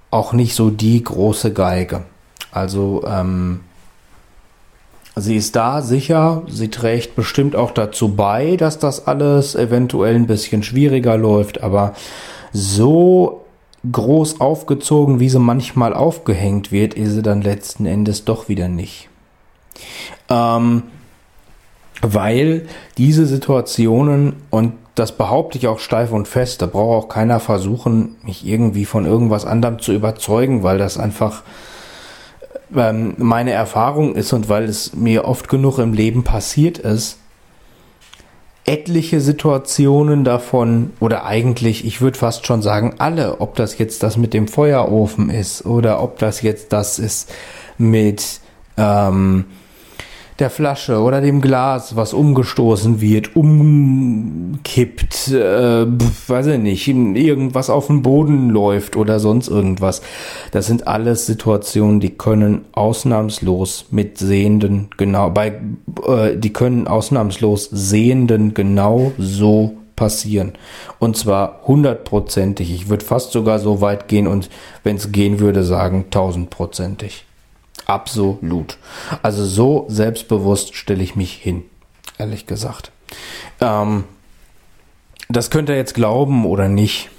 auch 0.10 0.34
nicht 0.34 0.56
so 0.56 0.70
die 0.70 1.04
große 1.04 1.54
Geige. 1.54 2.04
Also 2.52 3.04
ähm, 3.06 3.60
sie 5.16 5.36
ist 5.36 5.56
da 5.56 5.82
sicher, 5.82 6.44
sie 6.48 6.70
trägt 6.70 7.16
bestimmt 7.16 7.56
auch 7.56 7.72
dazu 7.72 8.16
bei, 8.16 8.56
dass 8.56 8.80
das 8.80 9.06
alles 9.06 9.54
eventuell 9.56 10.16
ein 10.16 10.28
bisschen 10.28 10.64
schwieriger 10.64 11.18
läuft, 11.18 11.62
aber 11.62 11.94
so 12.54 13.46
groß 13.92 14.42
aufgezogen, 14.42 15.20
wie 15.20 15.30
sie 15.30 15.40
manchmal 15.40 15.94
aufgehängt 15.94 16.72
wird, 16.72 16.94
ist 16.94 17.14
sie 17.14 17.22
dann 17.22 17.42
letzten 17.42 17.86
Endes 17.86 18.26
doch 18.26 18.50
wieder 18.50 18.68
nicht. 18.68 19.10
Ähm, 20.30 20.84
weil 22.02 22.68
diese 22.98 23.26
Situationen, 23.26 24.36
und 24.50 24.74
das 24.96 25.12
behaupte 25.12 25.58
ich 25.58 25.68
auch 25.68 25.80
steif 25.80 26.12
und 26.12 26.28
fest, 26.28 26.62
da 26.62 26.66
braucht 26.66 27.06
auch 27.06 27.10
keiner 27.10 27.40
versuchen, 27.40 28.16
mich 28.24 28.46
irgendwie 28.46 28.86
von 28.86 29.06
irgendwas 29.06 29.46
anderem 29.46 29.80
zu 29.80 29.94
überzeugen, 29.94 30.64
weil 30.64 30.78
das 30.78 30.98
einfach 30.98 31.44
ähm, 32.76 33.16
meine 33.18 33.52
Erfahrung 33.52 34.16
ist 34.16 34.34
und 34.34 34.50
weil 34.50 34.66
es 34.66 34.94
mir 34.94 35.26
oft 35.26 35.50
genug 35.50 35.78
im 35.80 35.94
Leben 35.94 36.24
passiert 36.24 36.78
ist, 36.78 37.20
etliche 38.68 39.22
Situationen 39.22 40.24
davon, 40.24 40.92
oder 41.00 41.26
eigentlich, 41.26 41.86
ich 41.86 42.02
würde 42.02 42.20
fast 42.20 42.46
schon 42.46 42.62
sagen, 42.62 42.96
alle, 43.00 43.40
ob 43.40 43.56
das 43.56 43.78
jetzt 43.78 44.04
das 44.04 44.18
mit 44.18 44.34
dem 44.34 44.48
Feuerofen 44.48 45.30
ist 45.30 45.66
oder 45.66 46.04
ob 46.04 46.20
das 46.20 46.42
jetzt 46.42 46.74
das 46.74 47.00
ist 47.00 47.34
mit 47.78 48.42
ähm, 48.78 49.46
der 50.40 50.50
Flasche 50.50 51.00
oder 51.00 51.20
dem 51.20 51.42
Glas, 51.42 51.96
was 51.96 52.14
umgestoßen 52.14 53.02
wird, 53.02 53.36
umkippt, 53.36 55.30
äh, 55.30 55.86
weiß 55.88 56.48
ich 56.48 56.60
nicht, 56.60 56.88
irgendwas 56.88 57.70
auf 57.70 57.88
den 57.88 58.04
Boden 58.04 58.50
läuft 58.50 58.96
oder 58.96 59.20
sonst 59.20 59.48
irgendwas. 59.48 60.02
Das 60.52 60.68
sind 60.68 60.88
alles 60.88 61.26
Situationen, 61.26 62.00
die 62.00 62.12
können 62.12 62.66
ausnahmslos 62.74 63.88
mit 63.90 64.20
Sehenden 64.20 64.90
genau, 64.98 65.32
bei, 65.32 65.60
äh, 66.08 66.38
die 66.38 66.54
können 66.54 66.88
ausnahmslos 66.88 67.70
Sehenden 67.72 68.54
genau 68.54 69.12
so 69.18 69.78
passieren. 69.96 70.54
Und 71.00 71.18
zwar 71.18 71.62
hundertprozentig. 71.66 72.72
Ich 72.74 72.88
würde 72.88 73.04
fast 73.04 73.32
sogar 73.32 73.60
so 73.60 73.82
weit 73.82 74.08
gehen 74.08 74.28
und 74.28 74.50
wenn 74.84 74.96
es 74.96 75.12
gehen 75.12 75.40
würde, 75.40 75.64
sagen 75.64 76.06
tausendprozentig. 76.12 77.27
Absolut. 77.88 78.78
Also 79.24 79.46
so 79.46 79.86
selbstbewusst 79.88 80.76
stelle 80.76 81.02
ich 81.02 81.16
mich 81.16 81.34
hin, 81.34 81.64
ehrlich 82.18 82.46
gesagt. 82.46 82.92
Ähm, 83.62 84.04
das 85.30 85.50
könnt 85.50 85.70
ihr 85.70 85.78
jetzt 85.78 85.94
glauben 85.96 86.46
oder 86.46 86.68
nicht. 86.68 87.10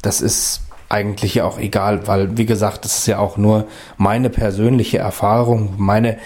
Das 0.00 0.20
ist 0.20 0.62
eigentlich 0.88 1.42
auch 1.42 1.58
egal, 1.58 2.06
weil, 2.06 2.36
wie 2.36 2.46
gesagt, 2.46 2.84
das 2.84 2.98
ist 2.98 3.06
ja 3.06 3.18
auch 3.18 3.36
nur 3.36 3.66
meine 3.96 4.30
persönliche 4.30 4.98
Erfahrung, 4.98 5.74
meine 5.78 6.18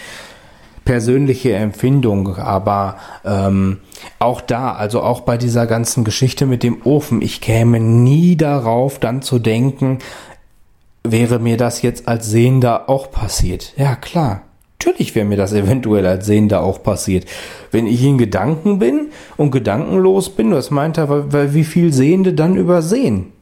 persönliche 0.85 1.55
Empfindung, 1.55 2.37
aber 2.37 2.97
ähm, 3.25 3.79
auch 4.19 4.41
da, 4.41 4.73
also 4.73 5.03
auch 5.03 5.21
bei 5.21 5.37
dieser 5.37 5.67
ganzen 5.67 6.05
Geschichte 6.05 6.47
mit 6.47 6.63
dem 6.63 6.83
Ofen, 6.85 7.23
ich 7.23 7.41
käme 7.41 7.81
nie 7.81 8.37
darauf, 8.37 8.99
dann 8.99 9.23
zu 9.23 9.39
denken, 9.39 9.99
wäre 11.13 11.39
mir 11.39 11.57
das 11.57 11.83
jetzt 11.83 12.09
als 12.09 12.31
Sehender 12.31 12.89
auch 12.89 13.11
passiert? 13.11 13.73
Ja, 13.77 13.97
klar. 13.97 14.43
Natürlich 14.79 15.15
wäre 15.15 15.27
mir 15.27 15.37
das 15.37 15.53
eventuell 15.53 16.07
als 16.07 16.27
Sehender 16.27 16.63
auch 16.63 16.83
passiert. 16.83 17.25
Wenn 17.73 17.87
ich 17.87 18.03
in 18.05 18.19
Gedanken 18.19 18.79
bin 18.79 19.09
und 19.37 19.51
gedankenlos 19.51 20.31
bin, 20.31 20.53
was 20.53 20.71
meint 20.71 20.99
er, 20.99 21.33
weil 21.33 21.55
wie 21.55 21.65
viel 21.65 21.93
Sehende 21.93 22.35
dann 22.35 22.57
übersehen? 22.57 23.33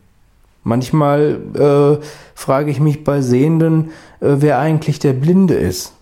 Manchmal 0.63 1.41
äh, 1.55 2.05
frage 2.35 2.71
ich 2.71 2.81
mich 2.81 3.05
bei 3.05 3.21
Sehenden, 3.21 3.91
äh, 4.21 4.37
wer 4.39 4.59
eigentlich 4.59 4.99
der 4.99 5.13
Blinde 5.13 5.55
ist. 5.55 5.93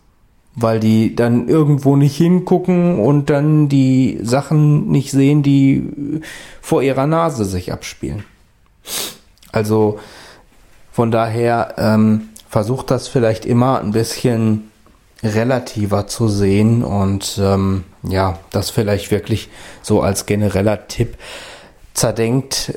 weil 0.54 0.80
die 0.80 1.16
dann 1.16 1.48
irgendwo 1.48 1.96
nicht 1.96 2.16
hingucken 2.16 2.98
und 2.98 3.30
dann 3.30 3.68
die 3.68 4.18
Sachen 4.22 4.88
nicht 4.90 5.10
sehen, 5.10 5.42
die 5.42 6.20
vor 6.60 6.82
ihrer 6.82 7.06
Nase 7.06 7.44
sich 7.44 7.72
abspielen. 7.72 8.24
Also 9.50 9.98
von 10.92 11.10
daher 11.10 11.74
ähm, 11.78 12.28
versucht 12.48 12.90
das 12.90 13.08
vielleicht 13.08 13.46
immer 13.46 13.80
ein 13.80 13.92
bisschen 13.92 14.70
relativer 15.24 16.06
zu 16.06 16.28
sehen 16.28 16.84
und 16.84 17.40
ähm, 17.42 17.84
ja, 18.02 18.38
das 18.50 18.70
vielleicht 18.70 19.10
wirklich 19.10 19.48
so 19.82 20.02
als 20.02 20.26
genereller 20.26 20.88
Tipp 20.88 21.16
zerdenkt 21.94 22.74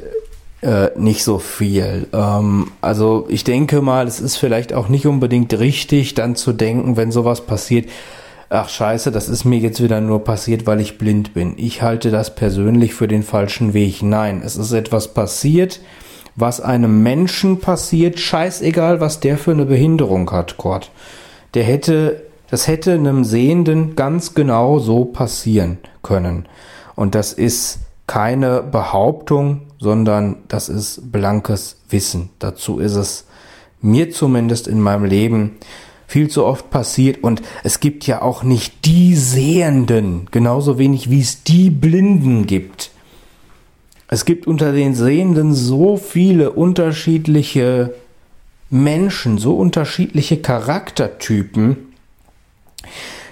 äh, 0.61 0.89
nicht 0.95 1.23
so 1.23 1.39
viel. 1.39 2.07
Ähm, 2.13 2.71
also 2.81 3.25
ich 3.29 3.43
denke 3.43 3.81
mal, 3.81 4.07
es 4.07 4.19
ist 4.19 4.37
vielleicht 4.37 4.73
auch 4.73 4.89
nicht 4.89 5.07
unbedingt 5.07 5.57
richtig, 5.57 6.13
dann 6.13 6.35
zu 6.35 6.53
denken, 6.53 6.97
wenn 6.97 7.11
sowas 7.11 7.41
passiert, 7.41 7.89
ach 8.49 8.69
scheiße, 8.69 9.11
das 9.11 9.27
ist 9.27 9.43
mir 9.43 9.59
jetzt 9.59 9.81
wieder 9.81 10.01
nur 10.01 10.23
passiert, 10.23 10.65
weil 10.65 10.79
ich 10.79 10.97
blind 10.97 11.33
bin. 11.33 11.55
Ich 11.57 11.81
halte 11.81 12.11
das 12.11 12.35
persönlich 12.35 12.93
für 12.93 13.07
den 13.07 13.23
falschen 13.23 13.73
Weg. 13.73 14.01
Nein, 14.03 14.41
es 14.43 14.55
ist 14.55 14.71
etwas 14.71 15.13
passiert, 15.13 15.79
was 16.35 16.59
einem 16.59 17.01
Menschen 17.03 17.59
passiert, 17.59 18.19
scheißegal, 18.19 18.99
was 18.99 19.19
der 19.19 19.37
für 19.37 19.51
eine 19.51 19.65
Behinderung 19.65 20.29
hat, 20.31 20.57
Kurt. 20.57 20.91
Der 21.53 21.63
hätte, 21.63 22.23
das 22.49 22.67
hätte 22.67 22.93
einem 22.93 23.23
Sehenden 23.23 23.95
ganz 23.95 24.33
genau 24.33 24.79
so 24.79 25.05
passieren 25.05 25.77
können. 26.03 26.47
Und 26.95 27.15
das 27.15 27.33
ist 27.33 27.79
keine 28.07 28.61
Behauptung, 28.61 29.61
sondern 29.79 30.37
das 30.47 30.69
ist 30.69 31.11
blankes 31.11 31.77
Wissen. 31.89 32.29
Dazu 32.39 32.79
ist 32.79 32.95
es 32.95 33.25
mir 33.81 34.11
zumindest 34.11 34.67
in 34.67 34.81
meinem 34.81 35.05
Leben 35.05 35.57
viel 36.07 36.29
zu 36.29 36.45
oft 36.45 36.69
passiert 36.69 37.23
und 37.23 37.41
es 37.63 37.79
gibt 37.79 38.05
ja 38.05 38.21
auch 38.21 38.43
nicht 38.43 38.85
die 38.85 39.15
Sehenden, 39.15 40.27
genauso 40.31 40.77
wenig 40.77 41.09
wie 41.09 41.21
es 41.21 41.43
die 41.43 41.69
Blinden 41.69 42.45
gibt. 42.45 42.91
Es 44.15 44.23
gibt 44.23 44.47
unter 44.47 44.71
den 44.71 44.95
Sehenden 44.95 45.53
so 45.53 45.97
viele 45.97 46.51
unterschiedliche 46.51 47.95
Menschen, 48.69 49.37
so 49.37 49.57
unterschiedliche 49.57 50.41
Charaktertypen, 50.41 51.91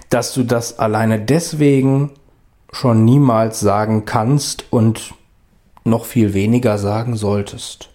dass 0.10 0.34
du 0.34 0.44
das 0.44 0.80
alleine 0.80 1.22
deswegen 1.22 2.10
schon 2.74 3.06
niemals 3.06 3.62
sagen 3.62 4.04
kannst 4.04 4.66
und 4.72 5.14
noch 5.86 6.04
viel 6.04 6.34
weniger 6.34 6.78
sagen 6.78 7.16
solltest. 7.16 7.88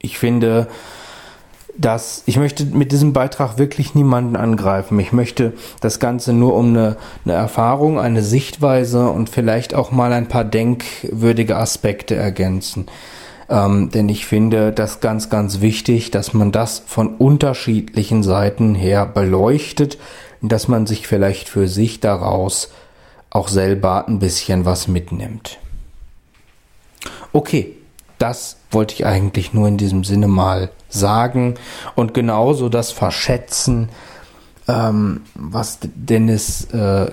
Ich 0.00 0.18
finde, 0.18 0.66
dass 1.78 2.22
ich 2.26 2.36
möchte 2.38 2.64
mit 2.64 2.92
diesem 2.92 3.12
Beitrag 3.12 3.58
wirklich 3.58 3.94
niemanden 3.94 4.36
angreifen. 4.36 4.98
Ich 4.98 5.12
möchte 5.12 5.52
das 5.80 6.00
Ganze 6.00 6.32
nur 6.32 6.54
um 6.54 6.68
eine, 6.70 6.96
eine 7.24 7.34
Erfahrung, 7.34 7.98
eine 7.98 8.22
Sichtweise 8.22 9.08
und 9.08 9.28
vielleicht 9.28 9.74
auch 9.74 9.90
mal 9.90 10.12
ein 10.12 10.28
paar 10.28 10.44
denkwürdige 10.44 11.56
Aspekte 11.56 12.14
ergänzen. 12.14 12.86
Ähm, 13.48 13.90
denn 13.90 14.08
ich 14.08 14.26
finde 14.26 14.72
das 14.72 15.00
ganz, 15.00 15.30
ganz 15.30 15.60
wichtig, 15.60 16.10
dass 16.10 16.32
man 16.32 16.50
das 16.50 16.82
von 16.86 17.16
unterschiedlichen 17.16 18.22
Seiten 18.22 18.74
her 18.74 19.06
beleuchtet 19.06 19.98
und 20.42 20.50
dass 20.50 20.68
man 20.68 20.86
sich 20.86 21.06
vielleicht 21.06 21.48
für 21.48 21.68
sich 21.68 22.00
daraus 22.00 22.70
auch 23.30 23.48
selber 23.48 24.08
ein 24.08 24.18
bisschen 24.18 24.64
was 24.64 24.88
mitnimmt. 24.88 25.58
Okay, 27.32 27.76
das 28.18 28.56
wollte 28.70 28.94
ich 28.94 29.06
eigentlich 29.06 29.52
nur 29.52 29.68
in 29.68 29.76
diesem 29.76 30.04
Sinne 30.04 30.28
mal 30.28 30.70
sagen. 30.88 31.54
Und 31.94 32.14
genauso 32.14 32.68
das 32.68 32.92
Verschätzen, 32.92 33.88
ähm, 34.68 35.22
was 35.34 35.78
Dennis 35.82 36.66
äh, 36.72 37.10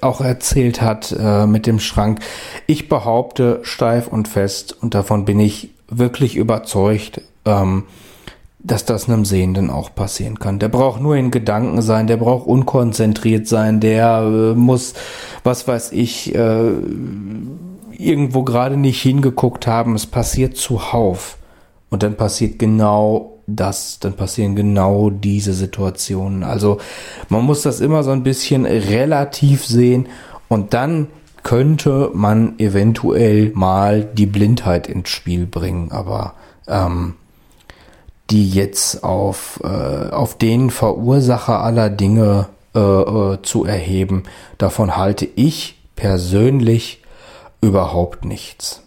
auch 0.00 0.20
erzählt 0.20 0.80
hat 0.80 1.14
äh, 1.18 1.46
mit 1.46 1.66
dem 1.66 1.78
Schrank. 1.78 2.20
Ich 2.66 2.88
behaupte 2.88 3.60
steif 3.62 4.08
und 4.08 4.28
fest, 4.28 4.76
und 4.80 4.94
davon 4.94 5.24
bin 5.24 5.38
ich 5.38 5.70
wirklich 5.88 6.36
überzeugt, 6.36 7.20
ähm, 7.44 7.84
dass 8.58 8.86
das 8.86 9.08
einem 9.08 9.26
Sehenden 9.26 9.68
auch 9.68 9.94
passieren 9.94 10.38
kann. 10.38 10.58
Der 10.58 10.70
braucht 10.70 11.00
nur 11.00 11.16
in 11.16 11.30
Gedanken 11.30 11.82
sein, 11.82 12.06
der 12.06 12.16
braucht 12.16 12.46
unkonzentriert 12.46 13.46
sein, 13.46 13.80
der 13.80 14.22
äh, 14.22 14.54
muss, 14.54 14.94
was 15.44 15.68
weiß 15.68 15.92
ich, 15.92 16.34
äh, 16.34 16.70
irgendwo 17.98 18.42
gerade 18.42 18.76
nicht 18.76 19.00
hingeguckt 19.02 19.66
haben. 19.66 19.94
Es 19.94 20.06
passiert 20.06 20.56
zuhauf. 20.56 21.38
Und 21.90 22.02
dann 22.02 22.16
passiert 22.16 22.58
genau 22.58 23.38
das, 23.46 23.98
dann 24.00 24.14
passieren 24.14 24.56
genau 24.56 25.10
diese 25.10 25.52
Situationen. 25.52 26.42
Also 26.42 26.78
man 27.28 27.44
muss 27.44 27.62
das 27.62 27.80
immer 27.80 28.02
so 28.02 28.10
ein 28.10 28.22
bisschen 28.22 28.66
relativ 28.66 29.64
sehen 29.64 30.08
und 30.48 30.74
dann 30.74 31.08
könnte 31.42 32.10
man 32.14 32.58
eventuell 32.58 33.52
mal 33.54 34.02
die 34.02 34.26
Blindheit 34.26 34.88
ins 34.88 35.10
Spiel 35.10 35.46
bringen. 35.46 35.92
Aber 35.92 36.34
ähm, 36.66 37.14
die 38.30 38.48
jetzt 38.48 39.04
auf, 39.04 39.60
äh, 39.62 40.10
auf 40.10 40.38
den 40.38 40.70
Verursacher 40.70 41.60
aller 41.60 41.90
Dinge 41.90 42.48
äh, 42.74 42.80
äh, 42.80 43.42
zu 43.42 43.64
erheben. 43.64 44.24
Davon 44.58 44.96
halte 44.96 45.28
ich 45.36 45.78
persönlich 45.94 47.03
überhaupt 47.64 48.24
nichts. 48.24 48.82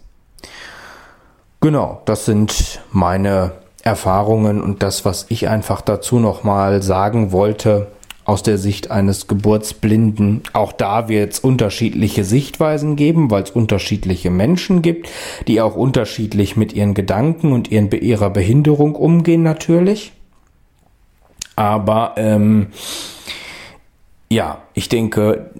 Genau, 1.60 2.02
das 2.04 2.24
sind 2.24 2.80
meine 2.92 3.52
Erfahrungen 3.82 4.62
und 4.62 4.82
das, 4.82 5.04
was 5.04 5.26
ich 5.28 5.48
einfach 5.48 5.80
dazu 5.80 6.20
nochmal 6.20 6.82
sagen 6.82 7.32
wollte 7.32 7.88
aus 8.24 8.42
der 8.42 8.58
Sicht 8.58 8.90
eines 8.90 9.26
Geburtsblinden. 9.26 10.42
Auch 10.52 10.72
da 10.72 11.08
wird 11.08 11.32
es 11.32 11.38
unterschiedliche 11.40 12.24
Sichtweisen 12.24 12.94
geben, 12.94 13.30
weil 13.30 13.42
es 13.42 13.50
unterschiedliche 13.50 14.30
Menschen 14.30 14.82
gibt, 14.82 15.08
die 15.48 15.60
auch 15.62 15.74
unterschiedlich 15.74 16.54
mit 16.54 16.74
ihren 16.74 16.92
Gedanken 16.94 17.52
und 17.52 17.70
ihren, 17.70 17.90
ihrer 17.90 18.30
Behinderung 18.30 18.94
umgehen 18.94 19.42
natürlich. 19.42 20.12
Aber 21.56 22.14
ähm, 22.18 22.68
ja, 24.30 24.62
ich 24.74 24.88
denke, 24.88 25.50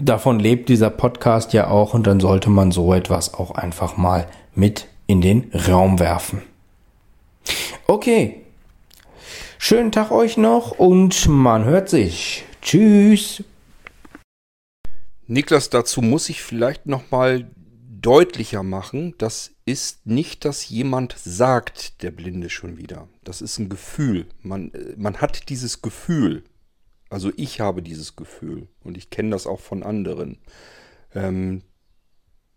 davon 0.00 0.38
lebt 0.38 0.68
dieser 0.68 0.90
Podcast 0.90 1.52
ja 1.52 1.68
auch 1.68 1.94
und 1.94 2.06
dann 2.06 2.20
sollte 2.20 2.50
man 2.50 2.70
so 2.70 2.92
etwas 2.92 3.34
auch 3.34 3.52
einfach 3.52 3.96
mal 3.96 4.26
mit 4.54 4.86
in 5.06 5.20
den 5.20 5.50
Raum 5.54 5.98
werfen. 5.98 6.42
Okay, 7.86 8.42
Schönen 9.60 9.90
Tag 9.90 10.12
euch 10.12 10.36
noch 10.36 10.70
und 10.70 11.26
man 11.26 11.64
hört 11.64 11.90
sich. 11.90 12.44
Tschüss. 12.62 13.42
Niklas, 15.26 15.68
dazu 15.68 16.00
muss 16.00 16.28
ich 16.28 16.42
vielleicht 16.42 16.86
noch 16.86 17.10
mal 17.10 17.50
deutlicher 18.00 18.62
machen, 18.62 19.14
das 19.18 19.50
ist 19.66 20.06
nicht, 20.06 20.44
dass 20.44 20.68
jemand 20.68 21.16
sagt, 21.18 22.02
der 22.02 22.12
Blinde 22.12 22.50
schon 22.50 22.78
wieder. 22.78 23.08
Das 23.24 23.42
ist 23.42 23.58
ein 23.58 23.68
Gefühl. 23.68 24.26
Man, 24.42 24.70
man 24.96 25.16
hat 25.16 25.48
dieses 25.48 25.82
Gefühl. 25.82 26.44
Also 27.10 27.32
ich 27.36 27.60
habe 27.60 27.82
dieses 27.82 28.16
Gefühl 28.16 28.68
und 28.84 28.96
ich 28.96 29.10
kenne 29.10 29.30
das 29.30 29.46
auch 29.46 29.60
von 29.60 29.82
anderen. 29.82 30.38
Ähm, 31.14 31.62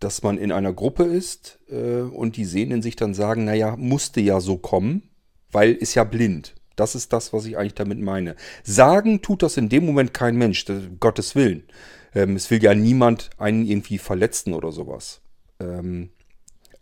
dass 0.02 0.24
man 0.24 0.38
in 0.38 0.52
einer 0.52 0.74
Gruppe 0.74 1.04
ist 1.04 1.60
äh, 1.70 2.02
und 2.02 2.36
die 2.36 2.46
Sehenden 2.46 2.82
sich 2.82 2.96
dann 2.96 3.14
sagen, 3.14 3.46
naja, 3.46 3.76
musste 3.78 4.20
ja 4.20 4.42
so 4.42 4.58
kommen, 4.58 5.10
weil 5.52 5.74
ist 5.74 5.94
ja 5.94 6.04
blind. 6.04 6.56
Das 6.76 6.96
ist 6.96 7.14
das, 7.14 7.34
was 7.34 7.46
ich 7.46 7.58
eigentlich 7.58 7.76
damit 7.76 8.00
meine. 8.00 8.36
Sagen 8.64 9.22
tut 9.22 9.44
das 9.44 9.58
in 9.58 9.70
dem 9.70 9.86
Moment 9.86 10.14
kein 10.14 10.36
Mensch, 10.38 10.66
das, 10.66 10.84
Gottes 11.00 11.36
Willen. 11.36 11.64
Ähm, 12.16 12.36
es 12.36 12.50
will 12.50 12.64
ja 12.64 12.74
niemand 12.74 13.30
einen 13.38 13.66
irgendwie 13.66 14.00
verletzen 14.00 14.54
oder 14.54 14.72
sowas. 14.72 15.22
Ähm, 15.60 16.10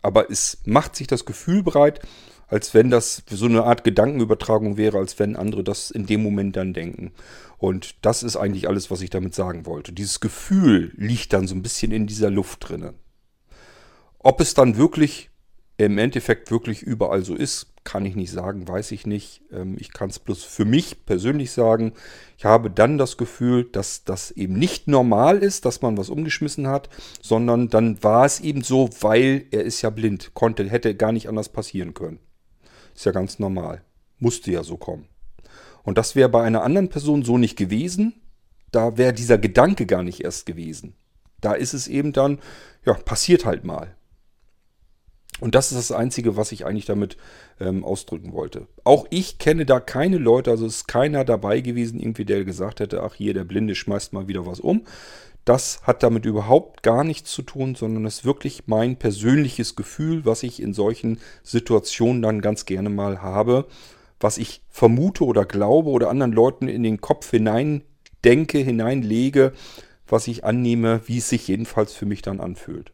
aber 0.00 0.30
es 0.30 0.62
macht 0.64 0.96
sich 0.96 1.06
das 1.06 1.26
Gefühl 1.26 1.62
breit, 1.62 2.00
als 2.50 2.74
wenn 2.74 2.90
das 2.90 3.22
so 3.30 3.46
eine 3.46 3.64
Art 3.64 3.84
Gedankenübertragung 3.84 4.76
wäre, 4.76 4.98
als 4.98 5.18
wenn 5.18 5.36
andere 5.36 5.64
das 5.64 5.90
in 5.90 6.06
dem 6.06 6.22
Moment 6.22 6.56
dann 6.56 6.74
denken. 6.74 7.12
Und 7.58 7.94
das 8.04 8.22
ist 8.22 8.36
eigentlich 8.36 8.68
alles, 8.68 8.90
was 8.90 9.00
ich 9.00 9.10
damit 9.10 9.34
sagen 9.34 9.66
wollte. 9.66 9.92
Dieses 9.92 10.20
Gefühl 10.20 10.92
liegt 10.96 11.32
dann 11.32 11.46
so 11.46 11.54
ein 11.54 11.62
bisschen 11.62 11.92
in 11.92 12.06
dieser 12.06 12.30
Luft 12.30 12.68
drinne. 12.68 12.94
Ob 14.18 14.40
es 14.40 14.54
dann 14.54 14.76
wirklich 14.76 15.30
im 15.76 15.96
Endeffekt 15.96 16.50
wirklich 16.50 16.82
überall 16.82 17.24
so 17.24 17.34
ist, 17.34 17.72
kann 17.84 18.04
ich 18.04 18.14
nicht 18.14 18.30
sagen, 18.30 18.68
weiß 18.68 18.92
ich 18.92 19.06
nicht. 19.06 19.42
Ähm, 19.50 19.76
ich 19.78 19.92
kann 19.92 20.10
es 20.10 20.18
bloß 20.18 20.44
für 20.44 20.66
mich 20.66 21.06
persönlich 21.06 21.52
sagen. 21.52 21.92
Ich 22.36 22.44
habe 22.44 22.70
dann 22.70 22.98
das 22.98 23.16
Gefühl, 23.16 23.64
dass 23.64 24.04
das 24.04 24.30
eben 24.30 24.54
nicht 24.54 24.88
normal 24.88 25.38
ist, 25.38 25.64
dass 25.64 25.80
man 25.80 25.96
was 25.96 26.10
umgeschmissen 26.10 26.66
hat, 26.66 26.90
sondern 27.22 27.68
dann 27.68 28.02
war 28.02 28.26
es 28.26 28.40
eben 28.40 28.62
so, 28.62 28.90
weil 29.00 29.46
er 29.50 29.64
ist 29.64 29.80
ja 29.80 29.88
blind, 29.88 30.32
konnte, 30.34 30.68
hätte 30.68 30.94
gar 30.94 31.12
nicht 31.12 31.28
anders 31.28 31.48
passieren 31.48 31.94
können. 31.94 32.18
Ist 32.94 33.06
ja 33.06 33.12
ganz 33.12 33.38
normal. 33.38 33.82
Musste 34.18 34.50
ja 34.50 34.62
so 34.62 34.76
kommen. 34.76 35.06
Und 35.82 35.98
das 35.98 36.14
wäre 36.14 36.28
bei 36.28 36.42
einer 36.42 36.62
anderen 36.62 36.88
Person 36.88 37.22
so 37.22 37.38
nicht 37.38 37.56
gewesen. 37.56 38.14
Da 38.70 38.96
wäre 38.96 39.12
dieser 39.12 39.38
Gedanke 39.38 39.86
gar 39.86 40.02
nicht 40.02 40.22
erst 40.22 40.46
gewesen. 40.46 40.94
Da 41.40 41.54
ist 41.54 41.72
es 41.72 41.88
eben 41.88 42.12
dann, 42.12 42.38
ja, 42.84 42.94
passiert 42.94 43.44
halt 43.44 43.64
mal. 43.64 43.94
Und 45.40 45.54
das 45.54 45.72
ist 45.72 45.78
das 45.90 45.92
Einzige, 45.96 46.36
was 46.36 46.52
ich 46.52 46.66
eigentlich 46.66 46.84
damit 46.84 47.16
ähm, 47.60 47.82
ausdrücken 47.82 48.32
wollte. 48.32 48.66
Auch 48.84 49.06
ich 49.10 49.38
kenne 49.38 49.64
da 49.64 49.80
keine 49.80 50.18
Leute, 50.18 50.50
also 50.50 50.66
ist 50.66 50.86
keiner 50.86 51.24
dabei 51.24 51.60
gewesen, 51.60 51.98
irgendwie, 51.98 52.26
der 52.26 52.44
gesagt 52.44 52.80
hätte, 52.80 53.02
ach 53.02 53.14
hier, 53.14 53.32
der 53.32 53.44
Blinde 53.44 53.74
schmeißt 53.74 54.12
mal 54.12 54.28
wieder 54.28 54.44
was 54.44 54.60
um. 54.60 54.84
Das 55.44 55.80
hat 55.82 56.02
damit 56.02 56.26
überhaupt 56.26 56.82
gar 56.82 57.02
nichts 57.02 57.32
zu 57.32 57.42
tun, 57.42 57.74
sondern 57.74 58.04
es 58.04 58.18
ist 58.18 58.24
wirklich 58.24 58.64
mein 58.66 58.96
persönliches 58.96 59.74
Gefühl, 59.74 60.24
was 60.24 60.42
ich 60.42 60.62
in 60.62 60.74
solchen 60.74 61.18
Situationen 61.42 62.22
dann 62.22 62.40
ganz 62.40 62.66
gerne 62.66 62.90
mal 62.90 63.22
habe, 63.22 63.66
was 64.20 64.38
ich 64.38 64.62
vermute 64.68 65.24
oder 65.24 65.44
glaube 65.44 65.90
oder 65.90 66.10
anderen 66.10 66.32
Leuten 66.32 66.68
in 66.68 66.82
den 66.82 67.00
Kopf 67.00 67.30
hinein 67.30 67.82
denke, 68.22 68.58
hineinlege, 68.58 69.52
was 70.06 70.28
ich 70.28 70.44
annehme, 70.44 71.00
wie 71.06 71.18
es 71.18 71.28
sich 71.28 71.48
jedenfalls 71.48 71.94
für 71.94 72.06
mich 72.06 72.20
dann 72.20 72.40
anfühlt. 72.40 72.92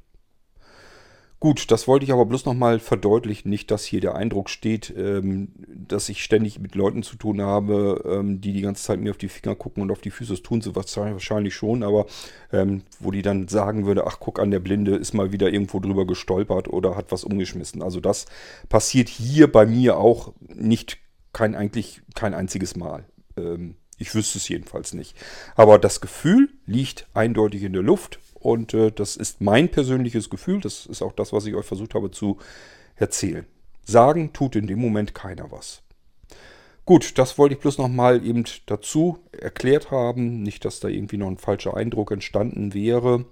Gut, 1.46 1.70
das 1.70 1.86
wollte 1.86 2.04
ich 2.04 2.12
aber 2.12 2.26
bloß 2.26 2.44
nochmal 2.44 2.80
verdeutlichen, 2.80 3.48
nicht, 3.48 3.70
dass 3.70 3.84
hier 3.84 4.00
der 4.00 4.16
Eindruck 4.16 4.50
steht, 4.50 4.92
ähm, 4.96 5.52
dass 5.68 6.08
ich 6.08 6.24
ständig 6.24 6.58
mit 6.58 6.74
Leuten 6.74 7.04
zu 7.04 7.14
tun 7.14 7.40
habe, 7.40 8.02
ähm, 8.04 8.40
die 8.40 8.52
die 8.52 8.62
ganze 8.62 8.82
Zeit 8.82 8.98
mir 8.98 9.10
auf 9.10 9.16
die 9.16 9.28
Finger 9.28 9.54
gucken 9.54 9.80
und 9.80 9.92
auf 9.92 10.00
die 10.00 10.10
Füße. 10.10 10.32
Das 10.32 10.42
tun 10.42 10.60
sie 10.60 10.74
wahrscheinlich 10.74 11.54
schon, 11.54 11.84
aber 11.84 12.06
ähm, 12.52 12.82
wo 12.98 13.12
die 13.12 13.22
dann 13.22 13.46
sagen 13.46 13.86
würde, 13.86 14.08
ach 14.08 14.16
guck 14.18 14.40
an, 14.40 14.50
der 14.50 14.58
Blinde 14.58 14.96
ist 14.96 15.14
mal 15.14 15.30
wieder 15.30 15.52
irgendwo 15.52 15.78
drüber 15.78 16.04
gestolpert 16.04 16.66
oder 16.66 16.96
hat 16.96 17.12
was 17.12 17.22
umgeschmissen. 17.22 17.80
Also 17.80 18.00
das 18.00 18.26
passiert 18.68 19.08
hier 19.08 19.46
bei 19.46 19.66
mir 19.66 19.98
auch 19.98 20.32
nicht, 20.48 20.98
kein 21.32 21.54
eigentlich 21.54 22.02
kein 22.16 22.34
einziges 22.34 22.74
Mal. 22.74 23.04
Ähm, 23.36 23.76
ich 23.98 24.12
wüsste 24.16 24.38
es 24.38 24.48
jedenfalls 24.48 24.94
nicht. 24.94 25.16
Aber 25.54 25.78
das 25.78 26.00
Gefühl 26.00 26.48
liegt 26.66 27.06
eindeutig 27.14 27.62
in 27.62 27.72
der 27.72 27.82
Luft 27.82 28.18
und 28.46 28.74
äh, 28.74 28.92
das 28.92 29.16
ist 29.16 29.40
mein 29.40 29.68
persönliches 29.68 30.30
Gefühl. 30.30 30.60
Das 30.60 30.86
ist 30.86 31.02
auch 31.02 31.12
das, 31.12 31.32
was 31.32 31.46
ich 31.46 31.54
euch 31.56 31.66
versucht 31.66 31.94
habe 31.94 32.12
zu 32.12 32.38
erzählen. 32.94 33.44
Sagen 33.84 34.32
tut 34.32 34.54
in 34.54 34.68
dem 34.68 34.78
Moment 34.78 35.14
keiner 35.14 35.50
was. 35.50 35.82
Gut, 36.84 37.18
das 37.18 37.38
wollte 37.38 37.56
ich 37.56 37.60
bloß 37.60 37.78
nochmal 37.78 38.24
eben 38.24 38.44
dazu 38.66 39.18
erklärt 39.32 39.90
haben. 39.90 40.44
Nicht, 40.44 40.64
dass 40.64 40.78
da 40.78 40.86
irgendwie 40.86 41.16
noch 41.16 41.26
ein 41.26 41.38
falscher 41.38 41.76
Eindruck 41.76 42.12
entstanden 42.12 42.72
wäre. 42.72 43.24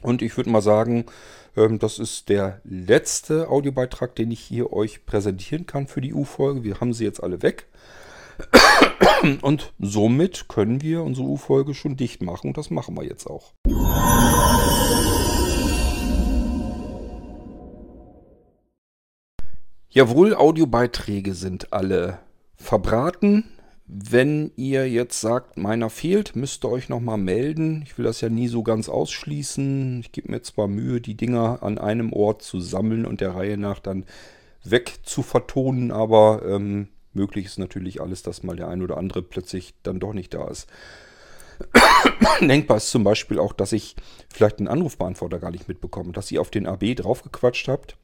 Und 0.00 0.22
ich 0.22 0.34
würde 0.38 0.48
mal 0.48 0.62
sagen, 0.62 1.04
ähm, 1.54 1.78
das 1.78 1.98
ist 1.98 2.30
der 2.30 2.62
letzte 2.64 3.48
Audiobeitrag, 3.50 4.14
den 4.14 4.30
ich 4.30 4.40
hier 4.40 4.72
euch 4.72 5.04
präsentieren 5.04 5.66
kann 5.66 5.86
für 5.86 6.00
die 6.00 6.14
U-Folge. 6.14 6.64
Wir 6.64 6.80
haben 6.80 6.94
sie 6.94 7.04
jetzt 7.04 7.22
alle 7.22 7.42
weg. 7.42 7.66
Und 9.42 9.72
somit 9.78 10.48
können 10.48 10.82
wir 10.82 11.02
unsere 11.02 11.26
U-Folge 11.26 11.74
schon 11.74 11.96
dicht 11.96 12.22
machen 12.22 12.48
und 12.48 12.58
das 12.58 12.70
machen 12.70 12.96
wir 12.96 13.04
jetzt 13.04 13.26
auch. 13.26 13.52
Jawohl, 19.88 20.34
Audiobeiträge 20.34 21.34
sind 21.34 21.72
alle 21.72 22.18
verbraten. 22.56 23.44
Wenn 23.86 24.50
ihr 24.56 24.88
jetzt 24.90 25.20
sagt, 25.20 25.56
meiner 25.56 25.90
fehlt, 25.90 26.34
müsst 26.34 26.64
ihr 26.64 26.70
euch 26.70 26.88
nochmal 26.88 27.18
melden. 27.18 27.82
Ich 27.86 27.96
will 27.96 28.04
das 28.04 28.20
ja 28.20 28.28
nie 28.28 28.48
so 28.48 28.62
ganz 28.62 28.88
ausschließen. 28.88 30.00
Ich 30.00 30.10
gebe 30.10 30.32
mir 30.32 30.42
zwar 30.42 30.68
Mühe, 30.68 31.00
die 31.00 31.16
Dinger 31.16 31.62
an 31.62 31.78
einem 31.78 32.12
Ort 32.12 32.42
zu 32.42 32.60
sammeln 32.60 33.06
und 33.06 33.20
der 33.20 33.34
Reihe 33.34 33.56
nach 33.56 33.78
dann 33.78 34.04
weg 34.64 35.00
zu 35.02 35.22
vertonen, 35.22 35.90
aber 35.90 36.42
ähm, 36.46 36.88
Möglich 37.14 37.46
ist 37.46 37.58
natürlich 37.58 38.00
alles, 38.00 38.22
dass 38.22 38.42
mal 38.42 38.56
der 38.56 38.68
ein 38.68 38.82
oder 38.82 38.96
andere 38.96 39.22
plötzlich 39.22 39.74
dann 39.82 40.00
doch 40.00 40.12
nicht 40.12 40.34
da 40.34 40.48
ist. 40.48 40.68
Denkbar 42.40 42.78
ist 42.78 42.90
zum 42.90 43.04
Beispiel 43.04 43.38
auch, 43.38 43.52
dass 43.52 43.72
ich 43.72 43.96
vielleicht 44.32 44.58
einen 44.58 44.68
Anrufbeantworter 44.68 45.38
gar 45.38 45.50
nicht 45.50 45.68
mitbekomme, 45.68 46.12
dass 46.12 46.30
ihr 46.30 46.40
auf 46.40 46.50
den 46.50 46.66
AB 46.66 46.96
draufgequatscht 46.96 47.68
habt. 47.68 47.96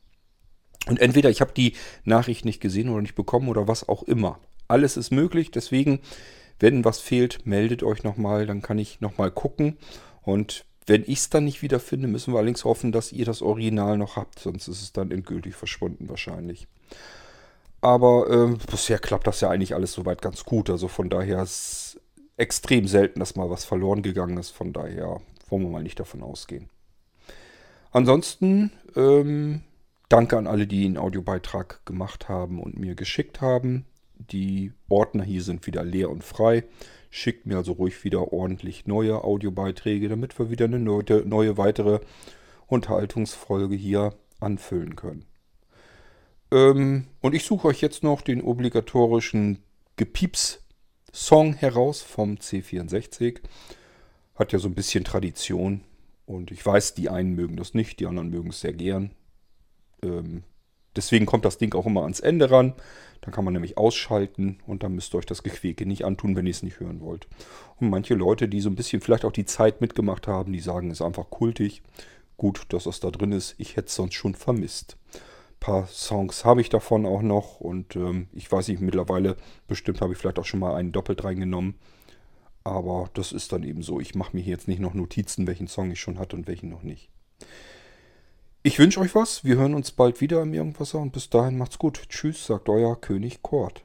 Und 0.87 1.01
entweder 1.01 1.31
ich 1.31 1.41
habe 1.41 1.53
die 1.53 1.75
Nachricht 2.05 2.45
nicht 2.45 2.61
gesehen 2.61 2.89
oder 2.89 3.03
nicht 3.03 3.15
bekommen 3.15 3.49
oder 3.49 3.69
was 3.69 3.89
auch 3.89 4.03
immer. 4.05 4.39
Alles 4.69 4.97
ist 4.97 5.11
möglich, 5.11 5.51
deswegen, 5.51 6.01
wenn 6.59 6.85
was 6.85 7.01
fehlt, 7.01 7.45
meldet 7.45 7.83
euch 7.83 8.05
nochmal, 8.05 8.47
dann 8.47 8.63
kann 8.63 8.79
ich 8.79 9.01
nochmal 9.01 9.31
gucken. 9.31 9.77
Und 10.23 10.65
wenn 10.87 11.03
ich 11.03 11.19
es 11.19 11.31
dann 11.31 11.45
nicht 11.45 11.63
wiederfinde, 11.63 12.09
müssen 12.09 12.33
wir 12.33 12.39
allerdings 12.39 12.65
hoffen, 12.65 12.93
dass 12.93 13.13
ihr 13.13 13.25
das 13.25 13.43
Original 13.43 13.99
noch 13.99 14.17
habt, 14.17 14.39
sonst 14.39 14.69
ist 14.69 14.83
es 14.83 14.93
dann 14.93 15.11
endgültig 15.11 15.55
verschwunden 15.55 16.09
wahrscheinlich. 16.09 16.67
Aber 17.81 18.29
äh, 18.31 18.57
bisher 18.71 18.99
klappt 18.99 19.27
das 19.27 19.41
ja 19.41 19.49
eigentlich 19.49 19.75
alles 19.75 19.93
soweit 19.93 20.21
ganz 20.21 20.45
gut. 20.45 20.69
Also 20.71 20.89
von 20.89 21.09
daher 21.09 21.43
ist 21.43 21.51
es 21.97 22.01
extrem 22.37 22.87
selten, 22.87 23.21
dass 23.21 23.37
mal 23.37 23.51
was 23.51 23.65
verloren 23.65 24.03
gegangen 24.03 24.37
ist. 24.37 24.51
Von 24.51 24.73
daher 24.73 25.21
wollen 25.49 25.63
wir 25.63 25.71
mal 25.71 25.83
nicht 25.83 26.01
davon 26.01 26.23
ausgehen. 26.23 26.69
Ansonsten 27.93 28.71
ähm, 28.97 29.63
danke 30.09 30.37
an 30.37 30.47
alle, 30.47 30.67
die 30.67 30.85
einen 30.85 30.99
Audiobeitrag 30.99 31.85
gemacht 31.87 32.29
haben 32.29 32.61
und 32.61 32.79
mir 32.79 32.95
geschickt 32.95 33.41
haben. 33.41 33.87
Die 34.15 34.73
Ordner 34.89 35.25
hier 35.25 35.43
sind 35.43 35.67
wieder 35.67 35.83
leer 35.83 36.11
und 36.11 36.23
frei. 36.23 36.65
Schickt 37.11 37.47
mir 37.47 37.57
also 37.57 37.73
ruhig 37.73 38.05
wieder 38.05 38.33
ordentlich 38.33 38.87
neue 38.87 39.25
Audiobeiträge, 39.25 40.09
damit 40.09 40.39
wir 40.39 40.51
wieder 40.51 40.67
eine 40.67 40.79
neue, 40.79 41.25
neue 41.27 41.57
weitere 41.57 42.01
Unterhaltungsfolge 42.67 43.75
hier 43.75 44.15
anfüllen 44.39 44.95
können. 44.95 45.27
Ähm, 46.53 47.07
und 47.21 47.35
ich 47.35 47.45
suche 47.45 47.69
euch 47.69 47.81
jetzt 47.81 48.03
noch 48.03 48.23
den 48.23 48.43
obligatorischen 48.43 49.63
Gepieps-Song 49.97 51.55
heraus 51.55 52.03
vom 52.03 52.35
C64. 52.35 53.41
Hat 54.35 54.53
ja 54.53 54.59
so 54.59 54.69
ein 54.69 54.75
bisschen 54.75 55.05
Tradition. 55.05 55.83
Und 56.27 56.51
ich 56.51 56.65
weiß, 56.65 56.95
die 56.95 57.09
einen 57.09 57.35
mögen 57.35 57.57
das 57.57 57.75
nicht, 57.75 58.01
die 58.01 58.07
anderen 58.07 58.31
mögen 58.31 58.51
es 58.51 58.61
sehr 58.61 58.73
gern. 58.73 59.11
Ähm, 60.03 60.45
deswegen 60.97 61.27
kommt 61.27 61.45
das 61.45 61.59
Ding 61.59 61.75
auch 61.75 61.87
immer 61.87 62.03
ans 62.03 62.21
Ende 62.21 62.51
ran. 62.51 62.75
Dann 63.21 63.33
kann 63.35 63.45
man 63.45 63.53
nämlich 63.53 63.77
ausschalten 63.77 64.61
und 64.67 64.83
dann 64.83 64.95
müsst 64.95 65.15
ihr 65.15 65.19
euch 65.19 65.27
das 65.27 65.43
Gequäke 65.43 65.85
nicht 65.85 66.05
antun, 66.05 66.37
wenn 66.37 66.47
ihr 66.47 66.53
es 66.53 66.63
nicht 66.63 66.81
hören 66.81 67.01
wollt. 67.01 67.29
Und 67.77 67.91
manche 67.91 68.15
Leute, 68.15 68.49
die 68.49 68.61
so 68.61 68.71
ein 68.71 68.77
bisschen 68.77 69.03
vielleicht 69.03 69.27
auch 69.27 69.33
die 69.33 69.45
Zeit 69.45 69.83
mitgemacht 69.83 70.27
haben, 70.27 70.53
die 70.53 70.61
sagen, 70.61 70.91
es 70.91 71.01
ist 71.01 71.07
einfach 71.07 71.29
kultig. 71.29 71.83
Gut, 72.39 72.65
dass 72.71 72.85
das 72.85 73.01
da 73.01 73.11
drin 73.11 73.33
ist. 73.33 73.57
Ich 73.59 73.77
hätte 73.77 73.89
es 73.89 73.95
sonst 73.95 74.15
schon 74.15 74.35
vermisst 74.35 74.97
paar 75.61 75.87
Songs 75.87 76.45
habe 76.45 76.61
ich 76.61 76.71
davon 76.71 77.07
auch 77.07 77.23
noch 77.23 77.61
und 77.61 77.95
ähm, 77.95 78.29
ich 78.33 78.51
weiß 78.51 78.69
nicht, 78.69 78.81
mittlerweile 78.81 79.37
bestimmt 79.69 80.01
habe 80.01 80.13
ich 80.13 80.19
vielleicht 80.19 80.39
auch 80.39 80.45
schon 80.45 80.61
mal 80.61 80.75
einen 80.75 80.93
doppelt 80.93 81.23
reingenommen. 81.23 81.75
Aber 82.65 83.09
das 83.15 83.33
ist 83.33 83.53
dann 83.53 83.63
eben 83.63 83.83
so. 83.83 84.01
Ich 84.01 84.15
mache 84.15 84.37
mir 84.37 84.43
jetzt 84.43 84.69
nicht 84.69 84.81
noch 84.81 84.95
Notizen, 84.95 85.47
welchen 85.47 85.69
Song 85.69 85.91
ich 85.91 86.01
schon 86.01 86.19
hatte 86.19 86.37
und 86.37 86.47
welchen 86.47 86.69
noch 86.69 86.83
nicht. 86.83 87.11
Ich 88.63 88.79
wünsche 88.79 89.01
euch 89.01 89.15
was. 89.15 89.45
Wir 89.45 89.57
hören 89.57 89.75
uns 89.75 89.93
bald 89.93 90.21
wieder 90.21 90.43
im 90.43 90.53
Irgendwasser 90.53 90.99
und 90.99 91.13
bis 91.13 91.31
dahin 91.31 91.57
macht's 91.57 91.79
gut. 91.79 92.09
Tschüss, 92.09 92.47
sagt 92.47 92.69
euer 92.69 93.01
König 93.01 93.43
Kort. 93.43 93.85